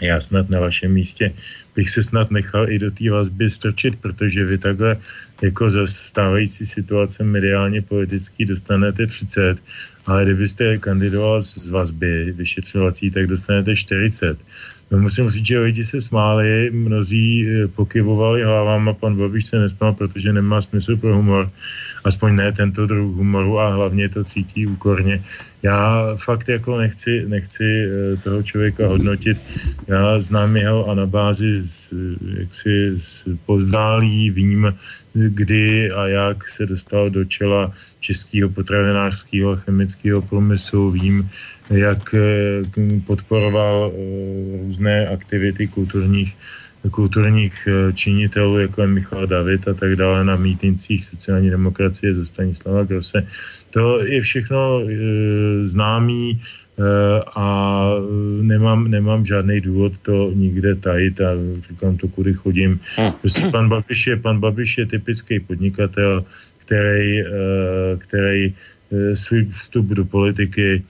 já 0.00 0.20
snad 0.20 0.50
na 0.50 0.60
vašem 0.60 0.92
místě 0.92 1.32
bych 1.78 1.90
se 1.90 2.02
snad 2.02 2.30
nechal 2.30 2.70
i 2.70 2.78
do 2.78 2.90
té 2.90 3.10
vazby 3.10 3.50
strčit, 3.50 4.02
protože 4.02 4.44
vy 4.44 4.58
takhle 4.58 4.96
jako 5.42 5.70
za 5.70 5.86
stávající 5.86 6.66
situace 6.66 7.22
mediálně 7.24 7.82
politický 7.82 8.44
dostanete 8.44 9.06
30, 9.06 9.62
ale 10.06 10.24
kdybyste 10.24 10.78
kandidoval 10.78 11.38
z 11.42 11.70
vazby 11.70 12.34
vyšetřovací, 12.34 13.10
tak 13.10 13.26
dostanete 13.26 13.76
40. 13.76 14.38
No 14.90 14.98
musím 14.98 15.30
říct, 15.30 15.46
že 15.46 15.58
lidi 15.58 15.84
se 15.84 16.00
smáli, 16.00 16.70
mnozí 16.74 17.46
eh, 17.46 17.68
pokyvovali 17.68 18.42
hlavama, 18.42 18.98
pan 18.98 19.14
Babiš 19.14 19.46
se 19.46 19.58
nesmál, 19.58 19.94
protože 19.94 20.32
nemá 20.32 20.62
smysl 20.62 20.96
pro 20.96 21.14
humor. 21.14 21.50
Aspoň 22.04 22.36
ne 22.36 22.52
tento 22.52 22.86
druh 22.86 23.14
humoru 23.14 23.60
a 23.60 23.74
hlavně 23.74 24.08
to 24.08 24.24
cítí 24.24 24.66
úkorně. 24.66 25.22
Já 25.62 26.16
fakt 26.16 26.48
jako 26.48 26.78
nechci, 26.78 27.24
nechci 27.26 27.64
eh, 27.64 28.16
toho 28.16 28.42
člověka 28.42 28.86
hodnotit. 28.86 29.38
Já 29.86 30.20
znám 30.20 30.56
jeho 30.56 30.88
a 30.88 30.94
na 30.94 31.06
bázi 31.06 31.62
z, 31.62 31.90
jaksi 32.38 32.92
z 32.96 33.24
pozdálí 33.46 34.30
vím, 34.30 34.74
kdy 35.14 35.90
a 35.90 36.06
jak 36.06 36.48
se 36.48 36.66
dostal 36.66 37.10
do 37.10 37.24
čela 37.24 37.72
českého 38.00 38.48
potravinářského 38.48 39.52
a 39.52 39.56
chemického 39.56 40.22
průmyslu. 40.22 40.90
Vím, 40.90 41.30
jak 41.70 42.14
eh, 42.14 42.62
podporoval 43.06 43.92
eh, 43.92 43.98
různé 44.62 45.08
aktivity 45.08 45.66
kulturních 45.68 46.36
kulturních 46.90 47.68
činitelů, 47.94 48.58
jako 48.58 48.80
je 48.82 48.86
Michal 48.86 49.26
David 49.26 49.68
a 49.68 49.74
tak 49.74 49.96
dále 49.96 50.24
na 50.24 50.36
mítincích 50.36 51.04
sociální 51.04 51.50
demokracie 51.50 52.14
ze 52.14 52.26
Stanislava 52.26 52.84
Grosse. 52.84 53.26
To 53.70 54.04
je 54.04 54.20
všechno 54.20 54.80
e, 54.80 54.86
známý 55.68 56.26
e, 56.32 56.40
a 57.36 57.46
nemám, 58.42 58.90
nemám 58.90 59.26
žádný 59.26 59.60
důvod 59.60 59.92
to 60.02 60.32
nikde 60.34 60.74
tajit 60.74 61.20
a 61.20 61.32
říkám 61.68 61.96
to, 61.96 62.08
kudy 62.08 62.34
chodím. 62.34 62.80
Prostě 63.20 63.48
pan 63.52 63.68
Babiš 63.68 64.06
je, 64.06 64.16
pan 64.16 64.40
Babiš 64.40 64.78
je 64.78 64.86
typický 64.86 65.40
podnikatel, 65.40 66.24
který, 66.58 67.20
e, 67.20 67.26
který 67.98 68.54
svůj 69.14 69.44
vstup 69.44 69.86
do 69.86 70.04
politiky 70.04 70.82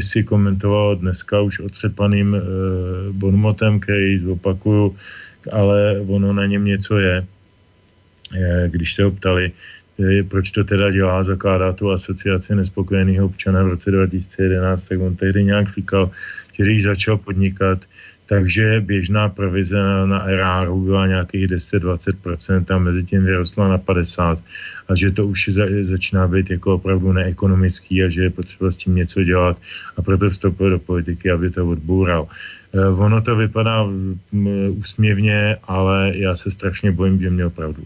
si 0.00 0.24
komentoval 0.24 0.96
dneska 0.96 1.40
už 1.40 1.58
otřepaným 1.58 2.36
Bonmotem, 3.12 3.80
který 3.80 4.18
zopakuju, 4.18 4.96
ale 5.52 6.00
ono 6.06 6.32
na 6.32 6.46
něm 6.46 6.64
něco 6.64 6.98
je. 6.98 7.24
Když 8.68 8.94
se 8.94 9.02
ho 9.02 9.10
ptali, 9.10 9.52
proč 10.28 10.50
to 10.50 10.64
teda 10.64 10.90
dělá, 10.90 11.24
zakládá 11.24 11.72
tu 11.72 11.90
asociaci 11.90 12.54
nespokojeného 12.54 13.26
občana 13.26 13.62
v 13.62 13.68
roce 13.68 13.90
2011, 13.90 14.84
tak 14.84 15.00
on 15.00 15.16
tehdy 15.16 15.44
nějak 15.44 15.74
říkal, 15.74 16.10
že 16.52 16.64
když 16.64 16.82
začal 16.82 17.18
podnikat, 17.18 17.78
takže 18.26 18.80
běžná 18.80 19.28
provize 19.28 19.76
na, 19.76 20.06
na 20.06 20.26
RR 20.26 20.72
byla 20.72 21.06
nějakých 21.06 21.46
10-20% 21.48 22.64
a 22.74 22.78
mezi 22.78 23.04
tím 23.04 23.24
vyrostla 23.24 23.68
na 23.68 23.78
50% 23.78 24.38
a 24.88 24.94
že 24.94 25.10
to 25.10 25.26
už 25.26 25.48
za, 25.48 25.64
začíná 25.82 26.28
být 26.28 26.50
jako 26.50 26.74
opravdu 26.74 27.12
neekonomický 27.12 28.04
a 28.04 28.08
že 28.08 28.22
je 28.22 28.30
potřeba 28.30 28.70
s 28.70 28.76
tím 28.76 28.94
něco 28.94 29.24
dělat 29.24 29.56
a 29.96 30.02
proto 30.02 30.30
vstoupil 30.30 30.70
do 30.70 30.78
politiky, 30.78 31.30
aby 31.30 31.50
to 31.50 31.68
odboural. 31.68 32.28
E, 32.72 32.88
ono 32.88 33.20
to 33.20 33.36
vypadá 33.36 33.86
úsměvně, 34.70 35.56
ale 35.64 36.12
já 36.14 36.36
se 36.36 36.50
strašně 36.50 36.92
bojím, 36.92 37.20
že 37.20 37.30
měl 37.30 37.50
pravdu. 37.50 37.84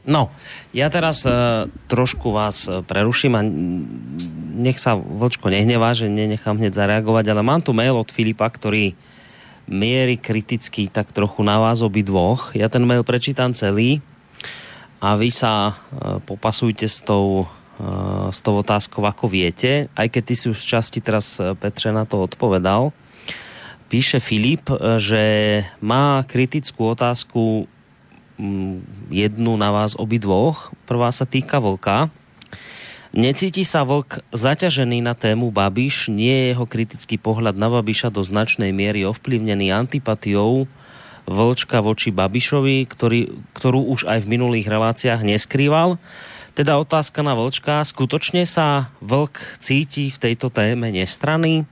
No, 0.00 0.32
ja 0.72 0.88
teraz 0.88 1.28
uh, 1.28 1.68
trošku 1.84 2.32
vás 2.32 2.64
uh, 2.64 2.80
preruším 2.80 3.36
a 3.36 3.44
nech 4.56 4.80
sa 4.80 4.96
Vlčko 4.96 5.52
nehnevá, 5.52 5.92
že 5.92 6.08
nenechám 6.08 6.56
hneď 6.56 6.72
zareagovať, 6.72 7.28
ale 7.28 7.44
mám 7.44 7.60
tu 7.60 7.76
mail 7.76 7.92
od 7.92 8.08
Filipa, 8.08 8.48
ktorý 8.48 8.96
mierí 9.68 10.16
kriticky 10.16 10.88
tak 10.88 11.12
trochu 11.12 11.44
na 11.44 11.60
vás 11.60 11.84
obi 11.84 12.00
dvoch. 12.00 12.56
Ja 12.56 12.72
ten 12.72 12.88
mail 12.88 13.04
prečítam 13.04 13.52
celý 13.52 14.00
a 15.04 15.20
vy 15.20 15.28
sa 15.28 15.76
uh, 15.76 16.16
popasujte 16.24 16.88
s 16.88 17.04
tou, 17.04 17.44
uh, 17.44 18.32
s 18.32 18.40
tou 18.40 18.56
otázkou, 18.56 19.04
ako 19.04 19.28
viete. 19.28 19.92
Aj 19.92 20.08
keď 20.08 20.22
ty 20.24 20.34
si 20.34 20.46
už 20.48 20.64
z 20.64 20.80
časti 20.80 21.04
teraz 21.04 21.36
Petře 21.36 21.92
na 21.92 22.08
to 22.08 22.24
odpovedal. 22.24 22.96
Píše 23.92 24.22
Filip, 24.22 24.70
že 25.02 25.60
má 25.82 26.22
kritickú 26.22 26.94
otázku 26.94 27.66
jednu 29.12 29.52
na 29.60 29.70
vás 29.70 29.92
obidvoch. 29.94 30.72
Prvá 30.88 31.12
sa 31.12 31.28
týka 31.28 31.60
Vlka. 31.60 32.08
Necíti 33.10 33.66
sa 33.66 33.82
Vlk 33.82 34.22
zaťažený 34.30 35.02
na 35.02 35.18
tému 35.18 35.50
Babiš? 35.50 36.06
Nie 36.14 36.30
je 36.30 36.46
jeho 36.54 36.66
kritický 36.66 37.18
pohľad 37.18 37.58
na 37.58 37.66
Babiša 37.66 38.14
do 38.14 38.22
značnej 38.22 38.70
miery 38.70 39.02
ovplyvnený 39.02 39.74
antipatiou 39.74 40.70
Vlčka 41.30 41.82
voči 41.82 42.14
Babišovi, 42.14 42.86
ktorý, 42.86 43.34
ktorú 43.54 43.86
už 43.92 44.06
aj 44.06 44.26
v 44.26 44.30
minulých 44.34 44.66
reláciách 44.70 45.26
neskrýval? 45.26 45.98
Teda 46.54 46.78
otázka 46.78 47.22
na 47.22 47.34
Vlčka. 47.34 47.82
Skutočne 47.82 48.46
sa 48.46 48.94
Vlk 49.02 49.58
cíti 49.62 50.10
v 50.10 50.18
tejto 50.18 50.50
téme 50.50 50.90
nestrany? 50.90 51.66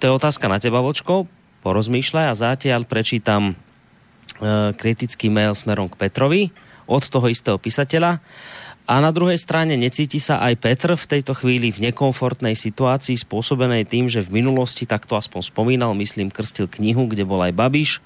To 0.00 0.02
je 0.08 0.12
otázka 0.12 0.48
na 0.48 0.60
teba, 0.60 0.84
Vlčko. 0.84 1.28
Porozmýšľaj 1.64 2.26
a 2.32 2.34
zatiaľ 2.36 2.84
prečítam 2.88 3.56
kritický 4.76 5.32
mail 5.32 5.56
smerom 5.56 5.88
k 5.88 5.96
Petrovi 5.96 6.42
od 6.86 7.02
toho 7.08 7.26
istého 7.26 7.58
písateľa. 7.58 8.22
A 8.86 9.02
na 9.02 9.10
druhej 9.10 9.34
strane 9.34 9.74
necíti 9.74 10.22
sa 10.22 10.38
aj 10.38 10.62
Petr 10.62 10.94
v 10.94 11.18
tejto 11.18 11.34
chvíli 11.34 11.74
v 11.74 11.90
nekomfortnej 11.90 12.54
situácii 12.54 13.18
spôsobenej 13.18 13.82
tým, 13.82 14.06
že 14.06 14.22
v 14.22 14.38
minulosti, 14.38 14.86
tak 14.86 15.10
to 15.10 15.18
aspoň 15.18 15.42
spomínal, 15.42 15.90
myslím, 15.98 16.30
krstil 16.30 16.70
knihu, 16.70 17.10
kde 17.10 17.26
bol 17.26 17.42
aj 17.42 17.50
Babiš, 17.50 17.98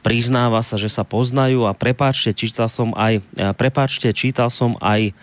priznáva 0.00 0.64
sa, 0.64 0.80
že 0.80 0.88
sa 0.88 1.04
poznajú 1.04 1.68
a 1.68 1.76
prepáčte, 1.76 2.32
čítal 2.32 2.72
som 2.72 2.96
aj, 2.96 3.20
eh, 3.20 3.52
prepáčte, 3.52 4.08
čítal 4.16 4.48
som 4.48 4.80
aj 4.80 5.12
eh, 5.12 5.14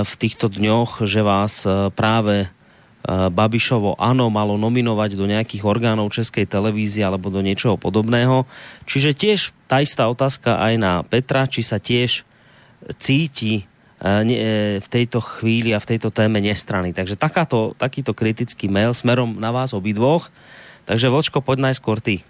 v 0.00 0.12
týchto 0.16 0.48
dňoch, 0.48 1.04
že 1.04 1.20
vás 1.20 1.68
práve 1.92 2.48
Eh, 2.48 2.63
Babišovo 3.04 4.00
ano 4.00 4.32
malo 4.32 4.56
nominovať 4.56 5.20
do 5.20 5.28
nejakých 5.28 5.68
orgánov 5.68 6.08
Českej 6.08 6.48
televízie 6.48 7.04
alebo 7.04 7.28
do 7.28 7.44
niečoho 7.44 7.76
podobného. 7.76 8.48
Čiže 8.88 9.10
tiež 9.12 9.40
tá 9.68 9.84
istá 9.84 10.08
otázka 10.08 10.56
aj 10.56 10.74
na 10.80 10.92
Petra, 11.04 11.44
či 11.44 11.60
sa 11.60 11.76
tiež 11.76 12.24
cíti 12.96 13.64
eh, 14.00 14.24
eh, 14.24 14.76
v 14.80 14.88
tejto 14.88 15.20
chvíli 15.20 15.76
a 15.76 15.80
v 15.80 15.88
tejto 15.96 16.08
téme 16.08 16.40
nestrany. 16.40 16.96
Takže 16.96 17.20
takáto, 17.20 17.76
takýto 17.76 18.16
kritický 18.16 18.72
mail 18.72 18.96
smerom 18.96 19.36
na 19.36 19.52
vás 19.52 19.76
obidvoch. 19.76 20.32
Takže 20.88 21.12
Vočko, 21.12 21.40
poď 21.40 21.72
najskôr 21.72 22.00
ty. 22.00 22.24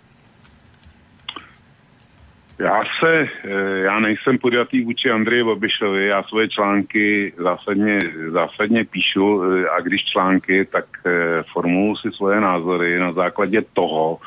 Já 2.59 2.82
se, 3.01 3.28
eh, 3.44 3.78
já 3.78 4.01
nejsem 4.01 4.39
podjatý 4.39 4.85
vůči 4.85 5.10
Andreji 5.10 5.44
Babišovi, 5.44 6.06
já 6.06 6.22
svoje 6.22 6.48
články 6.48 7.32
zásadně, 7.36 7.98
zásadně 8.31 8.85
píšu 8.85 9.43
eh, 9.43 9.68
a 9.68 9.81
když 9.81 10.05
články, 10.05 10.64
tak 10.64 10.85
eh, 11.06 11.43
formuluji 11.52 11.97
si 11.97 12.10
svoje 12.12 12.40
názory 12.40 12.98
na 12.98 13.12
základě 13.12 13.62
toho, 13.72 14.18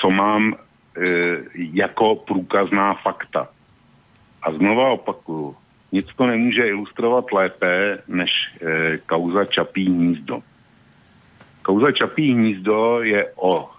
co 0.00 0.10
mám 0.10 0.54
jako 1.54 2.14
průkazná 2.14 2.94
fakta. 2.94 3.48
A 4.42 4.52
znova 4.52 4.88
opakuju, 4.88 5.56
nic 5.92 6.06
to 6.16 6.26
nemůže 6.26 6.68
ilustrovat 6.68 7.32
lépe 7.32 7.98
než 8.08 8.30
kauza 9.06 9.44
Čapí 9.44 9.86
hnízdo. 9.86 10.42
Kauza 11.62 11.92
Čapí 11.92 12.32
hnízdo 12.32 13.00
je 13.02 13.32
o 13.36 13.70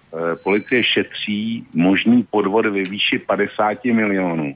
policie 0.43 0.83
šetří 0.83 1.67
možný 1.73 2.23
podvod 2.23 2.65
ve 2.65 2.83
výši 2.83 3.19
50 3.19 3.85
milionů, 3.85 4.55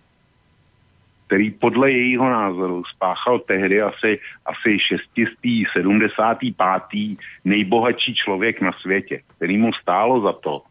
který 1.27 1.51
podle 1.51 1.91
jejího 1.91 2.29
názoru 2.29 2.83
spáchal 2.95 3.39
tehdy 3.39 3.81
asi, 3.81 4.19
asi 4.45 4.79
675. 4.79 7.07
nejbohatší 7.45 8.15
člověk 8.15 8.61
na 8.61 8.71
světě, 8.71 9.21
který 9.37 9.57
mu 9.57 9.73
stálo 9.73 10.21
za 10.21 10.33
to 10.33 10.61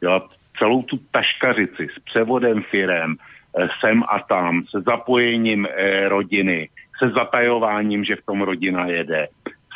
dělat 0.00 0.24
celou 0.58 0.82
tu 0.82 0.98
taškařici 1.10 1.88
s 1.96 1.98
převodem 1.98 2.62
firem, 2.62 3.16
eh, 3.16 3.68
sem 3.80 4.02
a 4.02 4.18
tam, 4.28 4.62
se 4.70 4.80
zapojením 4.80 5.66
eh, 5.66 6.08
rodiny, 6.08 6.68
se 6.98 7.10
zatajováním, 7.10 8.04
že 8.04 8.16
v 8.16 8.26
tom 8.26 8.42
rodina 8.42 8.86
jede, 8.86 9.28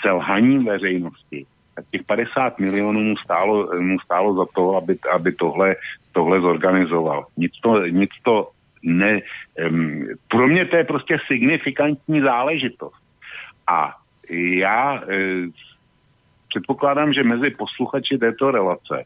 selhaním 0.02 0.64
veřejnosti 0.64 1.46
tak 1.46 1.51
těch 1.90 2.02
50 2.02 2.58
milionů 2.58 3.00
mu 3.00 3.16
stálo, 3.16 3.68
mu 3.80 4.00
stálo 4.00 4.34
za 4.34 4.44
to, 4.54 4.76
aby, 4.76 4.98
aby 5.14 5.32
tohle, 5.32 5.76
tohle 6.12 6.40
zorganizoval. 6.40 7.26
Nic 7.36 7.52
to, 7.62 7.86
nic 7.86 8.10
to 8.22 8.48
ne, 8.82 9.20
um, 9.68 10.06
pro 10.28 10.48
mě 10.48 10.66
to 10.66 10.76
je 10.76 10.84
prostě 10.84 11.18
signifikantní 11.26 12.20
záležitost. 12.20 13.02
A 13.66 13.94
já 14.30 15.02
e, 15.02 15.46
předpokládám, 16.48 17.12
že 17.12 17.22
mezi 17.22 17.50
posluchači 17.50 18.18
této 18.18 18.50
relace 18.50 19.04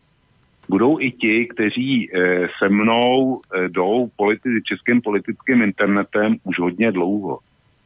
budou 0.69 1.01
i 1.01 1.11
ti, 1.11 1.47
kteří 1.47 2.11
e, 2.11 2.49
se 2.59 2.69
mnou 2.69 3.41
e, 3.55 3.69
jdou 3.69 4.11
politi- 4.19 4.63
českým 4.65 5.01
politickým 5.01 5.63
internetem 5.63 6.37
už 6.45 6.59
hodně 6.59 6.93
dlouho. 6.93 7.39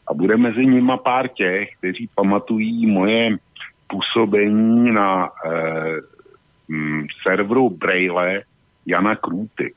A 0.07 0.15
bude 0.15 0.37
mezi 0.37 0.67
nimi 0.67 0.93
pár 1.05 1.29
těch, 1.29 1.77
kteří 1.79 2.09
pamatují 2.15 2.87
moje 2.87 3.37
působení 3.91 4.93
na 4.93 5.29
eh, 5.47 5.97
m, 6.71 7.07
serveru 7.23 7.71
Braille 7.71 8.43
Jana 8.87 9.17
Krůty. 9.17 9.75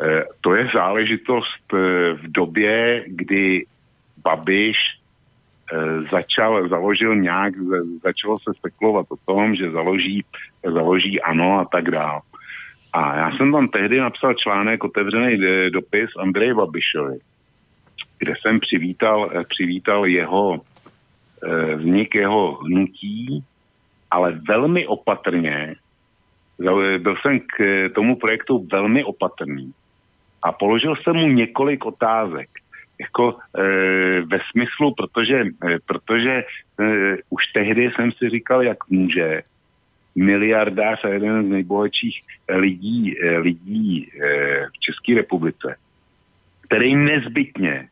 Eh, 0.00 0.24
to 0.40 0.54
je 0.54 0.68
záležitost 0.74 1.74
eh, 1.74 1.78
v 2.12 2.32
době, 2.32 3.04
kdy 3.06 3.64
Babiš 4.24 4.76
eh, 5.72 6.02
začal, 6.10 6.68
založil 6.68 7.16
nějak, 7.16 7.54
začalo 8.02 8.38
se 8.38 8.54
spekulovat 8.58 9.06
o 9.08 9.16
tom, 9.26 9.54
že 9.54 9.70
založí, 9.70 10.24
založí 10.64 11.20
ANO 11.20 11.60
a 11.60 11.64
tak 11.64 11.90
dále. 11.90 12.20
A 12.92 13.16
já 13.16 13.36
jsem 13.36 13.52
tam 13.52 13.68
tehdy 13.68 14.00
napsal 14.00 14.34
článek, 14.34 14.84
otevřený 14.84 15.44
eh, 15.44 15.70
dopis 15.70 16.10
Andreji 16.18 16.54
Babišovi, 16.54 17.18
kde 18.18 18.34
jsem 18.40 18.60
přivítal, 18.60 19.30
přivítal 19.48 20.06
jeho 20.06 20.60
vznik 21.76 22.14
jeho 22.14 22.54
hnutí, 22.54 23.44
ale 24.10 24.40
velmi 24.48 24.86
opatrně. 24.86 25.74
Byl 26.98 27.16
jsem 27.22 27.40
k 27.40 27.88
tomu 27.94 28.16
projektu 28.16 28.66
velmi 28.72 29.04
opatrný 29.04 29.72
a 30.42 30.52
položil 30.52 30.96
jsem 30.96 31.16
mu 31.16 31.28
několik 31.28 31.86
otázek. 31.86 32.48
Jako 33.00 33.36
e, 33.58 33.62
ve 34.20 34.38
smyslu, 34.50 34.94
protože, 34.94 35.36
e, 35.40 35.78
protože 35.86 36.30
e, 36.32 36.44
už 37.30 37.42
tehdy 37.54 37.90
jsem 37.90 38.12
si 38.12 38.30
říkal, 38.30 38.62
jak 38.62 38.88
může 38.90 39.42
miliardář 40.16 41.04
a 41.04 41.08
jeden 41.08 41.46
z 41.46 41.48
nejbohatších 41.48 42.22
lidí, 42.48 43.20
e, 43.20 43.38
lidí 43.38 44.08
e, 44.08 44.18
v 44.66 44.78
České 44.80 45.14
republice, 45.14 45.76
který 46.60 46.96
nezbytně 46.96 47.88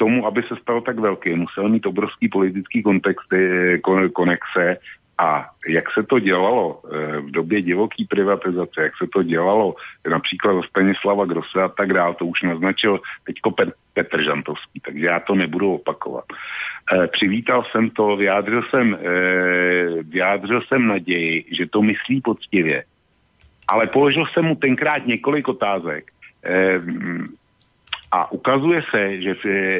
tomu, 0.00 0.26
aby 0.26 0.42
se 0.42 0.56
stalo 0.62 0.80
tak 0.80 0.98
velký, 0.98 1.34
musel 1.36 1.68
mít 1.68 1.86
obrovský 1.86 2.28
politický 2.28 2.82
kontext, 2.82 3.32
e, 3.32 3.78
konexe. 4.12 4.80
A 5.20 5.52
jak 5.68 5.84
se 5.92 6.02
to 6.02 6.18
dělalo 6.18 6.80
eh, 6.80 7.20
v 7.20 7.30
době 7.30 7.62
divoké 7.62 8.08
privatizace, 8.08 8.82
jak 8.82 8.92
se 8.96 9.06
to 9.12 9.22
dělalo 9.22 9.74
například 10.10 10.54
za 10.54 10.62
Stanislava 10.62 11.24
Grosse 11.24 11.62
a 11.62 11.68
tak 11.68 11.92
dále, 11.92 12.14
to 12.14 12.24
už 12.24 12.42
naznačil 12.42 13.00
teďko 13.28 13.52
Petr 13.92 14.24
Žantovský, 14.24 14.80
takže 14.80 15.06
já 15.06 15.20
to 15.20 15.34
nebudu 15.34 15.74
opakovat. 15.74 16.24
Eh, 16.32 17.06
přivítal 17.06 17.64
jsem 17.68 17.90
to, 17.90 18.16
vyjádřil 18.16 18.62
jsem, 18.70 18.94
eh, 18.96 20.02
vyjádřil 20.08 20.60
jsem 20.68 20.86
naději, 20.86 21.44
že 21.52 21.68
to 21.68 21.82
myslí 21.82 22.20
poctivě, 22.24 22.84
ale 23.68 23.92
položil 23.92 24.24
jsem 24.32 24.44
mu 24.44 24.56
tenkrát 24.56 25.06
několik 25.06 25.48
otázek 25.48 26.04
a 28.10 28.32
ukazuje 28.32 28.82
se, 28.94 29.20
že, 29.20 29.34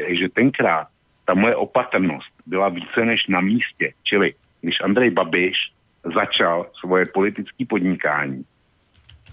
že 0.09 0.29
tenkrát 0.29 0.87
ta 1.25 1.35
moje 1.35 1.57
opatrnost 1.57 2.33
byla 2.47 2.69
více 2.69 3.05
než 3.05 3.27
na 3.29 3.41
místě, 3.41 3.93
čili 4.03 4.33
když 4.63 4.77
Andrej 4.85 5.11
Babiš 5.11 5.57
začal 6.15 6.65
svoje 6.75 7.05
politické 7.15 7.65
podnikání, 7.69 8.45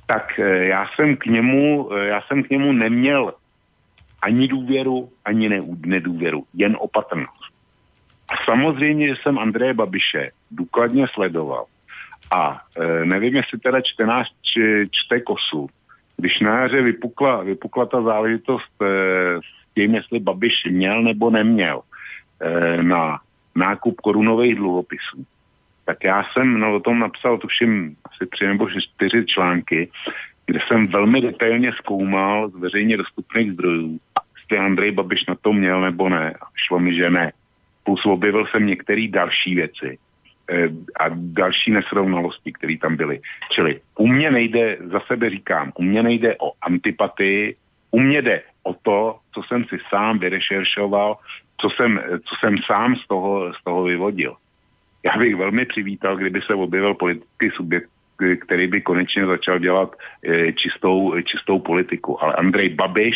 tak 0.07 0.39
eh, 0.39 0.65
já 0.65 0.85
jsem 0.95 1.15
k 1.15 1.25
němu, 1.25 1.89
eh, 1.93 2.07
já 2.07 2.21
jsem 2.21 2.43
k 2.43 2.49
němu 2.49 2.71
neměl 2.71 3.33
ani 4.21 4.47
důvěru, 4.47 5.09
ani 5.25 5.49
ne, 5.49 5.59
nedůvěru, 5.85 6.45
jen 6.53 6.77
opatrnost. 6.79 7.43
A 8.29 8.33
samozřejmě, 8.45 9.07
že 9.07 9.13
jsem 9.23 9.39
Andreje 9.39 9.73
Babiše 9.73 10.27
důkladně 10.51 11.05
sledoval. 11.13 11.65
A 12.35 12.61
e, 12.79 13.05
nevím, 13.05 13.35
jestli 13.35 13.59
teda 13.59 13.81
čtenář 13.81 14.27
čte 14.91 15.21
kosu, 15.21 15.69
když 16.17 16.39
na 16.39 16.61
jaře 16.61 16.81
vypukla, 16.81 17.43
vypukla 17.43 17.85
ta 17.85 18.01
záležitost 18.01 18.81
e, 18.81 18.85
s 19.37 19.73
tím, 19.75 19.95
jestli 19.95 20.19
Babiš 20.19 20.53
měl 20.69 21.03
nebo 21.03 21.29
neměl 21.29 21.81
e, 22.41 22.83
na 22.83 23.19
nákup 23.55 24.01
korunových 24.01 24.55
dluhopisů. 24.55 25.25
Tak 25.85 26.03
já 26.03 26.23
jsem 26.23 26.59
no, 26.59 26.75
o 26.75 26.79
tom 26.79 26.99
napsal 26.99 27.37
tuším 27.37 27.95
asi 28.05 28.29
tři 28.29 28.47
nebo 28.47 28.67
čtyři 28.69 29.25
články, 29.25 29.89
kde 30.45 30.59
jsem 30.59 30.87
velmi 30.87 31.21
detailně 31.21 31.71
zkoumal 31.73 32.49
z 32.49 32.59
veřejně 32.59 32.97
dostupných 32.97 33.53
zdrojů, 33.53 33.99
jestli 34.37 34.57
Andrej 34.57 34.91
Babiš 34.91 35.25
na 35.27 35.35
to 35.35 35.53
měl 35.53 35.81
nebo 35.81 36.09
ne. 36.09 36.33
A 36.41 36.45
šlo 36.67 36.79
mi, 36.79 36.95
že 36.95 37.09
ne. 37.09 37.31
Plus 37.83 38.05
objevil 38.05 38.45
jsem 38.45 38.63
některé 38.63 39.07
další 39.07 39.55
věci 39.55 39.97
eh, 39.97 40.06
a 40.99 41.05
další 41.15 41.71
nesrovnalosti, 41.71 42.53
které 42.53 42.77
tam 42.81 42.95
byly. 42.95 43.19
Čili 43.51 43.79
u 43.97 44.07
mě 44.07 44.31
nejde, 44.31 44.77
za 44.91 44.99
sebe 44.99 45.29
říkám, 45.29 45.71
u 45.75 45.83
mě 45.83 46.03
nejde 46.03 46.35
o 46.39 46.51
antipatii, 46.61 47.55
u 47.91 47.99
mě 47.99 48.21
jde 48.21 48.41
o 48.63 48.73
to, 48.73 49.19
co 49.33 49.43
jsem 49.43 49.65
si 49.65 49.77
sám 49.89 50.19
vyrešeršoval, 50.19 51.17
co 51.61 51.69
jsem, 51.69 52.01
co 52.25 52.35
jsem 52.39 52.57
sám 52.65 52.95
z 52.95 53.07
toho, 53.07 53.53
z 53.53 53.63
toho 53.63 53.83
vyvodil. 53.83 54.35
Já 55.05 55.17
bych 55.17 55.35
velmi 55.35 55.65
přivítal, 55.65 56.17
kdyby 56.17 56.41
se 56.41 56.53
objevil 56.53 56.93
politický 56.93 57.49
subjekt, 57.55 57.89
který 58.45 58.67
by 58.67 58.81
konečně 58.81 59.25
začal 59.25 59.59
dělat 59.59 59.95
e, 60.23 60.53
čistou, 60.53 61.21
čistou 61.21 61.59
politiku. 61.59 62.23
Ale 62.23 62.33
Andrej 62.33 62.69
Babiš 62.69 63.15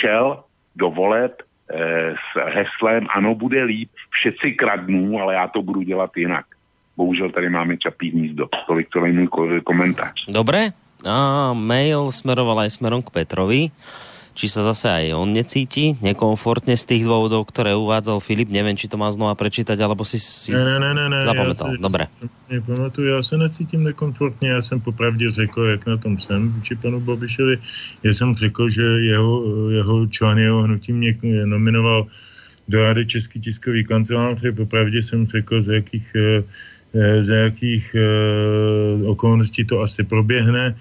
šel 0.00 0.44
do 0.76 0.90
voleb 0.90 1.42
s 2.14 2.28
heslem 2.34 3.06
ano, 3.14 3.34
bude 3.34 3.62
líp, 3.62 3.90
všetci 4.10 4.58
kradnú, 4.58 5.18
ale 5.22 5.34
já 5.34 5.48
to 5.48 5.62
budu 5.62 5.82
dělat 5.82 6.10
jinak. 6.16 6.46
Bohužel 6.96 7.30
tady 7.30 7.48
máme 7.50 7.76
čapý 7.76 8.10
hnízdo. 8.10 8.48
Tolik 8.66 8.88
celý 8.92 9.12
můj 9.12 9.28
komentář. 9.64 10.26
Dobré. 10.28 10.74
A 11.06 11.52
mail 11.56 12.12
smeroval 12.12 12.60
aj 12.60 12.76
smerom 12.76 13.00
k 13.00 13.08
Petrovi 13.08 13.72
či 14.34 14.46
sa 14.48 14.62
zase 14.62 14.86
aj 14.88 15.04
on 15.14 15.32
necíti 15.32 15.98
nekomfortně 16.00 16.76
z 16.76 16.84
tých 16.84 17.02
dôvodov, 17.04 17.46
které 17.50 17.74
uvádzal 17.74 18.20
Filip. 18.20 18.48
Nevím, 18.48 18.76
či 18.76 18.88
to 18.88 18.96
má 18.96 19.10
znova 19.10 19.34
prečítať, 19.34 19.76
alebo 19.80 20.04
si, 20.04 20.18
si 20.22 20.52
ne, 20.52 20.78
ne, 20.78 20.94
ne, 20.94 21.08
ne, 21.08 21.20
zapamätal. 21.22 21.68
Já 21.68 21.76
si, 21.76 21.82
Dobre. 21.82 22.04
Já 22.50 22.60
pamatuju, 22.60 23.06
já 23.08 23.22
se 23.22 23.36
necítím 23.36 23.84
nekomfortně, 23.84 24.48
já 24.48 24.62
jsem 24.62 24.80
popravdě 24.80 25.30
řekl, 25.30 25.62
jak 25.64 25.86
na 25.86 25.96
tom 25.96 26.18
jsem 26.18 26.48
vůči 26.48 26.76
panu 26.76 27.00
Babišovi. 27.00 27.58
Já 28.02 28.12
jsem 28.12 28.34
řekl, 28.34 28.70
že 28.70 28.82
jeho, 28.82 29.44
jeho 29.70 30.06
člen 30.06 30.38
jeho 30.38 30.62
hnutí 30.62 30.92
mě 30.92 31.16
nominoval 31.44 32.06
do 32.68 32.82
Rady 32.82 33.06
Český 33.06 33.40
tiskový 33.40 33.84
kanceláře. 33.84 34.52
Popravdě 34.52 35.02
jsem 35.02 35.26
řekl, 35.26 35.62
z 35.62 35.68
jakých, 35.68 36.06
eh, 36.94 37.24
za 37.24 37.34
jakých 37.34 37.94
eh, 37.94 39.06
okolností 39.06 39.64
to 39.64 39.80
asi 39.80 40.02
proběhne 40.04 40.74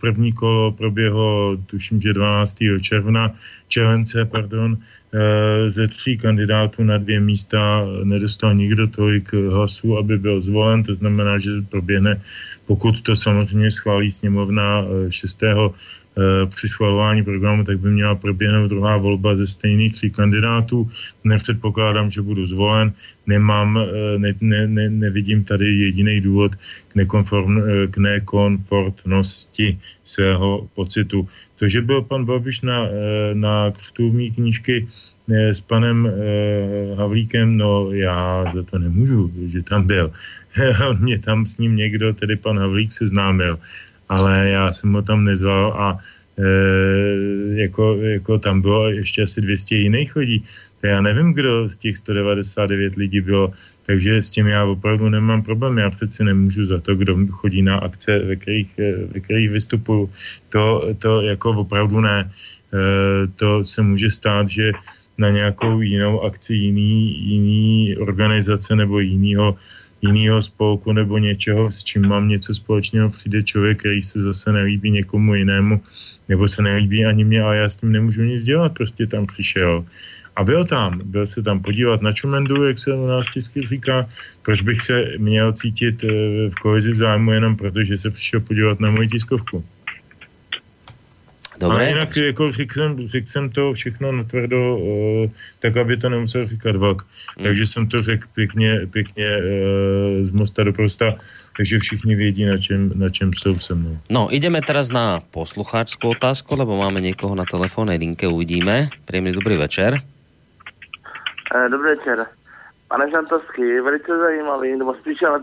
první 0.00 0.32
kolo 0.32 0.72
proběhlo, 0.72 1.56
tuším, 1.66 2.00
že 2.00 2.12
12. 2.12 2.56
června, 2.80 3.32
července, 3.68 4.24
pardon, 4.24 4.76
eh, 4.76 5.70
ze 5.70 5.88
tří 5.88 6.18
kandidátů 6.18 6.84
na 6.84 6.98
dvě 6.98 7.20
místa 7.20 7.84
nedostal 8.04 8.54
nikdo 8.54 8.86
tolik 8.86 9.32
hlasů, 9.32 9.98
aby 9.98 10.18
byl 10.18 10.40
zvolen, 10.40 10.84
to 10.84 10.94
znamená, 10.94 11.38
že 11.38 11.50
proběhne, 11.70 12.20
pokud 12.66 13.00
to 13.02 13.16
samozřejmě 13.16 13.70
schválí 13.70 14.12
sněmovna 14.12 14.84
6 15.10 15.42
eh, 15.42 15.54
Eh, 15.54 15.70
při 16.46 16.68
schvalování 16.68 17.24
programu, 17.24 17.64
tak 17.64 17.78
by 17.78 17.90
měla 17.90 18.14
proběhnout 18.14 18.68
druhá 18.68 18.96
volba 18.96 19.36
ze 19.36 19.46
stejných 19.46 19.92
tří 19.92 20.10
kandidátů. 20.10 20.90
Nepředpokládám, 21.24 22.10
že 22.10 22.22
budu 22.22 22.46
zvolen. 22.46 22.92
Nemám, 23.26 23.78
eh, 23.78 24.18
ne, 24.18 24.34
ne, 24.40 24.66
ne, 24.66 24.90
nevidím 24.90 25.44
tady 25.44 25.66
jediný 25.66 26.20
důvod 26.20 26.54
k, 26.88 26.92
nekonform, 26.94 27.58
eh, 27.58 27.86
k 27.86 27.96
nekonfortnosti 27.96 29.78
svého 30.04 30.68
pocitu. 30.74 31.28
To, 31.56 31.68
že 31.68 31.80
byl 31.80 32.02
pan 32.02 32.24
Babiš 32.24 32.60
na, 32.64 32.88
na 33.36 33.70
křtu 33.70 34.12
mý 34.12 34.32
knížky 34.32 34.88
s 35.28 35.60
panem 35.60 36.08
Havlíkem, 36.96 37.56
no 37.56 37.92
já 37.92 38.48
za 38.54 38.62
to 38.64 38.78
nemůžu, 38.78 39.30
že 39.52 39.62
tam 39.62 39.84
byl. 39.86 40.08
Mě 40.98 41.18
tam 41.18 41.46
s 41.46 41.60
ním 41.60 41.76
někdo, 41.76 42.16
tedy 42.16 42.36
pan 42.36 42.58
Havlík, 42.58 42.92
seznámil 42.92 43.60
ale 44.10 44.48
já 44.48 44.72
jsem 44.72 44.92
ho 44.92 45.02
tam 45.02 45.24
nezval 45.24 45.72
a 45.78 45.98
e, 46.38 46.42
jako, 47.62 47.96
jako 47.96 48.38
tam 48.38 48.60
bylo 48.60 48.90
ještě 48.90 49.22
asi 49.22 49.40
200 49.40 49.74
jiných 49.76 50.16
lidí. 50.16 50.44
To 50.80 50.86
já 50.86 51.00
nevím, 51.00 51.32
kdo 51.32 51.68
z 51.68 51.76
těch 51.76 51.96
199 51.96 52.96
lidí 52.96 53.20
bylo, 53.20 53.52
takže 53.86 54.22
s 54.22 54.30
tím 54.30 54.46
já 54.46 54.64
opravdu 54.64 55.08
nemám 55.08 55.42
problém. 55.42 55.78
Já 55.78 55.90
přeci 55.90 56.24
nemůžu 56.24 56.66
za 56.66 56.80
to, 56.80 56.94
kdo 56.94 57.16
chodí 57.30 57.62
na 57.62 57.78
akce, 57.78 58.18
ve 58.18 58.36
kterých, 58.36 58.78
e, 58.78 59.06
ve 59.14 59.20
kterých 59.20 59.50
vystupuju. 59.50 60.10
To, 60.50 60.94
to 60.98 61.22
jako 61.22 61.50
opravdu 61.50 62.00
ne. 62.00 62.18
E, 62.26 62.30
to 63.36 63.64
se 63.64 63.82
může 63.82 64.10
stát, 64.10 64.48
že 64.48 64.72
na 65.18 65.30
nějakou 65.30 65.80
jinou 65.80 66.22
akci 66.22 66.54
jiný, 66.54 67.14
jiný 67.28 67.96
organizace 67.96 68.76
nebo 68.76 68.98
jinýho 68.98 69.54
jiného 70.02 70.42
spolku 70.42 70.92
nebo 70.92 71.18
něčeho, 71.18 71.70
s 71.70 71.84
čím 71.84 72.08
mám 72.08 72.28
něco 72.28 72.54
společného, 72.54 73.10
přijde 73.10 73.42
člověk, 73.42 73.78
který 73.78 74.02
se 74.02 74.22
zase 74.22 74.52
nelíbí 74.52 74.90
někomu 74.90 75.34
jinému, 75.34 75.80
nebo 76.28 76.48
se 76.48 76.62
nelíbí 76.62 77.04
ani 77.04 77.24
mě, 77.24 77.42
ale 77.42 77.56
já 77.56 77.68
s 77.68 77.76
tím 77.76 77.92
nemůžu 77.92 78.22
nic 78.22 78.44
dělat, 78.44 78.72
prostě 78.72 79.06
tam 79.06 79.26
přišel. 79.26 79.84
A 80.36 80.44
byl 80.44 80.64
tam, 80.64 81.00
byl 81.04 81.26
se 81.26 81.42
tam 81.42 81.60
podívat 81.60 82.02
na 82.02 82.12
Čumendu, 82.12 82.64
jak 82.64 82.78
se 82.78 82.94
u 82.94 83.06
nás 83.06 83.26
česky 83.26 83.60
říká, 83.60 84.08
proč 84.42 84.62
bych 84.62 84.82
se 84.82 85.04
měl 85.18 85.52
cítit 85.52 86.04
eh, 86.04 86.08
v 86.48 86.54
kolizi 86.62 86.94
zájmu 86.94 87.32
jenom 87.32 87.56
proto, 87.56 87.84
že 87.84 87.98
se 87.98 88.10
přišel 88.10 88.40
podívat 88.40 88.80
na 88.80 88.90
moji 88.90 89.08
tiskovku. 89.08 89.64
Dobre. 91.60 91.76
Ale 91.76 91.88
jinak 91.88 92.16
jako 92.16 92.52
řekl 92.52 92.74
jsem, 92.74 93.08
řekl 93.08 93.26
jsem 93.26 93.50
to 93.50 93.72
všechno 93.72 94.12
natvrdo, 94.12 94.76
uh, 94.76 95.30
tak 95.58 95.76
aby 95.76 95.96
to 95.96 96.08
nemusel 96.08 96.46
říkat 96.46 96.76
vak. 96.76 96.96
Hmm. 97.36 97.44
Takže 97.46 97.66
jsem 97.66 97.88
to 97.88 98.02
řekl 98.02 98.26
pěkně, 98.34 98.86
pěkně 98.90 99.28
uh, 99.36 100.24
z 100.26 100.30
mosta 100.30 100.64
do 100.64 100.72
prosta, 100.72 101.14
takže 101.56 101.78
všichni 101.78 102.14
vědí, 102.14 102.44
na 102.44 102.56
čem, 102.56 102.92
na 102.94 103.10
čem 103.10 103.34
jsou 103.34 103.58
se 103.58 103.74
mnou. 103.74 103.98
No, 104.10 104.34
ideme 104.34 104.60
teraz 104.62 104.88
na 104.88 105.20
poslucháčskou 105.30 106.10
otázku, 106.10 106.56
lebo 106.56 106.78
máme 106.78 107.00
někoho 107.00 107.34
na 107.34 107.44
telefónnej 107.44 107.98
linke, 107.98 108.26
uvidíme. 108.26 108.88
Příjemný 109.04 109.32
dobrý 109.32 109.56
večer. 109.56 110.00
Eh, 111.54 111.68
dobrý 111.68 111.88
večer. 111.88 112.26
Pane 112.88 113.10
Žantovský, 113.10 113.62
velice 113.62 114.18
zajímavý, 114.18 114.76
nebo 114.76 114.94
spíše 114.94 115.26
ale 115.26 115.40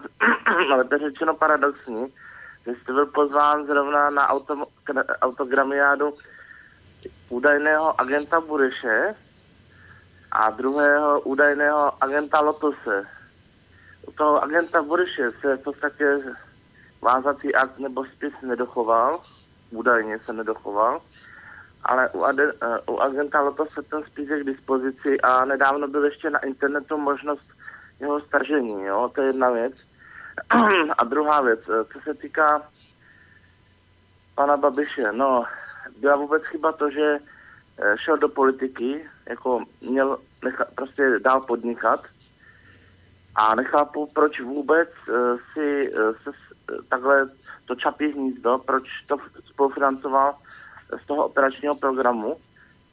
řečeno 1.00 1.34
paradoxní, 1.34 2.06
že 2.68 2.74
jste 2.76 2.94
byl 2.94 3.06
pozván 3.06 3.66
zrovna 3.66 4.10
na 4.10 4.30
auto, 4.30 4.68
autogramiádu 5.22 6.14
údajného 7.30 8.02
agenta 8.02 8.42
Bureše 8.42 9.16
a 10.32 10.50
druhého 10.50 11.22
údajného 11.22 12.04
agenta 12.04 12.40
Lotose. 12.42 13.08
U 14.08 14.12
toho 14.12 14.44
agenta 14.44 14.82
Bureše 14.82 15.32
se 15.42 15.58
v 15.58 15.64
podstatě 15.64 16.20
vázací 17.02 17.56
akt 17.56 17.80
nebo 17.80 18.06
spis 18.06 18.34
nedochoval, 18.42 19.22
údajně 19.72 20.20
se 20.20 20.34
nedochoval, 20.34 21.02
ale 21.84 22.10
u, 22.10 22.24
ade, 22.24 22.54
uh, 22.54 22.96
u 22.96 23.00
agenta 23.00 23.42
Lotose 23.42 23.82
ten 23.82 24.04
spis 24.04 24.30
je 24.30 24.40
k 24.40 24.46
dispozici 24.46 25.22
a 25.22 25.46
nedávno 25.46 25.88
byl 25.88 26.06
ještě 26.06 26.30
na 26.30 26.40
internetu 26.40 26.98
možnost 26.98 27.48
jeho 28.00 28.22
stažení, 28.22 28.84
jo, 28.84 29.12
to 29.16 29.22
je 29.22 29.28
jedna 29.28 29.50
věc. 29.50 29.97
A 30.98 31.04
druhá 31.04 31.42
věc, 31.42 31.60
eh, 31.70 31.86
co 31.94 32.00
se 32.04 32.14
týká 32.14 32.62
pana 34.36 34.58
Babiše, 34.58 35.12
no, 35.12 35.46
byla 35.98 36.16
vůbec 36.16 36.44
chyba 36.46 36.72
to, 36.72 36.90
že 36.90 37.20
eh, 37.78 37.96
šel 37.98 38.18
do 38.18 38.30
politiky, 38.30 39.10
jako 39.30 39.64
měl 39.82 40.18
necha, 40.44 40.66
prostě 40.76 41.20
dál 41.20 41.42
podnikat 41.42 42.06
a 43.36 43.56
nechápu, 43.56 44.10
proč 44.14 44.42
vůbec 44.42 44.90
uh, 45.10 45.40
si 45.54 45.92
se, 46.24 46.32
takhle 46.90 47.26
to 47.66 47.76
čapí 47.76 48.12
hnízdo, 48.12 48.58
proč 48.58 48.84
to 49.08 49.18
spolufinancoval 49.46 50.36
z 51.04 51.08
toho 51.08 51.26
operačního 51.26 51.76
programu. 51.76 52.38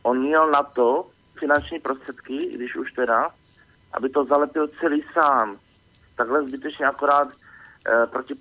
On 0.03 0.19
měl 0.19 0.51
na 0.51 0.63
to 0.63 1.07
finanční 1.39 1.81
prostředky, 1.81 2.51
když 2.55 2.77
už 2.77 2.93
teda, 2.93 3.31
aby 3.93 4.09
to 4.09 4.25
zalepil 4.25 4.69
celý 4.69 5.05
sám. 5.13 5.57
Takhle 6.17 6.49
zbytečně 6.49 6.87
akorát 6.87 7.29
e, 7.33 8.07
proti 8.07 8.35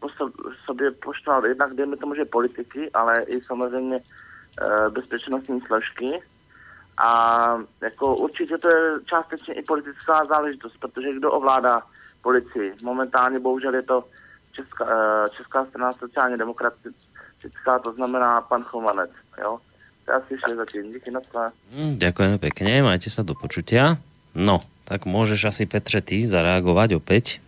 sobě 0.65 0.91
poštval 0.91 1.45
jednak, 1.45 1.73
dejme 1.73 1.97
tomu, 1.97 2.15
že 2.15 2.25
politiky, 2.25 2.91
ale 2.91 3.21
i 3.21 3.41
samozřejmě 3.41 3.97
e, 3.97 4.89
bezpečnostní 4.89 5.61
složky. 5.61 6.21
A 6.97 7.09
jako 7.81 8.15
určitě 8.15 8.57
to 8.57 8.69
je 8.69 8.83
částečně 9.05 9.53
i 9.53 9.61
politická 9.61 10.25
záležitost, 10.25 10.77
protože 10.79 11.13
kdo 11.13 11.31
ovládá 11.31 11.81
policii? 12.21 12.75
Momentálně 12.83 13.39
bohužel 13.39 13.75
je 13.75 13.81
to 13.81 14.03
Česká, 14.51 14.85
e, 14.85 15.29
Česká 15.29 15.65
strana 15.65 15.93
sociálně 15.93 16.37
demokratická, 16.37 17.79
to 17.83 17.93
znamená 17.93 18.41
pan 18.41 18.63
Chovanec. 18.63 19.11
Jo? 19.41 19.59
To 20.05 20.11
je 20.11 20.15
asi 20.17 20.37
vše 20.37 20.55
zatím. 20.55 20.91
Díky 20.91 21.11
na 21.11 21.21
mm, 21.71 21.95
Ďakujeme 21.97 22.37
pekne, 22.37 22.83
majte 22.83 23.07
sa 23.07 23.23
do 23.23 23.33
počutia. 23.33 23.95
No, 24.35 24.59
tak 24.83 25.05
můžeš 25.05 25.45
asi 25.45 25.63
Petře 25.65 26.01
ty 26.01 26.27
zareagovat 26.27 26.91
opět. 26.91 27.39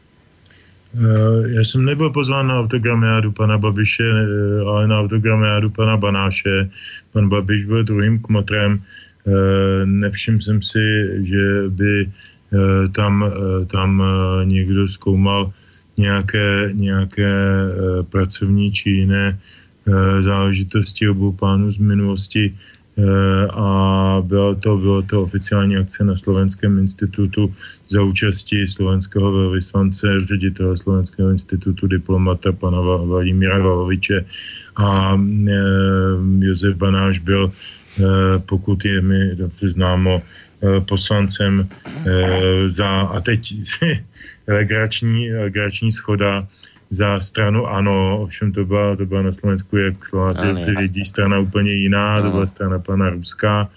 Eh, 0.95 1.51
já 1.51 1.61
jsem 1.61 1.85
nebyl 1.85 2.09
pozván 2.09 2.47
na 2.47 2.59
autogramiádu 2.59 3.31
pana 3.31 3.57
Babiše, 3.57 4.03
eh, 4.03 4.61
ale 4.63 4.88
na 4.88 4.99
autogramiádu 4.99 5.69
pana 5.69 5.97
Banáše. 5.97 6.69
Pan 7.11 7.30
Babiš 7.30 7.65
byl 7.65 7.84
druhým 7.84 8.19
kmotrem. 8.19 8.80
Eh, 8.80 9.85
nevšiml 9.85 10.39
jsem 10.39 10.61
si, 10.61 10.85
že 11.26 11.43
by 11.69 12.09
tam, 12.95 13.26
tam 13.67 14.03
někdo 14.43 14.88
zkoumal 14.88 15.51
nějaké, 15.97 16.69
nějaké 16.72 17.34
pracovní 18.09 18.72
či 18.72 18.89
jiné 18.89 19.39
záležitosti 20.22 21.09
obou 21.09 21.31
pánů 21.31 21.72
z 21.72 21.77
minulosti. 21.77 22.55
Eh, 22.97 23.47
a 23.51 23.67
bylo 24.23 24.55
to, 24.55 24.77
bylo 24.77 25.01
to 25.01 25.22
oficiální 25.22 25.77
akce 25.77 26.03
na 26.03 26.15
Slovenském 26.15 26.80
institutu 26.80 27.53
za 27.89 28.03
účastí 28.03 28.67
slovenského 28.67 29.31
velvyslance, 29.31 30.07
ředitele 30.19 30.77
Slovenského 30.77 31.30
institutu 31.30 31.88
diplomata 31.88 32.51
pana 32.51 32.80
Vladimíra 32.81 33.57
Valoviče. 33.57 34.26
A 34.76 35.19
eh, 35.19 35.51
Josef 36.39 36.76
Banáš 36.76 37.19
byl, 37.19 37.51
eh, 37.51 38.03
pokud 38.45 38.85
je 38.85 39.01
mi 39.01 39.35
dobře 39.35 39.67
známo, 39.69 40.22
poslancem 40.88 41.67
za, 42.67 42.89
a 42.89 43.22
teď 43.22 43.39
legrační, 44.47 45.31
legrační 45.31 45.91
schoda 45.91 46.47
za 46.90 47.20
stranu 47.20 47.68
ano, 47.68 48.20
ovšem 48.22 48.52
to 48.52 48.66
byla, 48.66 48.95
to 48.95 49.06
byla 49.06 49.22
na 49.22 49.34
Slovensku, 49.34 49.78
jak 49.78 50.07
Slováci 50.07 50.53
vědí, 50.78 51.06
strana 51.06 51.40
úplně 51.40 51.72
jiná, 51.72 52.16
ano. 52.16 52.26
to 52.26 52.32
byla 52.32 52.48
strana 52.48 52.80
pana 52.80 53.10
Ruska. 53.10 53.70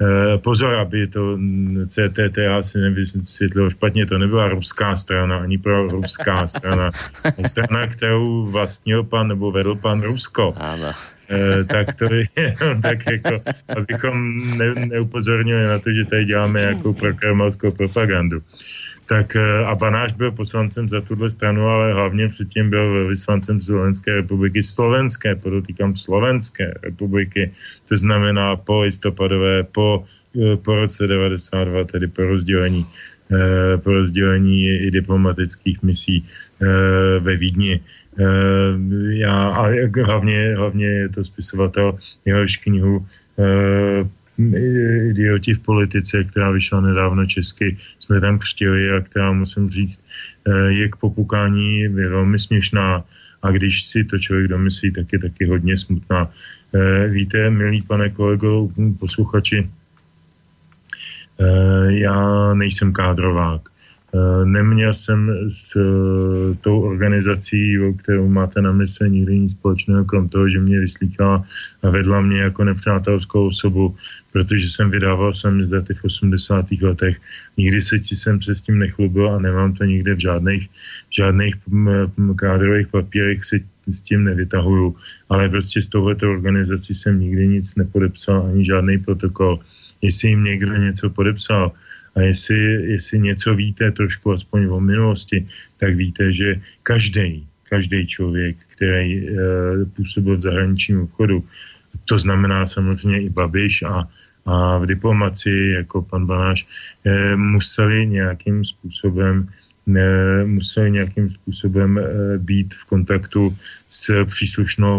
E, 0.00 0.38
pozor, 0.38 0.74
aby 0.74 1.06
to 1.06 1.38
CTTA 1.86 2.62
si 2.62 2.78
nevysvětlilo 2.78 3.70
špatně, 3.70 4.06
to 4.06 4.18
nebyla 4.18 4.48
ruská 4.48 4.96
strana, 4.96 5.38
ani 5.38 5.58
pro 5.58 5.88
ruská 5.88 6.46
strana. 6.58 6.90
strana, 7.46 7.86
kterou 7.86 8.46
vlastnil 8.50 9.04
pan, 9.04 9.28
nebo 9.28 9.50
vedl 9.50 9.74
pan 9.74 10.02
Rusko. 10.02 10.54
Ano. 10.56 10.92
E, 11.30 11.64
tak 11.64 11.94
to 11.94 12.14
je 12.14 12.26
tak 12.82 12.98
jako, 13.10 13.40
abychom 13.76 14.38
ne, 14.58 14.74
neupozornili 14.74 15.66
na 15.66 15.78
to, 15.78 15.92
že 15.92 16.04
tady 16.04 16.24
děláme 16.24 16.60
nějakou 16.60 16.92
prokremelskou 16.92 17.70
propagandu 17.70 18.42
tak 19.06 19.36
eh, 19.36 19.64
a 19.64 19.74
Banáš 19.74 20.12
byl 20.12 20.32
poslancem 20.32 20.88
za 20.88 21.00
tuhle 21.00 21.30
stranu, 21.30 21.66
ale 21.66 21.92
hlavně 21.92 22.28
předtím 22.28 22.70
byl 22.70 23.08
vyslancem 23.08 23.60
Slovenské 23.60 24.14
republiky, 24.14 24.62
slovenské, 24.62 25.34
podotýkám 25.34 25.96
Slovenské 25.96 26.74
republiky, 26.82 27.52
to 27.88 27.96
znamená 27.96 28.56
po 28.56 28.80
listopadové, 28.80 29.62
po, 29.62 30.04
eh, 30.36 30.56
po 30.56 30.74
roce 30.74 31.06
92, 31.06 31.84
tedy 31.84 32.06
po 32.08 32.22
rozdělení, 32.22 32.86
eh, 33.32 33.76
po 33.78 33.92
rozdělení 33.92 34.88
i 34.88 34.90
diplomatických 34.90 35.82
misí 35.82 36.24
ve 37.20 37.36
Vídni. 37.36 37.80
Já, 39.10 39.36
a 39.48 39.68
hlavně, 40.06 40.54
hlavně 40.56 40.86
je 40.86 41.08
to 41.08 41.24
spisovatel, 41.24 41.98
jehož 42.24 42.56
knihu 42.56 43.04
idioti 44.38 45.54
v 45.54 45.58
politice, 45.58 46.24
která 46.24 46.50
vyšla 46.50 46.80
nedávno 46.80 47.26
česky, 47.26 47.78
jsme 47.98 48.20
tam 48.20 48.38
křtili 48.38 48.92
a 48.92 49.00
která, 49.00 49.32
musím 49.32 49.70
říct, 49.70 50.00
eh, 50.46 50.72
je 50.72 50.88
k 50.88 50.96
popukání 50.96 51.88
velmi 51.88 52.38
směšná 52.38 53.04
a 53.42 53.50
když 53.50 53.86
si 53.86 54.04
to 54.04 54.18
člověk 54.18 54.48
domyslí, 54.48 54.92
tak 54.92 55.12
je 55.12 55.18
taky 55.18 55.46
hodně 55.46 55.76
smutná. 55.76 56.30
Eh, 56.74 57.08
víte, 57.08 57.50
milí 57.50 57.82
pane 57.82 58.10
kolego, 58.10 58.68
posluchači, 58.98 59.68
eh, 61.40 61.92
já 61.92 62.54
nejsem 62.54 62.92
kádrovák. 62.92 63.74
Neměl 64.44 64.94
jsem 64.94 65.50
s 65.50 65.74
tou 66.60 66.80
organizací, 66.86 67.78
kterou 67.98 68.30
máte 68.30 68.62
na 68.62 68.72
mysli, 68.72 69.10
nikdy 69.10 69.38
nic 69.38 69.58
společného, 69.58 70.04
krom 70.04 70.30
toho, 70.30 70.48
že 70.48 70.62
mě 70.62 70.80
vyslíkala 70.80 71.42
a 71.82 71.90
vedla 71.90 72.20
mě 72.20 72.38
jako 72.46 72.64
nepřátelskou 72.64 73.46
osobu, 73.50 73.94
protože 74.34 74.66
jsem 74.66 74.90
vydával 74.90 75.30
své 75.30 75.62
zdaty 75.62 75.94
v 75.94 76.04
80. 76.04 76.66
letech. 76.82 77.22
Nikdy 77.56 77.80
se 77.80 77.98
ti 78.02 78.16
jsem 78.18 78.42
se 78.42 78.54
s 78.54 78.62
tím 78.66 78.82
nechlubil 78.82 79.30
a 79.30 79.38
nemám 79.38 79.78
to 79.78 79.86
nikde 79.86 80.14
v 80.14 80.26
žádných, 80.26 80.66
v 81.10 81.14
žádných 81.14 81.54
kádrových 82.36 82.90
papírech 82.90 83.44
si 83.44 83.62
s 83.86 84.00
tím 84.00 84.24
nevytahuju, 84.26 84.96
ale 85.30 85.48
prostě 85.48 85.82
s 85.82 85.88
touhletou 85.88 86.34
organizací 86.34 86.94
jsem 86.94 87.20
nikdy 87.20 87.46
nic 87.46 87.74
nepodepsal, 87.78 88.50
ani 88.50 88.64
žádný 88.64 88.98
protokol. 88.98 89.62
Jestli 90.02 90.34
jim 90.34 90.44
někdo 90.44 90.74
něco 90.82 91.10
podepsal, 91.10 91.70
a 92.14 92.20
jestli, 92.20 92.58
jestli 92.98 93.18
něco 93.18 93.54
víte 93.54 93.90
trošku 93.90 94.32
aspoň 94.32 94.66
o 94.66 94.80
minulosti, 94.80 95.46
tak 95.78 95.94
víte, 95.94 96.32
že 96.32 96.58
každý, 96.82 97.46
každý 97.70 98.06
člověk, 98.06 98.56
který 98.66 99.06
e, 99.18 99.32
působil 99.94 100.36
v 100.36 100.42
zahraničním 100.42 101.00
obchodu, 101.00 101.38
to 102.04 102.18
znamená 102.18 102.66
samozřejmě 102.66 103.20
i 103.22 103.30
Babiš 103.30 103.82
a, 103.82 104.10
a 104.46 104.78
v 104.78 104.86
diplomaci 104.86 105.74
jako 105.76 106.02
pan 106.02 106.26
Banáš, 106.26 106.66
e, 107.04 107.36
museli 107.36 108.06
nějakým 108.06 108.64
způsobem 108.64 109.48
museli 110.44 110.90
nějakým 110.90 111.30
způsobem 111.30 111.98
eh, 111.98 112.38
být 112.38 112.74
v 112.74 112.84
kontaktu 112.84 113.56
s 113.88 114.24
příslušnou, 114.24 114.96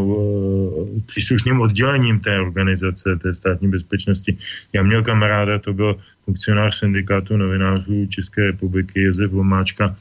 eh, 0.97 1.01
příslušným 1.05 1.61
oddělením 1.61 2.19
té 2.19 2.39
organizace, 2.39 3.15
té 3.15 3.33
státní 3.33 3.67
bezpečnosti. 3.67 4.37
Já 4.73 4.83
měl 4.83 5.03
kamaráda, 5.03 5.59
to 5.59 5.73
byl 5.73 5.97
funkcionář 6.25 6.75
syndikátu 6.75 7.37
novinářů 7.37 8.05
České 8.05 8.43
republiky 8.43 9.01
Josef 9.01 9.31
Vomáčka. 9.31 9.95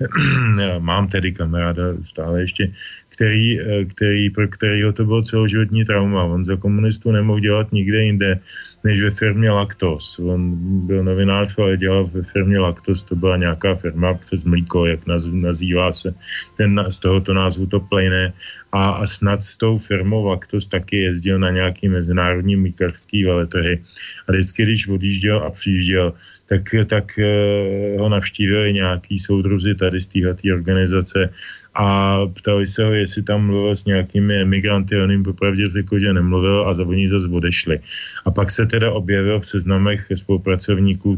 Mám 0.78 1.08
tedy 1.08 1.32
kamaráda 1.32 1.82
stále 2.04 2.40
ještě, 2.40 2.72
který, 3.20 3.60
eh, 3.60 3.84
který, 3.84 4.30
pro 4.30 4.48
kterého 4.48 4.92
to 4.96 5.04
bylo 5.04 5.22
celoživotní 5.22 5.84
trauma. 5.84 6.24
On 6.24 6.40
za 6.44 6.56
komunistů 6.56 7.12
nemohl 7.12 7.40
dělat 7.40 7.72
nikde 7.72 8.04
jinde 8.04 8.40
než 8.84 8.96
ve 9.00 9.10
firmě 9.10 9.50
Lactos. 9.50 10.18
On 10.18 10.56
byl 10.88 11.04
novinář, 11.04 11.58
ale 11.58 11.76
dělal 11.76 12.08
ve 12.08 12.22
firmě 12.22 12.58
Lactos, 12.58 13.02
to 13.02 13.16
byla 13.16 13.36
nějaká 13.36 13.74
firma 13.74 14.14
přes 14.14 14.44
mlíko, 14.44 14.86
jak 14.86 15.00
nazývá 15.32 15.92
se 15.92 16.14
ten, 16.56 16.80
z 16.88 16.98
tohoto 16.98 17.36
názvu 17.36 17.66
to 17.66 17.80
plejné. 17.80 18.32
A, 18.72 19.04
a 19.04 19.06
snad 19.06 19.42
s 19.42 19.56
tou 19.56 19.78
firmou 19.78 20.24
Lactos 20.24 20.72
taky 20.72 20.96
jezdil 21.12 21.38
na 21.38 21.50
nějaký 21.50 21.88
mezinárodní 21.92 22.56
mlíkařský 22.56 23.24
veletrhy. 23.24 23.84
A 24.28 24.32
vždycky, 24.32 24.62
když 24.62 24.88
odjížděl 24.88 25.38
a 25.44 25.50
přijížděl, 25.50 26.14
tak, 26.48 26.62
tak 26.86 27.18
eh, 27.18 27.96
ho 27.98 28.08
navštívili 28.08 28.72
nějaký 28.72 29.18
soudruzi 29.18 29.74
tady 29.74 30.00
z 30.00 30.06
této 30.06 30.48
organizace 30.54 31.30
a 31.74 32.18
ptali 32.26 32.66
se 32.66 32.84
ho, 32.84 32.92
jestli 32.92 33.22
tam 33.22 33.46
mluvil 33.46 33.76
s 33.76 33.84
nějakými 33.84 34.34
emigranty, 34.42 35.00
on 35.00 35.10
jim 35.10 35.22
popravdě 35.22 35.66
řekl, 35.66 35.98
že 35.98 36.12
nemluvil 36.12 36.68
a 36.68 36.74
za 36.74 36.84
oni 36.84 37.08
zase 37.08 37.28
odešli. 37.28 37.80
A 38.24 38.30
pak 38.30 38.50
se 38.50 38.66
teda 38.66 38.92
objevil 38.92 39.40
v 39.40 39.46
seznamech 39.46 40.06
spolupracovníků 40.14 41.16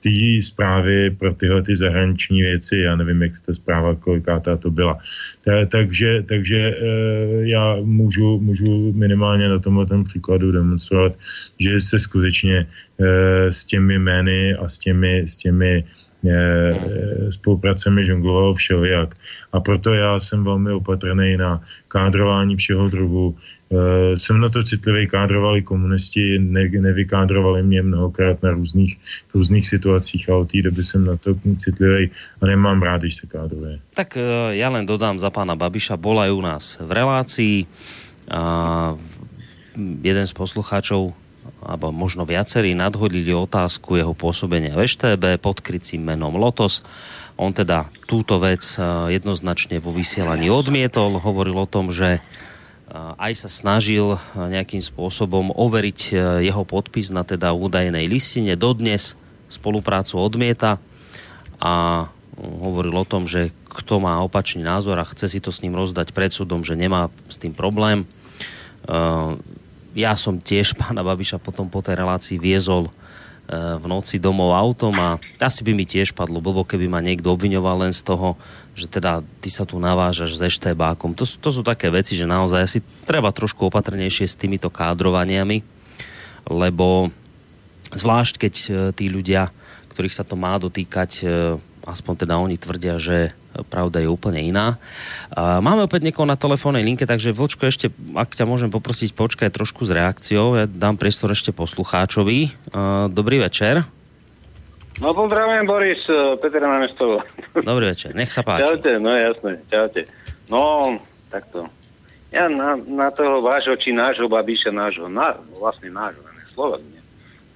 té 0.00 0.42
zprávy 0.42 1.10
pro 1.10 1.34
tyhle 1.34 1.62
ty 1.62 1.76
zahraniční 1.76 2.42
věci, 2.42 2.78
já 2.78 2.96
nevím, 2.96 3.22
jak 3.22 3.32
ta 3.46 3.54
zpráva 3.54 3.94
kolikátá 3.94 4.56
to 4.56 4.70
byla. 4.70 4.98
Ta, 5.44 5.66
takže 5.66 6.22
takže 6.28 6.58
e, 6.58 6.76
já 7.48 7.76
můžu, 7.82 8.40
můžu 8.40 8.92
minimálně 8.92 9.48
na 9.48 9.58
tomhle 9.58 9.86
ten 9.86 10.04
příkladu 10.04 10.52
demonstrovat, 10.52 11.12
že 11.58 11.80
se 11.80 11.98
skutečně 11.98 12.56
e, 12.56 12.66
s 13.52 13.64
těmi 13.64 13.98
jmény 13.98 14.54
a 14.54 14.68
s 14.68 14.78
těmi, 14.78 15.22
s 15.26 15.36
těmi 15.36 15.84
spolupracemi 17.30 18.04
žongloval 18.04 18.54
všelijak. 18.54 19.16
A 19.52 19.60
proto 19.60 19.94
já 19.94 20.18
jsem 20.18 20.44
velmi 20.44 20.72
opatrný 20.72 21.36
na 21.36 21.60
kádrování 21.88 22.56
všeho 22.56 22.88
druhu. 22.88 23.34
E, 23.34 24.18
jsem 24.18 24.40
na 24.40 24.48
to 24.48 24.62
citlivý, 24.62 25.06
kádrovali 25.06 25.62
komunisti, 25.62 26.38
ne, 26.38 26.68
nevykádrovali 26.68 27.62
mě 27.62 27.82
mnohokrát 27.82 28.42
na 28.42 28.50
různých, 28.50 28.98
různých 29.34 29.66
situacích 29.66 30.28
a 30.28 30.36
od 30.36 30.50
té 30.52 30.62
doby 30.62 30.84
jsem 30.84 31.04
na 31.04 31.16
to 31.16 31.34
citlivý 31.58 32.10
a 32.40 32.46
nemám 32.46 32.82
rád, 32.82 33.00
když 33.00 33.14
se 33.14 33.26
kádruje. 33.26 33.78
Tak 33.94 34.16
e, 34.16 34.20
já 34.56 34.68
len 34.68 34.86
dodám 34.86 35.18
za 35.18 35.30
pána 35.30 35.56
Babiša, 35.56 35.96
bola 35.96 36.32
u 36.32 36.40
nás 36.40 36.78
v 36.80 36.90
relácii 36.92 37.66
a 38.30 38.94
jeden 40.02 40.26
z 40.26 40.32
poslucháčov 40.32 41.25
alebo 41.64 41.88
možno 41.88 42.28
viacerí 42.28 42.76
nadhodili 42.76 43.32
otázku 43.32 43.96
jeho 43.96 44.12
pôsobenia 44.12 44.76
v 44.76 44.84
EŠTB 44.84 45.40
pod 45.40 45.64
krycím 45.64 46.04
menom 46.04 46.36
Lotos. 46.36 46.84
On 47.36 47.52
teda 47.52 47.88
túto 48.08 48.36
vec 48.40 48.64
eh, 48.76 48.82
jednoznačne 49.16 49.80
vo 49.80 49.92
vysielaní 49.92 50.52
odmietol, 50.52 51.20
hovoril 51.20 51.56
o 51.56 51.68
tom, 51.68 51.92
že 51.92 52.20
eh, 52.20 52.22
aj 52.92 53.32
sa 53.46 53.48
snažil 53.48 54.16
eh, 54.16 54.18
nejakým 54.36 54.80
spôsobom 54.84 55.52
overiť 55.52 56.00
jeho 56.44 56.62
podpis 56.68 57.08
na 57.08 57.24
teda 57.24 57.56
údajnej 57.56 58.04
listine. 58.08 58.56
Dodnes 58.56 59.16
spoluprácu 59.48 60.20
odmieta 60.20 60.76
a 61.56 62.06
hovoril 62.36 62.92
o 62.92 63.08
tom, 63.08 63.24
že 63.24 63.48
kto 63.72 64.00
má 64.00 64.20
opačný 64.20 64.60
názor 64.60 65.00
a 65.00 65.08
chce 65.08 65.36
si 65.36 65.38
to 65.40 65.52
s 65.52 65.64
ním 65.64 65.76
rozdať 65.76 66.12
pred 66.12 66.28
súdom, 66.32 66.64
že 66.64 66.76
nemá 66.76 67.08
s 67.28 67.40
tým 67.40 67.52
problém 67.52 68.04
ja 69.96 70.12
som 70.12 70.36
tiež 70.36 70.76
pána 70.76 71.00
Babiša 71.00 71.40
potom 71.40 71.72
po 71.72 71.80
tej 71.80 71.96
relácii 71.96 72.36
viezol 72.36 72.86
e, 72.86 72.92
v 73.80 73.84
noci 73.88 74.20
domov 74.20 74.52
autom 74.52 74.92
a 75.00 75.16
asi 75.40 75.64
by 75.64 75.72
mi 75.72 75.88
tiež 75.88 76.12
padlo 76.12 76.44
blbo, 76.44 76.68
keby 76.68 76.84
ma 76.84 77.00
niekto 77.00 77.32
obviňoval 77.32 77.88
len 77.88 77.96
z 77.96 78.04
toho, 78.04 78.36
že 78.76 78.92
teda 78.92 79.24
ty 79.40 79.48
sa 79.48 79.64
tu 79.64 79.80
navážaš 79.80 80.36
s 80.36 80.44
eštébákom. 80.52 81.16
To, 81.16 81.24
to 81.24 81.48
sú 81.48 81.64
také 81.64 81.88
veci, 81.88 82.12
že 82.12 82.28
naozaj 82.28 82.60
asi 82.60 82.78
treba 83.08 83.32
trošku 83.32 83.72
opatrnejšie 83.72 84.28
s 84.28 84.36
týmito 84.36 84.68
kádrovaniami, 84.68 85.64
lebo 86.52 87.08
zvlášť 87.96 88.34
keď 88.36 88.54
e, 88.54 88.70
tí 88.92 89.08
ľudia, 89.08 89.48
ktorých 89.96 90.12
sa 90.12 90.28
to 90.28 90.36
má 90.36 90.60
dotýkať, 90.60 91.10
e, 91.24 91.56
aspoň 91.88 92.14
teda 92.20 92.36
oni 92.36 92.60
tvrdia, 92.60 93.00
že 93.00 93.32
pravda 93.66 94.04
je 94.04 94.08
úplne 94.10 94.44
iná. 94.44 94.76
Máme 95.36 95.86
opäť 95.86 96.04
niekoho 96.04 96.28
na 96.28 96.36
telefónnej 96.36 96.84
linke, 96.84 97.08
takže 97.08 97.32
Vlčko, 97.32 97.70
ešte, 97.70 97.88
ak 98.12 98.36
ťa 98.36 98.44
môžem 98.44 98.68
poprosiť, 98.68 99.16
počkaj 99.16 99.54
trošku 99.54 99.88
s 99.88 99.94
reakciou. 99.94 100.60
Ja 100.60 100.64
dám 100.68 101.00
priestor 101.00 101.32
ešte 101.32 101.54
poslucháčovi. 101.56 102.52
Dobrý 103.08 103.40
večer. 103.40 103.86
No 104.96 105.12
pozdravujem 105.12 105.68
Boris, 105.68 106.08
e, 106.08 106.40
Peter 106.40 106.64
Námestovo. 106.64 107.20
Dobrý 107.52 107.92
večer, 107.92 108.16
nech 108.16 108.32
sa 108.32 108.40
páči. 108.40 108.64
Čaute, 108.64 108.96
no 108.96 109.12
jasné, 109.12 109.60
čaute. 109.68 110.08
No, 110.48 110.96
takto. 111.28 111.68
Ja 112.32 112.48
na, 112.48 112.80
na 112.80 113.12
toho 113.12 113.44
vášho, 113.44 113.76
či 113.76 113.92
nášho 113.92 114.24
Babiša, 114.24 114.72
nášho, 114.72 115.12
na, 115.12 115.36
vlastne 115.60 115.92
nášho, 115.92 116.24
ne 116.24 116.44
Slovak, 116.56 116.80
nie. 116.80 117.02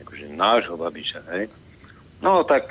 Akože 0.04 0.26
nášho 0.36 0.76
Babiša, 0.76 1.20
hej. 1.32 1.48
No 2.20 2.44
tak 2.44 2.68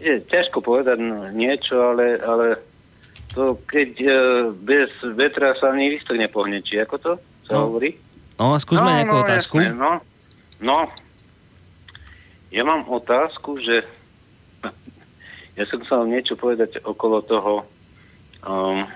je 0.00 0.24
ťažko 0.24 0.64
povedať 0.64 0.96
niečo, 1.36 1.76
ale, 1.92 2.16
ale 2.24 2.46
to 3.36 3.60
keď 3.68 3.90
uh, 4.08 4.16
bez 4.56 4.90
vetra 5.14 5.54
sa 5.60 5.70
ani 5.70 5.94
listok 5.94 6.16
nepohne, 6.16 6.64
či 6.64 6.80
ako 6.80 6.96
to 6.98 7.12
sa 7.46 7.60
no. 7.60 7.68
hovorí? 7.68 7.94
No 8.40 8.56
a 8.56 8.58
skúsme 8.58 8.88
no, 8.88 8.96
nejakú 8.96 9.16
no, 9.20 9.22
otázku. 9.22 9.54
Jasne, 9.60 9.76
no, 9.76 9.92
no, 10.64 10.78
ja 12.50 12.62
mám 12.64 12.88
otázku, 12.88 13.60
že 13.60 13.84
ja 15.60 15.64
som 15.68 15.78
chcel 15.84 16.08
niečo 16.08 16.34
povedať 16.34 16.80
okolo 16.82 17.20
toho 17.22 17.52
um, 18.42 18.88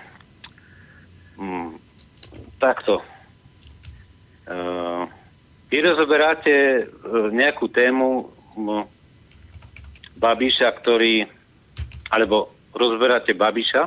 um, 1.36 1.70
takto. 2.56 3.05
Uh, 4.44 5.05
vy 5.68 5.85
rozoberáte 5.85 6.85
uh, 6.85 7.28
nejakú 7.28 7.68
tému 7.68 8.32
um, 8.56 8.89
Babiša, 10.19 10.69
ktorý, 10.78 11.27
alebo 12.11 12.47
rozberáte 12.74 13.35
Babiša, 13.35 13.82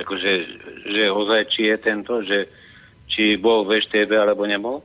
akože, 0.00 0.32
že 0.88 1.04
ozaj 1.12 1.42
či 1.52 1.62
je 1.68 1.76
tento, 1.76 2.24
že 2.24 2.48
či 3.10 3.36
bol 3.36 3.66
v 3.66 3.82
EŠTB 3.82 4.10
alebo 4.16 4.46
nebol? 4.46 4.80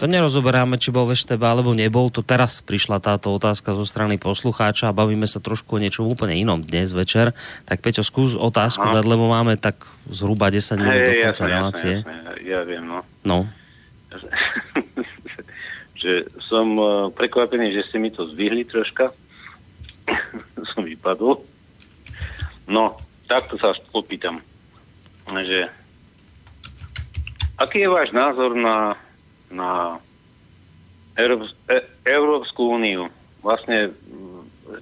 To 0.00 0.08
nerozoberáme, 0.08 0.80
či 0.80 0.88
bol 0.88 1.04
v 1.04 1.12
EŠTB 1.12 1.44
alebo 1.44 1.76
nebol. 1.76 2.08
To 2.08 2.24
teraz 2.24 2.64
prišla 2.64 3.04
táto 3.04 3.36
otázka 3.36 3.76
zo 3.76 3.84
strany 3.84 4.16
poslucháča 4.16 4.88
a 4.88 4.96
bavíme 4.96 5.28
sa 5.28 5.44
trošku 5.44 5.76
o 5.76 5.82
niečom 5.82 6.08
úplne 6.08 6.40
inom 6.40 6.64
dnes 6.64 6.96
večer. 6.96 7.36
Tak 7.68 7.84
Peťo, 7.84 8.00
skús 8.00 8.32
otázku 8.32 8.80
Aha. 8.80 8.96
dať, 8.96 9.04
lebo 9.04 9.28
máme 9.28 9.60
tak 9.60 9.84
zhruba 10.08 10.48
10 10.48 10.80
minút 10.80 11.04
do 11.04 11.12
konca 11.20 11.44
relácie. 11.44 11.94
Ja 12.48 12.64
viem, 12.64 12.88
no. 12.88 13.04
No. 13.28 13.44
že 16.00 16.26
som 16.48 16.66
uh, 16.80 16.88
prekvapený, 17.12 17.76
že 17.76 17.84
ste 17.92 18.00
mi 18.00 18.08
to 18.08 18.24
zvihli 18.32 18.64
troška. 18.64 19.12
som 20.72 20.82
vypadol. 20.82 21.44
No, 22.70 22.96
takto 23.28 23.58
sa 23.60 23.74
opýtam, 23.92 24.40
že 25.26 25.68
aký 27.58 27.84
je 27.84 27.90
váš 27.90 28.10
názor 28.14 28.56
na, 28.56 28.96
na 29.50 30.00
Európs- 31.18 31.58
e- 31.68 31.86
Európsku 32.06 32.78
úniu? 32.78 33.10
Vlastne, 33.42 33.90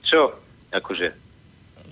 čo, 0.06 0.36
akože... 0.70 1.14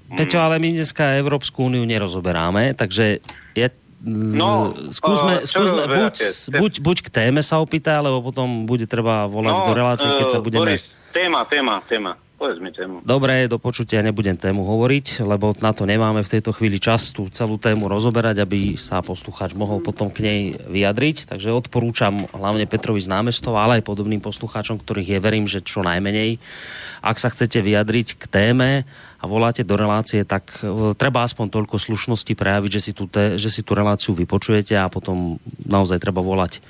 Peťo, 0.07 0.39
ale 0.39 0.63
my 0.63 0.71
dneska 0.79 1.19
Európsku 1.19 1.67
úniu 1.67 1.83
nerozoberáme, 1.83 2.79
takže 2.79 3.19
ja 3.59 3.69
No, 4.05 4.77
skúsme, 4.93 5.41
uh, 5.41 5.49
skúsme 5.49 5.83
buď, 5.89 6.15
buď, 6.53 6.73
buď 6.85 6.97
k 7.05 7.09
téme 7.09 7.41
sa 7.41 7.59
opýta, 7.65 7.99
alebo 8.05 8.21
potom 8.21 8.69
bude 8.69 8.85
treba 8.85 9.25
volať 9.25 9.57
no, 9.57 9.65
do 9.65 9.73
relácie, 9.73 10.09
keď 10.13 10.27
sa 10.29 10.39
budeme... 10.45 10.77
Boris, 10.77 10.85
téma, 11.17 11.41
téma, 11.49 11.75
téma. 11.89 12.13
Povedz 12.37 12.61
tému. 12.61 13.01
Dobre, 13.01 13.49
do 13.49 13.57
počutia 13.57 14.05
nebudem 14.05 14.37
tému 14.37 14.61
hovoriť, 14.61 15.25
lebo 15.25 15.57
na 15.57 15.73
to 15.73 15.89
nemáme 15.89 16.21
v 16.21 16.33
tejto 16.37 16.53
chvíli 16.53 16.77
čas 16.77 17.09
tú 17.09 17.33
celú 17.33 17.57
tému 17.57 17.89
rozoberať, 17.89 18.45
aby 18.45 18.77
sa 18.77 19.01
poslucháč 19.01 19.57
mohol 19.57 19.81
potom 19.81 20.13
k 20.13 20.21
nej 20.21 20.41
vyjadriť. 20.69 21.33
Takže 21.33 21.49
odporúčam 21.49 22.29
hlavne 22.37 22.69
Petrovi 22.69 23.01
z 23.01 23.09
námestov, 23.09 23.57
ale 23.57 23.81
aj 23.81 23.89
podobným 23.89 24.21
poslucháčom, 24.21 24.77
ktorých 24.77 25.17
je 25.17 25.25
verím, 25.25 25.49
že 25.49 25.65
čo 25.65 25.81
najmenej. 25.81 26.37
Ak 27.01 27.17
sa 27.17 27.33
chcete 27.33 27.65
vyjadriť 27.65 28.21
k 28.21 28.25
téme, 28.29 28.85
a 29.17 29.25
voláte 29.25 29.65
do 29.65 29.81
relácie, 29.81 30.29
tak 30.29 30.61
e, 30.61 30.93
treba 30.93 31.25
aspoň 31.25 31.49
toľko 31.49 31.81
slušnosti 31.81 32.37
prejaviť, 32.37 32.71
že 32.71 32.81
si, 32.85 32.93
tú 32.93 33.09
te, 33.09 33.41
že 33.41 33.49
si 33.49 33.65
tú 33.65 33.73
reláciu 33.73 34.13
vypočujete 34.13 34.77
a 34.77 34.93
potom 34.93 35.41
naozaj 35.65 36.05
treba 36.05 36.21
volať 36.21 36.61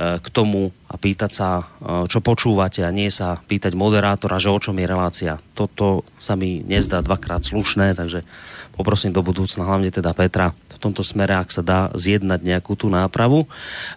k 0.00 0.26
tomu 0.32 0.72
a 0.88 0.96
pýtať 0.96 1.30
sa, 1.30 1.48
e, 1.60 1.64
čo 2.08 2.24
počúvate 2.24 2.80
a 2.80 2.90
nie 2.94 3.12
sa 3.12 3.36
pýtať 3.36 3.76
moderátora, 3.76 4.40
že 4.40 4.48
o 4.48 4.56
čom 4.56 4.80
je 4.80 4.86
relácia. 4.88 5.32
Toto 5.52 6.08
sa 6.16 6.40
mi 6.40 6.64
nezdá 6.64 7.04
dvakrát 7.04 7.44
slušné, 7.44 7.92
takže 7.92 8.24
poprosím 8.72 9.12
do 9.12 9.20
budúcna, 9.20 9.68
hlavne 9.68 9.92
teda 9.92 10.16
Petra, 10.16 10.56
v 10.56 10.78
tomto 10.80 11.04
smere, 11.04 11.36
ak 11.36 11.52
sa 11.52 11.60
dá 11.60 11.92
zjednať 11.92 12.40
nejakú 12.40 12.72
tú 12.72 12.88
nápravu. 12.88 13.44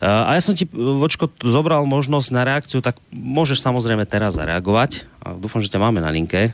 A 0.04 0.36
ja 0.36 0.42
som 0.44 0.52
ti, 0.52 0.68
Vočko, 0.68 1.32
zobral 1.40 1.88
možnosť 1.88 2.30
na 2.36 2.44
reakciu, 2.44 2.84
tak 2.84 3.00
môžeš 3.16 3.64
samozrejme 3.64 4.04
teraz 4.04 4.36
zareagovať. 4.36 5.08
A 5.24 5.32
dúfam, 5.40 5.64
že 5.64 5.72
ťa 5.72 5.80
máme 5.80 6.04
na 6.04 6.12
linke. 6.12 6.52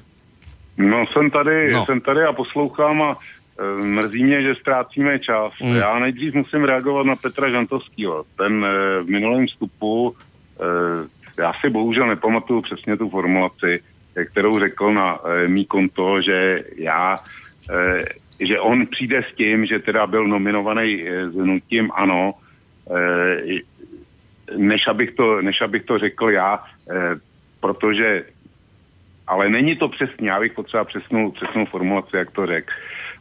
No, 0.77 1.05
jsem 1.09 1.31
tady, 1.31 1.71
no. 1.73 1.85
jsem 1.85 2.01
tady 2.01 2.23
a 2.23 2.33
poslouchám 2.33 3.01
a 3.01 3.17
mrzí 3.83 4.23
mě, 4.23 4.41
že 4.41 4.55
ztrácíme 4.55 5.19
čas. 5.19 5.47
Mm. 5.63 5.75
Já 5.75 5.99
nejdřív 5.99 6.33
musím 6.33 6.63
reagovat 6.63 7.05
na 7.05 7.15
Petra 7.15 7.51
Žantovského. 7.51 8.25
Ten 8.37 8.65
e, 8.65 9.01
v 9.01 9.09
minulém 9.09 9.47
vstupu, 9.47 10.15
e, 10.15 11.41
já 11.41 11.53
si 11.53 11.69
bohužel 11.69 12.07
nepamatuju 12.07 12.61
přesně 12.61 12.97
tu 12.97 13.09
formulaci, 13.09 13.83
kterou 14.31 14.59
řekl 14.59 14.93
na 14.93 15.19
mý 15.47 15.65
konto, 15.65 16.21
že 16.21 16.63
já, 16.77 17.17
že 18.39 18.59
on 18.59 18.87
přijde 18.87 19.23
s 19.23 19.35
tím, 19.35 19.65
že 19.65 19.79
teda 19.79 20.07
byl 20.07 20.27
nominovaný 20.27 21.05
s 21.31 21.35
hnutím 21.35 21.91
ANO, 21.95 22.33
než 24.57 24.87
abych 24.87 25.11
to, 25.11 25.41
než 25.41 25.61
abych 25.61 25.83
to 25.85 25.99
řekl 25.99 26.29
já, 26.29 26.63
protože 27.59 28.23
ale 29.29 29.49
není 29.49 29.75
to 29.75 29.89
přesně, 29.89 30.29
já 30.29 30.39
bych 30.39 30.53
potřeba 30.53 30.83
přesnou, 30.85 31.31
přesnou 31.31 31.65
formulaci, 31.65 32.17
jak 32.17 32.31
to 32.31 32.45
řekl. 32.45 32.73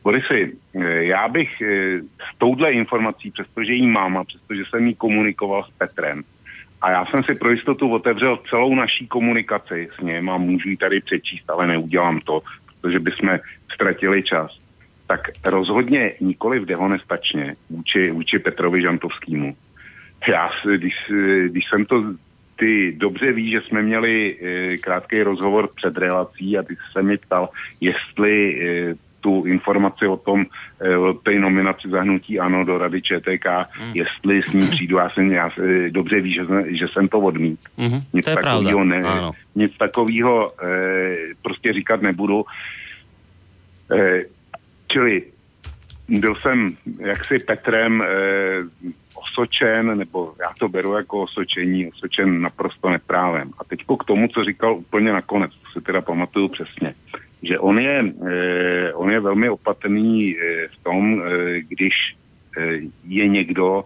Borisy, 0.08 0.56
eh, 0.74 1.04
já 1.04 1.28
bych 1.28 1.60
eh, 1.60 2.00
s 2.00 2.38
touhle 2.38 2.72
informací, 2.72 3.30
přestože 3.30 3.72
jí 3.72 3.86
mám 3.86 4.16
a 4.16 4.24
přestože 4.24 4.62
jsem 4.64 4.86
jí 4.86 4.94
komunikoval 4.94 5.64
s 5.64 5.70
Petrem, 5.78 6.22
a 6.80 6.90
já 6.90 7.06
jsem 7.06 7.22
si 7.22 7.34
pro 7.34 7.50
jistotu 7.50 7.92
otevřel 7.92 8.38
celou 8.50 8.74
naší 8.74 9.06
komunikaci 9.06 9.88
s 9.92 10.00
ním 10.00 10.30
a 10.30 10.36
můžu 10.36 10.68
ji 10.68 10.76
tady 10.76 11.00
přečíst, 11.00 11.50
ale 11.50 11.66
neudělám 11.66 12.20
to, 12.20 12.40
protože 12.66 13.00
bychom 13.00 13.38
ztratili 13.74 14.22
čas. 14.22 14.58
Tak 15.06 15.20
rozhodně 15.44 16.12
nikoli 16.20 16.60
v 16.60 16.66
dehonestačně 16.66 17.52
vůči, 17.70 18.10
vůči 18.10 18.38
Petrovi 18.38 18.82
Žantovskému. 18.82 19.56
Já, 20.28 20.50
když, 20.76 20.94
když 21.48 21.64
jsem 21.68 21.84
to 21.84 22.04
ty 22.56 22.92
dobře 22.96 23.32
ví, 23.32 23.50
že 23.50 23.60
jsme 23.60 23.82
měli 23.82 24.36
e, 24.36 24.78
krátký 24.78 25.22
rozhovor 25.22 25.68
před 25.76 25.98
relací 25.98 26.58
a 26.58 26.62
ty 26.62 26.76
se 26.92 27.02
mi 27.02 27.16
ptal, 27.16 27.48
jestli 27.80 28.34
e, 28.62 29.07
tu 29.20 29.44
informaci 29.46 30.06
o 30.06 30.16
tom, 30.16 30.46
e, 30.80 30.96
o 30.96 31.12
té 31.12 31.38
nominaci 31.38 31.88
zahnutí 31.88 32.40
ANO 32.40 32.64
do 32.64 32.78
Rady 32.78 33.02
ČTK, 33.02 33.46
hmm. 33.70 33.92
jestli 33.94 34.42
s 34.42 34.52
ním 34.52 34.70
přijdu. 34.70 34.96
Já 34.96 35.10
jsem 35.10 35.32
já, 35.32 35.50
dobře 35.90 36.20
ví, 36.20 36.32
že, 36.32 36.42
že 36.66 36.88
jsem 36.88 37.08
to 37.08 37.18
odmít. 37.18 37.60
Hmm, 37.78 38.00
nic 38.12 38.24
to 38.24 38.34
takového 38.34 38.84
ne, 38.84 39.02
nic 39.54 39.76
takového 39.78 40.52
e, 40.66 41.16
prostě 41.42 41.72
říkat 41.72 42.02
nebudu. 42.02 42.44
E, 43.96 44.24
čili 44.92 45.22
byl 46.08 46.34
jsem 46.34 46.66
jaksi 47.06 47.38
Petrem 47.38 48.02
e, 48.02 48.06
osočen, 49.14 49.98
nebo 49.98 50.32
já 50.40 50.52
to 50.58 50.68
beru 50.68 50.92
jako 50.92 51.22
osočení, 51.22 51.92
osočen 51.92 52.40
naprosto 52.40 52.90
neprávem. 52.90 53.50
A 53.60 53.64
teď 53.64 53.80
k 54.00 54.04
tomu, 54.04 54.28
co 54.28 54.44
říkal 54.44 54.74
úplně 54.74 55.12
nakonec, 55.12 55.52
to 55.52 55.70
si 55.72 55.84
teda 55.84 56.00
pamatuju 56.00 56.48
přesně, 56.48 56.94
že 57.42 57.58
on 57.58 57.78
je, 57.78 58.04
e, 58.30 58.92
on 58.92 59.10
je 59.10 59.20
velmi 59.20 59.48
opatrný 59.48 60.36
e, 60.36 60.68
v 60.68 60.82
tom, 60.82 61.22
e, 61.22 61.60
když 61.60 61.94
je 63.04 63.28
někdo 63.28 63.84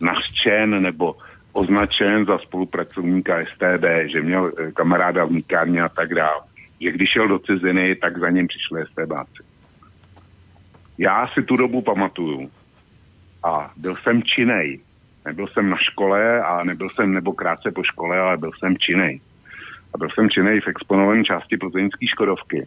nařčen 0.00 0.82
nebo 0.82 1.16
označen 1.52 2.24
za 2.26 2.38
spolupracovníka 2.38 3.42
STB, 3.42 3.84
že 4.12 4.20
měl 4.20 4.52
kamaráda 4.74 5.24
v 5.24 5.30
míkárně 5.30 5.82
a 5.82 5.88
tak 5.88 6.14
dále. 6.14 6.40
Že 6.80 6.92
když 6.92 7.10
šel 7.10 7.28
do 7.28 7.38
ciziny, 7.38 7.96
tak 7.96 8.18
za 8.18 8.30
ním 8.30 8.46
přišli 8.46 8.84
STBáci. 8.86 9.42
Já 10.98 11.28
si 11.34 11.42
tu 11.42 11.56
dobu 11.56 11.82
pamatuju 11.82 12.50
a 13.44 13.72
byl 13.76 13.96
jsem 13.96 14.22
činej. 14.22 14.80
Nebyl 15.24 15.46
jsem 15.46 15.70
na 15.70 15.76
škole 15.76 16.42
a 16.42 16.64
nebyl 16.64 16.88
jsem 16.90 17.14
nebo 17.14 17.32
krátce 17.32 17.70
po 17.70 17.82
škole, 17.82 18.18
ale 18.18 18.36
byl 18.36 18.50
jsem 18.58 18.76
činej. 18.76 19.20
A 19.94 19.98
byl 19.98 20.08
jsem 20.14 20.30
činej 20.30 20.60
v 20.60 20.68
exponované 20.68 21.24
části 21.24 21.56
plzeňské 21.56 22.06
Škodovky. 22.06 22.66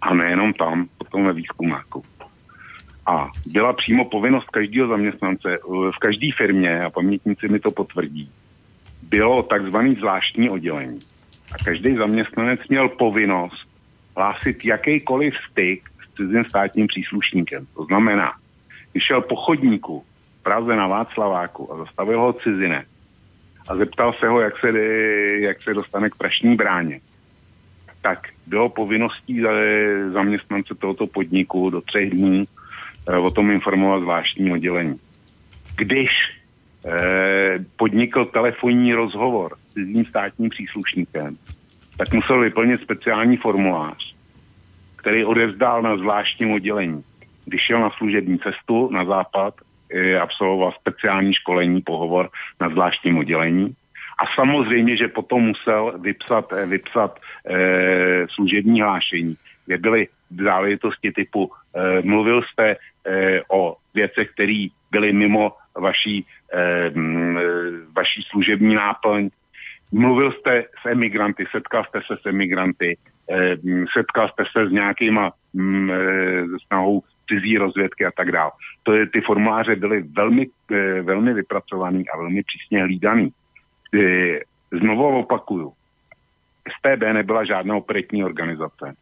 A 0.00 0.14
nejenom 0.14 0.52
tam, 0.52 0.86
potom 0.98 1.24
ve 1.24 1.32
výzkumáku. 1.32 2.04
A 3.06 3.30
byla 3.52 3.72
přímo 3.72 4.08
povinnost 4.08 4.50
každého 4.50 4.88
zaměstnance 4.88 5.58
v 5.96 5.98
každé 6.00 6.26
firmě, 6.36 6.84
a 6.84 6.90
pamětníci 6.90 7.48
mi 7.48 7.60
to 7.60 7.70
potvrdí, 7.70 8.30
bylo 9.02 9.42
takzvaný 9.42 9.94
zvláštní 9.94 10.50
oddělení. 10.50 11.00
A 11.52 11.64
každý 11.64 11.96
zaměstnanec 11.96 12.60
měl 12.68 12.88
povinnost 12.88 13.68
hlásit 14.16 14.64
jakýkoliv 14.64 15.34
styk 15.50 15.82
s 15.88 16.14
cizím 16.14 16.44
státním 16.44 16.86
příslušníkem. 16.86 17.66
To 17.76 17.84
znamená, 17.84 18.32
když 18.92 19.04
šel 19.04 19.20
po 19.20 19.36
chodníku 19.36 20.04
v 20.40 20.42
Praze 20.42 20.76
na 20.76 20.86
Václaváku 20.86 21.72
a 21.72 21.76
zastavil 21.76 22.20
ho 22.20 22.32
cizine 22.32 22.84
a 23.68 23.76
zeptal 23.76 24.12
se 24.12 24.28
ho, 24.28 24.40
jak 24.40 24.58
se, 24.58 24.78
jak 25.38 25.62
se 25.62 25.74
dostane 25.74 26.10
k 26.10 26.16
prašní 26.16 26.56
bráně, 26.56 27.00
tak 28.02 28.28
bylo 28.46 28.68
povinností 28.68 29.42
zaměstnance 30.12 30.74
tohoto 30.74 31.06
podniku 31.06 31.70
do 31.70 31.80
třech 31.80 32.10
dní 32.10 32.40
eh, 33.08 33.16
o 33.16 33.30
tom 33.30 33.50
informovat 33.50 34.00
zvláštní 34.00 34.52
oddělení. 34.52 34.96
Když 35.76 36.08
eh, 36.86 37.58
podnikl 37.76 38.24
telefonní 38.24 38.94
rozhovor 38.94 39.56
s 39.56 39.74
cizím 39.74 40.04
státním 40.04 40.50
příslušníkem, 40.50 41.36
tak 41.96 42.12
musel 42.12 42.40
vyplnit 42.40 42.80
speciální 42.82 43.36
formulář, 43.36 44.14
který 44.96 45.24
odevzdal 45.24 45.82
na 45.82 45.96
zvláštním 45.96 46.52
oddělení 46.52 47.04
když 47.44 47.60
šel 47.60 47.80
na 47.80 47.90
služební 47.90 48.38
cestu 48.38 48.90
na 48.90 49.04
západ, 49.04 49.54
absolvoval 50.20 50.72
speciální 50.80 51.34
školení, 51.34 51.82
pohovor 51.82 52.30
na 52.60 52.68
zvláštním 52.68 53.18
oddělení. 53.18 53.74
A 54.18 54.24
samozřejmě, 54.34 54.96
že 54.96 55.08
potom 55.08 55.42
musel 55.42 55.98
vypsat, 55.98 56.52
eh, 56.52 56.66
vypsat 56.66 57.18
e, 57.18 58.26
služební 58.34 58.80
hlášení, 58.80 59.34
kde 59.66 59.78
byly 59.78 60.08
záležitosti 60.42 61.12
typu 61.12 61.50
e, 61.50 62.02
mluvil 62.02 62.42
jste 62.42 62.70
e, 62.70 62.76
o 63.50 63.76
věcech, 63.94 64.30
které 64.30 64.66
byly 64.90 65.12
mimo 65.12 65.52
vaší, 65.76 66.26
e, 66.54 66.90
vaší 67.96 68.22
služební 68.30 68.74
náplň, 68.74 69.28
mluvil 69.92 70.32
jste 70.32 70.64
s 70.82 70.86
emigranty, 70.86 71.44
setkal 71.50 71.84
jste 71.84 72.00
se 72.06 72.16
s 72.22 72.26
emigranty, 72.26 72.96
e, 73.30 73.56
setkal 73.98 74.28
jste 74.28 74.44
se 74.52 74.68
s 74.68 74.72
nějakýma 74.72 75.32
mm, 75.52 75.90
e, 75.90 75.96
snahou 76.66 77.02
cizí 77.28 77.58
rozvědky 77.58 78.06
a 78.06 78.10
tak 78.16 78.32
dále. 78.32 78.50
To 78.82 78.92
je, 78.92 79.06
ty 79.06 79.20
formuláře 79.20 79.76
byly 79.76 80.02
velmi, 80.02 80.46
e, 80.70 81.02
velmi 81.02 81.34
vypracovaný 81.34 82.08
a 82.08 82.16
velmi 82.16 82.42
přísně 82.42 82.82
hlídaný. 82.82 83.32
E, 83.94 84.40
znovu 84.72 85.18
opakuju, 85.18 85.72
STB 86.78 87.02
nebyla 87.12 87.44
žádná 87.44 87.76
operetní 87.76 88.24
organizace. 88.24 88.94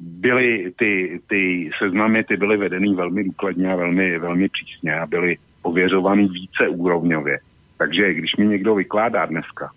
Byly 0.00 0.72
ty, 0.78 1.20
ty 1.28 1.70
seznamy, 1.78 2.24
ty 2.24 2.36
byly 2.36 2.56
vedeny 2.56 2.94
velmi 2.94 3.24
důkladně 3.24 3.72
a 3.72 3.76
velmi, 3.76 4.18
velmi 4.18 4.48
přísně 4.48 4.94
a 4.94 5.06
byly 5.06 5.36
ověřovaný 5.62 6.28
více 6.28 6.68
úrovňově. 6.68 7.38
Takže 7.78 8.14
když 8.14 8.36
mi 8.36 8.46
někdo 8.46 8.74
vykládá 8.74 9.26
dneska, 9.26 9.70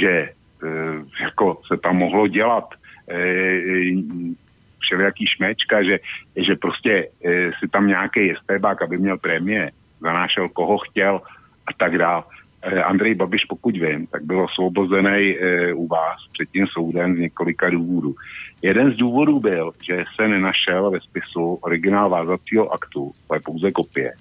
že 0.00 0.10
e, 0.10 0.28
jako 1.22 1.60
se 1.66 1.76
tam 1.82 1.96
mohlo 1.96 2.28
dělat 2.28 2.64
e, 3.08 3.18
všelijaký 4.82 5.26
šmečka, 5.26 5.82
že, 5.82 5.98
že 6.36 6.56
prostě 6.56 7.08
e, 7.24 7.50
si 7.58 7.68
tam 7.72 7.86
nějaký 7.86 8.34
STBák, 8.42 8.82
aby 8.82 8.98
měl 8.98 9.18
prémie, 9.18 9.70
zanášel 10.00 10.48
koho 10.48 10.78
chtěl 10.78 11.20
a 11.66 11.72
tak 11.72 11.98
dále. 11.98 12.22
Andrej 12.84 13.14
Babiš, 13.14 13.44
pokud 13.44 13.76
vím, 13.76 14.06
tak 14.06 14.22
byl 14.22 14.40
osvobozený 14.40 15.36
e, 15.36 15.72
u 15.74 15.86
vás 15.86 16.18
před 16.32 16.50
tím 16.50 16.66
soudem 16.66 17.16
z 17.16 17.18
několika 17.18 17.70
důvodů. 17.70 18.14
Jeden 18.62 18.92
z 18.92 18.96
důvodů 18.96 19.40
byl, 19.40 19.72
že 19.82 20.04
se 20.16 20.28
nenašel 20.28 20.90
ve 20.90 21.00
spisu 21.00 21.54
originál 21.54 22.10
vázacího 22.10 22.72
aktu, 22.72 23.12
to 23.28 23.34
je 23.34 23.40
pouze 23.44 23.70
kopie, 23.70 24.12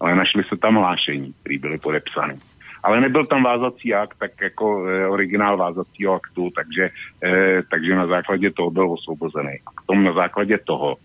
ale 0.00 0.14
našli 0.14 0.44
se 0.44 0.56
tam 0.56 0.74
hlášení, 0.74 1.32
které 1.40 1.58
byly 1.58 1.78
podepsány 1.78 2.38
ale 2.82 3.00
nebyl 3.00 3.26
tam 3.26 3.42
vázací 3.42 3.94
akt, 3.94 4.18
tak 4.18 4.30
jako 4.42 4.86
e, 4.88 5.06
originál 5.06 5.56
vázacího 5.56 6.14
aktu, 6.14 6.50
takže, 6.54 6.90
e, 7.24 7.62
takže 7.70 7.94
na 7.94 8.06
základě 8.06 8.50
toho 8.50 8.70
byl 8.70 8.90
osvobozený. 8.90 9.58
A 9.66 9.70
k 9.70 9.86
tomu 9.86 10.02
na 10.02 10.12
základě 10.12 10.58
toho, 10.58 10.96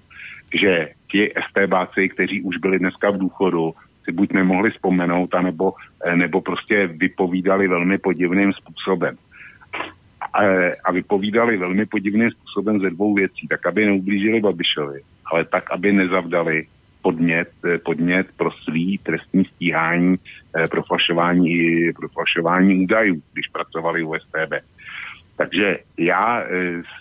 že 0.54 0.90
ti 1.12 1.32
STBáci, 1.50 2.10
kteří 2.10 2.42
už 2.42 2.58
byli 2.58 2.80
dneska 2.80 3.10
v 3.10 3.18
důchodu, 3.18 3.74
si 4.04 4.12
buď 4.12 4.34
nemohli 4.34 4.72
vzpomenout, 4.72 5.34
anebo, 5.36 5.74
e, 6.06 6.16
nebo 6.16 6.42
prostě 6.42 6.88
vypovídali 6.88 7.68
velmi 7.68 7.98
podivným 7.98 8.54
způsobem. 8.54 9.16
A, 10.34 10.40
a 10.86 10.92
vypovídali 10.92 11.58
velmi 11.58 11.86
podivným 11.86 12.32
způsobem 12.32 12.80
ze 12.80 12.90
dvou 12.90 13.14
věcí, 13.14 13.48
tak 13.48 13.66
aby 13.66 13.86
neublížili 13.86 14.42
Babišovi, 14.42 15.00
ale 15.32 15.46
tak, 15.46 15.72
aby 15.72 15.92
nezavdali 15.92 16.68
podnět, 17.06 17.52
eh, 17.66 17.78
podnět 17.78 18.28
pro 18.38 18.52
svý 18.52 18.98
trestní 18.98 19.46
stíhání 19.46 20.16
eh, 20.58 20.68
pro 20.68 20.84
falšování, 20.84 21.94
pro 21.94 22.10
falšování 22.10 22.84
údajů, 22.84 23.22
když 23.34 23.48
pracovali 23.48 24.04
u 24.04 24.14
STB. 24.14 24.54
Takže 25.38 25.80
já 25.98 26.42
eh, 26.42 26.82
s, 26.82 26.98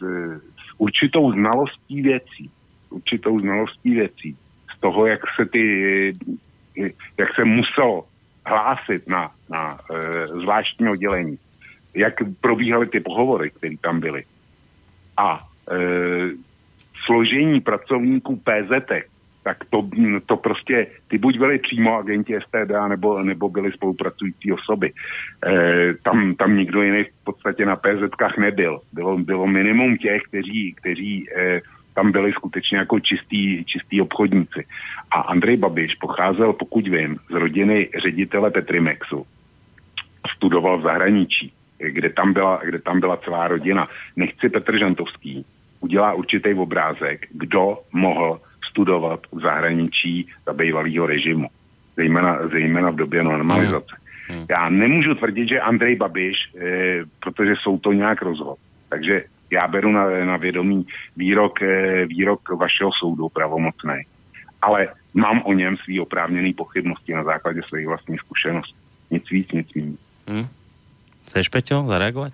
s 0.61 0.69
určitou 0.79 1.33
znalostí 1.33 2.03
věcí, 2.03 2.51
určitou 2.91 3.41
znalostí 3.41 3.91
věcí, 3.95 4.37
z 4.77 4.81
toho, 4.81 5.07
jak 5.07 5.21
se 5.37 5.47
ty, 5.47 5.65
jak 7.17 7.35
se 7.35 7.45
muselo 7.45 8.05
hlásit 8.45 9.09
na, 9.09 9.31
na 9.49 9.79
zvláštní 10.25 10.89
oddělení, 10.89 11.39
jak 11.95 12.15
probíhaly 12.41 12.87
ty 12.87 13.01
pohovory, 13.01 13.51
které 13.51 13.77
tam 13.81 14.01
byly. 14.01 14.25
A 15.17 15.41
e, 15.41 15.77
složení 17.05 17.61
pracovníků 17.61 18.37
PZT, 18.37 19.14
tak 19.45 19.65
to, 19.71 19.89
to 20.27 20.37
prostě, 20.37 20.87
ty 21.09 21.19
buď 21.19 21.39
byli 21.39 21.59
přímo 21.59 21.97
agenti 21.97 22.35
STD, 22.41 22.89
nebo, 22.89 23.23
nebo 23.23 23.49
byli 23.49 23.73
spolupracující 23.73 24.53
osoby. 24.53 24.93
E, 25.47 25.95
tam, 26.03 26.35
tam 26.35 26.57
nikdo 26.57 26.83
jiný 26.83 27.05
v 27.05 27.25
podstatě 27.25 27.67
na 27.67 27.77
PZkách 27.77 28.39
nebyl. 28.39 28.81
Bylo, 28.93 29.19
bylo 29.19 29.47
minimum 29.47 29.97
těch, 29.97 30.23
kteří, 30.23 30.75
kteří 30.75 31.27
e, 31.37 31.61
tam 31.95 32.13
byli 32.13 32.33
skutečně 32.33 32.79
jako 32.79 33.01
čistý, 33.01 33.65
čistý 33.65 34.01
obchodníci. 34.01 34.65
A 35.11 35.21
Andrej 35.21 35.57
Babiš 35.57 35.95
pocházel, 35.95 36.53
pokud 36.53 36.89
vím, 36.89 37.17
z 37.31 37.35
rodiny 37.35 37.89
ředitele 38.03 38.51
Petrimexu. 38.51 39.27
Studoval 40.37 40.79
v 40.79 40.83
zahraničí. 40.83 41.53
kde 41.79 42.09
tam 42.11 42.33
byla, 42.33 42.61
kde 42.65 42.79
tam 42.79 43.01
byla 43.01 43.17
celá 43.17 43.49
rodina. 43.49 43.89
Nechci 44.17 44.49
Petr 44.49 44.79
Žantovský 44.79 45.45
udělá 45.85 46.13
určitý 46.13 46.55
obrázek, 46.55 47.27
kdo 47.31 47.79
mohl 47.93 48.41
studovat 48.75 49.21
v 49.33 49.41
zahraničí 49.41 50.27
za 50.47 50.53
bývalého 50.53 51.07
režimu, 51.07 51.47
zejména, 51.97 52.49
zejména 52.51 52.91
v 52.91 52.97
době 53.07 53.23
normalizace. 53.23 53.95
Hmm. 54.27 54.47
Já 54.51 54.69
nemůžu 54.69 55.15
tvrdit, 55.15 55.49
že 55.49 55.61
Andrej 55.61 55.97
Babiš, 55.97 56.37
e, 56.37 56.61
protože 57.23 57.55
jsou 57.63 57.79
to 57.79 57.93
nějak 57.93 58.23
rozhod. 58.23 58.59
Takže 58.89 59.25
já 59.51 59.69
beru 59.69 59.93
na, 59.93 60.11
na 60.27 60.37
vědomí 60.37 60.87
výrok, 61.17 61.63
e, 61.63 62.07
výrok 62.07 62.43
vašeho 62.49 62.91
soudu 62.99 63.29
pravomocný. 63.29 64.03
Ale 64.63 64.89
mám 65.15 65.43
o 65.45 65.53
něm 65.53 65.77
svý 65.77 66.01
oprávněný 66.01 66.53
pochybnosti 66.53 67.15
na 67.15 67.23
základě 67.23 67.61
svých 67.63 67.87
vlastních 67.87 68.21
zkušeností. 68.21 68.75
Nic 69.11 69.31
víc, 69.31 69.53
nic 69.53 69.69
méně. 69.75 69.97
Hmm. 70.27 70.47
Chceš, 71.27 71.49
Peťo, 71.49 71.85
zareagovat? 71.87 72.33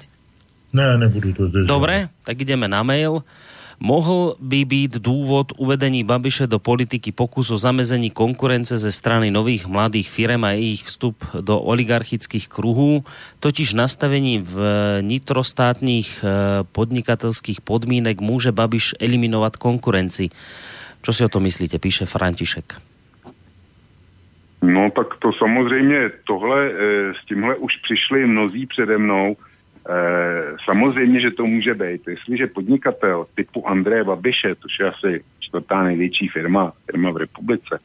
Ne, 0.72 0.98
nebudu 0.98 1.34
to 1.34 1.48
držet. 1.48 1.68
Dobre, 1.68 2.08
tak 2.24 2.40
ideme 2.40 2.68
na 2.68 2.82
mail. 2.82 3.22
Mohl 3.82 4.36
by 4.40 4.64
být 4.64 4.92
důvod 5.00 5.52
uvedení 5.56 6.04
Babiše 6.04 6.46
do 6.46 6.58
politiky 6.58 7.12
pokus 7.12 7.50
o 7.50 7.58
zamezení 7.58 8.10
konkurence 8.10 8.78
ze 8.78 8.92
strany 8.92 9.30
nových 9.30 9.66
mladých 9.66 10.10
firm 10.10 10.44
a 10.44 10.50
jejich 10.50 10.84
vstup 10.84 11.24
do 11.40 11.60
oligarchických 11.60 12.48
kruhů, 12.48 13.04
totiž 13.40 13.74
nastavení 13.74 14.38
v 14.38 14.60
nitrostátních 15.00 16.24
eh, 16.24 16.28
podnikatelských 16.72 17.60
podmínek 17.60 18.20
může 18.20 18.52
Babiš 18.52 18.94
eliminovat 19.00 19.56
konkurenci. 19.56 20.28
Co 21.02 21.12
si 21.12 21.24
o 21.24 21.28
to 21.28 21.40
myslíte, 21.40 21.78
píše 21.78 22.06
František. 22.06 22.74
No 24.62 24.90
tak 24.90 25.06
to 25.18 25.32
samozřejmě 25.32 26.10
tohle, 26.26 26.68
eh, 26.68 26.72
s 27.22 27.26
tímhle 27.26 27.56
už 27.56 27.76
přišli 27.76 28.26
mnozí 28.26 28.66
přede 28.66 28.98
mnou, 28.98 29.36
samozřejmě, 30.64 31.20
že 31.20 31.30
to 31.30 31.46
může 31.46 31.74
být. 31.74 32.08
Jestliže 32.08 32.46
podnikatel 32.46 33.24
typu 33.34 33.68
Andreje 33.68 34.04
Babiše, 34.04 34.54
to 34.54 34.68
je 34.80 34.88
asi 34.90 35.24
čtvrtá 35.40 35.82
největší 35.82 36.28
firma, 36.28 36.72
firma 36.86 37.10
v 37.10 37.16
republice, 37.16 37.78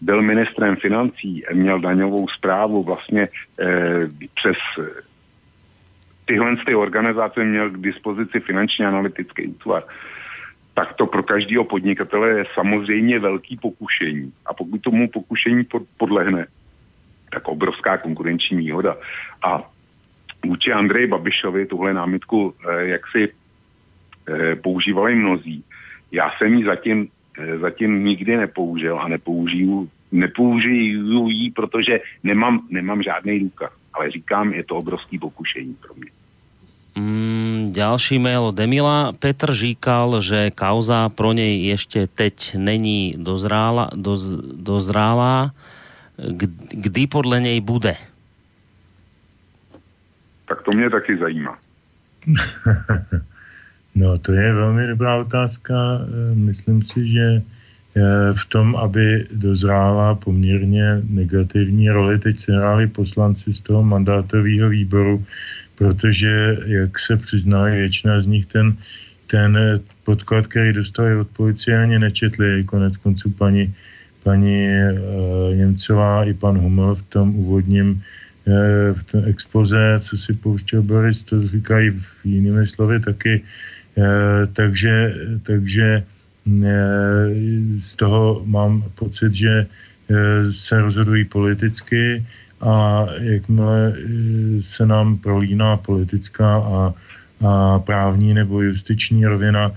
byl 0.00 0.22
ministrem 0.22 0.76
financí, 0.76 1.42
měl 1.52 1.80
daňovou 1.80 2.28
zprávu 2.28 2.82
vlastně 2.82 3.28
eh, 3.60 4.08
přes 4.34 4.56
tyhle 6.24 6.56
ty 6.66 6.74
organizace 6.74 7.44
měl 7.44 7.70
k 7.70 7.80
dispozici 7.80 8.40
finančně 8.40 8.86
analytický 8.86 9.46
útvar, 9.46 9.82
tak 10.74 10.92
to 10.92 11.06
pro 11.06 11.22
každého 11.22 11.64
podnikatele 11.64 12.28
je 12.28 12.44
samozřejmě 12.54 13.18
velký 13.18 13.56
pokušení. 13.56 14.32
A 14.46 14.54
pokud 14.54 14.80
tomu 14.80 15.08
pokušení 15.08 15.66
podlehne, 15.96 16.46
tak 17.32 17.48
obrovská 17.48 17.98
konkurenční 17.98 18.56
výhoda. 18.56 18.96
A 19.42 19.70
vůči 20.46 20.72
Andreji 20.72 21.06
Babišovi 21.06 21.66
tuhle 21.66 21.94
námitku 21.94 22.54
eh, 22.54 22.86
jak 22.86 23.00
si 23.12 23.28
eh, 23.28 24.56
používali 24.56 25.14
mnozí. 25.14 25.64
Já 26.12 26.30
jsem 26.38 26.54
ji 26.54 26.62
zatím, 26.62 27.08
eh, 27.38 27.58
zatím 27.58 28.04
nikdy 28.04 28.36
nepoužil 28.36 28.98
a 29.00 29.08
nepoužiju, 29.08 29.88
nepoužiju 30.12 31.28
ji, 31.28 31.50
protože 31.50 32.00
nemám, 32.22 32.66
nemám 32.70 33.02
žádný 33.02 33.40
důkaz. 33.40 33.72
Ale 33.94 34.10
říkám, 34.10 34.52
je 34.52 34.64
to 34.64 34.76
obrovský 34.76 35.18
pokušení 35.18 35.74
pro 35.74 35.94
mě. 35.94 36.10
Mm, 36.96 37.72
ďalší 37.72 38.18
mail 38.18 38.42
od 38.42 38.60
Emila. 38.60 39.12
Petr 39.12 39.54
říkal, 39.54 40.22
že 40.22 40.50
kauza 40.50 41.08
pro 41.08 41.32
něj 41.32 41.64
ještě 41.64 42.06
teď 42.06 42.54
není 42.56 43.14
dozrála, 43.16 43.90
doz, 43.94 44.28
dozrála. 44.52 45.50
Kdy 46.70 47.06
podle 47.06 47.40
něj 47.40 47.60
bude? 47.60 47.96
Tak 50.48 50.62
to 50.62 50.72
mě 50.72 50.90
taky 50.90 51.16
zajímá. 51.16 51.58
no, 53.94 54.18
to 54.18 54.32
je 54.32 54.52
velmi 54.52 54.86
dobrá 54.86 55.16
otázka. 55.16 55.74
Eh, 55.74 56.34
myslím 56.34 56.82
si, 56.82 57.08
že 57.08 57.22
eh, 57.22 57.42
v 58.32 58.44
tom, 58.48 58.76
aby 58.76 59.26
dozrála 59.32 60.14
poměrně 60.14 61.02
negativní 61.08 61.90
roli, 61.90 62.18
teď 62.18 62.38
se 62.38 62.52
hráli 62.52 62.86
poslanci 62.86 63.52
z 63.52 63.60
toho 63.60 63.82
mandátového 63.82 64.68
výboru, 64.68 65.24
protože, 65.74 66.58
jak 66.66 66.98
se 66.98 67.16
přiznali, 67.16 67.70
většina 67.70 68.20
z 68.20 68.26
nich 68.26 68.46
ten, 68.46 68.76
ten 69.26 69.58
podklad, 70.04 70.46
který 70.46 70.72
dostali 70.72 71.16
od 71.16 71.28
policie, 71.28 71.82
ani 71.82 71.98
nečetli. 71.98 72.64
Konec 72.64 72.96
konců 72.96 73.30
paní, 73.30 73.74
paní 74.22 74.68
Němcová 75.54 76.24
i 76.24 76.34
pan 76.34 76.58
Huml 76.58 76.94
v 76.94 77.02
tom 77.02 77.36
úvodním 77.36 78.02
v 78.92 79.02
té 79.12 79.24
expoze, 79.24 79.96
co 80.00 80.18
si 80.18 80.32
pouštěl 80.32 80.82
Boris, 80.82 81.22
to 81.22 81.48
říkají 81.48 81.90
v 81.90 82.06
jinými 82.24 82.66
slovy 82.66 83.00
taky. 83.00 83.42
Takže, 84.52 85.14
takže 85.42 86.02
z 87.78 87.96
toho 87.96 88.42
mám 88.46 88.84
pocit, 88.94 89.34
že 89.34 89.66
se 90.50 90.80
rozhodují 90.80 91.24
politicky 91.24 92.24
a 92.60 93.06
jakmile 93.20 93.94
se 94.60 94.86
nám 94.86 95.18
prolíná 95.18 95.76
politická 95.76 96.56
a, 96.56 96.94
a 97.46 97.78
právní 97.78 98.34
nebo 98.34 98.62
justiční 98.62 99.26
rovina, 99.26 99.72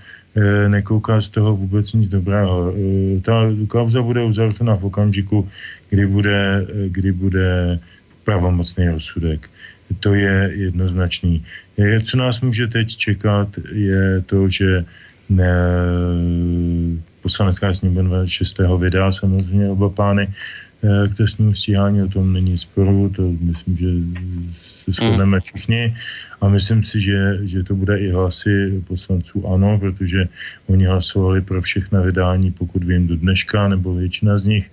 nekouká 0.68 1.22
z 1.22 1.30
toho 1.30 1.56
vůbec 1.56 1.94
nic 1.94 2.10
dobrého. 2.10 2.74
Ta 3.22 3.34
kauza 3.68 4.02
bude 4.02 4.24
uzavřena 4.24 4.76
v 4.76 4.86
okamžiku, 4.86 5.50
kdy 5.90 6.06
bude, 6.06 6.68
kdy 6.88 7.12
bude 7.12 7.80
pravomocný 8.26 8.90
rozsudek. 8.90 9.50
To 10.00 10.14
je 10.14 10.52
jednoznačný. 10.54 11.46
Co 12.04 12.18
nás 12.18 12.42
může 12.42 12.68
teď 12.68 12.88
čekat, 12.98 13.50
je 13.72 14.22
to, 14.26 14.50
že 14.50 14.86
ne, 15.30 15.54
poslanecká 17.22 17.74
sněmovna 17.74 18.28
6. 18.28 18.58
vydá 18.78 19.12
samozřejmě 19.12 19.70
oba 19.70 19.90
pány 19.90 20.30
eh, 20.30 21.08
k 21.08 21.18
trestnímu 21.18 21.54
stíhání, 21.54 22.04
o 22.04 22.08
tom 22.08 22.34
není 22.34 22.58
sporu, 22.58 23.10
to 23.16 23.34
myslím, 23.42 23.78
že 23.78 23.90
se 24.62 24.92
shodneme 24.92 25.40
všichni 25.42 25.96
a 26.42 26.48
myslím 26.48 26.84
si, 26.84 27.02
že, 27.02 27.40
že 27.42 27.64
to 27.64 27.74
bude 27.76 27.98
i 28.00 28.12
hlasy 28.12 28.84
poslanců 28.88 29.48
ano, 29.48 29.80
protože 29.80 30.30
oni 30.68 30.86
hlasovali 30.86 31.42
pro 31.42 31.62
všechna 31.62 32.02
vydání, 32.02 32.52
pokud 32.52 32.84
vím, 32.84 33.08
do 33.08 33.16
dneška, 33.16 33.68
nebo 33.68 33.94
většina 33.94 34.38
z 34.38 34.46
nich 34.46 34.66
e, 34.66 34.72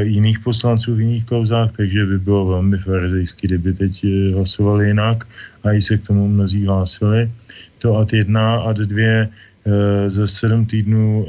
jiných 0.00 0.38
poslanců 0.40 0.94
v 0.94 1.00
jiných 1.00 1.24
kauzách, 1.24 1.72
takže 1.76 2.06
by 2.06 2.18
bylo 2.18 2.46
velmi 2.46 2.78
farizejský, 2.78 3.46
kdyby 3.46 3.72
teď 3.72 4.04
eh, 4.04 4.34
hlasovali 4.34 4.86
jinak 4.86 5.24
a 5.64 5.72
i 5.72 5.82
se 5.82 5.98
k 5.98 6.06
tomu 6.06 6.28
mnozí 6.28 6.66
hlásili. 6.66 7.30
To 7.78 7.96
ad 7.96 8.12
jedna, 8.12 8.60
ad 8.60 8.76
dvě, 8.76 9.28
e, 9.28 10.10
za 10.10 10.26
sedm 10.26 10.66
týdnů 10.66 11.26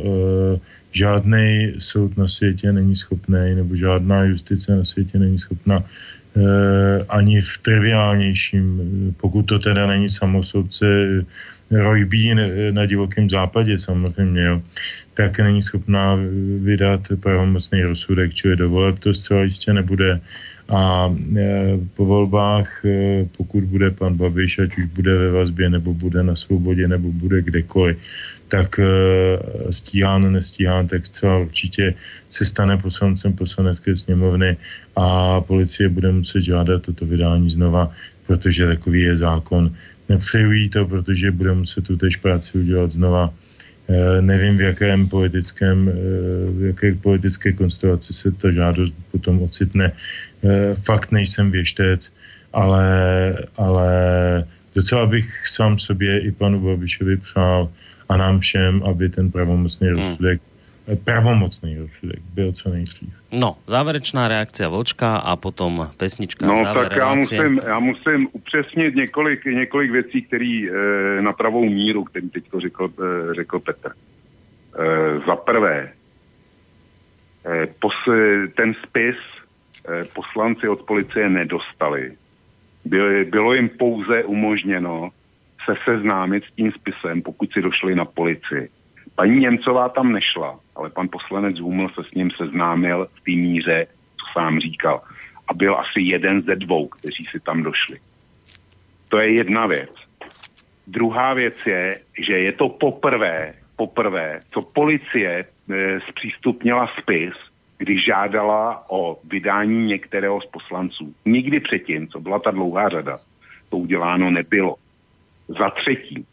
žádný 0.91 1.79
soud 1.79 2.17
na 2.17 2.27
světě 2.27 2.71
není 2.71 2.95
schopný, 2.95 3.55
nebo 3.55 3.75
žádná 3.75 4.23
justice 4.23 4.75
na 4.75 4.83
světě 4.83 5.19
není 5.19 5.39
schopna 5.39 5.83
Eh, 6.31 7.05
ani 7.09 7.41
v 7.41 7.57
triviálnějším, 7.61 8.81
pokud 9.19 9.43
to 9.43 9.59
teda 9.59 9.87
není 9.87 10.09
samosoudce 10.09 10.85
Bean 12.07 12.39
na 12.71 12.85
divokém 12.85 13.29
západě 13.29 13.77
samozřejmě, 13.77 14.41
jo, 14.41 14.61
tak 15.13 15.39
není 15.39 15.63
schopná 15.63 16.17
vydat 16.59 17.01
pravomocný 17.19 17.83
rozsudek, 17.83 18.33
čili 18.33 18.55
dovolet 18.55 18.99
to 18.99 19.13
zcela 19.13 19.43
jistě 19.43 19.73
nebude. 19.73 20.19
A 20.69 21.11
e, 21.35 21.77
po 21.95 22.05
volbách, 22.05 22.85
e, 22.85 23.25
pokud 23.37 23.63
bude 23.63 23.91
pan 23.91 24.17
Babiš, 24.17 24.59
ať 24.59 24.77
už 24.77 24.85
bude 24.85 25.17
ve 25.17 25.31
vazbě, 25.31 25.69
nebo 25.69 25.93
bude 25.93 26.23
na 26.23 26.35
svobodě, 26.35 26.87
nebo 26.87 27.11
bude 27.11 27.41
kdekoliv, 27.41 27.97
tak 28.47 28.79
e, 28.79 28.87
stíhán, 29.71 30.31
nestíhán, 30.31 30.87
tak 30.87 31.05
zcela 31.05 31.37
určitě 31.37 31.93
se 32.29 32.45
stane 32.45 32.77
poslancem 32.77 33.33
poslanecké 33.33 33.97
sněmovny 33.97 34.57
a 34.95 35.41
policie 35.41 35.89
bude 35.89 36.11
muset 36.11 36.41
žádat 36.41 36.81
toto 36.81 37.05
vydání 37.05 37.49
znova, 37.49 37.91
protože 38.27 38.67
takový 38.67 39.01
je 39.01 39.17
zákon. 39.17 39.75
Nepřejují 40.09 40.69
to, 40.69 40.85
protože 40.85 41.31
bude 41.31 41.53
muset 41.53 41.83
tu 41.83 41.97
tež 41.97 42.15
práci 42.15 42.57
udělat 42.57 42.91
znova. 42.91 43.33
E, 43.89 44.21
nevím, 44.21 44.57
v 44.57 44.61
jakém 44.61 45.07
politickém, 45.07 45.89
e, 45.89 45.91
v 46.51 46.65
jaké 46.65 46.95
politické 46.95 47.53
konstelaci 47.53 48.13
se 48.13 48.31
ta 48.31 48.51
žádost 48.51 48.93
potom 49.11 49.41
ocitne. 49.41 49.91
E, 50.43 50.75
fakt 50.75 51.11
nejsem 51.11 51.51
věštec, 51.51 52.13
ale, 52.53 52.87
ale 53.57 53.89
docela 54.75 55.05
bych 55.05 55.47
sám 55.47 55.79
sobě 55.79 56.19
i 56.19 56.31
panu 56.31 56.59
Babišovi 56.59 57.17
přál 57.17 57.69
a 58.09 58.17
nám 58.17 58.39
všem, 58.39 58.83
aby 58.83 59.09
ten 59.09 59.31
pravomocný 59.31 59.87
hmm. 59.87 59.97
rozsudek 59.97 60.41
pravomocný 61.03 61.77
rozsudek 61.77 62.19
byl 62.33 62.51
co 62.51 62.69
nejdřív. 62.69 63.20
No, 63.31 63.57
závěrečná 63.67 64.27
reakce 64.27 64.67
Vlčka 64.67 65.17
a 65.17 65.35
potom 65.35 65.89
pesnička. 65.97 66.45
No 66.45 66.63
tak 66.73 66.95
já 66.95 67.13
musím, 67.13 67.61
já 67.65 67.79
musím 67.79 68.27
upřesnit 68.31 68.95
několik, 68.95 69.45
několik 69.45 69.91
věcí, 69.91 70.21
které 70.21 70.61
e, 70.67 71.21
na 71.21 71.33
pravou 71.33 71.65
míru, 71.65 72.03
který 72.03 72.29
teď 72.29 72.43
řekl, 72.57 72.91
e, 73.31 73.33
řekl 73.33 73.59
Petr. 73.59 73.91
E, 73.91 75.19
za 75.19 75.35
prvé, 75.35 75.91
e, 77.45 77.67
pos, 77.79 77.93
ten 78.55 78.73
spis 78.73 79.15
e, 79.15 80.05
poslanci 80.05 80.67
od 80.67 80.81
policie 80.81 81.29
nedostali. 81.29 82.11
bylo 83.29 83.53
jim 83.53 83.69
pouze 83.69 84.23
umožněno 84.23 85.09
se 85.65 85.75
seznámit 85.85 86.43
s 86.43 86.51
tím 86.51 86.71
spisem, 86.71 87.21
pokud 87.21 87.53
si 87.53 87.61
došli 87.61 87.95
na 87.95 88.05
policii. 88.05 88.69
Paní 89.15 89.39
Němcová 89.39 89.89
tam 89.89 90.11
nešla, 90.11 90.59
ale 90.75 90.89
pan 90.89 91.07
poslanec 91.11 91.59
Huml 91.59 91.89
se 91.89 92.03
s 92.03 92.13
ním 92.13 92.31
seznámil 92.31 93.05
v 93.05 93.21
té 93.21 93.31
míře, 93.31 93.87
co 94.17 94.39
sám 94.39 94.59
říkal. 94.59 95.01
A 95.47 95.53
byl 95.53 95.75
asi 95.75 96.01
jeden 96.01 96.41
ze 96.41 96.55
dvou, 96.55 96.87
kteří 96.87 97.25
si 97.31 97.39
tam 97.39 97.63
došli. 97.63 97.99
To 99.09 99.17
je 99.17 99.33
jedna 99.33 99.67
věc. 99.67 99.89
Druhá 100.87 101.33
věc 101.33 101.65
je, 101.65 101.99
že 102.27 102.33
je 102.33 102.51
to 102.51 102.69
poprvé, 102.69 103.53
poprvé, 103.75 104.39
co 104.51 104.61
policie 104.61 105.45
e, 105.45 105.99
zpřístupnila 106.09 106.87
spis, 107.01 107.33
když 107.77 108.05
žádala 108.05 108.83
o 108.89 109.19
vydání 109.23 109.85
některého 109.85 110.41
z 110.41 110.45
poslanců. 110.45 111.15
Nikdy 111.25 111.59
předtím, 111.59 112.07
co 112.07 112.19
byla 112.19 112.39
ta 112.39 112.51
dlouhá 112.51 112.89
řada, 112.89 113.17
to 113.69 113.77
uděláno 113.77 114.29
nebylo. 114.29 114.75
Za 115.47 115.69
třetí, 115.69 116.25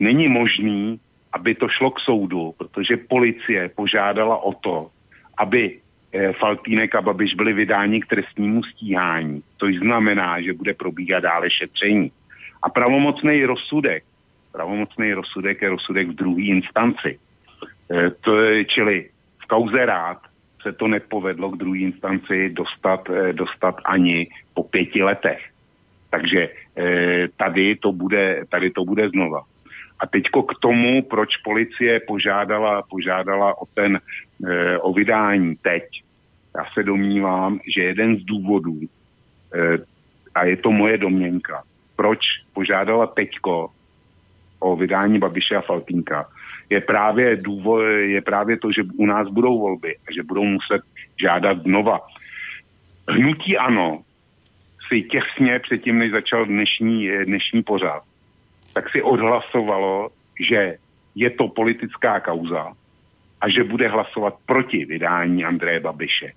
není 0.00 0.28
možný, 0.28 1.00
aby 1.32 1.54
to 1.54 1.68
šlo 1.68 1.90
k 1.90 2.00
soudu, 2.00 2.54
protože 2.58 2.96
policie 2.96 3.68
požádala 3.68 4.42
o 4.42 4.52
to, 4.52 4.90
aby 5.38 5.74
eh, 5.74 6.32
Faltínek 6.32 6.94
a 6.94 7.02
Babiš 7.02 7.34
byli 7.34 7.52
vydáni 7.52 8.00
k 8.00 8.06
trestnímu 8.06 8.62
stíhání, 8.62 9.42
což 9.58 9.76
znamená, 9.76 10.40
že 10.40 10.52
bude 10.52 10.74
probíhat 10.74 11.20
dále 11.20 11.50
šetření. 11.50 12.12
A 12.62 12.68
pravomocný 12.68 13.44
rozsudek, 13.44 14.04
pravomocný 14.52 15.12
rozsudek 15.12 15.62
je 15.62 15.68
rozsudek 15.68 16.08
v 16.08 16.14
druhé 16.14 16.42
instanci. 16.42 17.18
E, 17.90 18.10
to 18.10 18.40
je, 18.40 18.64
čili 18.64 19.08
v 19.38 19.46
kauze 19.46 19.86
rád 19.86 20.18
se 20.62 20.72
to 20.72 20.88
nepovedlo 20.88 21.50
k 21.50 21.56
druhé 21.56 21.78
instanci 21.78 22.50
dostat, 22.50 23.10
e, 23.10 23.32
dostat 23.32 23.80
ani 23.84 24.28
po 24.54 24.62
pěti 24.62 25.02
letech. 25.02 25.40
Takže 26.10 26.48
tady, 27.36 27.76
to 27.76 27.92
bude, 27.92 28.42
tady 28.48 28.70
to 28.70 28.84
bude 28.84 29.08
znova. 29.08 29.44
A 30.00 30.06
teďko 30.06 30.42
k 30.42 30.52
tomu, 30.62 31.02
proč 31.02 31.36
policie 31.36 32.00
požádala, 32.00 32.82
požádala 32.82 33.60
o 33.60 33.66
ten, 33.74 34.00
e, 34.46 34.78
o 34.78 34.92
vydání 34.92 35.56
teď. 35.56 35.84
Já 36.56 36.64
se 36.74 36.82
domnívám, 36.82 37.60
že 37.74 37.82
jeden 37.82 38.16
z 38.16 38.24
důvodů, 38.24 38.80
e, 39.54 39.78
a 40.34 40.44
je 40.44 40.56
to 40.56 40.70
moje 40.70 40.98
domněnka, 40.98 41.62
proč 41.96 42.18
požádala 42.52 43.06
teďko 43.06 43.70
o 44.60 44.76
vydání 44.76 45.18
Babiše 45.18 45.56
a 45.56 45.60
Faltínka, 45.60 46.28
je 46.70 46.80
právě, 46.80 47.36
důvod, 47.36 47.82
je 47.84 48.20
právě 48.20 48.56
to, 48.56 48.72
že 48.72 48.82
u 48.96 49.06
nás 49.06 49.28
budou 49.28 49.58
volby 49.58 49.96
a 50.08 50.12
že 50.14 50.22
budou 50.22 50.44
muset 50.44 50.82
žádat 51.22 51.62
znova. 51.62 52.00
Hnutí 53.08 53.58
ano 53.58 54.02
si 54.88 55.02
těsně 55.02 55.58
předtím, 55.58 55.98
než 55.98 56.10
začal 56.12 56.44
dnešní, 56.46 57.10
dnešní 57.24 57.62
pořád, 57.62 58.02
tak 58.72 58.90
si 58.90 59.02
odhlasovalo, 59.02 60.10
že 60.40 60.76
je 61.14 61.30
to 61.30 61.48
politická 61.48 62.20
kauza 62.20 62.72
a 63.40 63.48
že 63.48 63.64
bude 63.64 63.88
hlasovat 63.88 64.34
proti 64.46 64.84
vydání 64.84 65.44
Andreje 65.44 65.80
Babiše. 65.80 66.32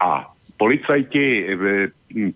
A 0.00 0.32
policajti, 0.56 1.46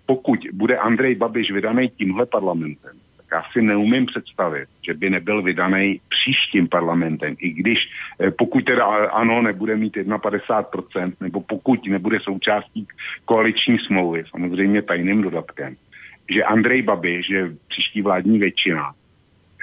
pokud 0.07 0.39
bude 0.53 0.77
Andrej 0.77 1.15
Babiš 1.15 1.51
vydaný 1.51 1.89
tímhle 1.89 2.27
parlamentem, 2.27 2.97
tak 3.17 3.27
já 3.33 3.43
si 3.53 3.63
neumím 3.63 4.07
představit, 4.07 4.69
že 4.87 4.95
by 4.95 5.11
nebyl 5.11 5.43
vydaný 5.43 5.97
příštím 6.09 6.69
parlamentem, 6.69 7.37
i 7.41 7.51
když 7.51 7.79
eh, 8.21 8.31
pokud 8.31 8.65
teda 8.65 8.85
ano, 9.07 9.43
nebude 9.43 9.77
mít 9.77 9.97
51%, 9.97 11.13
nebo 11.21 11.41
pokud 11.41 11.87
nebude 11.87 12.19
součástí 12.21 12.85
koaliční 13.25 13.79
smlouvy, 13.79 14.25
samozřejmě 14.31 14.83
tajným 14.83 15.23
dodatkem, 15.23 15.75
že 16.29 16.45
Andrej 16.45 16.83
Babiš, 16.83 17.27
že 17.27 17.55
příští 17.69 18.03
vládní 18.03 18.39
většina, 18.39 18.93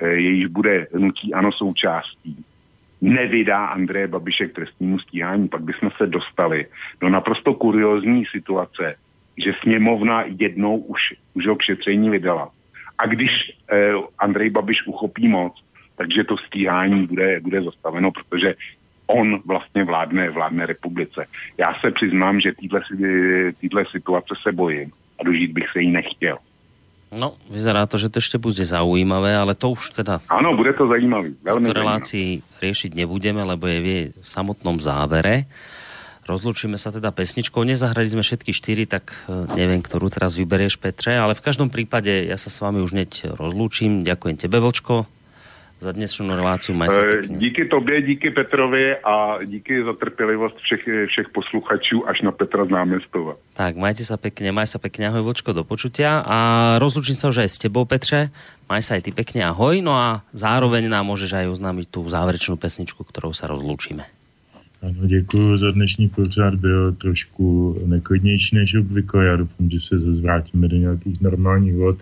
eh, 0.01 0.07
jejíž 0.07 0.45
bude 0.45 0.87
nutí 0.93 1.33
ano 1.33 1.51
součástí, 1.51 2.45
nevydá 3.01 3.65
Andreje 3.65 4.07
Babiše 4.07 4.47
k 4.47 4.53
trestnímu 4.53 4.99
stíhání, 4.99 5.47
pak 5.47 5.61
bychom 5.61 5.91
se 5.97 6.07
dostali 6.07 6.65
do 7.01 7.09
naprosto 7.09 7.53
kuriozní 7.53 8.25
situace, 8.31 8.95
že 9.37 9.53
sněmovna 9.61 10.23
jednou 10.27 10.77
už, 10.77 11.01
už 11.33 11.47
ho 11.47 11.55
k 11.55 11.61
šetření 11.61 12.09
vydala. 12.09 12.49
A 12.97 13.05
když 13.05 13.31
eh, 13.71 13.93
Andrej 14.19 14.49
Babiš 14.49 14.87
uchopí 14.87 15.27
moc, 15.27 15.53
takže 15.95 16.23
to 16.23 16.37
stíhání 16.37 17.07
bude, 17.07 17.39
bude 17.39 17.61
zastaveno, 17.63 18.11
protože 18.11 18.55
on 19.07 19.39
vlastně 19.45 19.83
vládne, 19.83 20.29
vládne 20.29 20.65
republice. 20.65 21.25
Já 21.57 21.73
se 21.73 21.91
přiznám, 21.91 22.39
že 22.39 22.53
týhle 23.59 23.85
situace 23.91 24.33
se 24.43 24.51
bojím 24.51 24.91
a 25.19 25.23
dožít 25.23 25.51
bych 25.51 25.69
se 25.69 25.79
jí 25.81 25.91
nechtěl. 25.91 26.37
No, 27.15 27.39
vyzerá 27.47 27.87
to, 27.87 27.95
že 27.95 28.11
to 28.11 28.19
ešte 28.19 28.35
bude 28.35 28.59
zaujímavé, 28.59 29.31
ale 29.33 29.55
to 29.55 29.71
už 29.71 29.95
teda... 29.95 30.19
Áno, 30.27 30.51
bude 30.51 30.75
to. 30.75 30.83
Veľmi 30.83 31.71
to 31.71 31.73
relácii 31.73 32.43
riešiť 32.59 32.91
nebudeme, 32.91 33.39
lebo 33.41 33.71
je 33.71 34.11
v 34.11 34.27
samotnom 34.27 34.83
závere. 34.83 35.47
Rozlučíme 36.25 36.75
sa 36.75 36.89
teda 36.89 37.13
pesničkou. 37.13 37.61
Nezahrali 37.61 38.09
sme 38.09 38.25
všetky 38.25 38.49
štyri, 38.49 38.89
tak 38.89 39.13
e, 39.29 39.45
neviem, 39.53 39.77
ktorú 39.79 40.09
teraz 40.09 40.33
vyberieš, 40.35 40.81
Petre, 40.81 41.21
ale 41.21 41.37
v 41.37 41.45
každom 41.45 41.69
prípade 41.69 42.09
ja 42.09 42.35
sa 42.35 42.49
s 42.49 42.57
vami 42.65 42.81
už 42.81 42.97
neď 42.97 43.37
rozlúčim. 43.37 44.01
Ďakujem 44.01 44.35
tebe, 44.41 44.57
Vlčko, 44.57 45.05
za 45.79 45.91
dnešní 45.91 46.29
reláciu. 46.29 46.75
Maj 46.75 46.89
pěkně. 46.89 47.37
Díky 47.37 47.65
tobě, 47.65 48.01
díky 48.01 48.31
Petrovi 48.31 48.95
a 48.95 49.43
díky 49.45 49.83
za 49.83 49.93
trpělivost 49.93 50.57
všech, 50.57 50.83
všech 51.07 51.29
posluchačů 51.29 52.09
až 52.09 52.21
na 52.21 52.31
Petra 52.31 52.65
z 52.65 52.69
námestova. 52.69 53.35
Tak, 53.53 53.75
majte 53.75 54.03
sa 54.03 54.19
pekne, 54.19 54.51
maj 54.51 54.67
sa 54.67 54.79
pekne, 54.79 55.07
ahoj 55.07 55.23
Vočko, 55.23 55.55
do 55.55 55.63
počutia 55.63 56.19
a 56.23 56.37
rozlučím 56.79 57.15
sa 57.15 57.31
už 57.31 57.47
aj 57.47 57.49
s 57.49 57.57
tebou, 57.59 57.87
Petře. 57.87 58.31
Maj 58.67 58.81
sa 58.83 58.99
aj 58.99 59.07
ty 59.07 59.11
pekne, 59.15 59.47
ahoj, 59.47 59.79
no 59.79 59.95
a 59.95 60.25
zároveň 60.35 60.91
nám 60.91 61.07
môžeš 61.07 61.31
aj 61.37 61.55
oznámiť 61.55 61.87
tú 61.87 62.03
záverečnú 62.03 62.59
pesničku, 62.59 63.05
ktorou 63.07 63.31
sa 63.31 63.47
rozlučíme. 63.47 64.03
Ano, 64.81 65.01
děkuji 65.07 65.57
za 65.57 65.71
dnešní 65.71 66.09
pořád, 66.09 66.55
byl 66.55 66.93
trošku 66.93 67.77
neklidnější 67.85 68.55
než 68.55 68.75
obvykle, 68.75 69.25
já 69.25 69.35
doufám, 69.35 69.69
že 69.69 69.79
se 69.79 69.99
zvrátíme 69.99 70.67
do 70.67 70.77
nějakých 70.77 71.21
normálních 71.21 71.75
vod 71.75 71.97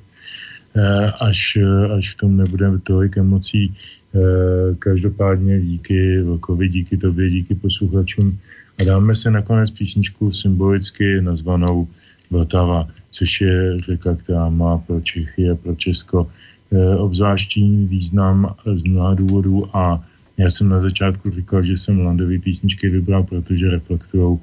až, 1.20 1.58
eh, 1.62 1.94
až 1.94 2.14
v 2.14 2.18
tom 2.18 2.38
nebude 2.38 2.66
tolik 2.84 3.18
emocí. 3.18 3.70
Eh, 3.70 4.76
každopádně 4.80 5.62
díky 5.62 6.22
Vlkovi, 6.22 6.70
díky 6.70 6.98
tobě, 6.98 7.30
díky 7.30 7.56
posluchačům. 7.56 8.40
A 8.82 8.84
dáme 8.84 9.16
se 9.16 9.32
nakonec 9.32 9.70
písničku 9.72 10.32
symbolicky 10.32 11.22
nazvanou 11.22 11.88
Vltava, 12.32 12.88
což 13.12 13.42
je 13.42 13.78
řeka, 13.80 14.16
která 14.16 14.50
má 14.50 14.78
pro 14.78 15.02
Čechy 15.02 15.50
a 15.50 15.56
pro 15.56 15.76
Česko 15.76 16.30
obzvláštní 16.98 17.86
význam 17.86 18.56
z 18.66 18.82
mnoha 18.84 19.14
důvodů 19.14 19.70
a 19.78 20.02
já 20.38 20.50
jsem 20.50 20.70
na 20.70 20.82
začátku 20.82 21.32
říkal, 21.32 21.64
že 21.64 21.78
jsem 21.78 22.06
Landový 22.06 22.40
písničky 22.40 22.90
vybral, 22.90 23.24
protože 23.24 23.70
reflektují 23.70 24.40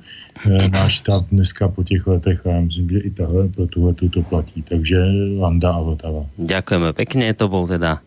e, 0.47 0.69
náš 0.69 0.99
stav 0.99 1.27
dneska 1.33 1.69
po 1.69 1.85
těch 1.85 2.07
letech 2.07 2.47
a 2.47 2.51
já 2.51 2.61
myslím, 2.61 2.91
že 2.91 2.99
i 2.99 3.11
tahle 3.11 3.49
pro 3.49 3.67
tuhle 3.67 3.95
to 3.95 4.23
platí. 4.23 4.63
Takže 4.63 4.97
Landa 5.39 5.73
a 5.73 5.81
Vltava. 5.83 6.27
Ďakujeme 6.39 6.93
pekne, 6.95 7.35
to 7.35 7.51
bol 7.51 7.67
teda 7.67 7.99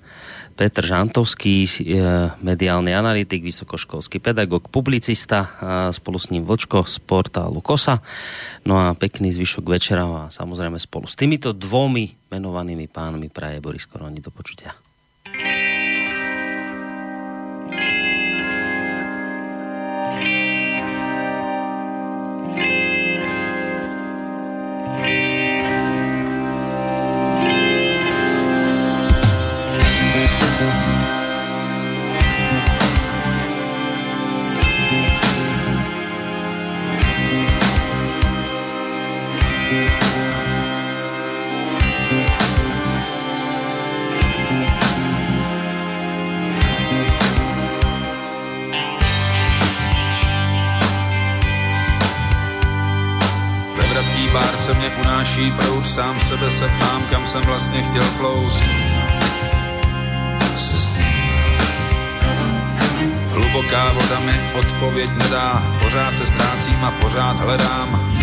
Petr 0.53 0.85
Žantovský, 0.85 1.65
e, 1.65 1.69
mediálny 2.45 2.93
analytik, 2.93 3.41
vysokoškolský 3.43 4.21
pedagog, 4.21 4.69
publicista, 4.69 5.49
a 5.59 5.89
spolu 5.89 6.21
s 6.21 6.29
ním 6.29 6.45
Vlčko 6.45 6.85
z 6.85 7.01
portálu 7.01 7.57
KOSA. 7.59 7.99
No 8.63 8.77
a 8.77 8.93
pekný 8.93 9.33
zvyšok 9.33 9.65
večera 9.65 10.05
a 10.05 10.29
samozrejme 10.29 10.77
spolu 10.77 11.09
s 11.09 11.17
týmito 11.17 11.51
dvomi 11.51 12.29
menovanými 12.29 12.85
pánmi 12.85 13.33
praje 13.33 13.59
Boris 13.59 13.89
Koroni 13.89 14.21
do 14.21 14.29
počutia. 14.29 14.77
Sám 55.93 56.19
sebe 56.19 56.49
se 56.51 56.67
ptám, 56.67 57.03
kam 57.11 57.25
jsem 57.25 57.41
vlastně 57.41 57.83
chtěl 57.83 58.03
plout. 58.17 58.51
Hluboká 63.31 63.91
voda 63.91 64.19
mi 64.19 64.41
odpověď 64.53 65.09
nedá, 65.17 65.63
pořád 65.81 66.15
se 66.15 66.25
ztrácím 66.25 66.85
a 66.85 66.91
pořád 66.91 67.39
hledám. 67.39 68.13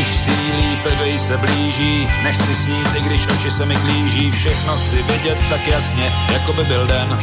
už 0.00 0.08
sílí, 0.08 0.76
peřej 0.82 1.18
se 1.18 1.36
blíží, 1.36 2.08
nechci 2.22 2.54
snít, 2.54 2.88
i 2.94 3.00
když 3.00 3.26
oči 3.26 3.50
se 3.50 3.66
mi 3.66 3.76
klíží, 3.76 4.30
všechno 4.30 4.76
chci 4.76 5.02
vidět 5.02 5.38
tak 5.50 5.66
jasně, 5.66 6.12
jako 6.32 6.52
by 6.52 6.64
byl 6.64 6.86
den. 6.86 7.18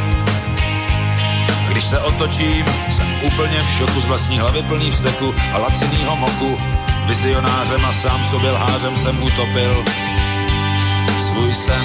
Když 1.70 1.84
se 1.84 1.98
otočím, 1.98 2.64
jsem 2.90 3.06
úplně 3.22 3.62
v 3.62 3.70
šoku 3.70 4.00
z 4.00 4.06
vlastní 4.06 4.38
hlavy 4.38 4.62
plný 4.62 4.90
vzteku 4.90 5.34
a 5.52 5.58
lacinýho 5.58 6.16
moku. 6.16 6.58
Vizionářem 7.06 7.84
a 7.84 7.92
sám 7.92 8.24
sobě 8.24 8.50
lhářem 8.50 8.96
jsem 8.96 9.22
utopil 9.22 9.84
svůj 11.18 11.54
sen. 11.54 11.84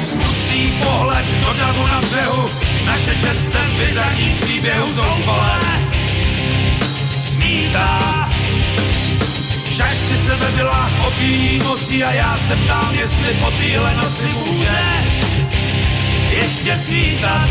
Smutný 0.00 0.72
pohled 0.84 1.26
do 1.26 1.52
davu 1.52 1.86
na 1.86 2.00
břehu, 2.00 2.50
naše 2.86 3.14
čestce 3.14 3.58
v 3.58 3.78
bizarní 3.78 4.36
příběhu 4.42 4.92
zoufalé. 4.92 5.60
Smítá, 7.20 8.13
žažci 9.74 10.16
se 10.16 10.36
ve 10.36 10.50
vilách 10.50 11.06
opíjí 11.06 11.58
mocí 11.58 12.04
a 12.04 12.12
já 12.12 12.38
se 12.38 12.56
ptám, 12.56 12.94
jestli 12.94 13.34
po 13.34 13.50
téhle 13.50 13.94
noci 13.94 14.28
může 14.46 14.78
ještě 16.30 16.76
svítat. 16.76 17.48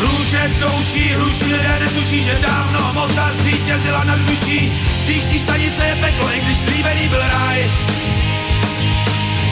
Růže 0.00 0.50
douší, 0.60 1.14
hluší 1.14 1.44
lidé 1.44 1.78
netuší, 1.80 2.22
že 2.22 2.38
dávno 2.42 2.78
hmota 2.82 3.30
zvítězila 3.32 4.04
nad 4.04 4.18
duší. 4.18 4.72
Příští 5.02 5.38
stanice 5.38 5.84
je 5.84 5.94
peklo, 5.94 6.34
i 6.34 6.40
když 6.40 6.58
slíbený 6.58 7.08
byl 7.08 7.20
ráj. 7.20 7.70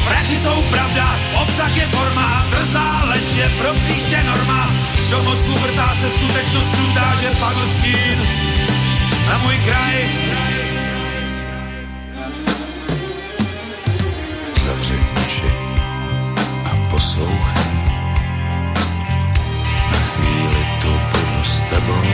Prachy 0.08 0.36
jsou 0.36 0.62
pravda, 0.62 1.18
obsah 1.42 1.76
je 1.76 1.86
forma, 1.86 2.46
drzá 2.50 3.04
lež 3.04 3.36
je 3.36 3.48
pro 3.48 3.74
příště 3.74 4.22
norma. 4.24 4.72
Do 5.10 5.22
mozku 5.22 5.52
vrtá 5.52 5.94
se 5.94 6.10
skutečnost 6.10 6.68
krutá, 6.68 7.14
že 7.20 7.30
padl 7.30 7.66
stín 7.66 8.18
na 9.28 9.38
můj 9.38 9.58
kraj. 9.58 10.57
Oči 15.28 15.52
a 16.64 16.72
poslouchej. 16.88 17.72
Na 19.92 20.00
chvíli 20.08 20.62
tu 20.80 20.88
budu 20.88 21.40
s 21.44 21.60
tebou. 21.68 22.07